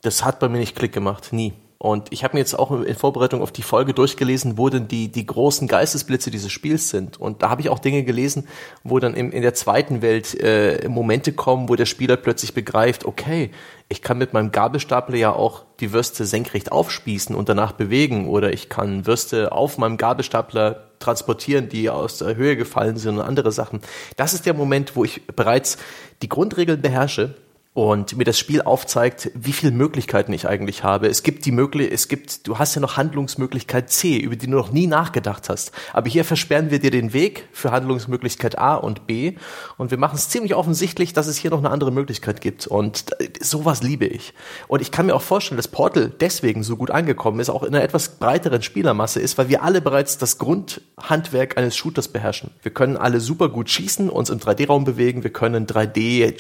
Das 0.02 0.24
hat 0.24 0.40
bei 0.40 0.48
mir 0.48 0.60
nicht 0.60 0.78
Klick 0.78 0.94
gemacht. 0.94 1.34
Nie. 1.34 1.52
Und 1.82 2.08
ich 2.12 2.26
habe 2.26 2.36
mir 2.36 2.42
jetzt 2.42 2.60
auch 2.60 2.72
in 2.72 2.96
Vorbereitung 2.96 3.42
auf 3.42 3.54
die 3.54 3.62
Folge 3.62 3.94
durchgelesen, 3.94 4.58
wo 4.58 4.68
denn 4.68 4.90
die, 4.90 5.08
die 5.08 5.26
großen 5.26 5.66
Geistesblitze 5.70 6.30
dieses 6.30 6.52
Spiels 6.52 6.90
sind. 6.90 7.22
Und 7.22 7.42
da 7.42 7.50
habe 7.50 7.62
ich 7.62 7.70
auch 7.70 7.80
Dinge 7.80 8.04
gelesen, 8.04 8.50
wo 8.84 9.00
dann 9.00 9.14
im, 9.14 9.32
in 9.32 9.42
der 9.42 9.54
zweiten 9.54 10.02
Welt 10.02 10.38
äh, 10.42 10.90
Momente 10.90 11.32
kommen, 11.32 11.70
wo 11.70 11.78
der 11.78 11.86
Spieler 11.86 12.18
plötzlich 12.18 12.54
begreift, 12.54 13.06
okay, 13.06 13.52
ich 13.88 14.02
kann 14.02 14.18
mit 14.18 14.34
meinem 14.34 14.52
Gabelstapler 14.52 15.16
ja 15.16 15.32
auch 15.32 15.64
die 15.80 15.94
Würste 15.94 16.26
senkrecht 16.26 16.70
aufspießen 16.70 17.34
und 17.34 17.48
danach 17.48 17.72
bewegen. 17.72 18.28
Oder 18.28 18.52
ich 18.52 18.68
kann 18.68 19.08
Würste 19.08 19.54
auf 19.54 19.78
meinem 19.78 19.96
Gabelstapler 19.96 20.84
transportieren, 21.00 21.70
die 21.70 21.90
aus 21.90 22.18
der 22.18 22.36
Höhe 22.36 22.58
gefallen 22.58 22.98
sind 22.98 23.20
und 23.20 23.22
andere 23.24 23.54
Sachen. 23.54 23.80
Das 24.18 24.34
ist 24.34 24.46
der 24.46 24.54
Moment, 24.54 24.98
wo 24.98 25.06
ich 25.06 25.26
bereits 25.28 25.78
die 26.22 26.28
Grundregeln 26.28 26.82
beherrsche 26.82 27.36
und 27.74 28.18
mir 28.18 28.24
das 28.24 28.40
Spiel 28.40 28.64
aufzeigt, 28.64 29.32
wie 29.36 29.54
viele 29.54 29.72
Möglichkeiten 29.72 30.34
ich 30.34 30.48
eigentlich 30.48 30.84
habe. 30.84 31.08
Es 31.08 31.22
gibt 31.22 31.46
die 31.46 31.52
Möglichkeit, 31.52 31.94
es 31.94 32.08
gibt, 32.08 32.48
du 32.48 32.58
hast 32.58 32.74
ja 32.74 32.82
noch 32.82 32.98
Handlungsmöglichkeit 32.98 33.92
C, 33.92 34.18
über 34.18 34.36
die 34.36 34.48
du 34.48 34.54
noch 34.54 34.72
nie 34.72 34.88
nachgedacht 34.88 35.50
hast. 35.50 35.72
Aber 35.94 36.10
hier 36.10 36.26
versperren 36.26 36.72
wir 36.72 36.80
dir 36.80 36.90
den 36.90 37.14
Weg 37.14 37.48
für 37.52 37.72
Handlungsmöglichkeit 37.72 38.58
A 38.58 38.76
und 38.76 39.06
B 39.06 39.36
und 39.78 39.92
wir 39.92 40.00
machen 40.00 40.16
es 40.16 40.30
ziemlich 40.30 40.56
offensichtlich, 40.56 41.14
dass 41.14 41.28
es 41.28 41.38
hier 41.38 41.52
noch 41.52 41.60
eine 41.60 41.70
andere 41.70 41.92
Möglichkeit 41.92 42.42
gibt 42.42 42.66
und 42.66 43.06
sowas 43.40 43.84
liebe 43.84 44.08
ich. 44.08 44.34
Und 44.68 44.82
ich 44.82 44.92
kann 44.92 45.06
mir 45.06 45.16
auch 45.16 45.22
vorstellen, 45.22 45.58
dass 45.58 45.68
Portal 45.68 46.12
deswegen 46.20 46.64
so 46.64 46.76
gut 46.76 46.90
angekommen 46.90 47.40
ist, 47.40 47.50
auch 47.50 47.64
in 47.64 47.76
einer 47.76 47.84
etwas 47.84 48.18
breiteren 48.18 48.64
Spielermasse 48.64 49.22
ist, 49.22 49.38
weil 49.38 49.48
wir 49.48 49.62
alle 49.62 49.80
bereits 49.80 50.18
das 50.18 50.40
Grundhandwerk 50.40 51.58
eines 51.58 51.78
Shooters 51.78 52.08
beherrschen. 52.08 52.50
Wir 52.64 52.74
können 52.74 52.98
alle 52.98 53.20
super 53.20 53.48
gut 53.48 53.70
schießen, 53.70 54.10
uns 54.10 54.32
im 54.32 54.40
3D-Raum 54.40 54.86
bewegen, 54.86 55.24
wir 55.24 55.32
können 55.32 55.68
3D 55.68 56.36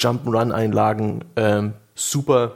Ähm, 1.36 1.74
super 1.96 2.56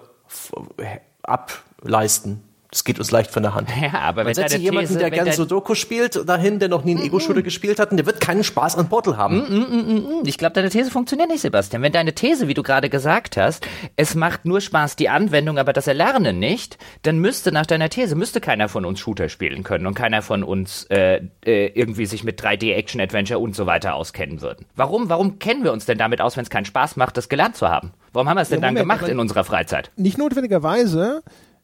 ableisten. 1.23 2.43
Das 2.73 2.83
geht 2.83 2.97
uns 2.97 3.11
leicht 3.11 3.29
von 3.29 3.43
der 3.43 3.53
Hand. 3.53 3.69
Ja, 3.83 3.99
aber 3.99 4.25
wenn 4.25 4.33
setzt 4.33 4.57
jemanden, 4.57 4.87
These, 4.87 4.99
der 4.99 5.11
gern 5.11 5.31
Sudoku 5.31 5.75
spielt, 5.75 6.27
dahin, 6.27 6.57
der 6.57 6.69
noch 6.69 6.83
nie 6.83 6.95
einen 6.95 7.03
Ego-Shooter 7.05 7.43
gespielt 7.43 7.79
hat, 7.79 7.91
und 7.91 7.97
der 7.97 8.05
wird 8.07 8.19
keinen 8.19 8.43
Spaß 8.43 8.77
an 8.77 8.89
Portal 8.89 9.17
haben. 9.17 9.37
Mm 9.37 10.23
-mm 10.23 10.27
ich 10.27 10.37
glaube, 10.37 10.53
deine 10.53 10.69
These 10.69 10.89
funktioniert 10.89 11.29
nicht, 11.29 11.41
Sebastian. 11.41 11.83
Wenn 11.83 11.91
deine 11.91 12.13
These, 12.13 12.47
wie 12.47 12.55
du 12.55 12.63
gerade 12.63 12.89
gesagt 12.89 13.37
hast, 13.37 13.67
es 13.95 14.15
macht 14.15 14.45
nur 14.45 14.59
Spaß 14.59 14.95
die 14.95 15.09
Anwendung, 15.09 15.59
aber 15.59 15.73
das 15.73 15.85
Erlernen 15.85 16.39
nicht, 16.39 16.77
dann 17.03 17.19
müsste 17.19 17.51
nach 17.51 17.65
deiner 17.65 17.89
These 17.89 18.15
müsste 18.15 18.41
keiner 18.41 18.69
von 18.69 18.85
uns 18.85 18.99
Shooter 18.99 19.29
spielen 19.29 19.63
können 19.63 19.85
und 19.85 19.93
keiner 19.93 20.21
von 20.23 20.43
uns 20.43 20.85
äh, 20.85 21.21
äh, 21.45 21.67
irgendwie 21.67 22.07
sich 22.07 22.23
mit 22.23 22.41
3D 22.41 22.73
Action 22.73 23.01
Adventure 23.01 23.39
und 23.39 23.55
so 23.55 23.67
weiter 23.67 23.93
auskennen 23.93 24.41
würden. 24.41 24.65
Warum? 24.75 25.09
Warum 25.09 25.37
kennen 25.37 25.63
wir 25.63 25.73
uns 25.73 25.85
denn 25.85 25.99
damit 25.99 26.21
aus, 26.21 26.37
wenn 26.37 26.43
es 26.43 26.49
keinen 26.49 26.65
Spaß 26.65 26.95
macht, 26.95 27.17
das 27.17 27.29
gelernt 27.29 27.55
zu 27.55 27.69
haben? 27.69 27.91
Warum 28.13 28.29
haben 28.29 28.37
wir 28.37 28.41
es 28.41 28.49
denn 28.49 28.61
ja, 28.61 28.67
Moment, 28.67 28.89
dann 28.89 28.97
gemacht 28.97 29.09
in 29.09 29.19
unserer 29.19 29.43
Freizeit? 29.43 29.91
Nicht 29.97 30.17
notwendigerweise 30.17 31.23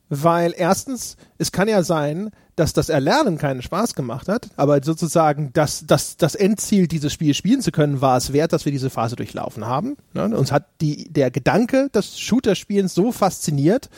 weil 0.09 0.53
erstens, 0.57 1.17
es 1.37 1.51
kann 1.51 1.67
ja 1.67 1.83
sein, 1.83 2.31
dass 2.55 2.73
das 2.73 2.89
Erlernen 2.89 3.37
keinen 3.37 3.61
Spaß 3.61 3.93
gemacht 3.93 4.27
hat, 4.27 4.49
aber 4.57 4.83
sozusagen 4.83 5.51
das, 5.53 5.85
das, 5.85 6.17
das 6.17 6.35
Endziel, 6.35 6.87
dieses 6.87 7.13
Spiel 7.13 7.33
spielen 7.33 7.61
zu 7.61 7.71
können, 7.71 8.01
war 8.01 8.17
es 8.17 8.33
wert, 8.33 8.51
dass 8.51 8.65
wir 8.65 8.71
diese 8.71 8.89
Phase 8.89 9.15
durchlaufen 9.15 9.65
haben. 9.65 9.95
Ne? 10.13 10.35
Uns 10.35 10.51
hat 10.51 10.65
die, 10.81 11.09
der 11.13 11.31
Gedanke 11.31 11.89
des 11.89 12.19
Shooter-Spielens 12.19 12.93
so 12.93 13.11
fasziniert, 13.11 13.89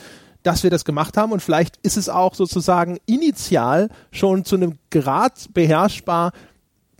dass 0.42 0.62
wir 0.62 0.70
das 0.70 0.84
gemacht 0.84 1.16
haben 1.16 1.32
und 1.32 1.40
vielleicht 1.40 1.78
ist 1.78 1.96
es 1.96 2.08
auch 2.08 2.34
sozusagen 2.34 2.98
initial 3.06 3.88
schon 4.10 4.44
zu 4.44 4.56
einem 4.56 4.78
Grad 4.90 5.48
beherrschbar, 5.54 6.32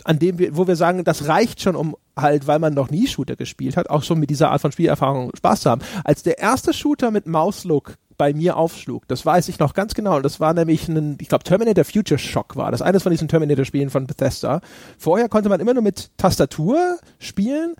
an 0.05 0.19
dem 0.19 0.39
wir, 0.39 0.57
wo 0.57 0.66
wir 0.66 0.77
sagen, 0.77 1.05
das 1.05 1.29
reicht 1.29 1.61
schon, 1.61 1.77
um 1.77 1.97
halt, 2.16 2.47
weil 2.47 2.59
man 2.59 2.74
noch 2.74 2.91
nie 2.91 3.07
Shooter 3.07 3.37
gespielt 3.37 3.77
hat, 3.77 3.91
auch 3.91 4.03
schon 4.03 4.19
mit 4.19 4.31
dieser 4.31 4.51
Art 4.51 4.61
von 4.61 4.73
Spielerfahrung 4.73 5.31
Spaß 5.37 5.62
zu 5.62 5.70
haben. 5.70 5.83
Als 6.05 6.23
der 6.23 6.39
erste 6.39 6.73
Shooter 6.73 7.11
mit 7.11 7.27
Mauslook 7.27 7.95
bei 8.16 8.35
mir 8.35 8.57
aufschlug. 8.57 9.09
Das 9.09 9.27
weiß 9.27 9.49
ich 9.49 9.59
noch 9.59 9.74
ganz 9.74 9.95
genau. 9.95 10.20
Das 10.20 10.39
war 10.39 10.55
nämlich 10.55 10.89
ein, 10.89 11.19
ich 11.20 11.29
glaube, 11.29 11.45
Terminator 11.45 11.85
Future 11.85 12.19
Shock 12.19 12.57
war 12.57 12.70
das. 12.70 12.83
Eines 12.83 13.03
von 13.03 13.11
diesen 13.11 13.29
Terminator-Spielen 13.29 13.91
von 13.91 14.07
Bethesda. 14.07 14.61
Vorher 14.99 15.29
konnte 15.29 15.49
man 15.49 15.61
immer 15.61 15.74
nur 15.74 15.83
mit 15.83 16.11
Tastatur 16.19 16.99
spielen 17.19 17.74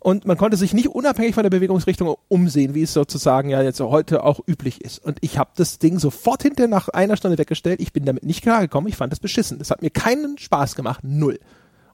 und 0.00 0.24
man 0.24 0.36
konnte 0.36 0.56
sich 0.56 0.72
nicht 0.72 0.88
unabhängig 0.88 1.34
von 1.34 1.42
der 1.42 1.50
Bewegungsrichtung 1.50 2.14
umsehen, 2.28 2.74
wie 2.74 2.82
es 2.82 2.92
sozusagen 2.92 3.48
ja 3.48 3.62
jetzt 3.62 3.80
heute 3.80 4.22
auch 4.22 4.40
üblich 4.46 4.80
ist. 4.80 5.04
Und 5.04 5.18
ich 5.20 5.38
habe 5.38 5.50
das 5.56 5.78
Ding 5.78 5.98
sofort 5.98 6.42
hinterher 6.42 6.68
nach 6.68 6.88
einer 6.88 7.16
Stunde 7.16 7.38
weggestellt. 7.38 7.80
Ich 7.80 7.92
bin 7.92 8.04
damit 8.04 8.24
nicht 8.24 8.42
klargekommen. 8.42 8.88
Ich 8.88 8.96
fand 8.96 9.12
das 9.12 9.20
beschissen. 9.20 9.58
Das 9.58 9.70
hat 9.70 9.82
mir 9.82 9.90
keinen 9.90 10.38
Spaß 10.38 10.74
gemacht. 10.74 11.00
Null. 11.02 11.38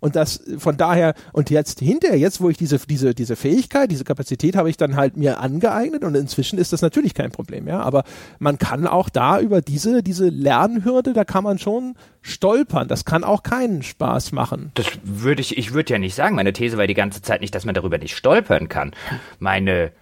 Und 0.03 0.17
das 0.17 0.43
von 0.59 0.77
daher, 0.77 1.15
und 1.33 1.49
jetzt 1.49 1.79
hinterher, 1.79 2.19
jetzt 2.19 2.41
wo 2.41 2.51
ich 2.51 2.57
diese, 2.57 2.77
diese, 2.79 3.15
diese 3.15 3.37
Fähigkeit, 3.37 3.89
diese 3.89 4.03
Kapazität 4.03 4.57
habe 4.57 4.69
ich 4.69 4.77
dann 4.77 4.97
halt 4.97 5.17
mir 5.17 5.39
angeeignet 5.39 6.03
und 6.03 6.17
inzwischen 6.17 6.59
ist 6.59 6.73
das 6.73 6.83
natürlich 6.83 7.15
kein 7.15 7.31
Problem, 7.31 7.69
ja. 7.69 7.79
Aber 7.79 8.03
man 8.41 8.59
kann 8.59 8.89
auch 8.89 9.09
da 9.09 9.39
über 9.39 9.61
diese, 9.63 10.03
diese 10.03 10.29
Lernhürde, 10.29 11.13
da 11.13 11.23
kann 11.23 11.45
man 11.45 11.61
schon 11.61 11.95
stolpern. 12.21 12.89
Das 12.89 13.05
kann 13.05 13.23
auch 13.23 13.45
keinen 13.45 13.85
Spaß 13.85 14.33
machen. 14.33 14.73
Das 14.75 14.87
würde 15.05 15.41
ich, 15.41 15.57
ich 15.57 15.73
würde 15.73 15.93
ja 15.93 16.01
nicht 16.01 16.17
sagen. 16.17 16.35
Meine 16.35 16.53
These 16.53 16.79
war 16.79 16.89
die 16.89 16.95
ganze 16.95 17.23
Zeit 17.23 17.41
nicht, 17.41 17.55
dass 17.55 17.65
man 17.65 17.77
darüber 17.77 17.99
nicht 17.99 18.17
stolpern 18.17 18.69
kann. 18.69 18.91
Meine, 19.39 19.93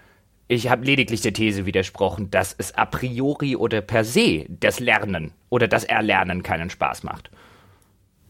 ich 0.48 0.70
habe 0.70 0.82
lediglich 0.82 1.20
der 1.20 1.34
These 1.34 1.66
widersprochen, 1.66 2.30
dass 2.30 2.54
es 2.56 2.74
a 2.74 2.86
priori 2.86 3.54
oder 3.54 3.82
per 3.82 4.04
se 4.04 4.46
das 4.48 4.80
Lernen 4.80 5.32
oder 5.50 5.68
das 5.68 5.84
Erlernen 5.84 6.42
keinen 6.42 6.70
Spaß 6.70 7.02
macht. 7.02 7.30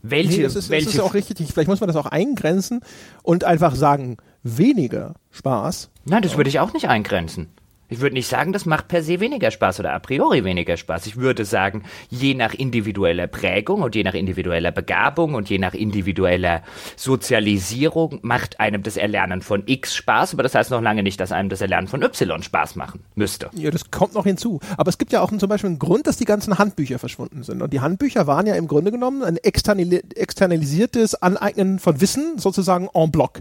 Welche, 0.02 0.38
Nee, 0.38 0.42
das 0.42 0.56
ist, 0.56 0.70
welche 0.70 0.86
das 0.86 0.94
ist 0.94 1.00
auch 1.00 1.14
richtig. 1.14 1.52
Vielleicht 1.52 1.68
muss 1.68 1.80
man 1.80 1.88
das 1.88 1.96
auch 1.96 2.06
eingrenzen 2.06 2.80
und 3.22 3.44
einfach 3.44 3.74
sagen, 3.74 4.16
weniger 4.42 5.14
Spaß. 5.30 5.90
Nein, 6.04 6.22
das 6.22 6.36
würde 6.36 6.48
ich 6.48 6.58
auch 6.60 6.72
nicht 6.72 6.88
eingrenzen. 6.88 7.48
Ich 7.90 8.00
würde 8.00 8.14
nicht 8.14 8.28
sagen, 8.28 8.52
das 8.52 8.66
macht 8.66 8.88
per 8.88 9.02
se 9.02 9.20
weniger 9.20 9.50
Spaß 9.50 9.80
oder 9.80 9.92
a 9.92 9.98
priori 9.98 10.44
weniger 10.44 10.76
Spaß. 10.76 11.06
Ich 11.06 11.16
würde 11.16 11.44
sagen, 11.44 11.82
je 12.08 12.34
nach 12.34 12.54
individueller 12.54 13.26
Prägung 13.26 13.82
und 13.82 13.96
je 13.96 14.04
nach 14.04 14.14
individueller 14.14 14.70
Begabung 14.70 15.34
und 15.34 15.50
je 15.50 15.58
nach 15.58 15.74
individueller 15.74 16.62
Sozialisierung 16.96 18.20
macht 18.22 18.60
einem 18.60 18.84
das 18.84 18.96
Erlernen 18.96 19.42
von 19.42 19.64
X 19.66 19.94
Spaß, 19.96 20.34
aber 20.34 20.44
das 20.44 20.54
heißt 20.54 20.70
noch 20.70 20.80
lange 20.80 21.02
nicht, 21.02 21.18
dass 21.18 21.32
einem 21.32 21.48
das 21.48 21.60
Erlernen 21.60 21.88
von 21.88 22.02
Y 22.02 22.42
Spaß 22.42 22.76
machen 22.76 23.00
müsste. 23.16 23.50
Ja, 23.54 23.70
das 23.70 23.90
kommt 23.90 24.14
noch 24.14 24.24
hinzu. 24.24 24.60
Aber 24.76 24.88
es 24.88 24.96
gibt 24.96 25.12
ja 25.12 25.20
auch 25.20 25.36
zum 25.36 25.48
Beispiel 25.48 25.70
einen 25.70 25.78
Grund, 25.80 26.06
dass 26.06 26.16
die 26.16 26.24
ganzen 26.24 26.58
Handbücher 26.58 27.00
verschwunden 27.00 27.42
sind. 27.42 27.60
Und 27.60 27.72
die 27.72 27.80
Handbücher 27.80 28.26
waren 28.28 28.46
ja 28.46 28.54
im 28.54 28.68
Grunde 28.68 28.92
genommen 28.92 29.22
ein 29.24 29.36
externali 29.36 30.00
externalisiertes 30.14 31.16
Aneignen 31.16 31.78
von 31.80 32.00
Wissen, 32.00 32.38
sozusagen 32.38 32.88
en 32.94 33.10
bloc. 33.10 33.40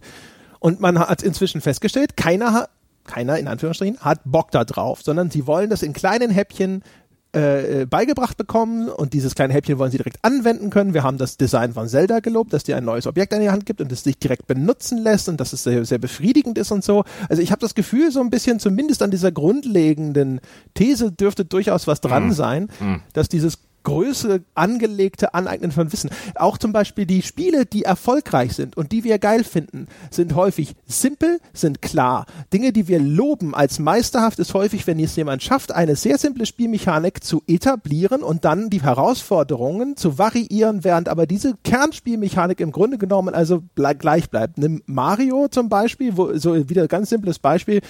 Und 0.60 0.80
man 0.82 1.00
hat 1.00 1.22
inzwischen 1.22 1.62
festgestellt, 1.62 2.18
keiner 2.18 2.68
keiner 3.10 3.38
in 3.40 3.48
Anführungsstrichen, 3.48 4.00
hat 4.00 4.22
Bock 4.24 4.52
da 4.52 4.64
drauf, 4.64 5.02
sondern 5.02 5.32
sie 5.32 5.48
wollen 5.48 5.70
das 5.70 5.84
in 5.84 5.94
kleinen 5.94 6.30
Häppchen 6.30 6.84
äh, 7.32 7.86
beigebracht 7.86 8.38
bekommen 8.38 8.90
und 8.90 9.14
dieses 9.14 9.36
kleine 9.36 9.54
Häppchen 9.54 9.78
wollen 9.78 9.92
sie 9.92 9.98
direkt 9.98 10.18
anwenden 10.24 10.72
können. 10.72 10.96
Wir 10.96 11.04
haben 11.04 11.20
das 11.20 11.38
Design 11.38 11.74
von 11.74 11.88
Zelda 11.88 12.22
gelobt, 12.22 12.54
dass 12.54 12.64
dir 12.64 12.76
ein 12.76 12.86
neues 12.86 13.06
Objekt 13.06 13.34
an 13.34 13.42
die 13.42 13.52
Hand 13.52 13.68
gibt 13.68 13.82
und 13.82 13.92
es 13.92 14.04
sich 14.04 14.18
direkt 14.18 14.48
benutzen 14.48 14.98
lässt 14.98 15.30
und 15.30 15.40
dass 15.40 15.54
es 15.54 15.62
sehr, 15.64 15.86
sehr 15.86 16.00
befriedigend 16.00 16.58
ist 16.58 16.72
und 16.72 16.84
so. 16.84 17.04
Also 17.30 17.44
ich 17.44 17.52
habe 17.52 17.62
das 17.62 17.76
Gefühl, 17.76 18.12
so 18.12 18.20
ein 18.20 18.32
bisschen 18.32 18.60
zumindest 18.60 19.04
an 19.04 19.12
dieser 19.12 19.32
grundlegenden 19.32 20.42
These 20.74 21.12
dürfte 21.12 21.46
durchaus 21.46 21.86
was 21.86 22.02
dran 22.02 22.32
sein, 22.32 22.68
dass 23.14 23.30
dieses 23.30 23.60
Größe 23.84 24.42
angelegte 24.56 25.34
Aneignen 25.34 25.72
von 25.72 25.92
Wissen. 25.92 26.10
Auch 26.36 26.58
zum 26.58 26.72
Beispiel 26.72 27.06
die 27.06 27.22
Spiele, 27.22 27.66
die 27.66 27.84
erfolgreich 27.84 28.54
sind 28.54 28.78
und 28.78 28.92
die 28.92 29.04
wir 29.04 29.20
geil 29.20 29.44
finden, 29.44 29.88
sind 30.12 30.36
häufig 30.36 30.76
simpel, 30.86 31.40
sind 31.54 31.82
klar. 31.82 32.26
Dinge, 32.54 32.74
die 32.74 32.88
wir 32.88 33.00
loben 33.00 33.56
als 33.56 33.80
meisterhaft, 33.80 34.40
ist 34.40 34.54
häufig, 34.54 34.86
wenn 34.88 35.00
es 35.00 35.16
jemand 35.16 35.44
schafft, 35.44 35.72
eine 35.72 35.96
sehr 35.96 36.18
simple 36.18 36.46
Spielmechanik 36.46 37.24
zu 37.24 37.42
etablieren 37.48 38.24
und 38.24 38.46
dann 38.46 38.70
die 38.70 38.82
Herausforderungen 38.82 39.98
zu 39.98 40.18
variieren, 40.18 40.84
während 40.84 41.10
aber 41.10 41.26
diese 41.26 41.56
Kernspielmechanik 41.64 42.60
im 42.60 42.72
Grunde 42.72 42.98
genommen 42.98 43.34
also 43.34 43.64
gleich 43.76 44.30
bleibt. 44.30 44.58
Nimm 44.58 44.84
Mario 44.86 45.48
zum 45.48 45.70
Beispiel, 45.70 46.18
wo 46.18 46.38
so 46.38 46.70
wieder 46.70 46.88
ganz 46.88 47.10
simples 47.10 47.40
Beispiel. 47.40 47.82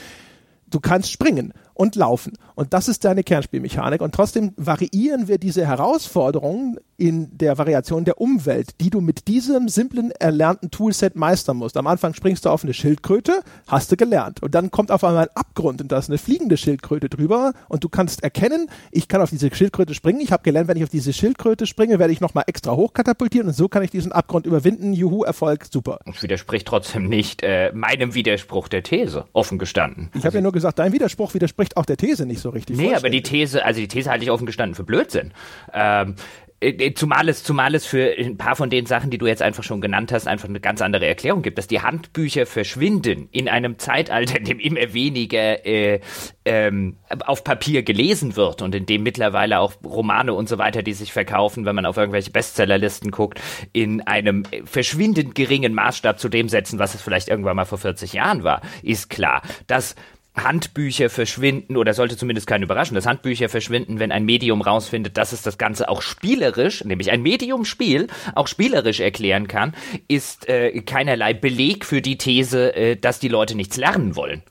Du 0.69 0.79
kannst 0.79 1.11
springen 1.11 1.53
und 1.79 1.95
laufen. 1.95 2.33
Und 2.55 2.73
das 2.73 2.89
ist 2.89 3.05
deine 3.05 3.23
Kernspielmechanik. 3.23 4.01
Und 4.01 4.13
trotzdem 4.13 4.51
variieren 4.57 5.29
wir 5.29 5.37
diese 5.37 5.65
Herausforderungen 5.65 6.77
in 6.97 7.37
der 7.37 7.57
Variation 7.57 8.03
der 8.03 8.19
Umwelt, 8.19 8.71
die 8.81 8.89
du 8.89 8.99
mit 8.99 9.29
diesem 9.29 9.69
simplen 9.69 10.11
erlernten 10.11 10.69
Toolset 10.69 11.15
meistern 11.15 11.55
musst. 11.55 11.77
Am 11.77 11.87
Anfang 11.87 12.13
springst 12.13 12.43
du 12.43 12.49
auf 12.49 12.65
eine 12.65 12.73
Schildkröte, 12.73 13.41
hast 13.67 13.93
du 13.93 13.95
gelernt. 13.95 14.43
Und 14.43 14.53
dann 14.55 14.71
kommt 14.71 14.91
auf 14.91 15.05
einmal 15.05 15.29
ein 15.29 15.35
Abgrund 15.35 15.79
und 15.79 15.89
da 15.93 15.99
ist 15.99 16.09
eine 16.09 16.17
fliegende 16.17 16.57
Schildkröte 16.57 17.07
drüber 17.07 17.53
und 17.69 17.85
du 17.85 17.87
kannst 17.87 18.23
erkennen, 18.23 18.69
ich 18.91 19.07
kann 19.07 19.21
auf 19.21 19.29
diese 19.29 19.53
Schildkröte 19.55 19.93
springen. 19.93 20.19
Ich 20.19 20.33
habe 20.33 20.43
gelernt, 20.43 20.67
wenn 20.67 20.75
ich 20.75 20.83
auf 20.83 20.89
diese 20.89 21.13
Schildkröte 21.13 21.65
springe, 21.65 21.97
werde 21.97 22.11
ich 22.11 22.19
nochmal 22.19 22.43
extra 22.47 22.75
hochkatapultieren 22.75 23.47
und 23.47 23.53
so 23.53 23.69
kann 23.69 23.83
ich 23.83 23.91
diesen 23.91 24.11
Abgrund 24.11 24.45
überwinden. 24.45 24.91
Juhu, 24.91 25.23
Erfolg, 25.23 25.67
super. 25.71 25.99
Das 26.05 26.21
widerspricht 26.21 26.67
trotzdem 26.67 27.07
nicht 27.07 27.41
äh, 27.41 27.71
meinem 27.73 28.13
Widerspruch 28.13 28.67
der 28.67 28.83
These, 28.83 29.23
offen 29.31 29.57
gestanden. 29.57 30.09
Ich 30.13 30.25
habe 30.25 30.35
ja 30.35 30.41
nur 30.41 30.51
gesagt, 30.51 30.79
dein 30.79 30.91
Widerspruch 30.91 31.33
widerspricht 31.33 31.68
auch 31.77 31.85
der 31.85 31.97
These 31.97 32.25
nicht 32.25 32.41
so 32.41 32.49
richtig. 32.49 32.77
Nee, 32.77 32.95
aber 32.95 33.09
die. 33.09 33.21
These, 33.21 33.63
also 33.63 33.79
die 33.79 33.87
These 33.87 34.09
halte 34.09 34.23
ich 34.23 34.31
offen 34.31 34.45
gestanden 34.45 34.75
für 34.75 34.83
Blödsinn. 34.83 35.33
Ähm, 35.73 36.15
äh, 36.61 36.93
Zumal 36.93 37.29
es, 37.29 37.43
zumal 37.43 37.73
es 37.75 37.85
für 37.85 38.13
ein 38.17 38.37
paar 38.37 38.55
von 38.55 38.69
den 38.69 38.85
Sachen, 38.85 39.09
die 39.09 39.17
du 39.17 39.27
jetzt 39.27 39.41
einfach 39.41 39.63
schon 39.63 39.81
genannt 39.81 40.11
hast, 40.11 40.27
einfach 40.27 40.49
eine 40.49 40.59
ganz 40.59 40.81
andere 40.81 41.05
Erklärung 41.05 41.41
gibt, 41.41 41.57
dass 41.57 41.67
die 41.67 41.81
Handbücher 41.81 42.45
verschwinden 42.45 43.29
in 43.31 43.47
einem 43.47 43.79
Zeitalter, 43.79 44.37
in 44.37 44.45
dem 44.45 44.59
immer 44.59 44.93
weniger 44.93 45.65
äh, 45.65 46.01
ähm, 46.45 46.97
auf 47.25 47.43
Papier 47.43 47.83
gelesen 47.83 48.35
wird 48.35 48.61
und 48.61 48.75
in 48.75 48.85
dem 48.85 49.03
mittlerweile 49.03 49.59
auch 49.59 49.73
Romane 49.83 50.33
und 50.33 50.49
so 50.49 50.57
weiter, 50.57 50.83
die 50.83 50.93
sich 50.93 51.13
verkaufen, 51.13 51.65
wenn 51.65 51.75
man 51.75 51.85
auf 51.85 51.97
irgendwelche 51.97 52.31
Bestsellerlisten 52.31 53.11
guckt, 53.11 53.39
in 53.71 54.01
einem 54.01 54.43
äh, 54.51 54.63
verschwindend 54.65 55.35
geringen 55.35 55.73
Maßstab 55.73 56.19
zu 56.19 56.27
dem 56.27 56.49
setzen, 56.49 56.79
was 56.79 56.93
es 56.93 57.01
vielleicht 57.01 57.29
irgendwann 57.29 57.55
mal 57.55 57.65
vor 57.65 57.77
40 57.77 58.13
Jahren 58.13 58.43
war, 58.43 58.61
ist 58.83 59.09
klar, 59.09 59.41
dass 59.67 59.95
Handbücher 60.35 61.09
verschwinden 61.09 61.75
oder 61.75 61.93
sollte 61.93 62.15
zumindest 62.15 62.47
keinen 62.47 62.63
überraschen, 62.63 62.95
dass 62.95 63.05
Handbücher 63.05 63.49
verschwinden, 63.49 63.99
wenn 63.99 64.11
ein 64.11 64.25
Medium 64.25 64.61
rausfindet, 64.61 65.17
dass 65.17 65.33
es 65.33 65.41
das 65.41 65.57
Ganze 65.57 65.89
auch 65.89 66.01
spielerisch, 66.01 66.83
nämlich 66.85 67.11
ein 67.11 67.21
Medium-Spiel, 67.21 68.07
auch 68.35 68.47
spielerisch 68.47 68.99
erklären 68.99 69.47
kann, 69.47 69.73
ist 70.07 70.47
äh, 70.47 70.81
keinerlei 70.81 71.33
Beleg 71.33 71.85
für 71.85 72.01
die 72.01 72.17
These, 72.17 72.75
äh, 72.75 72.95
dass 72.95 73.19
die 73.19 73.27
Leute 73.27 73.55
nichts 73.55 73.77
lernen 73.77 74.15
wollen. 74.15 74.43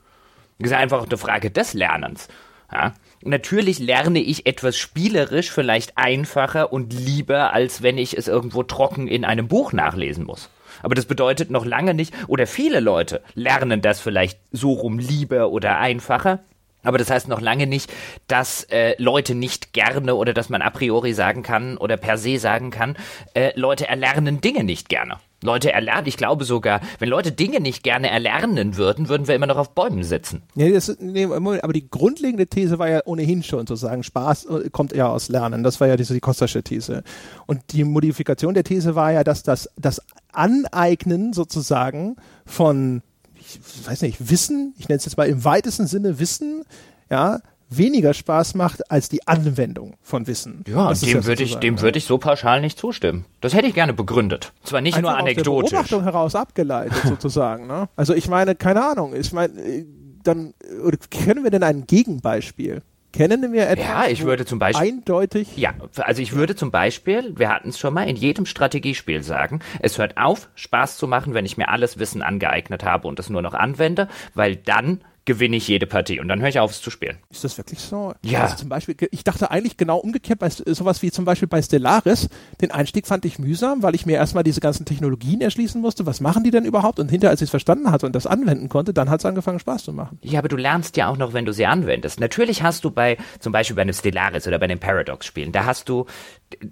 Das 0.59 0.71
ist 0.71 0.77
einfach 0.77 1.05
eine 1.05 1.17
Frage 1.17 1.51
des 1.51 1.73
Lernens. 1.73 2.27
Ja? 2.71 2.93
Natürlich 3.23 3.79
lerne 3.79 4.19
ich 4.19 4.45
etwas 4.45 4.77
spielerisch 4.77 5.51
vielleicht 5.51 5.97
einfacher 5.97 6.71
und 6.71 6.93
lieber, 6.93 7.53
als 7.53 7.81
wenn 7.81 7.97
ich 7.97 8.17
es 8.17 8.27
irgendwo 8.27 8.63
trocken 8.63 9.07
in 9.07 9.25
einem 9.25 9.47
Buch 9.47 9.73
nachlesen 9.73 10.25
muss. 10.25 10.49
Aber 10.81 10.95
das 10.95 11.05
bedeutet 11.05 11.49
noch 11.49 11.65
lange 11.65 11.93
nicht, 11.93 12.13
oder 12.27 12.47
viele 12.47 12.79
Leute 12.79 13.21
lernen 13.33 13.81
das 13.81 13.99
vielleicht 13.99 14.39
so 14.51 14.73
rum 14.73 14.99
lieber 14.99 15.49
oder 15.49 15.79
einfacher. 15.79 16.39
Aber 16.83 16.97
das 16.97 17.09
heißt 17.09 17.27
noch 17.27 17.41
lange 17.41 17.67
nicht, 17.67 17.91
dass 18.27 18.63
äh, 18.65 18.95
Leute 18.97 19.35
nicht 19.35 19.73
gerne 19.73 20.15
oder 20.15 20.33
dass 20.33 20.49
man 20.49 20.61
a 20.61 20.69
priori 20.69 21.13
sagen 21.13 21.43
kann 21.43 21.77
oder 21.77 21.97
per 21.97 22.17
se 22.17 22.39
sagen 22.39 22.71
kann, 22.71 22.95
äh, 23.33 23.51
Leute 23.59 23.87
erlernen 23.87 24.39
Dinge 24.39 24.63
nicht 24.63 24.87
gerne. 24.87 25.17
Leute 25.41 25.71
erlernen, 25.71 26.07
ich 26.07 26.17
glaube 26.17 26.43
sogar, 26.43 26.81
wenn 26.99 27.09
Leute 27.09 27.31
Dinge 27.31 27.59
nicht 27.59 27.83
gerne 27.83 28.09
erlernen 28.09 28.77
würden, 28.77 29.09
würden 29.09 29.27
wir 29.27 29.35
immer 29.35 29.47
noch 29.47 29.57
auf 29.57 29.73
Bäumen 29.73 30.03
sitzen. 30.03 30.41
Nee, 30.55 30.71
das, 30.71 30.97
nee, 30.99 31.25
aber 31.25 31.73
die 31.73 31.89
grundlegende 31.89 32.47
These 32.47 32.79
war 32.79 32.89
ja 32.89 33.01
ohnehin 33.05 33.43
schon 33.43 33.65
sozusagen, 33.67 34.03
Spaß 34.03 34.45
äh, 34.45 34.69
kommt 34.69 34.93
eher 34.93 35.09
aus 35.09 35.29
Lernen. 35.29 35.63
Das 35.63 35.79
war 35.79 35.87
ja 35.87 35.95
diese 35.95 36.13
die 36.13 36.19
Kostasche 36.19 36.63
These. 36.63 37.03
Und 37.45 37.61
die 37.71 37.83
Modifikation 37.83 38.53
der 38.53 38.63
These 38.63 38.95
war 38.95 39.11
ja, 39.11 39.23
dass 39.23 39.43
das, 39.43 39.69
das 39.77 40.01
Aneignen 40.31 41.33
sozusagen 41.33 42.17
von, 42.45 43.01
ich 43.35 43.59
weiß 43.85 44.01
nicht, 44.01 44.29
Wissen, 44.29 44.73
ich 44.77 44.89
nenne 44.89 44.97
es 44.97 45.05
jetzt 45.05 45.17
mal 45.17 45.27
im 45.27 45.43
weitesten 45.45 45.87
Sinne 45.87 46.19
Wissen, 46.19 46.63
ja, 47.09 47.39
weniger 47.69 48.13
Spaß 48.13 48.55
macht 48.55 48.89
als 48.91 49.09
die 49.09 49.27
Anwendung 49.27 49.95
von 50.01 50.27
Wissen. 50.27 50.63
Ja, 50.67 50.89
Das 50.89 51.01
dem 51.01 51.25
würde 51.25 51.43
ich, 51.43 51.55
dem 51.57 51.75
ja. 51.75 51.81
würde 51.81 51.97
ich 51.97 52.05
so 52.05 52.17
pauschal 52.17 52.61
nicht 52.61 52.77
zustimmen. 52.79 53.25
Das 53.41 53.53
hätte 53.53 53.67
ich 53.67 53.73
gerne 53.73 53.93
begründet. 53.93 54.51
Zwar 54.63 54.81
nicht 54.81 54.99
nur 54.99 55.09
Einfach 55.11 55.19
aus 55.21 55.25
der 55.25 55.33
anekdotisch. 55.33 55.71
Beobachtung 55.71 56.03
heraus 56.03 56.35
abgeleitet 56.35 56.97
sozusagen. 57.05 57.67
Ne? 57.67 57.87
Also 57.95 58.13
ich 58.13 58.27
meine, 58.27 58.55
keine 58.55 58.83
Ahnung. 58.85 59.13
Ich 59.15 59.31
meine, 59.33 59.53
äh, 59.59 59.85
dann 60.23 60.53
oder 60.83 60.97
kennen 61.09 61.43
wir 61.43 61.51
denn 61.51 61.63
ein 61.63 61.85
Gegenbeispiel? 61.87 62.81
Kennen 63.11 63.51
wir 63.53 63.67
etwas? 63.67 63.85
Ja, 63.87 64.05
ich 64.07 64.23
würde 64.23 64.45
zum 64.45 64.59
Beispiel- 64.59 64.87
eindeutig. 64.87 65.57
Ja, 65.57 65.73
also 65.97 66.21
ich 66.21 66.33
würde 66.33 66.55
zum 66.55 66.69
Beispiel, 66.69 67.33
wir 67.37 67.49
hatten 67.49 67.69
es 67.69 67.79
schon 67.79 67.91
mal, 67.93 68.07
in 68.07 68.15
jedem 68.15 68.45
Strategiespiel 68.45 69.23
sagen, 69.23 69.61
es 69.79 69.97
hört 69.97 70.17
auf, 70.17 70.49
Spaß 70.53 70.97
zu 70.97 71.07
machen, 71.07 71.33
wenn 71.33 71.43
ich 71.45 71.57
mir 71.57 71.69
alles 71.69 71.97
Wissen 71.97 72.21
angeeignet 72.21 72.83
habe 72.83 73.07
und 73.07 73.17
es 73.19 73.29
nur 73.31 73.41
noch 73.41 73.55
anwende, 73.55 74.09
weil 74.35 74.55
dann 74.57 75.01
gewinne 75.29 75.57
ich 75.57 75.67
jede 75.67 75.85
Partie 75.85 76.19
und 76.19 76.27
dann 76.27 76.41
höre 76.41 76.47
ich 76.47 76.59
auf, 76.59 76.71
es 76.71 76.81
zu 76.81 76.89
spielen. 76.89 77.19
Ist 77.29 77.43
das 77.43 77.55
wirklich 77.59 77.77
so? 77.77 78.15
Ja. 78.23 78.45
Also 78.45 78.55
zum 78.55 78.69
Beispiel, 78.69 78.95
ich 79.11 79.23
dachte 79.23 79.51
eigentlich 79.51 79.77
genau 79.77 79.99
umgekehrt 79.99 80.39
bei 80.39 80.49
sowas 80.49 81.03
wie 81.03 81.11
zum 81.11 81.23
Beispiel 81.23 81.47
bei 81.47 81.61
Stellaris. 81.61 82.29
Den 82.61 82.71
Einstieg 82.71 83.05
fand 83.05 83.25
ich 83.25 83.37
mühsam, 83.37 83.83
weil 83.83 83.93
ich 83.93 84.07
mir 84.07 84.15
erstmal 84.15 84.43
diese 84.43 84.59
ganzen 84.59 84.85
Technologien 84.85 85.39
erschließen 85.39 85.79
musste. 85.79 86.07
Was 86.07 86.19
machen 86.19 86.43
die 86.43 86.49
denn 86.49 86.65
überhaupt? 86.65 86.99
Und 86.99 87.09
hinterher, 87.09 87.29
als 87.29 87.41
ich 87.41 87.45
es 87.45 87.51
verstanden 87.51 87.91
hatte 87.91 88.07
und 88.07 88.15
das 88.15 88.25
anwenden 88.25 88.69
konnte, 88.69 88.91
dann 88.91 89.07
hat 89.11 89.19
es 89.19 89.25
angefangen 89.27 89.59
Spaß 89.59 89.83
zu 89.83 89.93
machen. 89.93 90.17
Ja, 90.23 90.39
aber 90.39 90.47
du 90.47 90.57
lernst 90.57 90.97
ja 90.97 91.09
auch 91.09 91.17
noch, 91.17 91.33
wenn 91.33 91.45
du 91.45 91.53
sie 91.53 91.67
anwendest. 91.67 92.19
Natürlich 92.19 92.63
hast 92.63 92.83
du 92.83 92.89
bei, 92.89 93.17
zum 93.39 93.53
Beispiel 93.53 93.75
bei 93.75 93.83
einem 93.83 93.93
Stellaris 93.93 94.47
oder 94.47 94.57
bei 94.57 94.65
den 94.65 94.79
Paradox-Spielen, 94.79 95.51
da 95.51 95.65
hast 95.65 95.89
du, 95.89 96.07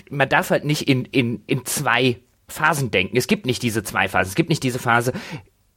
man 0.10 0.30
darf 0.30 0.50
halt 0.50 0.66
nicht 0.66 0.90
in, 0.90 1.06
in, 1.06 1.44
in 1.46 1.64
zwei 1.66 2.18
Phasen 2.48 2.90
denken. 2.90 3.18
Es 3.18 3.28
gibt 3.28 3.46
nicht 3.46 3.62
diese 3.62 3.84
zwei 3.84 4.08
Phasen. 4.08 4.30
Es 4.30 4.36
gibt 4.36 4.50
nicht 4.50 4.64
diese 4.64 4.80
Phase, 4.80 5.14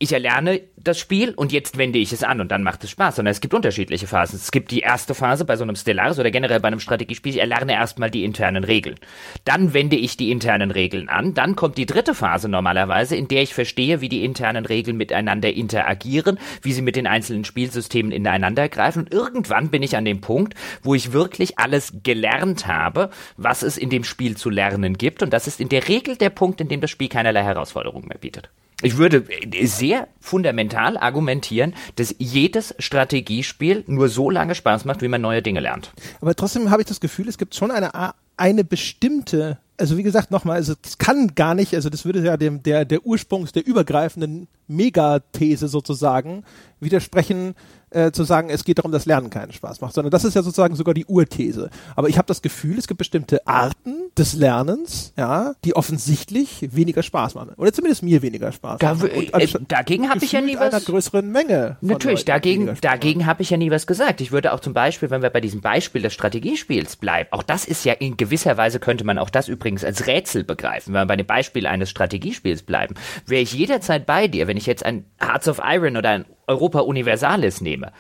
ich 0.02 0.14
erlerne 0.14 0.62
das 0.78 0.98
Spiel 0.98 1.34
und 1.34 1.52
jetzt 1.52 1.76
wende 1.76 1.98
ich 1.98 2.10
es 2.10 2.24
an 2.24 2.40
und 2.40 2.50
dann 2.50 2.62
macht 2.62 2.82
es 2.82 2.90
Spaß, 2.90 3.16
sondern 3.16 3.32
es 3.32 3.42
gibt 3.42 3.52
unterschiedliche 3.52 4.06
Phasen. 4.06 4.36
Es 4.36 4.50
gibt 4.50 4.70
die 4.70 4.80
erste 4.80 5.14
Phase 5.14 5.44
bei 5.44 5.56
so 5.56 5.62
einem 5.62 5.76
Stellaris 5.76 6.18
oder 6.18 6.30
generell 6.30 6.58
bei 6.58 6.68
einem 6.68 6.80
Strategiespiel, 6.80 7.34
ich 7.34 7.40
erlerne 7.40 7.74
erstmal 7.74 8.10
die 8.10 8.24
internen 8.24 8.64
Regeln. 8.64 8.96
Dann 9.44 9.74
wende 9.74 9.96
ich 9.96 10.16
die 10.16 10.30
internen 10.30 10.70
Regeln 10.70 11.10
an. 11.10 11.34
Dann 11.34 11.54
kommt 11.54 11.76
die 11.76 11.84
dritte 11.84 12.14
Phase 12.14 12.48
normalerweise, 12.48 13.14
in 13.14 13.28
der 13.28 13.42
ich 13.42 13.52
verstehe, 13.52 14.00
wie 14.00 14.08
die 14.08 14.24
internen 14.24 14.64
Regeln 14.64 14.96
miteinander 14.96 15.52
interagieren, 15.52 16.38
wie 16.62 16.72
sie 16.72 16.82
mit 16.82 16.96
den 16.96 17.06
einzelnen 17.06 17.44
Spielsystemen 17.44 18.10
ineinander 18.10 18.70
greifen. 18.70 19.00
Und 19.00 19.12
irgendwann 19.12 19.68
bin 19.68 19.82
ich 19.82 19.98
an 19.98 20.06
dem 20.06 20.22
Punkt, 20.22 20.54
wo 20.82 20.94
ich 20.94 21.12
wirklich 21.12 21.58
alles 21.58 21.92
gelernt 22.02 22.66
habe, 22.66 23.10
was 23.36 23.62
es 23.62 23.76
in 23.76 23.90
dem 23.90 24.04
Spiel 24.04 24.34
zu 24.38 24.48
lernen 24.48 24.96
gibt. 24.96 25.22
Und 25.22 25.34
das 25.34 25.46
ist 25.46 25.60
in 25.60 25.68
der 25.68 25.88
Regel 25.88 26.16
der 26.16 26.30
Punkt, 26.30 26.62
in 26.62 26.68
dem 26.68 26.80
das 26.80 26.90
Spiel 26.90 27.10
keinerlei 27.10 27.42
Herausforderungen 27.42 28.08
mehr 28.08 28.16
bietet. 28.16 28.48
Ich 28.82 28.96
würde 28.96 29.24
sehr 29.62 30.08
fundamental 30.20 30.96
argumentieren, 30.96 31.74
dass 31.96 32.14
jedes 32.18 32.74
Strategiespiel 32.78 33.84
nur 33.86 34.08
so 34.08 34.30
lange 34.30 34.54
Spaß 34.54 34.84
macht, 34.84 35.02
wie 35.02 35.08
man 35.08 35.20
neue 35.20 35.42
Dinge 35.42 35.60
lernt. 35.60 35.92
Aber 36.20 36.34
trotzdem 36.34 36.70
habe 36.70 36.82
ich 36.82 36.88
das 36.88 37.00
Gefühl, 37.00 37.28
es 37.28 37.38
gibt 37.38 37.54
schon 37.54 37.70
eine, 37.70 37.90
eine 38.36 38.64
bestimmte 38.64 39.58
also 39.80 39.96
wie 39.96 40.02
gesagt, 40.02 40.30
nochmal, 40.30 40.56
also 40.56 40.74
das 40.80 40.98
kann 40.98 41.34
gar 41.34 41.54
nicht, 41.54 41.74
also 41.74 41.88
das 41.88 42.04
würde 42.04 42.22
ja 42.22 42.36
dem, 42.36 42.62
der, 42.62 42.84
der 42.84 43.06
Ursprungs, 43.06 43.52
der 43.52 43.66
übergreifenden 43.66 44.46
Megathese 44.68 45.68
sozusagen 45.68 46.44
widersprechen, 46.80 47.54
äh, 47.90 48.12
zu 48.12 48.24
sagen, 48.24 48.50
es 48.50 48.64
geht 48.64 48.78
darum, 48.78 48.92
dass 48.92 49.06
Lernen 49.06 49.30
keinen 49.30 49.52
Spaß 49.52 49.80
macht, 49.80 49.94
sondern 49.94 50.10
das 50.10 50.24
ist 50.24 50.34
ja 50.34 50.42
sozusagen 50.42 50.76
sogar 50.76 50.94
die 50.94 51.06
Urthese. 51.06 51.70
Aber 51.96 52.08
ich 52.08 52.18
habe 52.18 52.26
das 52.26 52.42
Gefühl, 52.42 52.78
es 52.78 52.86
gibt 52.86 52.98
bestimmte 52.98 53.46
Arten 53.46 54.10
des 54.16 54.34
Lernens, 54.34 55.12
ja, 55.16 55.54
die 55.64 55.74
offensichtlich 55.74 56.68
weniger 56.74 57.02
Spaß 57.02 57.34
machen. 57.34 57.52
Oder 57.56 57.72
zumindest 57.72 58.02
mir 58.02 58.22
weniger 58.22 58.52
Spaß 58.52 58.80
machen. 58.80 59.10
äh, 59.32 59.44
äh, 59.44 59.48
dagegen 59.68 60.08
habe 60.08 60.24
ich 60.24 60.32
ja 60.32 60.40
nie 60.40 60.56
einer 60.56 60.72
was. 60.72 60.84
größeren 60.84 61.30
Menge. 61.30 61.76
Natürlich, 61.80 62.20
Leuten 62.20 62.26
dagegen, 62.26 62.78
dagegen 62.80 63.26
habe 63.26 63.42
ich 63.42 63.50
ja 63.50 63.56
nie 63.56 63.70
was 63.70 63.86
gesagt. 63.86 64.20
Ich 64.20 64.32
würde 64.32 64.52
auch 64.52 64.60
zum 64.60 64.74
Beispiel, 64.74 65.10
wenn 65.10 65.22
wir 65.22 65.30
bei 65.30 65.40
diesem 65.40 65.60
Beispiel 65.60 66.02
des 66.02 66.12
Strategiespiels 66.12 66.96
bleiben, 66.96 67.28
auch 67.32 67.42
das 67.42 67.64
ist 67.64 67.84
ja 67.84 67.92
in 67.94 68.16
gewisser 68.16 68.56
Weise 68.56 68.80
könnte 68.80 69.04
man 69.04 69.18
auch 69.18 69.30
das 69.30 69.48
übrigens 69.48 69.84
als 69.84 70.06
Rätsel 70.06 70.44
begreifen. 70.44 70.94
Wenn 70.94 71.02
wir 71.02 71.06
bei 71.06 71.16
dem 71.16 71.26
Beispiel 71.26 71.66
eines 71.66 71.90
Strategiespiels 71.90 72.62
bleiben, 72.62 72.94
wäre 73.26 73.42
ich 73.42 73.52
jederzeit 73.52 74.06
bei 74.06 74.28
dir, 74.28 74.46
wenn 74.46 74.56
ich 74.56 74.66
jetzt 74.66 74.84
ein 74.84 75.04
Hearts 75.20 75.48
of 75.48 75.60
Iron 75.64 75.96
oder 75.96 76.10
ein 76.10 76.24
Europa 76.50 76.82
Universalis 76.82 77.60
nehme. 77.60 77.92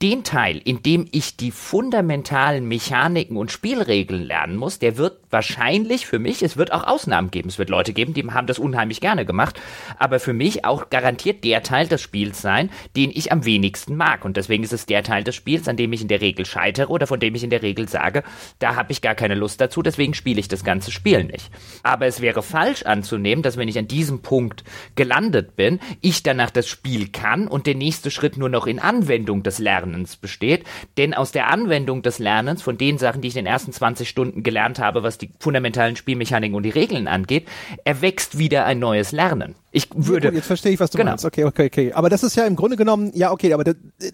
Den 0.00 0.22
Teil, 0.22 0.58
in 0.64 0.80
dem 0.84 1.08
ich 1.10 1.36
die 1.36 1.50
fundamentalen 1.50 2.68
Mechaniken 2.68 3.36
und 3.36 3.50
Spielregeln 3.50 4.22
lernen 4.22 4.54
muss, 4.54 4.78
der 4.78 4.96
wird 4.96 5.18
wahrscheinlich 5.30 6.06
für 6.06 6.20
mich, 6.20 6.44
es 6.44 6.56
wird 6.56 6.72
auch 6.72 6.84
Ausnahmen 6.84 7.32
geben. 7.32 7.48
Es 7.48 7.58
wird 7.58 7.68
Leute 7.68 7.92
geben, 7.92 8.14
die 8.14 8.24
haben 8.30 8.46
das 8.46 8.60
unheimlich 8.60 9.00
gerne 9.00 9.26
gemacht, 9.26 9.60
aber 9.98 10.20
für 10.20 10.32
mich 10.32 10.64
auch 10.64 10.88
garantiert 10.88 11.42
der 11.42 11.64
Teil 11.64 11.88
des 11.88 12.00
Spiels 12.00 12.40
sein, 12.40 12.70
den 12.94 13.10
ich 13.10 13.32
am 13.32 13.44
wenigsten 13.44 13.96
mag. 13.96 14.24
Und 14.24 14.36
deswegen 14.36 14.62
ist 14.62 14.72
es 14.72 14.86
der 14.86 15.02
Teil 15.02 15.24
des 15.24 15.34
Spiels, 15.34 15.66
an 15.66 15.76
dem 15.76 15.92
ich 15.92 16.00
in 16.00 16.06
der 16.06 16.20
Regel 16.20 16.46
scheitere 16.46 16.92
oder 16.92 17.08
von 17.08 17.18
dem 17.18 17.34
ich 17.34 17.42
in 17.42 17.50
der 17.50 17.62
Regel 17.62 17.88
sage, 17.88 18.22
da 18.60 18.76
habe 18.76 18.92
ich 18.92 19.02
gar 19.02 19.16
keine 19.16 19.34
Lust 19.34 19.60
dazu, 19.60 19.82
deswegen 19.82 20.14
spiele 20.14 20.38
ich 20.38 20.46
das 20.46 20.62
ganze 20.62 20.92
Spiel 20.92 21.24
nicht. 21.24 21.50
Aber 21.82 22.06
es 22.06 22.20
wäre 22.20 22.44
falsch 22.44 22.84
anzunehmen, 22.84 23.42
dass 23.42 23.56
wenn 23.56 23.66
ich 23.66 23.78
an 23.80 23.88
diesem 23.88 24.22
Punkt 24.22 24.62
gelandet 24.94 25.56
bin, 25.56 25.80
ich 26.02 26.22
danach 26.22 26.50
das 26.50 26.68
Spiel 26.68 27.08
kann 27.08 27.48
und 27.48 27.66
der 27.66 27.74
nächste 27.74 28.12
Schritt 28.12 28.36
nur 28.36 28.48
noch 28.48 28.68
in 28.68 28.78
Anwendung 28.78 29.42
des 29.42 29.58
Lernens 29.58 29.87
besteht. 30.16 30.64
Denn 30.96 31.14
aus 31.14 31.32
der 31.32 31.48
Anwendung 31.50 32.02
des 32.02 32.18
Lernens, 32.18 32.62
von 32.62 32.78
den 32.78 32.98
Sachen, 32.98 33.22
die 33.22 33.28
ich 33.28 33.36
in 33.36 33.44
den 33.44 33.52
ersten 33.52 33.72
20 33.72 34.08
Stunden 34.08 34.42
gelernt 34.42 34.78
habe, 34.78 35.02
was 35.02 35.18
die 35.18 35.30
fundamentalen 35.38 35.96
Spielmechaniken 35.96 36.54
und 36.56 36.62
die 36.62 36.70
Regeln 36.70 37.08
angeht, 37.08 37.46
erwächst 37.84 38.38
wieder 38.38 38.64
ein 38.64 38.78
neues 38.78 39.12
Lernen. 39.12 39.54
Ich 39.70 39.88
würde. 39.94 40.32
Jetzt 40.32 40.46
verstehe 40.46 40.72
ich, 40.72 40.80
was 40.80 40.90
du 40.90 40.98
Genau. 40.98 41.12
meinst. 41.12 41.24
Okay, 41.24 41.44
okay, 41.44 41.66
okay. 41.66 41.92
Aber 41.92 42.08
das 42.08 42.22
ist 42.22 42.36
ja 42.36 42.46
im 42.46 42.56
Grunde 42.56 42.76
genommen, 42.76 43.12
ja, 43.14 43.30
okay, 43.30 43.52
aber 43.52 43.64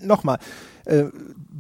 nochmal, 0.03 0.39
äh, 0.85 1.05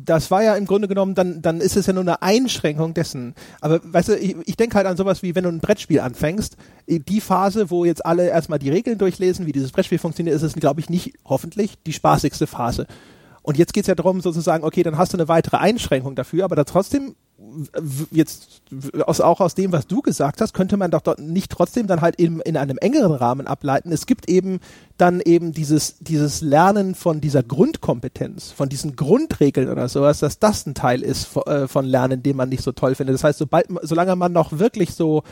das 0.04 0.30
war 0.30 0.42
ja 0.42 0.54
im 0.56 0.66
Grunde 0.66 0.86
genommen, 0.86 1.14
dann, 1.14 1.40
dann 1.40 1.60
ist 1.60 1.76
es 1.76 1.86
ja 1.86 1.92
nur 1.92 2.02
eine 2.02 2.20
Einschränkung 2.20 2.92
dessen. 2.92 3.34
Aber 3.60 3.80
weißt 3.82 4.10
du, 4.10 4.18
ich, 4.18 4.36
ich 4.44 4.56
denke 4.56 4.76
halt 4.76 4.86
an 4.86 4.96
sowas 4.96 5.22
wie, 5.22 5.34
wenn 5.34 5.44
du 5.44 5.50
ein 5.50 5.60
Brettspiel 5.60 6.00
anfängst, 6.00 6.56
die 6.86 7.20
Phase, 7.20 7.70
wo 7.70 7.84
jetzt 7.84 8.04
alle 8.04 8.28
erstmal 8.28 8.58
die 8.58 8.68
Regeln 8.68 8.98
durchlesen, 8.98 9.46
wie 9.46 9.52
dieses 9.52 9.72
Brettspiel 9.72 9.98
funktioniert, 9.98 10.36
ist 10.36 10.42
es, 10.42 10.52
glaube 10.54 10.80
ich, 10.80 10.90
nicht, 10.90 11.14
hoffentlich, 11.24 11.78
die 11.86 11.92
spaßigste 11.94 12.46
Phase. 12.46 12.86
Und 13.44 13.58
jetzt 13.58 13.74
geht's 13.74 13.88
ja 13.88 13.94
darum, 13.94 14.22
sozusagen, 14.22 14.64
okay, 14.64 14.82
dann 14.82 14.96
hast 14.96 15.12
du 15.12 15.18
eine 15.18 15.28
weitere 15.28 15.58
Einschränkung 15.58 16.14
dafür, 16.14 16.46
aber 16.46 16.56
da 16.56 16.64
trotzdem, 16.64 17.14
jetzt 18.10 18.62
aus, 19.04 19.20
auch 19.20 19.40
aus 19.40 19.54
dem, 19.54 19.70
was 19.70 19.86
du 19.86 20.00
gesagt 20.00 20.40
hast, 20.40 20.54
könnte 20.54 20.78
man 20.78 20.90
doch 20.90 21.02
nicht 21.18 21.52
trotzdem 21.52 21.86
dann 21.86 22.00
halt 22.00 22.16
in, 22.16 22.40
in 22.40 22.56
einem 22.56 22.78
engeren 22.78 23.12
Rahmen 23.12 23.46
ableiten. 23.46 23.92
Es 23.92 24.06
gibt 24.06 24.30
eben 24.30 24.60
dann 24.96 25.20
eben 25.20 25.52
dieses, 25.52 25.98
dieses 25.98 26.40
Lernen 26.40 26.94
von 26.94 27.20
dieser 27.20 27.42
Grundkompetenz, 27.42 28.50
von 28.50 28.70
diesen 28.70 28.96
Grundregeln 28.96 29.68
oder 29.68 29.90
sowas, 29.90 30.20
dass 30.20 30.38
das 30.38 30.64
ein 30.64 30.74
Teil 30.74 31.02
ist 31.02 31.26
von, 31.26 31.42
äh, 31.42 31.68
von 31.68 31.84
Lernen, 31.84 32.22
den 32.22 32.36
man 32.36 32.48
nicht 32.48 32.62
so 32.62 32.72
toll 32.72 32.94
findet. 32.94 33.12
Das 33.12 33.24
heißt, 33.24 33.38
sobald, 33.38 33.66
solange 33.82 34.16
man 34.16 34.32
noch 34.32 34.58
wirklich 34.58 34.94
so 34.94 35.22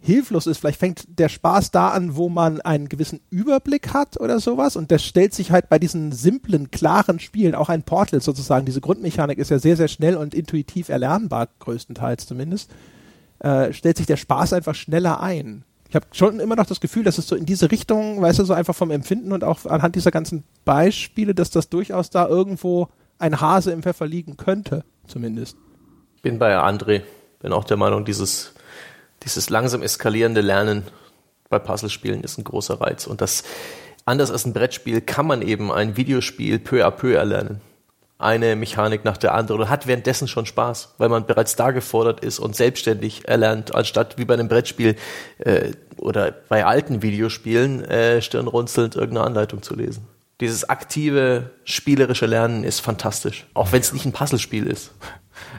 hilflos 0.00 0.46
ist. 0.46 0.58
Vielleicht 0.58 0.78
fängt 0.78 1.18
der 1.18 1.28
Spaß 1.28 1.70
da 1.70 1.88
an, 1.88 2.16
wo 2.16 2.28
man 2.28 2.60
einen 2.60 2.88
gewissen 2.88 3.20
Überblick 3.30 3.92
hat 3.92 4.20
oder 4.20 4.40
sowas. 4.40 4.76
Und 4.76 4.90
das 4.90 5.04
stellt 5.04 5.34
sich 5.34 5.50
halt 5.50 5.68
bei 5.68 5.78
diesen 5.78 6.12
simplen, 6.12 6.70
klaren 6.70 7.18
Spielen, 7.18 7.54
auch 7.54 7.68
ein 7.68 7.82
Portal 7.82 8.20
sozusagen, 8.20 8.66
diese 8.66 8.80
Grundmechanik 8.80 9.38
ist 9.38 9.50
ja 9.50 9.58
sehr, 9.58 9.76
sehr 9.76 9.88
schnell 9.88 10.16
und 10.16 10.34
intuitiv 10.34 10.88
erlernbar, 10.88 11.48
größtenteils 11.60 12.26
zumindest, 12.26 12.70
äh, 13.40 13.72
stellt 13.72 13.96
sich 13.96 14.06
der 14.06 14.16
Spaß 14.16 14.52
einfach 14.52 14.74
schneller 14.74 15.20
ein. 15.20 15.64
Ich 15.88 15.94
habe 15.94 16.06
schon 16.12 16.40
immer 16.40 16.56
noch 16.56 16.66
das 16.66 16.80
Gefühl, 16.80 17.04
dass 17.04 17.18
es 17.18 17.28
so 17.28 17.36
in 17.36 17.46
diese 17.46 17.70
Richtung, 17.70 18.20
weißt 18.20 18.40
du, 18.40 18.44
so 18.44 18.54
einfach 18.54 18.74
vom 18.74 18.90
Empfinden 18.90 19.32
und 19.32 19.44
auch 19.44 19.66
anhand 19.66 19.94
dieser 19.94 20.10
ganzen 20.10 20.42
Beispiele, 20.64 21.34
dass 21.34 21.50
das 21.50 21.68
durchaus 21.68 22.10
da 22.10 22.26
irgendwo 22.26 22.88
ein 23.18 23.40
Hase 23.40 23.70
im 23.70 23.82
Pfeffer 23.82 24.06
liegen 24.06 24.36
könnte, 24.36 24.84
zumindest. 25.06 25.56
Bin 26.22 26.38
bei 26.38 26.58
André. 26.58 27.02
Bin 27.40 27.52
auch 27.52 27.64
der 27.64 27.76
Meinung, 27.76 28.04
dieses, 28.04 28.54
dieses 29.26 29.50
langsam 29.50 29.82
eskalierende 29.82 30.40
Lernen 30.40 30.84
bei 31.50 31.58
Puzzlespielen 31.58 32.22
ist 32.22 32.38
ein 32.38 32.44
großer 32.44 32.80
Reiz. 32.80 33.06
Und 33.06 33.20
das, 33.20 33.44
anders 34.04 34.30
als 34.30 34.46
ein 34.46 34.52
Brettspiel, 34.52 35.00
kann 35.00 35.26
man 35.26 35.42
eben 35.42 35.70
ein 35.70 35.96
Videospiel 35.96 36.58
peu 36.58 36.86
à 36.86 36.90
peu 36.90 37.14
erlernen. 37.14 37.60
Eine 38.18 38.56
Mechanik 38.56 39.04
nach 39.04 39.18
der 39.18 39.34
anderen 39.34 39.60
und 39.60 39.68
hat 39.68 39.86
währenddessen 39.86 40.26
schon 40.26 40.46
Spaß, 40.46 40.94
weil 40.96 41.10
man 41.10 41.26
bereits 41.26 41.54
da 41.54 41.70
gefordert 41.70 42.20
ist 42.20 42.38
und 42.38 42.56
selbstständig 42.56 43.28
erlernt, 43.28 43.74
anstatt 43.74 44.16
wie 44.16 44.24
bei 44.24 44.34
einem 44.34 44.48
Brettspiel 44.48 44.96
äh, 45.38 45.72
oder 45.98 46.32
bei 46.48 46.64
alten 46.64 47.02
Videospielen 47.02 47.84
äh, 47.84 48.22
stirnrunzelnd 48.22 48.96
irgendeine 48.96 49.26
Anleitung 49.26 49.60
zu 49.62 49.74
lesen. 49.74 50.06
Dieses 50.40 50.68
aktive, 50.68 51.50
spielerische 51.64 52.26
Lernen 52.26 52.64
ist 52.64 52.80
fantastisch, 52.80 53.46
auch 53.52 53.72
wenn 53.72 53.80
es 53.80 53.92
nicht 53.92 54.06
ein 54.06 54.12
Puzzlespiel 54.12 54.66
ist. 54.66 54.92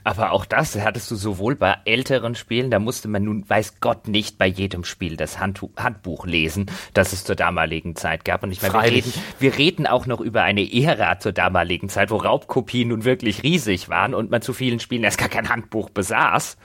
Aber 0.03 0.31
auch 0.31 0.45
das 0.45 0.75
hattest 0.79 1.09
du 1.11 1.15
sowohl 1.15 1.55
bei 1.55 1.75
älteren 1.85 2.35
Spielen, 2.35 2.71
da 2.71 2.79
musste 2.79 3.07
man 3.07 3.23
nun, 3.23 3.49
weiß 3.49 3.79
Gott, 3.79 4.07
nicht 4.07 4.37
bei 4.37 4.47
jedem 4.47 4.83
Spiel 4.83 5.17
das 5.17 5.39
Handtu 5.39 5.69
Handbuch 5.77 6.25
lesen, 6.25 6.67
das 6.93 7.13
es 7.13 7.23
zur 7.23 7.35
damaligen 7.35 7.95
Zeit 7.95 8.25
gab. 8.25 8.43
Und 8.43 8.51
ich 8.51 8.61
meine, 8.61 8.73
wir 8.73 8.83
reden, 8.83 9.13
wir 9.39 9.57
reden 9.57 9.87
auch 9.87 10.05
noch 10.05 10.21
über 10.21 10.43
eine 10.43 10.71
Ära 10.71 11.19
zur 11.19 11.31
damaligen 11.31 11.89
Zeit, 11.89 12.11
wo 12.11 12.17
Raubkopien 12.17 12.89
nun 12.89 13.05
wirklich 13.05 13.43
riesig 13.43 13.89
waren 13.89 14.13
und 14.13 14.31
man 14.31 14.41
zu 14.41 14.53
vielen 14.53 14.79
Spielen 14.79 15.03
erst 15.03 15.17
gar 15.17 15.29
kein 15.29 15.49
Handbuch 15.49 15.89
besaß. 15.89 16.57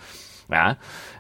Ja, 0.51 0.77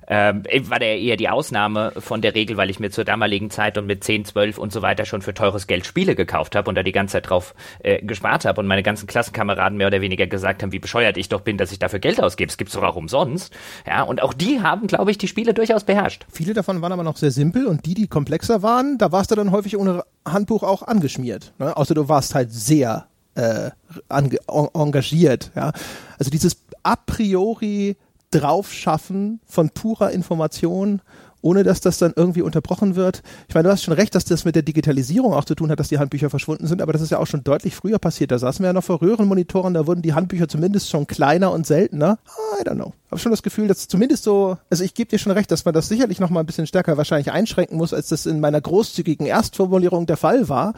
ähm, 0.08 0.44
war 0.68 0.78
der 0.78 0.98
eher 0.98 1.16
die 1.16 1.28
Ausnahme 1.28 1.92
von 1.98 2.20
der 2.20 2.34
Regel, 2.34 2.56
weil 2.56 2.70
ich 2.70 2.80
mir 2.80 2.90
zur 2.90 3.04
damaligen 3.04 3.50
Zeit 3.50 3.78
und 3.78 3.86
mit 3.86 4.04
10, 4.04 4.24
12 4.24 4.58
und 4.58 4.72
so 4.72 4.82
weiter 4.82 5.04
schon 5.04 5.22
für 5.22 5.34
teures 5.34 5.66
Geld 5.66 5.86
Spiele 5.86 6.14
gekauft 6.14 6.56
habe 6.56 6.68
und 6.68 6.74
da 6.74 6.82
die 6.82 6.92
ganze 6.92 7.12
Zeit 7.12 7.30
drauf 7.30 7.54
äh, 7.80 8.02
gespart 8.02 8.44
habe 8.44 8.60
und 8.60 8.66
meine 8.66 8.82
ganzen 8.82 9.06
Klassenkameraden 9.06 9.78
mehr 9.78 9.86
oder 9.86 10.00
weniger 10.00 10.26
gesagt 10.26 10.62
haben, 10.62 10.72
wie 10.72 10.78
bescheuert 10.78 11.16
ich 11.16 11.28
doch 11.28 11.40
bin, 11.40 11.58
dass 11.58 11.72
ich 11.72 11.78
dafür 11.78 11.98
Geld 11.98 12.22
ausgebe. 12.22 12.50
Es 12.50 12.56
gibt's 12.56 12.74
doch 12.74 12.82
auch 12.82 12.96
umsonst. 12.96 13.52
Ja, 13.86 14.02
und 14.02 14.22
auch 14.22 14.34
die 14.34 14.60
haben, 14.60 14.86
glaube 14.86 15.10
ich, 15.10 15.18
die 15.18 15.28
Spiele 15.28 15.54
durchaus 15.54 15.84
beherrscht. 15.84 16.26
Viele 16.30 16.54
davon 16.54 16.82
waren 16.82 16.92
aber 16.92 17.04
noch 17.04 17.16
sehr 17.16 17.30
simpel 17.30 17.66
und 17.66 17.86
die, 17.86 17.94
die 17.94 18.08
komplexer 18.08 18.62
waren, 18.62 18.98
da 18.98 19.12
warst 19.12 19.30
du 19.30 19.34
dann 19.34 19.50
häufig 19.52 19.76
ohne 19.76 20.04
Handbuch 20.26 20.62
auch 20.62 20.82
angeschmiert. 20.82 21.52
Ne? 21.58 21.76
Außer 21.76 21.94
du 21.94 22.08
warst 22.08 22.34
halt 22.34 22.52
sehr 22.52 23.06
äh, 23.34 23.70
engagiert. 24.08 25.50
Ja? 25.54 25.72
Also 26.18 26.30
dieses 26.30 26.56
a 26.82 26.96
priori 26.96 27.96
draufschaffen 28.32 29.40
von 29.46 29.70
purer 29.70 30.10
Information, 30.10 31.00
ohne 31.42 31.64
dass 31.64 31.80
das 31.80 31.98
dann 31.98 32.12
irgendwie 32.14 32.42
unterbrochen 32.42 32.94
wird. 32.94 33.22
Ich 33.48 33.54
meine, 33.54 33.64
du 33.64 33.72
hast 33.72 33.82
schon 33.82 33.94
recht, 33.94 34.14
dass 34.14 34.24
das 34.24 34.44
mit 34.44 34.54
der 34.54 34.62
Digitalisierung 34.62 35.34
auch 35.34 35.44
zu 35.44 35.54
tun 35.54 35.70
hat, 35.70 35.80
dass 35.80 35.88
die 35.88 35.98
Handbücher 35.98 36.30
verschwunden 36.30 36.66
sind, 36.66 36.80
aber 36.80 36.92
das 36.92 37.02
ist 37.02 37.10
ja 37.10 37.18
auch 37.18 37.26
schon 37.26 37.44
deutlich 37.44 37.74
früher 37.74 37.98
passiert. 37.98 38.30
Da 38.30 38.38
saßen 38.38 38.62
wir 38.62 38.68
ja 38.68 38.72
noch 38.72 38.84
vor 38.84 39.02
Röhrenmonitoren, 39.02 39.74
da 39.74 39.86
wurden 39.86 40.02
die 40.02 40.14
Handbücher 40.14 40.48
zumindest 40.48 40.88
schon 40.88 41.06
kleiner 41.06 41.50
und 41.50 41.66
seltener. 41.66 42.18
I 42.60 42.64
don't 42.64 42.76
know. 42.76 42.92
Habe 43.10 43.20
schon 43.20 43.32
das 43.32 43.42
Gefühl, 43.42 43.68
dass 43.68 43.88
zumindest 43.88 44.22
so, 44.22 44.56
also 44.70 44.84
ich 44.84 44.94
gebe 44.94 45.10
dir 45.10 45.18
schon 45.18 45.32
recht, 45.32 45.50
dass 45.50 45.64
man 45.64 45.74
das 45.74 45.88
sicherlich 45.88 46.20
noch 46.20 46.30
mal 46.30 46.40
ein 46.40 46.46
bisschen 46.46 46.66
stärker 46.66 46.96
wahrscheinlich 46.96 47.32
einschränken 47.32 47.76
muss, 47.76 47.92
als 47.92 48.08
das 48.08 48.24
in 48.26 48.40
meiner 48.40 48.60
großzügigen 48.60 49.26
Erstformulierung 49.26 50.06
der 50.06 50.16
Fall 50.16 50.48
war. 50.48 50.74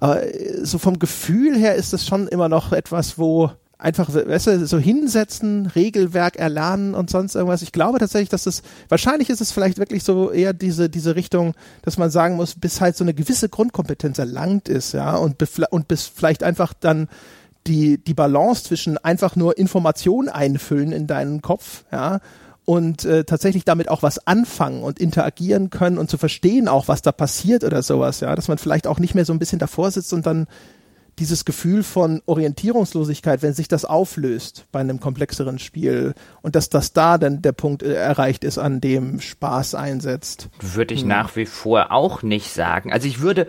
Aber 0.00 0.22
äh, 0.22 0.64
so 0.64 0.78
vom 0.78 0.98
Gefühl 0.98 1.56
her 1.56 1.74
ist 1.74 1.92
das 1.92 2.06
schon 2.06 2.26
immer 2.26 2.48
noch 2.48 2.72
etwas, 2.72 3.18
wo 3.18 3.50
einfach, 3.78 4.12
weißt 4.12 4.46
du, 4.46 4.66
so 4.66 4.78
hinsetzen, 4.78 5.66
Regelwerk 5.66 6.36
erlernen 6.36 6.94
und 6.94 7.10
sonst 7.10 7.34
irgendwas. 7.34 7.62
Ich 7.62 7.72
glaube 7.72 7.98
tatsächlich, 7.98 8.30
dass 8.30 8.44
das, 8.44 8.62
wahrscheinlich 8.88 9.28
ist 9.28 9.40
es 9.40 9.52
vielleicht 9.52 9.78
wirklich 9.78 10.02
so 10.02 10.30
eher 10.30 10.54
diese, 10.54 10.88
diese 10.88 11.14
Richtung, 11.14 11.54
dass 11.82 11.98
man 11.98 12.10
sagen 12.10 12.36
muss, 12.36 12.54
bis 12.54 12.80
halt 12.80 12.96
so 12.96 13.04
eine 13.04 13.12
gewisse 13.12 13.48
Grundkompetenz 13.48 14.18
erlangt 14.18 14.68
ist, 14.68 14.92
ja, 14.92 15.16
und, 15.16 15.36
und 15.70 15.88
bis 15.88 16.06
vielleicht 16.06 16.42
einfach 16.42 16.72
dann 16.72 17.08
die, 17.66 17.98
die 17.98 18.14
Balance 18.14 18.64
zwischen 18.64 18.96
einfach 18.98 19.36
nur 19.36 19.58
Information 19.58 20.28
einfüllen 20.28 20.92
in 20.92 21.06
deinen 21.06 21.42
Kopf, 21.42 21.84
ja, 21.92 22.20
und 22.64 23.04
äh, 23.04 23.24
tatsächlich 23.24 23.64
damit 23.64 23.88
auch 23.88 24.02
was 24.02 24.26
anfangen 24.26 24.82
und 24.82 24.98
interagieren 24.98 25.70
können 25.70 25.98
und 25.98 26.10
zu 26.10 26.18
verstehen 26.18 26.66
auch, 26.66 26.88
was 26.88 27.02
da 27.02 27.12
passiert 27.12 27.62
oder 27.62 27.82
sowas, 27.82 28.20
ja, 28.20 28.34
dass 28.34 28.48
man 28.48 28.58
vielleicht 28.58 28.86
auch 28.86 28.98
nicht 28.98 29.14
mehr 29.14 29.24
so 29.24 29.34
ein 29.34 29.38
bisschen 29.38 29.58
davor 29.58 29.90
sitzt 29.90 30.12
und 30.12 30.26
dann 30.26 30.46
dieses 31.18 31.44
Gefühl 31.44 31.82
von 31.82 32.22
Orientierungslosigkeit, 32.26 33.42
wenn 33.42 33.54
sich 33.54 33.68
das 33.68 33.84
auflöst 33.84 34.66
bei 34.72 34.80
einem 34.80 35.00
komplexeren 35.00 35.58
Spiel 35.58 36.14
und 36.42 36.56
dass 36.56 36.68
das 36.68 36.92
da 36.92 37.18
dann 37.18 37.42
der 37.42 37.52
Punkt 37.52 37.82
äh, 37.82 37.94
erreicht 37.94 38.44
ist, 38.44 38.58
an 38.58 38.80
dem 38.80 39.20
Spaß 39.20 39.74
einsetzt. 39.74 40.48
Würde 40.60 40.94
ich 40.94 41.04
nach 41.04 41.36
wie 41.36 41.46
vor 41.46 41.92
auch 41.92 42.22
nicht 42.22 42.52
sagen. 42.52 42.92
Also 42.92 43.08
ich 43.08 43.20
würde 43.20 43.46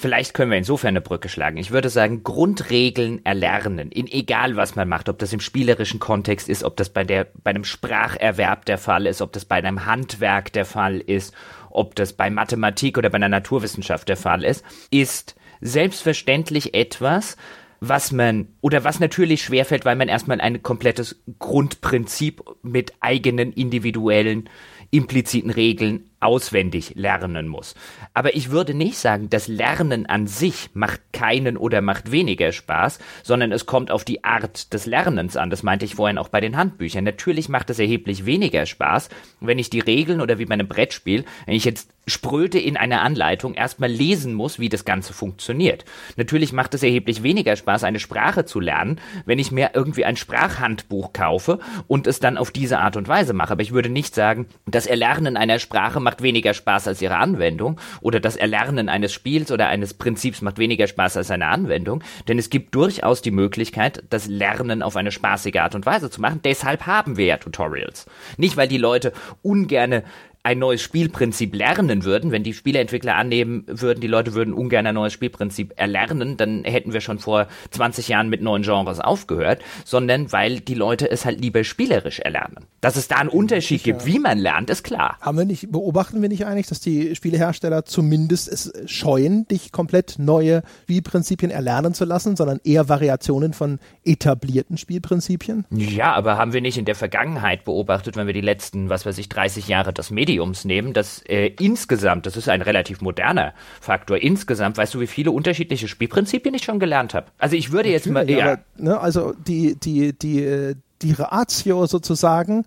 Vielleicht 0.00 0.32
können 0.32 0.52
wir 0.52 0.58
insofern 0.58 0.90
eine 0.90 1.00
Brücke 1.00 1.28
schlagen. 1.28 1.56
Ich 1.56 1.72
würde 1.72 1.88
sagen, 1.88 2.22
Grundregeln 2.22 3.26
erlernen, 3.26 3.90
in 3.90 4.06
egal 4.06 4.54
was 4.54 4.76
man 4.76 4.88
macht, 4.88 5.08
ob 5.08 5.18
das 5.18 5.32
im 5.32 5.40
spielerischen 5.40 5.98
Kontext 5.98 6.48
ist, 6.48 6.62
ob 6.62 6.76
das 6.76 6.88
bei 6.88 7.02
der, 7.02 7.26
bei 7.42 7.50
einem 7.50 7.64
Spracherwerb 7.64 8.64
der 8.66 8.78
Fall 8.78 9.06
ist, 9.06 9.20
ob 9.20 9.32
das 9.32 9.44
bei 9.44 9.56
einem 9.56 9.86
Handwerk 9.86 10.52
der 10.52 10.66
Fall 10.66 10.98
ist, 10.98 11.34
ob 11.70 11.96
das 11.96 12.12
bei 12.12 12.30
Mathematik 12.30 12.96
oder 12.96 13.10
bei 13.10 13.16
einer 13.16 13.28
Naturwissenschaft 13.28 14.08
der 14.08 14.16
Fall 14.16 14.44
ist, 14.44 14.64
ist 14.92 15.34
selbstverständlich 15.60 16.74
etwas, 16.74 17.36
was 17.80 18.12
man 18.12 18.48
oder 18.60 18.84
was 18.84 19.00
natürlich 19.00 19.42
schwerfällt, 19.42 19.84
weil 19.84 19.96
man 19.96 20.08
erstmal 20.08 20.40
ein 20.40 20.62
komplettes 20.62 21.22
Grundprinzip 21.38 22.42
mit 22.62 22.92
eigenen 23.00 23.52
individuellen 23.52 24.48
impliziten 24.90 25.50
Regeln 25.50 26.07
auswendig 26.20 26.92
lernen 26.96 27.48
muss. 27.48 27.74
Aber 28.14 28.34
ich 28.34 28.50
würde 28.50 28.74
nicht 28.74 28.98
sagen, 28.98 29.30
das 29.30 29.48
Lernen 29.48 30.06
an 30.06 30.26
sich 30.26 30.70
macht 30.74 31.00
keinen 31.12 31.56
oder 31.56 31.80
macht 31.80 32.10
weniger 32.10 32.52
Spaß, 32.52 32.98
sondern 33.22 33.52
es 33.52 33.66
kommt 33.66 33.90
auf 33.90 34.04
die 34.04 34.24
Art 34.24 34.72
des 34.72 34.86
Lernens 34.86 35.36
an. 35.36 35.50
Das 35.50 35.62
meinte 35.62 35.84
ich 35.84 35.94
vorhin 35.94 36.18
auch 36.18 36.28
bei 36.28 36.40
den 36.40 36.56
Handbüchern. 36.56 37.04
Natürlich 37.04 37.48
macht 37.48 37.70
es 37.70 37.78
erheblich 37.78 38.26
weniger 38.26 38.66
Spaß, 38.66 39.08
wenn 39.40 39.58
ich 39.58 39.70
die 39.70 39.80
Regeln 39.80 40.20
oder 40.20 40.38
wie 40.38 40.46
bei 40.46 40.54
einem 40.54 40.68
Brettspiel, 40.68 41.24
wenn 41.46 41.54
ich 41.54 41.64
jetzt 41.64 41.90
Spröte 42.08 42.58
in 42.58 42.76
einer 42.76 43.02
Anleitung 43.02 43.54
erstmal 43.54 43.90
lesen 43.90 44.34
muss, 44.34 44.58
wie 44.58 44.68
das 44.68 44.84
Ganze 44.84 45.12
funktioniert. 45.12 45.84
Natürlich 46.16 46.52
macht 46.52 46.74
es 46.74 46.82
erheblich 46.82 47.22
weniger 47.22 47.54
Spaß, 47.54 47.84
eine 47.84 48.00
Sprache 48.00 48.44
zu 48.44 48.60
lernen, 48.60 49.00
wenn 49.26 49.38
ich 49.38 49.52
mir 49.52 49.70
irgendwie 49.74 50.04
ein 50.04 50.16
Sprachhandbuch 50.16 51.12
kaufe 51.12 51.58
und 51.86 52.06
es 52.06 52.18
dann 52.20 52.38
auf 52.38 52.50
diese 52.50 52.78
Art 52.78 52.96
und 52.96 53.08
Weise 53.08 53.34
mache. 53.34 53.52
Aber 53.52 53.62
ich 53.62 53.72
würde 53.72 53.90
nicht 53.90 54.14
sagen, 54.14 54.46
das 54.66 54.86
Erlernen 54.86 55.36
einer 55.36 55.58
Sprache 55.58 56.00
macht 56.08 56.22
weniger 56.22 56.54
Spaß 56.54 56.88
als 56.88 57.02
ihre 57.02 57.18
Anwendung 57.18 57.78
oder 58.00 58.18
das 58.18 58.36
Erlernen 58.36 58.88
eines 58.88 59.12
Spiels 59.12 59.52
oder 59.52 59.68
eines 59.68 59.92
Prinzips 59.92 60.40
macht 60.40 60.56
weniger 60.56 60.86
Spaß 60.86 61.18
als 61.18 61.30
eine 61.30 61.48
Anwendung, 61.48 62.02
denn 62.28 62.38
es 62.38 62.48
gibt 62.48 62.74
durchaus 62.74 63.20
die 63.20 63.30
Möglichkeit, 63.30 64.02
das 64.08 64.26
Lernen 64.26 64.82
auf 64.82 64.96
eine 64.96 65.12
spaßige 65.12 65.56
Art 65.56 65.74
und 65.74 65.84
Weise 65.84 66.08
zu 66.08 66.22
machen. 66.22 66.40
Deshalb 66.42 66.86
haben 66.86 67.18
wir 67.18 67.26
ja 67.26 67.36
Tutorials. 67.36 68.06
Nicht, 68.38 68.56
weil 68.56 68.68
die 68.68 68.78
Leute 68.78 69.12
ungerne 69.42 70.02
ein 70.42 70.58
neues 70.58 70.80
Spielprinzip 70.80 71.54
lernen 71.54 72.04
würden, 72.04 72.30
wenn 72.30 72.42
die 72.42 72.54
Spieleentwickler 72.54 73.16
annehmen 73.16 73.64
würden, 73.66 74.00
die 74.00 74.06
Leute 74.06 74.34
würden 74.34 74.54
ungern 74.54 74.86
ein 74.86 74.94
neues 74.94 75.12
Spielprinzip 75.12 75.74
erlernen, 75.76 76.36
dann 76.36 76.64
hätten 76.64 76.92
wir 76.92 77.00
schon 77.00 77.18
vor 77.18 77.48
20 77.70 78.08
Jahren 78.08 78.28
mit 78.28 78.40
neuen 78.40 78.62
Genres 78.62 79.00
aufgehört, 79.00 79.62
sondern 79.84 80.32
weil 80.32 80.60
die 80.60 80.74
Leute 80.74 81.10
es 81.10 81.24
halt 81.24 81.40
lieber 81.40 81.64
spielerisch 81.64 82.20
erlernen. 82.20 82.66
Dass 82.80 82.96
es 82.96 83.08
da 83.08 83.16
einen 83.16 83.28
Unterschied 83.28 83.82
gibt, 83.82 84.06
wie 84.06 84.18
man 84.18 84.38
lernt, 84.38 84.70
ist 84.70 84.84
klar. 84.84 85.18
Haben 85.20 85.38
wir 85.38 85.44
nicht, 85.44 85.70
beobachten 85.70 86.22
wir 86.22 86.28
nicht 86.28 86.46
eigentlich, 86.46 86.68
dass 86.68 86.80
die 86.80 87.14
Spielehersteller 87.14 87.84
zumindest 87.84 88.48
es 88.48 88.72
scheuen, 88.86 89.46
dich 89.48 89.72
komplett 89.72 90.18
neue 90.18 90.62
Spielprinzipien 90.84 91.50
erlernen 91.50 91.94
zu 91.94 92.04
lassen, 92.04 92.36
sondern 92.36 92.60
eher 92.64 92.88
Variationen 92.88 93.52
von 93.52 93.80
etablierten 94.04 94.78
Spielprinzipien? 94.78 95.66
Ja, 95.70 96.14
aber 96.14 96.38
haben 96.38 96.52
wir 96.52 96.60
nicht 96.60 96.78
in 96.78 96.84
der 96.84 96.94
Vergangenheit 96.94 97.64
beobachtet, 97.64 98.16
wenn 98.16 98.26
wir 98.26 98.34
die 98.34 98.40
letzten, 98.40 98.88
was 98.88 99.04
weiß 99.04 99.18
ich, 99.18 99.28
30 99.28 99.68
Jahre 99.68 99.92
das 99.92 100.10
Medium 100.10 100.27
Mediums 100.28 100.64
nehmen, 100.66 100.92
dass 100.92 101.22
äh, 101.22 101.52
insgesamt, 101.58 102.26
das 102.26 102.36
ist 102.36 102.48
ein 102.48 102.60
relativ 102.60 103.00
moderner 103.00 103.54
Faktor, 103.80 104.18
insgesamt, 104.18 104.76
weißt 104.76 104.94
du, 104.94 105.00
wie 105.00 105.06
viele 105.06 105.30
unterschiedliche 105.30 105.88
Spielprinzipien 105.88 106.54
ich 106.54 106.64
schon 106.64 106.78
gelernt 106.78 107.14
habe? 107.14 107.28
Also 107.38 107.56
ich 107.56 107.72
würde 107.72 107.90
Natürlich, 107.90 108.04
jetzt 108.04 108.12
mal, 108.12 108.30
ja. 108.30 108.52
Aber, 108.52 108.62
ne, 108.76 109.00
also 109.00 109.32
die, 109.32 109.76
die, 109.76 110.12
die, 110.12 110.42
äh, 110.42 110.74
die 111.00 111.12
Ratio 111.12 111.86
sozusagen, 111.86 112.64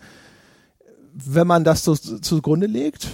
wenn 1.13 1.45
man 1.45 1.63
das 1.63 1.83
so 1.83 1.95
zugrunde 1.95 2.65
legt, 2.65 3.07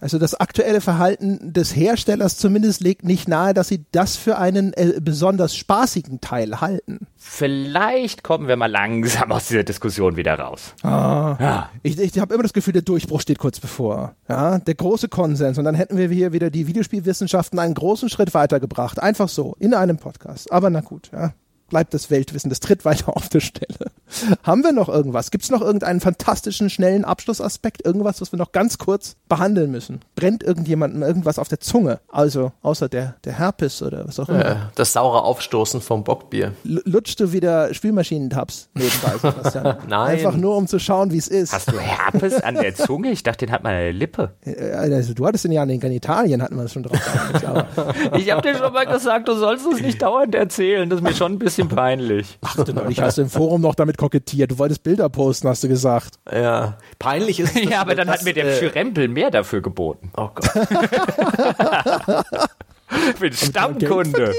also 0.00 0.18
das 0.18 0.34
aktuelle 0.34 0.80
Verhalten 0.80 1.52
des 1.52 1.74
Herstellers 1.74 2.36
zumindest 2.36 2.80
legt 2.80 3.04
nicht 3.04 3.28
nahe, 3.28 3.52
dass 3.54 3.68
sie 3.68 3.84
das 3.90 4.16
für 4.16 4.38
einen 4.38 4.72
äh, 4.74 5.00
besonders 5.00 5.56
spaßigen 5.56 6.20
Teil 6.20 6.60
halten. 6.60 7.06
Vielleicht 7.16 8.22
kommen 8.22 8.46
wir 8.46 8.56
mal 8.56 8.70
langsam 8.70 9.32
aus 9.32 9.48
dieser 9.48 9.64
Diskussion 9.64 10.16
wieder 10.16 10.38
raus. 10.38 10.74
Ah, 10.82 11.36
ja. 11.40 11.70
Ich, 11.82 11.98
ich 11.98 12.18
habe 12.18 12.34
immer 12.34 12.44
das 12.44 12.52
Gefühl, 12.52 12.72
der 12.72 12.82
Durchbruch 12.82 13.20
steht 13.20 13.38
kurz 13.38 13.58
bevor. 13.58 14.14
Ja, 14.28 14.58
der 14.58 14.74
große 14.74 15.08
Konsens. 15.08 15.58
Und 15.58 15.64
dann 15.64 15.74
hätten 15.74 15.96
wir 15.96 16.08
hier 16.08 16.32
wieder 16.32 16.50
die 16.50 16.66
Videospielwissenschaften 16.66 17.58
einen 17.58 17.74
großen 17.74 18.08
Schritt 18.08 18.34
weitergebracht. 18.34 19.00
Einfach 19.00 19.28
so, 19.28 19.56
in 19.58 19.74
einem 19.74 19.98
Podcast. 19.98 20.52
Aber 20.52 20.70
na 20.70 20.80
gut, 20.80 21.10
ja 21.12 21.32
bleibt 21.68 21.94
das 21.94 22.10
Weltwissen, 22.10 22.50
das 22.50 22.60
tritt 22.60 22.84
weiter 22.84 23.08
auf 23.16 23.28
der 23.28 23.40
Stelle. 23.40 23.90
Haben 24.42 24.62
wir 24.62 24.72
noch 24.72 24.88
irgendwas? 24.88 25.30
Gibt 25.30 25.44
es 25.44 25.50
noch 25.50 25.60
irgendeinen 25.60 26.00
fantastischen, 26.00 26.70
schnellen 26.70 27.04
Abschlussaspekt? 27.04 27.84
Irgendwas, 27.84 28.20
was 28.20 28.32
wir 28.32 28.38
noch 28.38 28.52
ganz 28.52 28.78
kurz 28.78 29.16
behandeln 29.28 29.70
müssen? 29.70 30.00
Brennt 30.16 30.42
irgendjemandem 30.42 31.02
irgendwas 31.02 31.38
auf 31.38 31.48
der 31.48 31.60
Zunge? 31.60 32.00
Also, 32.08 32.52
außer 32.62 32.88
der, 32.88 33.16
der 33.24 33.38
Herpes 33.38 33.82
oder 33.82 34.06
was 34.06 34.18
auch 34.18 34.28
immer. 34.28 34.44
Äh, 34.44 34.56
das 34.74 34.94
saure 34.94 35.22
Aufstoßen 35.22 35.80
vom 35.80 36.04
Bockbier. 36.04 36.54
L 36.64 36.82
lutschst 36.84 37.20
du 37.20 37.32
wieder 37.32 37.72
Spielmaschinentabs 37.74 38.70
nebenbei, 38.74 39.12
Sebastian? 39.20 39.76
Nein. 39.88 40.10
Einfach 40.12 40.36
nur, 40.36 40.56
um 40.56 40.66
zu 40.66 40.78
schauen, 40.78 41.12
wie 41.12 41.18
es 41.18 41.28
ist. 41.28 41.52
Hast 41.52 41.70
du 41.70 41.78
Herpes 41.78 42.42
an 42.42 42.54
der 42.54 42.74
Zunge? 42.74 43.10
Ich 43.10 43.22
dachte, 43.22 43.44
den 43.44 43.52
hat 43.52 43.62
man 43.62 43.74
an 43.74 43.80
der 43.80 43.92
Lippe. 43.92 44.32
Äh, 44.44 44.72
also, 44.72 45.12
du 45.12 45.26
hattest 45.26 45.44
den 45.44 45.52
ja 45.52 45.62
an 45.62 45.68
den 45.68 45.80
Genitalien, 45.80 46.42
hatten 46.42 46.56
wir 46.56 46.62
das 46.62 46.72
schon 46.72 46.82
drauf. 46.82 46.98
ich 48.16 48.30
habe 48.30 48.42
dir 48.42 48.56
schon 48.56 48.72
mal 48.72 48.86
gesagt, 48.86 49.28
du 49.28 49.34
sollst 49.34 49.66
es 49.66 49.80
nicht 49.80 50.00
dauernd 50.00 50.34
erzählen. 50.34 50.88
Das 50.88 51.00
ist 51.00 51.04
mir 51.04 51.14
schon 51.14 51.32
ein 51.32 51.38
bisschen 51.38 51.57
bisschen 51.58 51.76
peinlich. 51.76 52.38
Ach, 52.42 52.56
du 52.56 52.72
neulich 52.72 53.00
hast 53.00 53.18
du 53.18 53.22
im 53.22 53.30
Forum 53.30 53.60
noch 53.60 53.74
damit 53.74 53.98
kokettiert. 53.98 54.50
Du 54.50 54.58
wolltest 54.58 54.82
Bilder 54.82 55.08
posten, 55.08 55.48
hast 55.48 55.64
du 55.64 55.68
gesagt. 55.68 56.18
Ja. 56.30 56.78
Peinlich 56.98 57.40
ist 57.40 57.54
das, 57.56 57.64
Ja, 57.64 57.80
aber 57.80 57.94
dann 57.94 58.06
das, 58.06 58.18
hat 58.18 58.24
mir 58.24 58.34
der 58.34 58.46
äh, 58.46 58.58
Schürempel 58.58 59.08
mehr 59.08 59.30
dafür 59.30 59.60
geboten. 59.60 60.10
Oh 60.16 60.30
Gott. 60.34 60.50
ich 63.10 63.20
bin 63.20 63.32
Stammkunde. 63.32 64.34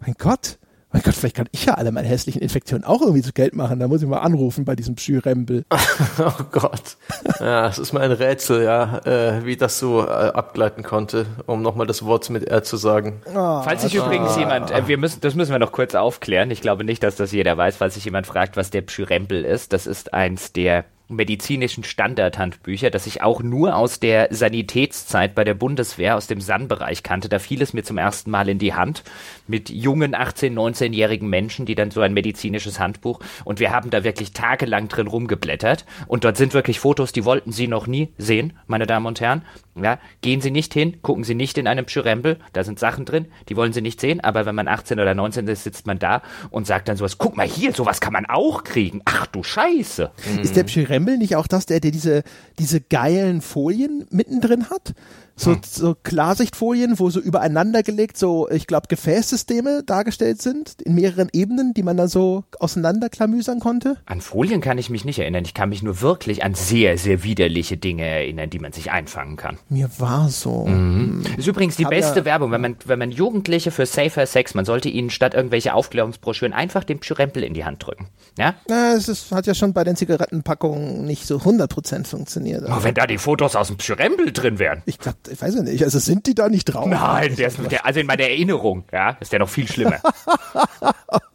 Mein 0.00 0.14
Gott 0.18 0.58
mein 0.94 1.02
Gott, 1.02 1.14
vielleicht 1.14 1.34
kann 1.34 1.48
ich 1.50 1.66
ja 1.66 1.74
alle 1.74 1.90
meine 1.90 2.06
hässlichen 2.06 2.40
Infektionen 2.40 2.84
auch 2.84 3.00
irgendwie 3.00 3.22
zu 3.22 3.32
Geld 3.32 3.56
machen. 3.56 3.80
Da 3.80 3.88
muss 3.88 4.00
ich 4.00 4.08
mal 4.08 4.20
anrufen 4.20 4.64
bei 4.64 4.76
diesem 4.76 4.94
Psyrembel. 4.94 5.64
oh 6.20 6.44
Gott. 6.52 6.96
Ja, 7.40 7.66
es 7.66 7.78
ist 7.78 7.92
mir 7.92 7.98
ein 7.98 8.12
Rätsel, 8.12 8.62
ja, 8.62 8.98
äh, 8.98 9.44
wie 9.44 9.56
das 9.56 9.80
so 9.80 10.02
äh, 10.02 10.04
abgleiten 10.04 10.84
konnte, 10.84 11.26
um 11.46 11.62
nochmal 11.62 11.88
das 11.88 12.04
Wort 12.04 12.30
mit 12.30 12.44
R 12.44 12.62
zu 12.62 12.76
sagen. 12.76 13.22
Oh, 13.26 13.60
falls 13.62 13.82
sich 13.82 13.98
oh. 13.98 14.04
übrigens 14.04 14.36
jemand, 14.36 14.70
äh, 14.70 14.86
wir 14.86 14.96
müssen, 14.96 15.20
das 15.20 15.34
müssen 15.34 15.50
wir 15.50 15.58
noch 15.58 15.72
kurz 15.72 15.96
aufklären. 15.96 16.52
Ich 16.52 16.60
glaube 16.60 16.84
nicht, 16.84 17.02
dass 17.02 17.16
das 17.16 17.32
jeder 17.32 17.56
weiß, 17.56 17.78
falls 17.78 17.94
sich 17.94 18.04
jemand 18.04 18.28
fragt, 18.28 18.56
was 18.56 18.70
der 18.70 18.82
Psyrembel 18.82 19.44
ist. 19.44 19.72
Das 19.72 19.88
ist 19.88 20.14
eins 20.14 20.52
der 20.52 20.84
medizinischen 21.08 21.84
Standardhandbücher, 21.84 22.90
das 22.90 23.06
ich 23.06 23.22
auch 23.22 23.42
nur 23.42 23.76
aus 23.76 24.00
der 24.00 24.28
Sanitätszeit 24.30 25.34
bei 25.34 25.44
der 25.44 25.54
Bundeswehr 25.54 26.16
aus 26.16 26.26
dem 26.26 26.40
SAN-Bereich 26.40 27.02
kannte. 27.02 27.28
Da 27.28 27.38
fiel 27.38 27.60
es 27.62 27.74
mir 27.74 27.82
zum 27.82 27.98
ersten 27.98 28.30
Mal 28.30 28.48
in 28.48 28.58
die 28.58 28.74
Hand 28.74 29.04
mit 29.46 29.68
jungen 29.70 30.14
18-, 30.14 30.52
19-jährigen 30.52 31.28
Menschen, 31.28 31.66
die 31.66 31.74
dann 31.74 31.90
so 31.90 32.00
ein 32.00 32.14
medizinisches 32.14 32.80
Handbuch 32.80 33.20
und 33.44 33.60
wir 33.60 33.70
haben 33.70 33.90
da 33.90 34.04
wirklich 34.04 34.32
tagelang 34.32 34.88
drin 34.88 35.06
rumgeblättert 35.06 35.84
und 36.06 36.24
dort 36.24 36.36
sind 36.36 36.54
wirklich 36.54 36.80
Fotos, 36.80 37.12
die 37.12 37.24
wollten 37.24 37.52
Sie 37.52 37.68
noch 37.68 37.86
nie 37.86 38.12
sehen, 38.16 38.54
meine 38.66 38.86
Damen 38.86 39.06
und 39.06 39.20
Herren. 39.20 39.42
Ja, 39.76 39.98
gehen 40.20 40.40
Sie 40.40 40.52
nicht 40.52 40.72
hin, 40.72 41.02
gucken 41.02 41.24
Sie 41.24 41.34
nicht 41.34 41.58
in 41.58 41.66
einem 41.66 41.84
Pschyrembel, 41.84 42.38
da 42.52 42.64
sind 42.64 42.78
Sachen 42.78 43.04
drin, 43.04 43.26
die 43.48 43.56
wollen 43.56 43.72
Sie 43.72 43.82
nicht 43.82 44.00
sehen, 44.00 44.20
aber 44.20 44.46
wenn 44.46 44.54
man 44.54 44.68
18 44.68 45.00
oder 45.00 45.14
19 45.14 45.48
ist, 45.48 45.64
sitzt 45.64 45.86
man 45.86 45.98
da 45.98 46.22
und 46.50 46.66
sagt 46.66 46.88
dann 46.88 46.96
sowas, 46.96 47.18
guck 47.18 47.36
mal 47.36 47.46
hier, 47.46 47.72
sowas 47.72 48.00
kann 48.00 48.12
man 48.12 48.26
auch 48.26 48.64
kriegen. 48.64 49.02
Ach 49.04 49.26
du 49.26 49.42
Scheiße. 49.42 50.12
Ist 50.40 50.56
der 50.56 50.64
Pschyrembel 50.94 51.18
nicht 51.18 51.36
auch 51.36 51.46
das, 51.46 51.66
der, 51.66 51.80
der 51.80 51.90
diese, 51.90 52.22
diese 52.58 52.80
geilen 52.80 53.40
Folien 53.40 54.06
mittendrin 54.10 54.70
hat? 54.70 54.94
So, 55.36 55.52
hm. 55.52 55.60
so 55.64 55.94
Klarsichtfolien, 56.02 56.98
wo 56.98 57.10
so 57.10 57.20
übereinander 57.20 57.82
gelegt 57.82 58.16
so, 58.16 58.48
ich 58.50 58.66
glaube, 58.66 58.86
Gefäßsysteme 58.88 59.82
dargestellt 59.84 60.40
sind, 60.40 60.80
in 60.82 60.94
mehreren 60.94 61.28
Ebenen, 61.32 61.74
die 61.74 61.82
man 61.82 61.96
dann 61.96 62.08
so 62.08 62.44
auseinanderklamüsern 62.60 63.60
konnte? 63.60 63.96
An 64.06 64.20
Folien 64.20 64.60
kann 64.60 64.78
ich 64.78 64.90
mich 64.90 65.04
nicht 65.04 65.18
erinnern. 65.18 65.44
Ich 65.44 65.54
kann 65.54 65.68
mich 65.68 65.82
nur 65.82 66.00
wirklich 66.00 66.44
an 66.44 66.54
sehr, 66.54 66.98
sehr 66.98 67.22
widerliche 67.22 67.76
Dinge 67.76 68.04
erinnern, 68.04 68.50
die 68.50 68.58
man 68.58 68.72
sich 68.72 68.90
einfangen 68.90 69.36
kann. 69.36 69.58
Mir 69.68 69.90
war 69.98 70.28
so. 70.28 70.66
Mhm. 70.66 71.24
Ist 71.36 71.48
übrigens 71.48 71.76
die 71.76 71.84
beste 71.84 72.20
ja, 72.20 72.24
Werbung, 72.24 72.50
wenn 72.50 72.60
man, 72.60 72.76
wenn 72.84 72.98
man 72.98 73.10
Jugendliche 73.10 73.70
für 73.70 73.86
Safer 73.86 74.26
Sex, 74.26 74.54
man 74.54 74.64
sollte 74.64 74.88
ihnen 74.88 75.10
statt 75.10 75.34
irgendwelche 75.34 75.74
Aufklärungsbroschüren 75.74 76.52
einfach 76.52 76.84
den 76.84 77.00
Pschyrempel 77.00 77.42
in 77.42 77.54
die 77.54 77.64
Hand 77.64 77.84
drücken. 77.84 78.08
Ja? 78.38 78.54
Na, 78.68 78.94
es 78.94 79.08
ist, 79.08 79.32
hat 79.32 79.46
ja 79.46 79.54
schon 79.54 79.72
bei 79.72 79.84
den 79.84 79.96
Zigarettenpackungen 79.96 81.04
nicht 81.04 81.26
so 81.26 81.38
100% 81.38 82.06
funktioniert. 82.06 82.64
Oh, 82.66 82.82
wenn 82.82 82.94
da 82.94 83.06
die 83.06 83.18
Fotos 83.18 83.56
aus 83.56 83.68
dem 83.68 83.76
Pschyrempel 83.76 84.32
drin 84.32 84.58
wären. 84.58 84.82
Ich 84.86 84.98
glaube, 84.98 85.18
ich 85.28 85.40
weiß 85.40 85.54
ja 85.54 85.62
nicht, 85.62 85.82
also 85.82 85.98
sind 85.98 86.26
die 86.26 86.34
da 86.34 86.48
nicht 86.48 86.64
drauf? 86.64 86.86
Nein, 86.86 87.36
der 87.36 87.48
ist, 87.48 87.58
der, 87.70 87.86
also 87.86 88.00
in 88.00 88.06
meiner 88.06 88.24
Erinnerung, 88.24 88.84
ja, 88.92 89.16
ist 89.20 89.32
der 89.32 89.40
noch 89.40 89.48
viel 89.48 89.68
schlimmer. 89.68 89.98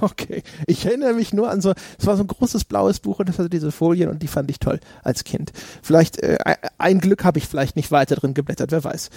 okay. 0.00 0.42
Ich 0.66 0.86
erinnere 0.86 1.14
mich 1.14 1.32
nur 1.32 1.50
an 1.50 1.60
so, 1.60 1.72
es 1.98 2.06
war 2.06 2.16
so 2.16 2.22
ein 2.22 2.28
großes 2.28 2.64
blaues 2.64 3.00
Buch 3.00 3.18
und 3.18 3.28
das 3.28 3.38
hatte 3.38 3.50
diese 3.50 3.72
Folien 3.72 4.10
und 4.10 4.22
die 4.22 4.28
fand 4.28 4.50
ich 4.50 4.58
toll 4.58 4.80
als 5.02 5.24
Kind. 5.24 5.52
Vielleicht, 5.82 6.22
äh, 6.22 6.38
ein 6.78 7.00
Glück 7.00 7.24
habe 7.24 7.38
ich 7.38 7.46
vielleicht 7.46 7.76
nicht 7.76 7.90
weiter 7.90 8.16
drin 8.16 8.34
geblättert, 8.34 8.72
wer 8.72 8.84
weiß. 8.84 9.10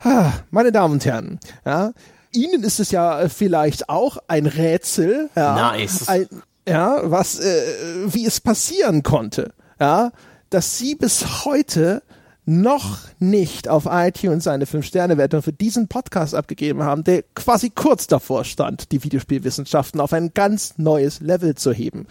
Ah, 0.00 0.32
meine 0.50 0.72
Damen 0.72 0.94
und 0.94 1.04
Herren, 1.04 1.40
ja, 1.64 1.92
Ihnen 2.32 2.64
ist 2.64 2.80
es 2.80 2.90
ja 2.90 3.28
vielleicht 3.28 3.88
auch 3.88 4.18
ein 4.28 4.46
Rätsel, 4.46 5.30
ja, 5.34 5.54
nice. 5.54 6.08
ein, 6.08 6.28
ja, 6.68 7.00
was, 7.04 7.38
äh, 7.38 7.62
wie 8.06 8.26
es 8.26 8.40
passieren 8.40 9.02
konnte, 9.02 9.54
ja, 9.80 10.12
dass 10.56 10.78
Sie 10.78 10.94
bis 10.94 11.44
heute 11.44 12.02
noch 12.46 13.00
nicht 13.18 13.68
auf 13.68 13.86
iTunes 13.90 14.46
eine 14.46 14.64
5-Sterne-Wertung 14.64 15.42
für 15.42 15.52
diesen 15.52 15.86
Podcast 15.86 16.34
abgegeben 16.34 16.82
haben, 16.82 17.04
der 17.04 17.24
quasi 17.34 17.68
kurz 17.68 18.06
davor 18.06 18.42
stand, 18.46 18.90
die 18.90 19.04
Videospielwissenschaften 19.04 20.00
auf 20.00 20.14
ein 20.14 20.32
ganz 20.32 20.78
neues 20.78 21.20
Level 21.20 21.56
zu 21.56 21.74
heben. 21.74 22.06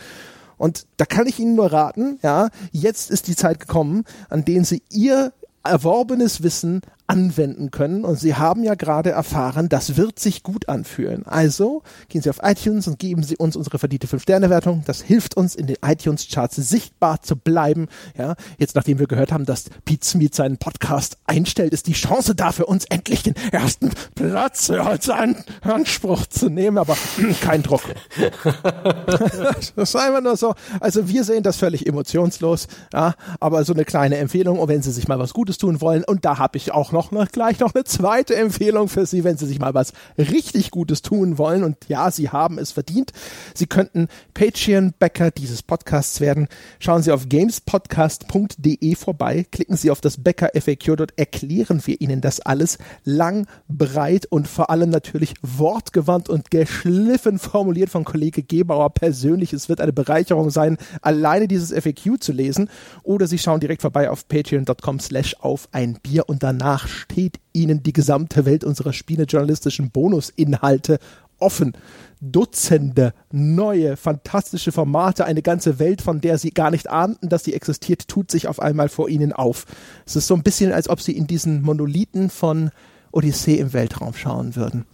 Und 0.58 0.86
da 0.98 1.06
kann 1.06 1.26
ich 1.26 1.40
Ihnen 1.40 1.56
nur 1.56 1.74
raten, 1.74 2.20
ja, 2.22 2.50
jetzt 2.72 3.10
ist 3.10 3.28
die 3.30 3.36
Zeit 3.36 3.60
gekommen, 3.60 4.04
an 4.30 4.46
denen 4.46 4.64
Sie 4.64 4.84
Ihr 4.92 5.34
erworbenes 5.64 6.44
Wissen 6.44 6.82
anwenden 7.07 7.72
können. 7.72 8.03
Und 8.03 8.19
Sie 8.19 8.36
haben 8.36 8.64
ja 8.64 8.76
gerade 8.76 9.11
erfahren, 9.11 9.69
das 9.69 9.98
wird 9.98 10.19
sich 10.19 10.44
gut 10.44 10.69
anfühlen. 10.69 11.26
Also 11.26 11.84
gehen 12.10 12.22
Sie 12.22 12.30
auf 12.30 12.40
iTunes 12.41 12.88
und 12.88 12.99
geben 12.99 13.23
Sie 13.23 13.38
uns 13.38 13.56
unsere 13.56 13.77
verdiente 13.77 14.07
5-Sterne-Wertung. 14.07 14.84
Das 14.86 15.02
hilft 15.02 15.38
uns, 15.38 15.56
in 15.56 15.68
den 15.68 15.77
iTunes-Charts 15.86 16.56
sichtbar 16.56 17.22
zu 17.22 17.36
bleiben. 17.36 17.88
Ja, 18.18 18.36
jetzt 18.57 18.76
nachdem 18.76 18.99
wir 18.99 19.07
gehört 19.07 19.32
haben, 19.32 19.45
dass 19.45 19.65
Pete 19.86 20.06
Smith 20.06 20.36
seinen 20.36 20.57
Podcast 20.57 21.18
einstellt, 21.26 21.73
ist 21.73 21.88
die 21.88 21.94
Chance 21.94 22.34
da 22.34 22.52
für 22.52 22.65
uns 22.65 22.86
endlich 22.86 23.23
den 23.23 23.36
ersten 23.52 23.91
Platz 24.15 24.69
als 24.69 25.10
einen 25.10 25.44
Anspruch 25.61 26.26
zu 26.26 26.49
nehmen. 26.49 26.77
Aber 26.77 26.98
kein 27.41 27.61
Druck. 27.61 27.84
das 29.06 29.73
ist 29.76 29.95
einfach 29.95 30.22
nur 30.22 30.38
so. 30.38 30.56
Also 30.80 31.07
wir 31.07 31.23
sehen 31.23 31.44
das 31.44 31.57
völlig 31.57 31.86
emotionslos. 31.86 32.68
Ja, 32.94 33.14
aber 33.40 33.64
so 33.64 33.73
eine 33.73 33.86
kleine 33.86 34.18
Empfehlung. 34.18 34.57
Und 34.57 34.69
wenn 34.69 34.82
Sie 34.82 34.91
sich 34.91 35.07
mal 35.07 35.19
was 35.19 35.34
Gutes 35.34 35.57
tun 35.60 35.82
wollen, 35.82 36.03
und 36.03 36.26
da 36.26 36.40
habe 36.40 36.57
ich 36.57 36.72
auch 36.72 36.95
noch, 36.96 37.12
noch 37.12 37.28
gleich 37.28 37.60
noch 37.60 37.76
eine 37.76 37.84
zweite 37.84 38.36
Empfehlung 38.36 38.88
für 38.88 39.06
Sie, 39.06 39.26
wenn 39.26 39.38
Sie 39.38 39.46
sich 39.46 39.60
mal 39.60 39.74
was 39.74 39.92
richtig 40.18 40.72
Gutes 40.72 41.02
tun 41.02 41.38
wollen. 41.38 41.64
Und 41.64 41.78
ja, 41.90 42.10
Sie 42.10 42.30
haben 42.30 42.58
es 42.58 42.72
verdient. 42.72 43.12
Sie 43.54 43.68
könnten 43.68 44.08
Patreon-Backer 44.34 45.32
dieses 45.32 45.62
Podcasts 45.62 46.22
werden. 46.22 46.48
Schauen 46.80 47.04
Sie 47.04 47.12
auf 47.12 47.28
gamespodcast.de 47.28 48.96
vorbei. 48.96 49.46
Klicken 49.52 49.76
Sie 49.76 49.92
auf 49.92 50.00
das 50.00 50.24
Bäcker 50.24 50.52
FAQ. 50.58 50.96
Dort 50.96 51.14
erklären 51.18 51.82
wir 51.86 52.00
Ihnen 52.00 52.22
das 52.22 52.40
alles 52.40 52.78
lang, 53.04 53.46
breit 53.68 54.26
und 54.28 54.48
vor 54.48 54.70
allem 54.70 54.90
natürlich 54.90 55.34
wortgewandt 55.42 56.30
und 56.30 56.50
geschliffen 56.50 57.40
formuliert 57.40 57.90
von 57.90 58.06
Kollege 58.06 58.42
Gebauer 58.42 58.92
persönlich. 58.92 59.52
Es 59.52 59.68
wird 59.68 59.82
eine 59.82 59.92
Bereicherung 59.92 60.50
sein, 60.50 60.78
alleine 61.02 61.50
dieses 61.50 61.74
FAQ 61.74 62.22
zu 62.22 62.32
lesen. 62.32 62.70
Oder 63.04 63.28
Sie 63.28 63.38
schauen 63.38 63.60
direkt 63.60 63.82
vorbei 63.82 64.10
auf 64.10 64.30
patreon.com 64.30 65.02
slash 65.02 65.36
auf 65.42 65.68
ein 65.74 66.00
Bier 66.02 66.30
und 66.30 66.42
danach 66.42 66.85
steht 66.88 67.40
Ihnen 67.53 67.84
die 67.84 67.94
gesamte 67.94 68.45
Welt 68.45 68.64
unserer 68.64 68.94
spielejournalistischen 68.94 69.91
Bonusinhalte 69.91 70.99
offen. 71.40 71.74
Dutzende 72.22 73.14
neue, 73.32 73.98
fantastische 73.98 74.72
Formate, 74.72 75.26
eine 75.26 75.41
ganze 75.41 75.80
Welt, 75.80 76.02
von 76.02 76.22
der 76.22 76.38
Sie 76.38 76.52
gar 76.52 76.72
nicht 76.72 76.90
ahnten, 76.90 77.30
dass 77.30 77.44
sie 77.44 77.53
existiert, 77.53 78.07
tut 78.07 78.32
sich 78.32 78.48
auf 78.48 78.60
einmal 78.60 78.90
vor 78.90 79.10
Ihnen 79.10 79.34
auf. 79.34 79.66
Es 80.06 80.16
ist 80.16 80.28
so 80.28 80.34
ein 80.34 80.44
bisschen, 80.44 80.72
als 80.72 80.90
ob 80.90 81.02
Sie 81.02 81.16
in 81.16 81.28
diesen 81.28 81.62
Monolithen 81.62 82.30
von 82.30 82.72
Odyssee 83.12 83.56
im 83.56 83.74
Weltraum 83.74 84.14
schauen 84.14 84.56
würden. 84.56 84.86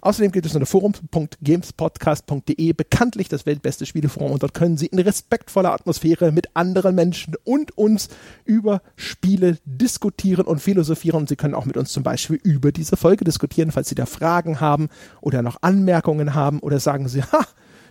Außerdem 0.00 0.32
gibt 0.32 0.46
es 0.46 0.54
unter 0.54 0.66
forum.gamespodcast.de 0.66 2.72
bekanntlich 2.72 3.28
das 3.28 3.46
weltbeste 3.46 3.86
Spieleforum 3.86 4.32
und 4.32 4.42
dort 4.42 4.54
können 4.54 4.76
Sie 4.76 4.86
in 4.86 4.98
respektvoller 4.98 5.72
Atmosphäre 5.72 6.32
mit 6.32 6.48
anderen 6.54 6.94
Menschen 6.94 7.34
und 7.44 7.76
uns 7.78 8.08
über 8.44 8.82
Spiele 8.96 9.58
diskutieren 9.64 10.46
und 10.46 10.60
philosophieren. 10.60 11.26
Sie 11.26 11.36
können 11.36 11.54
auch 11.54 11.66
mit 11.66 11.76
uns 11.76 11.92
zum 11.92 12.02
Beispiel 12.02 12.40
über 12.42 12.72
diese 12.72 12.96
Folge 12.96 13.24
diskutieren, 13.24 13.70
falls 13.70 13.88
Sie 13.88 13.94
da 13.94 14.06
Fragen 14.06 14.60
haben 14.60 14.88
oder 15.20 15.42
noch 15.42 15.58
Anmerkungen 15.62 16.34
haben 16.34 16.60
oder 16.60 16.80
sagen 16.80 17.08
Sie, 17.08 17.22
ha, 17.32 17.46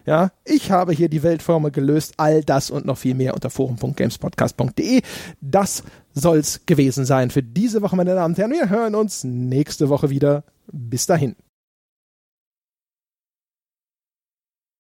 ja, 0.05 0.31
ich 0.45 0.71
habe 0.71 0.93
hier 0.93 1.09
die 1.09 1.23
Weltformel 1.23 1.71
gelöst, 1.71 2.13
all 2.17 2.43
das 2.43 2.71
und 2.71 2.85
noch 2.85 2.97
viel 2.97 3.13
mehr 3.13 3.33
unter 3.33 3.49
forum.gamespodcast.de. 3.49 5.01
Das 5.41 5.83
soll's 6.13 6.61
gewesen 6.65 7.05
sein 7.05 7.29
für 7.29 7.43
diese 7.43 7.81
Woche, 7.81 7.95
meine 7.95 8.15
Damen 8.15 8.33
und 8.33 8.37
Herren. 8.37 8.51
Wir 8.51 8.69
hören 8.69 8.95
uns 8.95 9.23
nächste 9.23 9.89
Woche 9.89 10.09
wieder. 10.09 10.43
Bis 10.71 11.05
dahin. 11.05 11.35